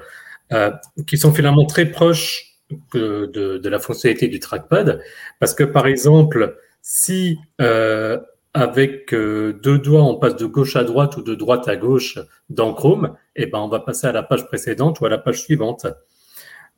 euh, 0.52 0.70
qui 1.06 1.18
sont 1.18 1.32
finalement 1.32 1.66
très 1.66 1.86
proches 1.86 2.56
de, 2.94 3.26
de, 3.26 3.58
de, 3.58 3.68
la 3.68 3.78
fonctionnalité 3.78 4.28
du 4.28 4.40
trackpad, 4.40 5.02
parce 5.38 5.54
que 5.54 5.64
par 5.64 5.86
exemple, 5.86 6.56
si 6.80 7.38
euh, 7.60 8.18
avec 8.56 9.12
euh, 9.12 9.52
deux 9.52 9.78
doigts, 9.78 10.02
on 10.02 10.14
passe 10.14 10.34
de 10.34 10.46
gauche 10.46 10.76
à 10.76 10.84
droite 10.84 11.18
ou 11.18 11.22
de 11.22 11.34
droite 11.34 11.68
à 11.68 11.76
gauche 11.76 12.18
dans 12.48 12.72
Chrome, 12.72 13.14
et 13.36 13.42
eh 13.42 13.46
ben, 13.46 13.58
on 13.58 13.68
va 13.68 13.80
passer 13.80 14.06
à 14.06 14.12
la 14.12 14.22
page 14.22 14.46
précédente 14.46 14.98
ou 14.98 15.04
à 15.04 15.10
la 15.10 15.18
page 15.18 15.42
suivante. 15.42 15.86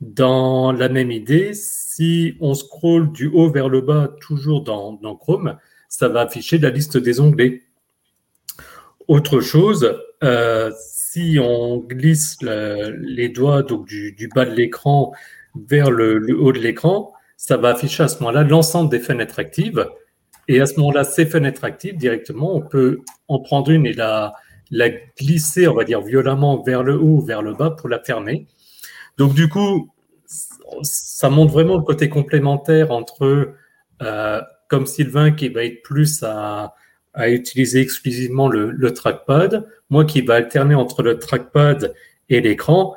Dans 0.01 0.73
la 0.73 0.89
même 0.89 1.09
idée, 1.09 1.51
si 1.53 2.35
on 2.41 2.53
scrolle 2.53 3.13
du 3.13 3.27
haut 3.27 3.49
vers 3.49 3.69
le 3.69 3.79
bas, 3.79 4.13
toujours 4.19 4.61
dans, 4.61 5.15
Chrome, 5.15 5.55
ça 5.87 6.09
va 6.09 6.21
afficher 6.21 6.57
la 6.57 6.69
liste 6.69 6.97
des 6.97 7.21
onglets. 7.21 7.61
Autre 9.07 9.39
chose, 9.39 9.97
euh, 10.21 10.71
si 10.77 11.39
on 11.41 11.77
glisse 11.77 12.39
les 12.41 13.29
doigts 13.29 13.63
du, 13.63 14.29
bas 14.35 14.43
de 14.43 14.53
l'écran 14.53 15.13
vers 15.55 15.91
le 15.91 16.37
haut 16.37 16.51
de 16.51 16.59
l'écran, 16.59 17.13
ça 17.37 17.55
va 17.55 17.69
afficher 17.69 18.03
à 18.03 18.09
ce 18.09 18.19
moment-là 18.19 18.43
l'ensemble 18.43 18.89
des 18.89 18.99
fenêtres 18.99 19.39
actives 19.39 19.87
et 20.49 20.59
à 20.59 20.65
ce 20.65 20.79
moment-là, 20.79 21.03
ces 21.03 21.27
fenêtres 21.27 21.63
actives, 21.63 21.95
directement, 21.95 22.55
on 22.55 22.61
peut 22.61 23.01
en 23.27 23.39
prendre 23.39 23.69
une 23.69 23.85
et 23.85 23.93
la, 23.93 24.33
la 24.71 24.89
glisser, 24.89 25.67
on 25.67 25.75
va 25.75 25.83
dire, 25.83 26.01
violemment 26.01 26.63
vers 26.63 26.81
le 26.81 26.95
haut 26.95 27.17
ou 27.17 27.21
vers 27.21 27.43
le 27.43 27.53
bas 27.53 27.69
pour 27.69 27.87
la 27.87 27.99
fermer. 27.99 28.47
Donc, 29.19 29.35
du 29.35 29.47
coup, 29.47 29.91
ça 30.81 31.29
montre 31.29 31.53
vraiment 31.53 31.77
le 31.77 31.83
côté 31.83 32.09
complémentaire 32.09 32.89
entre, 32.89 33.53
euh, 34.01 34.41
comme 34.67 34.87
Sylvain 34.87 35.29
qui 35.29 35.49
va 35.49 35.63
être 35.63 35.83
plus 35.83 36.23
à, 36.23 36.73
à 37.13 37.29
utiliser 37.29 37.81
exclusivement 37.81 38.47
le, 38.47 38.71
le, 38.71 38.91
trackpad, 38.91 39.67
moi 39.91 40.03
qui 40.03 40.21
va 40.21 40.33
alterner 40.33 40.73
entre 40.73 41.03
le 41.03 41.19
trackpad 41.19 41.93
et 42.29 42.41
l'écran. 42.41 42.95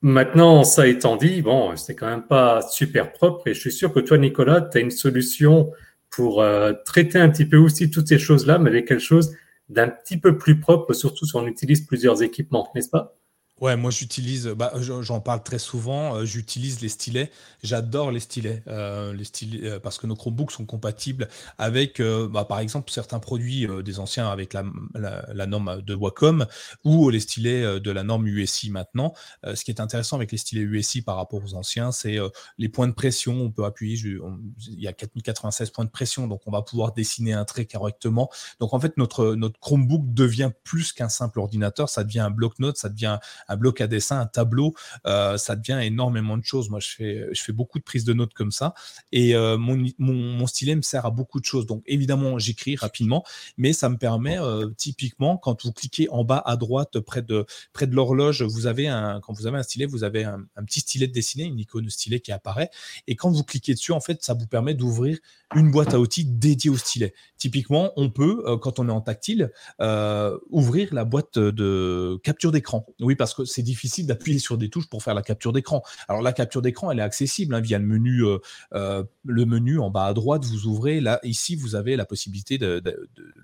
Maintenant, 0.00 0.64
ça 0.64 0.86
étant 0.86 1.16
dit, 1.16 1.42
bon, 1.42 1.76
c'est 1.76 1.94
quand 1.94 2.08
même 2.08 2.26
pas 2.26 2.62
super 2.62 3.12
propre 3.12 3.46
et 3.48 3.52
je 3.52 3.60
suis 3.60 3.72
sûr 3.72 3.92
que 3.92 4.00
toi, 4.00 4.16
Nicolas, 4.16 4.62
tu 4.62 4.78
as 4.78 4.80
une 4.80 4.90
solution 4.90 5.70
pour 6.10 6.42
euh, 6.42 6.72
traiter 6.84 7.18
un 7.18 7.28
petit 7.28 7.46
peu 7.46 7.56
aussi 7.56 7.90
toutes 7.90 8.08
ces 8.08 8.18
choses-là, 8.18 8.58
mais 8.58 8.70
avec 8.70 8.88
quelque 8.88 9.00
chose 9.00 9.34
d'un 9.68 9.88
petit 9.88 10.18
peu 10.18 10.36
plus 10.36 10.58
propre, 10.58 10.92
surtout 10.92 11.26
si 11.26 11.36
on 11.36 11.46
utilise 11.46 11.86
plusieurs 11.86 12.22
équipements, 12.22 12.68
n'est-ce 12.74 12.90
pas? 12.90 13.19
Ouais, 13.60 13.76
moi 13.76 13.90
j'utilise, 13.90 14.46
bah, 14.46 14.72
j'en 14.80 15.20
parle 15.20 15.42
très 15.42 15.58
souvent, 15.58 16.16
euh, 16.16 16.24
j'utilise 16.24 16.80
les 16.80 16.88
stylets. 16.88 17.30
J'adore 17.62 18.10
les 18.10 18.20
stylets, 18.20 18.62
euh, 18.68 19.12
les 19.12 19.24
stylets 19.24 19.66
euh, 19.68 19.78
parce 19.78 19.98
que 19.98 20.06
nos 20.06 20.16
Chromebooks 20.16 20.52
sont 20.52 20.64
compatibles 20.64 21.28
avec, 21.58 22.00
bah, 22.00 22.46
par 22.46 22.60
exemple, 22.60 22.90
certains 22.90 23.18
produits 23.18 23.66
des 23.84 23.98
anciens 23.98 24.30
avec 24.30 24.54
la, 24.54 24.64
la, 24.94 25.46
norme 25.46 25.82
de 25.82 25.94
Wacom 25.94 26.46
ou 26.84 27.10
les 27.10 27.20
stylets 27.20 27.80
de 27.80 27.90
la 27.90 28.02
norme 28.02 28.26
USI 28.26 28.70
maintenant. 28.70 29.12
ce 29.44 29.62
qui 29.62 29.70
est 29.70 29.80
intéressant 29.80 30.16
avec 30.16 30.32
les 30.32 30.38
stylets 30.38 30.62
USI 30.62 31.02
par 31.02 31.16
rapport 31.16 31.42
aux 31.44 31.54
anciens, 31.54 31.92
c'est 31.92 32.18
les 32.56 32.68
points 32.68 32.88
de 32.88 32.92
pression. 32.92 33.34
On 33.34 33.50
peut 33.50 33.64
appuyer, 33.64 33.98
il 34.68 34.80
y 34.80 34.88
a 34.88 34.92
4096 34.92 35.70
points 35.70 35.84
de 35.84 35.90
pression, 35.90 36.26
donc 36.28 36.40
on 36.46 36.50
va 36.50 36.62
pouvoir 36.62 36.92
dessiner 36.92 37.34
un 37.34 37.44
trait 37.44 37.66
correctement. 37.66 38.30
Donc 38.58 38.72
en 38.72 38.80
fait, 38.80 38.96
notre, 38.96 39.34
notre 39.34 39.60
Chromebook 39.60 40.14
devient 40.14 40.50
plus 40.64 40.92
qu'un 40.92 41.10
simple 41.10 41.40
ordinateur, 41.40 41.88
ça 41.88 42.04
devient 42.04 42.20
un 42.20 42.30
bloc-notes, 42.30 42.78
ça 42.78 42.88
devient 42.88 43.18
bloc 43.56 43.80
à 43.80 43.86
dessin, 43.86 44.20
un 44.20 44.26
tableau, 44.26 44.74
euh, 45.06 45.36
ça 45.36 45.56
devient 45.56 45.80
énormément 45.84 46.36
de 46.36 46.44
choses. 46.44 46.70
Moi, 46.70 46.80
je 46.80 46.88
fais, 47.34 47.52
beaucoup 47.52 47.78
de 47.78 47.84
prises 47.84 48.04
de 48.04 48.12
notes 48.12 48.32
comme 48.32 48.52
ça. 48.52 48.74
Et 49.12 49.34
euh, 49.34 49.58
mon, 49.58 49.84
mon, 49.98 50.46
stylet 50.46 50.76
me 50.76 50.82
sert 50.82 51.04
à 51.04 51.10
beaucoup 51.10 51.40
de 51.40 51.44
choses. 51.44 51.66
Donc, 51.66 51.82
évidemment, 51.86 52.38
j'écris 52.38 52.76
rapidement, 52.76 53.24
mais 53.56 53.72
ça 53.72 53.88
me 53.88 53.96
permet, 53.96 54.38
euh, 54.38 54.68
typiquement, 54.76 55.36
quand 55.36 55.64
vous 55.64 55.72
cliquez 55.72 56.08
en 56.10 56.24
bas 56.24 56.42
à 56.44 56.56
droite, 56.56 57.00
près 57.00 57.22
de, 57.22 57.46
l'horloge, 57.80 58.42
vous 58.42 58.66
avez 58.66 58.88
un, 58.88 59.20
quand 59.20 59.32
vous 59.32 59.46
avez 59.46 59.58
un 59.58 59.62
stylet, 59.62 59.86
vous 59.86 60.04
avez 60.04 60.24
un, 60.24 60.44
un 60.56 60.64
petit 60.64 60.80
stylet 60.80 61.06
de 61.06 61.12
dessiné, 61.12 61.44
une 61.44 61.58
icône 61.58 61.88
stylet 61.90 62.20
qui 62.20 62.32
apparaît. 62.32 62.70
Et 63.06 63.16
quand 63.16 63.30
vous 63.30 63.42
cliquez 63.42 63.74
dessus, 63.74 63.92
en 63.92 64.00
fait, 64.00 64.22
ça 64.22 64.34
vous 64.34 64.46
permet 64.46 64.74
d'ouvrir 64.74 65.18
une 65.56 65.70
boîte 65.70 65.94
à 65.94 65.98
outils 65.98 66.24
dédiée 66.24 66.70
au 66.70 66.76
stylet. 66.76 67.12
Typiquement, 67.36 67.92
on 67.96 68.10
peut, 68.10 68.44
quand 68.58 68.78
on 68.78 68.88
est 68.88 68.92
en 68.92 69.00
tactile, 69.00 69.50
ouvrir 70.50 70.94
la 70.94 71.04
boîte 71.04 71.38
de 71.38 72.20
capture 72.22 72.52
d'écran. 72.52 72.86
Oui, 73.00 73.16
parce 73.16 73.34
que 73.34 73.39
c'est 73.44 73.62
difficile 73.62 74.06
d'appuyer 74.06 74.38
sur 74.38 74.58
des 74.58 74.68
touches 74.68 74.88
pour 74.88 75.02
faire 75.02 75.14
la 75.14 75.22
capture 75.22 75.52
d'écran. 75.52 75.82
Alors 76.08 76.22
la 76.22 76.32
capture 76.32 76.62
d'écran, 76.62 76.90
elle 76.90 76.98
est 76.98 77.02
accessible 77.02 77.54
hein, 77.54 77.60
via 77.60 77.78
le 77.78 77.86
menu, 77.86 78.24
euh, 78.24 78.38
euh, 78.74 79.04
le 79.24 79.44
menu 79.44 79.78
en 79.78 79.90
bas 79.90 80.06
à 80.06 80.14
droite. 80.14 80.44
Vous 80.44 80.66
ouvrez 80.66 81.00
là, 81.00 81.20
ici, 81.22 81.56
vous 81.56 81.74
avez 81.74 81.96
la 81.96 82.04
possibilité 82.04 82.58
de, 82.58 82.82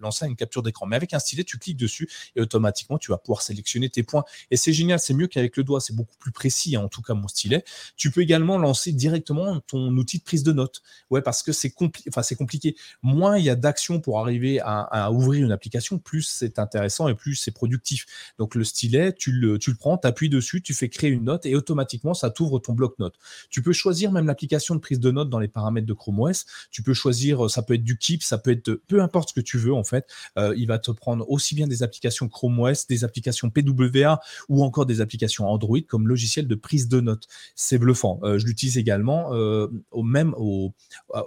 lancer 0.00 0.26
une 0.26 0.36
capture 0.36 0.62
d'écran. 0.62 0.86
Mais 0.86 0.96
avec 0.96 1.14
un 1.14 1.18
stylet, 1.18 1.44
tu 1.44 1.58
cliques 1.58 1.76
dessus 1.76 2.08
et 2.34 2.40
automatiquement, 2.40 2.98
tu 2.98 3.10
vas 3.10 3.18
pouvoir 3.18 3.42
sélectionner 3.42 3.88
tes 3.88 4.02
points. 4.02 4.24
Et 4.50 4.56
c'est 4.56 4.72
génial, 4.72 4.98
c'est 4.98 5.14
mieux 5.14 5.26
qu'avec 5.26 5.56
le 5.56 5.64
doigt, 5.64 5.80
c'est 5.80 5.94
beaucoup 5.94 6.16
plus 6.18 6.32
précis. 6.32 6.76
Hein, 6.76 6.82
en 6.82 6.88
tout 6.88 7.02
cas, 7.02 7.14
mon 7.14 7.28
stylet. 7.28 7.64
Tu 7.96 8.10
peux 8.10 8.20
également 8.20 8.58
lancer 8.58 8.92
directement 8.92 9.60
ton 9.60 9.88
outil 9.96 10.18
de 10.18 10.24
prise 10.24 10.42
de 10.42 10.52
notes. 10.52 10.82
Ouais, 11.10 11.22
parce 11.22 11.42
que 11.42 11.52
c'est 11.52 11.70
compliqué. 11.70 12.10
Enfin, 12.12 12.22
c'est 12.22 12.36
compliqué. 12.36 12.76
Moins 13.02 13.38
il 13.38 13.44
y 13.44 13.50
a 13.50 13.56
d'actions 13.56 14.00
pour 14.00 14.18
arriver 14.18 14.60
à, 14.62 15.10
ouvrir 15.12 15.44
une 15.44 15.52
application, 15.52 15.98
plus 15.98 16.22
c'est 16.22 16.58
intéressant 16.58 17.08
et 17.08 17.14
plus 17.14 17.34
c'est 17.36 17.50
productif. 17.50 18.06
Donc 18.38 18.54
le 18.54 18.64
stylet, 18.64 19.12
tu 19.12 19.32
le, 19.32 19.58
tu 19.58 19.70
le 19.70 19.76
prends 19.76 19.85
tu 19.96 20.08
appuies 20.08 20.28
dessus, 20.28 20.62
tu 20.62 20.74
fais 20.74 20.88
créer 20.88 21.10
une 21.10 21.24
note 21.24 21.46
et 21.46 21.54
automatiquement, 21.54 22.14
ça 22.14 22.30
t'ouvre 22.30 22.58
ton 22.58 22.72
bloc-notes. 22.72 23.14
Tu 23.50 23.62
peux 23.62 23.72
choisir 23.72 24.10
même 24.10 24.26
l'application 24.26 24.74
de 24.74 24.80
prise 24.80 24.98
de 24.98 25.10
notes 25.12 25.30
dans 25.30 25.38
les 25.38 25.48
paramètres 25.48 25.86
de 25.86 25.92
Chrome 25.92 26.18
OS. 26.20 26.44
Tu 26.70 26.82
peux 26.82 26.94
choisir, 26.94 27.48
ça 27.48 27.62
peut 27.62 27.74
être 27.74 27.84
du 27.84 27.96
Keep, 27.96 28.22
ça 28.22 28.38
peut 28.38 28.50
être 28.50 28.80
peu 28.88 29.00
importe 29.00 29.28
ce 29.28 29.34
que 29.34 29.40
tu 29.40 29.58
veux 29.58 29.74
en 29.74 29.84
fait. 29.84 30.06
Euh, 30.38 30.54
il 30.56 30.66
va 30.66 30.78
te 30.78 30.90
prendre 30.90 31.28
aussi 31.30 31.54
bien 31.54 31.66
des 31.66 31.82
applications 31.82 32.28
Chrome 32.28 32.58
OS, 32.58 32.86
des 32.86 33.04
applications 33.04 33.50
PWA 33.50 34.20
ou 34.48 34.64
encore 34.64 34.86
des 34.86 35.00
applications 35.00 35.48
Android 35.48 35.78
comme 35.86 36.08
logiciel 36.08 36.48
de 36.48 36.54
prise 36.54 36.88
de 36.88 37.00
notes. 37.00 37.26
C'est 37.54 37.78
bluffant. 37.78 38.18
Euh, 38.22 38.38
je 38.38 38.46
l'utilise 38.46 38.78
également 38.78 39.34
euh, 39.34 39.68
au 39.92 40.02
même 40.02 40.34
au, 40.36 40.72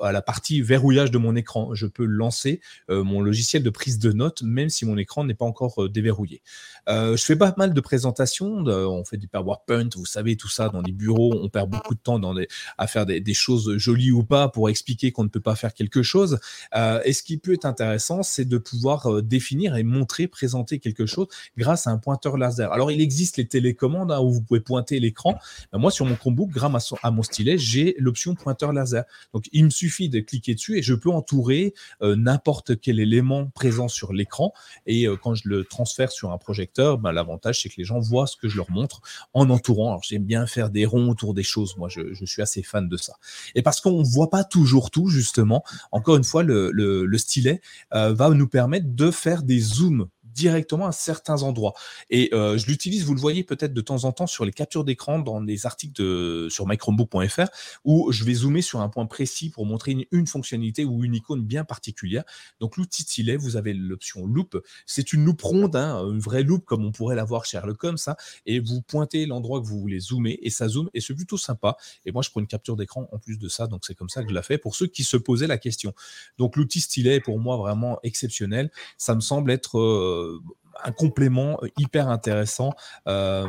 à 0.02 0.12
la 0.12 0.22
partie 0.22 0.62
verrouillage 0.62 1.12
de 1.12 1.18
mon 1.18 1.36
écran. 1.36 1.74
Je 1.74 1.88
peux 1.88 2.06
lancer 2.06 2.62
mon 2.90 3.22
logiciel 3.22 3.64
de 3.64 3.70
prise 3.70 4.00
de 4.00 4.12
notes 4.12 4.42
même 4.42 4.70
si 4.70 4.86
mon 4.86 4.98
écran 4.98 5.24
n'est 5.24 5.34
pas 5.34 5.46
encore 5.46 5.90
déverrouillé. 5.90 6.42
je 6.88 7.22
fais 7.22 7.36
pas 7.36 7.54
mal 7.58 7.74
de 7.74 7.82
présentations 7.82 8.39
on 8.46 9.06
fait 9.06 9.18
du 9.18 9.28
PowerPoint, 9.28 9.90
vous 9.96 10.06
savez, 10.06 10.36
tout 10.36 10.50
ça 10.50 10.70
dans 10.70 10.82
les 10.82 10.92
bureaux, 10.92 11.34
on 11.42 11.50
perd 11.50 11.70
beaucoup 11.70 11.94
de 11.94 12.00
temps 12.00 12.20
dans 12.20 12.30
à 12.78 12.88
faire 12.88 13.06
des, 13.06 13.34
choses 13.34 13.78
jolies 13.78 14.12
ou 14.12 14.24
pas 14.24 14.50
pour 14.50 14.70
expliquer 14.70 15.12
qu'on 15.12 15.24
ne 15.24 15.30
peut 15.30 15.40
pas 15.40 15.56
faire 15.56 15.74
quelque 15.74 16.04
chose. 16.04 16.40
Euh, 16.76 17.02
et 17.06 17.14
ce 17.14 17.24
qui 17.24 17.38
peut 17.38 17.54
être 17.54 17.66
intéressant, 17.66 18.24
c'est 18.24 18.46
de 18.46 18.58
pouvoir 18.58 19.08
euh, 19.08 19.22
définir 19.22 19.76
et 19.76 19.84
montrer, 19.84 20.28
présenter 20.28 20.80
quelque 20.80 21.06
chose 21.06 21.28
grâce 21.58 21.88
à 21.88 21.92
un 21.92 21.98
pointeur 21.98 22.38
laser. 22.38 22.72
Alors, 22.72 22.92
il 22.92 23.02
existe 23.02 23.38
les 23.38 23.48
télécommandes 23.48 24.12
hein, 24.12 24.20
où 24.20 24.32
vous 24.32 24.42
pouvez 24.42 24.60
pointer 24.60 25.00
l'écran. 25.00 25.38
Ben, 25.72 25.80
moi, 25.80 25.92
sur 25.92 26.06
mon 26.06 26.16
Chromebook, 26.16 26.50
grâce 26.50 26.94
à, 27.02 27.12
mon 27.12 27.24
stylet, 27.24 27.58
j'ai 27.58 27.96
l'option 27.98 28.36
pointeur 28.36 28.74
laser. 28.74 29.06
Donc, 29.34 29.46
il 29.52 29.66
me 29.66 29.70
suffit 29.70 30.10
de 30.10 30.20
cliquer 30.20 30.56
dessus 30.56 30.78
et 30.78 30.82
je 30.82 30.94
peux 30.94 31.10
entourer 31.10 31.74
euh, 32.02 32.16
n'importe 32.16 32.80
quel 32.80 33.00
élément 33.00 33.48
présent 33.48 33.88
sur 33.88 34.14
l'écran. 34.14 34.54
Et 34.86 35.08
quand 35.22 35.36
je 35.36 35.48
le 35.48 35.64
transfère 35.64 36.12
sur 36.12 36.32
un 36.32 36.38
projecteur, 36.38 36.98
ben, 36.98 37.12
l'avantage, 37.12 37.62
c'est 37.62 37.70
que 37.70 37.76
les 37.78 37.84
gens 37.84 38.00
voient 38.00 38.28
que 38.36 38.48
je 38.48 38.58
leur 38.58 38.72
montre 38.72 39.02
en 39.34 39.50
entourant. 39.50 40.00
J'aime 40.02 40.24
bien 40.24 40.46
faire 40.48 40.70
des 40.70 40.86
ronds 40.86 41.10
autour 41.10 41.34
des 41.34 41.44
choses. 41.44 41.76
Moi, 41.78 41.90
je, 41.90 42.26
suis 42.26 42.42
assez 42.42 42.64
fan 42.64 42.88
de 42.88 42.98
ça. 42.98 43.14
Et 43.56 43.62
parce 43.62 43.82
qu'on 43.82 44.00
ne 44.00 44.08
voit 44.08 44.30
pas 44.30 44.44
toujours 44.44 44.92
tout, 44.92 45.08
justement, 45.08 45.64
encore 45.92 46.18
une 46.18 46.24
fois, 46.24 46.44
le, 46.44 47.18
stylet 47.18 47.62
euh, 47.94 48.14
va 48.14 48.30
nous 48.30 48.48
permettre 48.48 48.88
de 48.88 49.12
faire 49.12 49.44
des 49.44 49.60
zooms 49.60 50.08
directement 50.40 50.88
à 50.88 50.92
certains 50.92 51.44
endroits. 51.44 51.74
Et 52.10 52.30
euh, 52.34 52.58
je 52.58 52.66
l'utilise, 52.68 53.04
vous 53.04 53.14
le 53.14 53.20
voyez 53.20 53.44
peut-être 53.44 53.74
de 53.74 53.82
temps 53.82 54.06
en 54.06 54.12
temps 54.12 54.28
sur 54.28 54.46
les 54.46 54.54
captures 54.54 54.86
d'écran 54.86 55.20
dans 55.20 55.42
les 55.42 55.66
articles 55.66 56.50
sur 56.50 56.66
mychromebook.fr 56.66 57.50
où 57.84 58.12
je 58.12 58.24
vais 58.24 58.34
zoomer 58.34 58.62
sur 58.62 58.80
un 58.82 58.90
point 58.90 59.06
précis 59.06 59.50
pour 59.50 59.66
montrer 59.66 60.08
une, 60.12 60.28
fonctionnalité 60.28 60.86
ou 60.86 61.04
une 61.04 61.16
icône 61.16 61.44
bien 61.44 61.64
particulière. 61.64 62.24
Donc 62.60 62.78
l'outil 62.78 63.04
stylet, 63.04 63.36
vous 63.36 63.58
avez 63.58 63.74
l'option 63.74 64.26
loop. 64.26 64.62
C'est 64.86 65.14
une 65.14 65.26
loupe 65.26 65.42
ronde, 65.42 65.76
hein, 65.76 66.04
une 66.10 66.20
vraie 66.20 66.44
loupe 66.44 66.66
comme 66.66 66.86
on 66.86 66.92
pourrait 66.92 67.16
l'avoir 67.16 67.46
chez 67.46 67.58
Sherlock 67.58 67.84
Holmes, 67.84 67.98
ça, 67.98 68.16
et 68.46 68.60
vous 68.60 68.82
pointez 68.82 69.26
l'endroit 69.26 69.60
que 69.60 69.66
vous 69.66 69.80
voulez 69.80 70.00
zoomer 70.00 70.38
et 70.42 70.50
ça 70.50 70.68
zoome 70.68 70.90
et 70.94 71.02
c'est 71.02 71.14
plutôt 71.14 71.38
sympa. 71.38 71.76
Et 72.06 72.12
moi, 72.12 72.22
je 72.22 72.30
prends 72.30 72.40
une 72.40 72.48
capture 72.48 72.76
d'écran 72.76 73.08
en 73.12 73.18
plus 73.18 73.38
de 73.38 73.50
ça, 73.50 73.68
donc 73.68 73.86
c'est 73.86 73.96
comme 73.96 74.10
ça 74.10 74.24
que 74.24 74.30
je 74.30 74.34
la 74.34 74.44
fais 74.44 74.58
pour 74.58 74.76
ceux 74.76 74.88
qui 74.88 75.04
se 75.04 75.18
posaient 75.18 75.48
la 75.48 75.58
question. 75.58 75.94
Donc 76.38 76.56
l'outil 76.56 76.80
stylet 76.80 77.16
est 77.16 77.22
pour 77.22 77.40
moi 77.40 77.58
vraiment 77.58 78.00
exceptionnel. 78.04 78.72
Ça 78.98 79.16
me 79.16 79.22
semble 79.22 79.52
être 79.52 79.80
euh, 79.80 80.29
un 80.84 80.92
complément 80.92 81.60
hyper 81.78 82.10
intéressant 82.10 82.74
euh, 83.08 83.48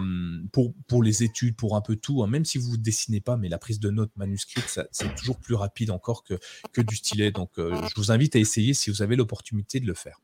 pour, 0.53 1.03
les 1.03 1.22
études, 1.22 1.57
pour 1.57 1.76
un 1.76 1.81
peu 1.81 1.97
tout. 1.97 2.22
Hein. 2.22 2.26
Même 2.26 2.45
si 2.45 2.59
vous 2.59 2.72
ne 2.72 2.83
dessinez 2.83 3.20
pas, 3.20 3.37
mais 3.37 3.49
la 3.49 3.59
prise 3.59 3.81
de 3.81 3.91
notes 3.91 4.11
manuscrite, 4.16 4.81
c'est 4.91 5.14
toujours 5.14 5.39
plus 5.39 5.55
rapide 5.55 5.91
encore 5.91 6.24
que, 6.24 6.81
du 6.81 6.97
stylet. 6.97 7.31
Donc, 7.31 7.59
euh, 7.59 7.81
je 7.89 7.95
vous 8.01 8.11
invite 8.11 8.37
à 8.37 8.39
essayer 8.39 8.74
si 8.74 8.91
vous 8.91 9.03
avez 9.03 9.16
l'opportunité 9.16 9.81
de 9.81 9.87
le 9.87 9.95
faire. 9.95 10.20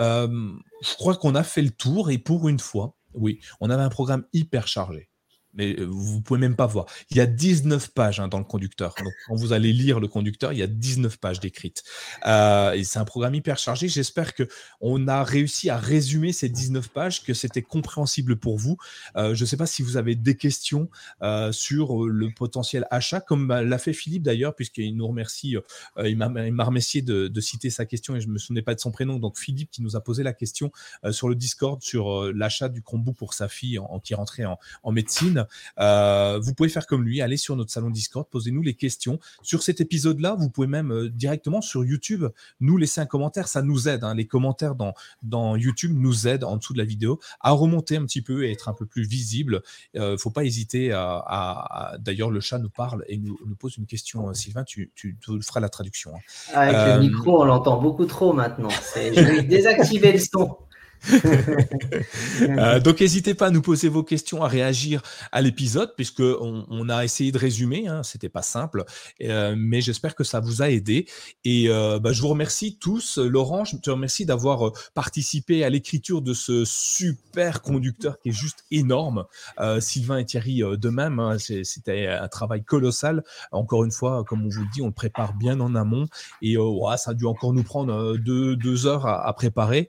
Euh, 0.00 0.52
je 0.82 0.94
crois 0.94 1.16
qu'on 1.16 1.34
a 1.34 1.42
fait 1.42 1.62
le 1.62 1.70
tour 1.70 2.10
et 2.10 2.18
pour 2.18 2.48
une 2.48 2.58
fois, 2.58 2.96
oui, 3.14 3.40
on 3.60 3.68
avait 3.68 3.82
un 3.82 3.90
programme 3.90 4.24
hyper 4.32 4.66
chargé 4.66 5.10
mais 5.54 5.78
euh, 5.78 5.84
vous 5.84 6.20
pouvez 6.20 6.40
même 6.40 6.56
pas 6.56 6.66
voir. 6.66 6.86
Il 7.10 7.16
y 7.16 7.20
a 7.20 7.26
19 7.26 7.90
pages 7.90 8.20
hein, 8.20 8.28
dans 8.28 8.38
le 8.38 8.44
conducteur. 8.44 8.94
Donc, 8.98 9.12
quand 9.26 9.36
vous 9.36 9.52
allez 9.52 9.72
lire 9.72 10.00
le 10.00 10.08
conducteur, 10.08 10.52
il 10.52 10.58
y 10.58 10.62
a 10.62 10.66
19 10.66 11.18
pages 11.18 11.40
décrites. 11.40 11.82
Euh, 12.26 12.72
et 12.72 12.84
c'est 12.84 12.98
un 12.98 13.04
programme 13.04 13.34
hyper 13.34 13.58
chargé. 13.58 13.88
J'espère 13.88 14.34
que 14.34 14.48
on 14.80 15.08
a 15.08 15.22
réussi 15.22 15.70
à 15.70 15.76
résumer 15.76 16.32
ces 16.32 16.48
19 16.48 16.88
pages, 16.88 17.22
que 17.22 17.34
c'était 17.34 17.62
compréhensible 17.62 18.36
pour 18.36 18.58
vous. 18.58 18.76
Euh, 19.16 19.34
je 19.34 19.44
ne 19.44 19.46
sais 19.46 19.56
pas 19.56 19.66
si 19.66 19.82
vous 19.82 19.96
avez 19.96 20.14
des 20.14 20.36
questions 20.36 20.88
sur 21.50 22.04
le 22.06 22.30
potentiel 22.34 22.86
achat, 22.90 23.20
comme 23.20 23.48
l'a 23.48 23.78
fait 23.78 23.92
Philippe 23.92 24.22
d'ailleurs, 24.22 24.54
puisqu'il 24.54 24.96
nous 24.96 25.06
remercie. 25.06 25.56
il 26.04 26.16
m'a 26.16 26.64
remercié 26.64 27.02
de, 27.02 27.28
de, 27.28 27.40
citer 27.40 27.70
sa 27.70 27.84
question 27.84 28.16
et 28.16 28.20
je 28.20 28.28
me 28.28 28.38
souvenais 28.38 28.62
pas 28.62 28.74
de 28.74 28.80
son 28.80 28.90
prénom. 28.90 29.18
Donc 29.18 29.38
Philippe 29.38 29.70
qui 29.70 29.82
nous 29.82 29.96
a 29.96 30.00
posé 30.02 30.22
la 30.22 30.32
question 30.32 30.72
sur 31.10 31.28
le 31.28 31.34
Discord 31.34 31.82
sur 31.82 32.32
l'achat 32.32 32.68
du 32.68 32.82
Chromebook 32.82 33.16
pour 33.16 33.34
sa 33.34 33.48
fille 33.48 33.78
en, 33.78 34.00
qui 34.00 34.14
rentrée 34.14 34.44
en, 34.44 34.58
en 34.82 34.92
médecine. 34.92 35.41
Euh, 35.78 36.38
vous 36.42 36.54
pouvez 36.54 36.68
faire 36.68 36.86
comme 36.86 37.04
lui, 37.04 37.20
aller 37.20 37.36
sur 37.36 37.56
notre 37.56 37.70
salon 37.70 37.90
Discord, 37.90 38.26
posez-nous 38.30 38.62
les 38.62 38.74
questions. 38.74 39.18
Sur 39.42 39.62
cet 39.62 39.80
épisode-là, 39.80 40.36
vous 40.38 40.50
pouvez 40.50 40.66
même 40.66 40.92
euh, 40.92 41.08
directement 41.08 41.60
sur 41.60 41.84
YouTube 41.84 42.26
nous 42.60 42.76
laisser 42.76 43.00
un 43.00 43.06
commentaire. 43.06 43.48
Ça 43.48 43.62
nous 43.62 43.88
aide. 43.88 44.04
Hein. 44.04 44.14
Les 44.14 44.26
commentaires 44.26 44.74
dans, 44.74 44.94
dans 45.22 45.56
YouTube 45.56 45.92
nous 45.94 46.26
aident 46.26 46.44
en 46.44 46.56
dessous 46.56 46.72
de 46.72 46.78
la 46.78 46.84
vidéo 46.84 47.20
à 47.40 47.50
remonter 47.52 47.96
un 47.96 48.04
petit 48.04 48.22
peu 48.22 48.44
et 48.44 48.52
être 48.52 48.68
un 48.68 48.74
peu 48.74 48.86
plus 48.86 49.06
visible. 49.06 49.62
ne 49.94 50.00
euh, 50.00 50.16
faut 50.16 50.30
pas 50.30 50.44
hésiter 50.44 50.92
à. 50.92 51.96
D'ailleurs, 51.98 52.30
le 52.30 52.40
chat 52.40 52.58
nous 52.58 52.70
parle 52.70 53.04
et 53.08 53.16
nous, 53.16 53.38
nous 53.46 53.54
pose 53.54 53.76
une 53.76 53.86
question. 53.86 54.32
Sylvain, 54.34 54.64
tu, 54.64 54.90
tu, 54.94 55.16
feras 55.42 55.60
la 55.60 55.68
traduction. 55.68 56.12
Hein. 56.14 56.54
Avec 56.54 56.74
le 56.74 57.00
micro, 57.00 57.42
on 57.42 57.44
l'entend 57.44 57.80
beaucoup 57.80 58.06
trop 58.06 58.32
maintenant. 58.32 58.70
Je 58.94 59.20
vais 59.20 59.42
désactiver 59.42 60.12
le 60.12 60.18
son. 60.18 60.56
Euh, 62.42 62.80
donc 62.80 63.00
n'hésitez 63.00 63.34
pas 63.34 63.46
à 63.46 63.50
nous 63.50 63.62
poser 63.62 63.88
vos 63.88 64.02
questions, 64.02 64.42
à 64.42 64.48
réagir 64.48 65.02
à 65.30 65.40
l'épisode, 65.40 65.92
puisque 65.96 66.20
on, 66.20 66.88
a 66.88 67.04
essayé 67.04 67.30
de 67.30 67.38
résumer, 67.38 67.86
hein, 67.86 68.02
c'était 68.02 68.28
pas 68.28 68.42
simple, 68.42 68.84
euh, 69.22 69.54
mais 69.56 69.80
j'espère 69.80 70.14
que 70.14 70.24
ça 70.24 70.40
vous 70.40 70.62
a 70.62 70.70
aidé. 70.70 71.06
Et 71.44 71.68
euh, 71.68 71.98
bah, 71.98 72.12
je 72.12 72.20
vous 72.20 72.28
remercie 72.28 72.78
tous. 72.78 73.18
Laurent, 73.18 73.64
je 73.64 73.76
te 73.76 73.90
remercie 73.90 74.26
d'avoir 74.26 74.72
participé 74.94 75.64
à 75.64 75.70
l'écriture 75.70 76.20
de 76.20 76.34
ce 76.34 76.64
super 76.64 77.62
conducteur 77.62 78.18
qui 78.20 78.30
est 78.30 78.32
juste 78.32 78.64
énorme. 78.70 79.24
Sylvain 79.80 80.18
et 80.18 80.24
Thierry 80.24 80.62
de 80.62 80.88
même, 80.88 81.18
hein, 81.18 81.36
c'était 81.38 82.06
un 82.08 82.28
travail 82.28 82.64
colossal. 82.64 83.22
Encore 83.52 83.84
une 83.84 83.92
fois, 83.92 84.24
comme 84.24 84.44
on 84.44 84.48
vous 84.48 84.62
le 84.62 84.68
dit, 84.72 84.82
on 84.82 84.86
le 84.86 84.92
prépare 84.92 85.34
bien 85.34 85.60
en 85.60 85.74
amont 85.74 86.06
et 86.42 86.56
ça 86.96 87.12
a 87.12 87.14
dû 87.14 87.26
encore 87.26 87.52
nous 87.52 87.64
prendre 87.64 88.16
deux, 88.16 88.86
heures 88.86 89.06
à, 89.06 89.26
à 89.26 89.32
préparer. 89.32 89.88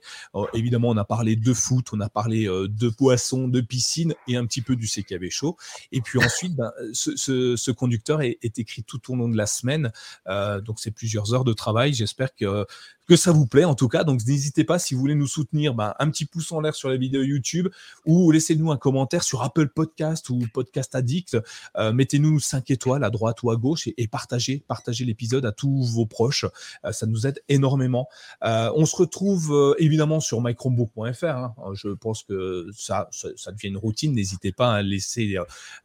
évidemment, 0.54 0.88
on 0.88 0.96
a 0.96 1.03
a 1.04 1.06
parlé 1.06 1.36
de 1.36 1.52
foot, 1.52 1.88
on 1.92 2.00
a 2.00 2.08
parlé 2.08 2.46
de 2.46 2.88
poissons, 2.88 3.46
de 3.48 3.60
piscine 3.60 4.14
et 4.26 4.36
un 4.36 4.46
petit 4.46 4.62
peu 4.62 4.74
du 4.74 4.86
CKB 4.86 5.28
Show. 5.30 5.56
Et 5.92 6.00
puis 6.00 6.18
ensuite, 6.18 6.54
ben, 6.56 6.72
ce, 6.92 7.70
conducteur 7.70 8.22
est, 8.22 8.58
écrit 8.58 8.82
tout 8.82 9.12
au 9.12 9.16
long 9.16 9.28
de 9.28 9.36
la 9.36 9.46
semaine. 9.46 9.92
donc 10.26 10.80
c'est 10.80 10.90
plusieurs 10.90 11.34
heures 11.34 11.44
de 11.44 11.52
travail. 11.52 11.92
J'espère 11.92 12.34
que 12.34 12.66
que 13.06 13.16
ça 13.16 13.32
vous 13.32 13.46
plaît 13.46 13.64
en 13.64 13.74
tout 13.74 13.88
cas. 13.88 14.04
Donc 14.04 14.24
n'hésitez 14.26 14.64
pas 14.64 14.78
si 14.78 14.94
vous 14.94 15.00
voulez 15.00 15.14
nous 15.14 15.26
soutenir, 15.26 15.74
ben, 15.74 15.94
un 15.98 16.10
petit 16.10 16.24
pouce 16.24 16.50
en 16.52 16.60
l'air 16.60 16.74
sur 16.74 16.88
la 16.88 16.96
vidéo 16.96 17.22
YouTube 17.22 17.68
ou 18.06 18.30
laissez-nous 18.30 18.70
un 18.70 18.76
commentaire 18.76 19.22
sur 19.22 19.42
Apple 19.42 19.68
Podcast 19.68 20.30
ou 20.30 20.40
Podcast 20.52 20.94
Addict. 20.94 21.36
Euh, 21.76 21.92
mettez-nous 21.92 22.40
5 22.40 22.70
étoiles 22.70 23.04
à 23.04 23.10
droite 23.10 23.42
ou 23.42 23.50
à 23.50 23.56
gauche 23.56 23.88
et, 23.96 24.08
partagez, 24.08 24.64
partagez 24.66 25.04
l'épisode 25.04 25.44
à 25.44 25.52
tous 25.52 25.92
vos 25.92 26.06
proches. 26.06 26.46
Euh, 26.84 26.92
ça 26.92 27.06
nous 27.06 27.26
aide 27.26 27.42
énormément. 27.48 28.08
Euh, 28.44 28.70
on 28.74 28.86
se 28.86 28.96
retrouve 28.96 29.74
évidemment 29.78 30.20
sur 30.20 30.40
mychromebook.fr. 30.40 31.24
Hein. 31.24 31.54
Je 31.74 31.88
pense 31.88 32.22
que 32.22 32.68
ça, 32.74 33.08
ça, 33.10 33.52
devient 33.52 33.68
une 33.68 33.76
routine. 33.76 34.14
N'hésitez 34.14 34.52
pas 34.52 34.74
à 34.74 34.82
laisser 34.82 35.36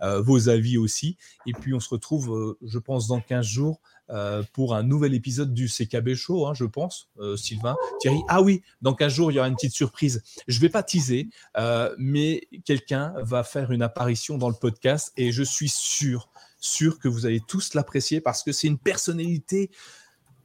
vos 0.01 0.49
avis 0.49 0.77
aussi. 0.77 1.17
Et 1.45 1.53
puis 1.53 1.73
on 1.73 1.79
se 1.79 1.89
retrouve, 1.89 2.57
je 2.61 2.79
pense, 2.79 3.07
dans 3.07 3.21
15 3.21 3.45
jours 3.45 3.81
euh, 4.11 4.41
pour 4.53 4.73
un 4.73 4.81
nouvel 4.81 5.13
épisode 5.13 5.53
du 5.53 5.67
CKB 5.67 6.15
Show, 6.15 6.47
hein, 6.47 6.53
je 6.55 6.65
pense, 6.65 7.09
euh, 7.19 7.37
Sylvain. 7.37 7.75
Thierry, 7.99 8.21
ah 8.27 8.41
oui, 8.41 8.63
dans 8.81 8.95
15 8.95 9.13
jours, 9.13 9.31
il 9.31 9.35
y 9.35 9.39
aura 9.39 9.47
une 9.47 9.55
petite 9.55 9.73
surprise. 9.73 10.23
Je 10.47 10.57
ne 10.57 10.61
vais 10.61 10.69
pas 10.69 10.81
teaser, 10.81 11.29
euh, 11.57 11.93
mais 11.99 12.47
quelqu'un 12.65 13.13
va 13.17 13.43
faire 13.43 13.71
une 13.71 13.83
apparition 13.83 14.39
dans 14.39 14.49
le 14.49 14.55
podcast 14.55 15.13
et 15.15 15.31
je 15.31 15.43
suis 15.43 15.69
sûr, 15.69 16.29
sûr 16.59 16.97
que 16.97 17.07
vous 17.07 17.27
allez 17.27 17.39
tous 17.47 17.75
l'apprécier 17.75 18.19
parce 18.19 18.41
que 18.41 18.51
c'est 18.51 18.67
une 18.67 18.79
personnalité 18.79 19.69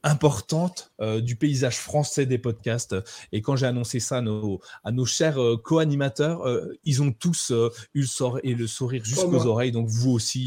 importante 0.03 0.93
du 1.23 1.35
paysage 1.35 1.79
français 1.79 2.27
des 2.27 2.37
podcasts. 2.37 2.95
Et 3.33 3.41
quand 3.41 3.57
j'ai 3.57 3.65
annoncé 3.65 4.01
ça 4.01 4.19
à 4.19 4.21
nos, 4.21 4.61
à 4.85 4.93
nos 4.93 5.07
chers 5.07 5.39
co-animateurs, 5.65 6.47
ils 6.85 7.01
ont 7.01 7.11
tous 7.11 7.51
eu 7.95 8.05
le, 8.05 8.55
le 8.55 8.67
sourire 8.67 9.03
jusqu'aux 9.03 9.47
oreilles. 9.47 9.73
Donc 9.73 9.89
vous 9.89 10.11
aussi. 10.11 10.47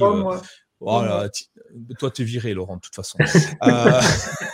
Voilà, 0.80 1.30
toi, 1.98 2.12
tu 2.12 2.22
es 2.22 2.26
viré, 2.26 2.54
Laurent, 2.54 2.76
de 2.76 2.82
toute 2.82 2.96
façon. 2.96 3.18
Euh, 3.64 4.02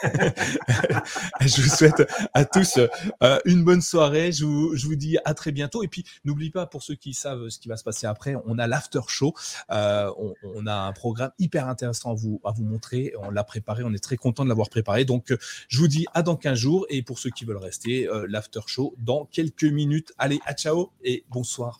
je 1.41 1.61
vous 1.61 1.69
souhaite 1.69 2.03
à 2.33 2.45
tous 2.45 2.79
euh, 3.21 3.39
une 3.45 3.63
bonne 3.63 3.81
soirée. 3.81 4.31
Je 4.31 4.45
vous, 4.45 4.75
je 4.75 4.85
vous, 4.87 4.95
dis 4.95 5.17
à 5.25 5.33
très 5.33 5.51
bientôt. 5.51 5.83
Et 5.83 5.87
puis, 5.87 6.05
n'oublie 6.23 6.49
pas, 6.49 6.65
pour 6.65 6.83
ceux 6.83 6.95
qui 6.95 7.13
savent 7.13 7.49
ce 7.49 7.59
qui 7.59 7.67
va 7.67 7.75
se 7.75 7.83
passer 7.83 8.07
après, 8.07 8.35
on 8.45 8.57
a 8.57 8.67
l'after 8.67 9.01
show. 9.07 9.33
Euh, 9.71 10.09
on, 10.43 10.65
a 10.67 10.73
un 10.73 10.93
programme 10.93 11.31
hyper 11.37 11.67
intéressant 11.67 12.11
à 12.11 12.15
vous, 12.15 12.39
à 12.45 12.51
vous 12.51 12.63
montrer. 12.63 13.13
On 13.21 13.29
l'a 13.29 13.43
préparé. 13.43 13.83
On 13.83 13.93
est 13.93 14.03
très 14.03 14.17
content 14.17 14.43
de 14.43 14.49
l'avoir 14.49 14.69
préparé. 14.69 15.05
Donc, 15.05 15.35
je 15.67 15.77
vous 15.77 15.87
dis 15.87 16.05
à 16.13 16.23
dans 16.23 16.35
15 16.35 16.57
jours. 16.57 16.85
Et 16.89 17.03
pour 17.03 17.19
ceux 17.19 17.29
qui 17.29 17.45
veulent 17.45 17.57
rester, 17.57 18.07
l'after 18.27 18.61
show 18.67 18.95
dans 18.99 19.25
quelques 19.25 19.63
minutes. 19.63 20.13
Allez, 20.17 20.39
à 20.45 20.53
ciao 20.53 20.91
et 21.03 21.25
bonsoir. 21.29 21.79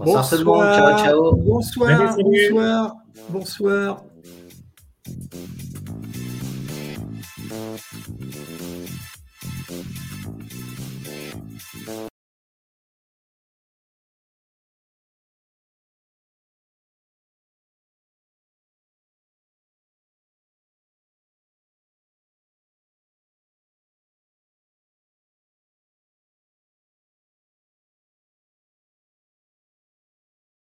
Bonsoir, 0.00 0.24
bonsoir 0.24 0.74
Ciao, 0.74 0.96
ciao. 0.96 1.36
Bonsoir, 1.36 2.16
bonsoir, 2.16 2.96
bonsoir. 3.28 4.02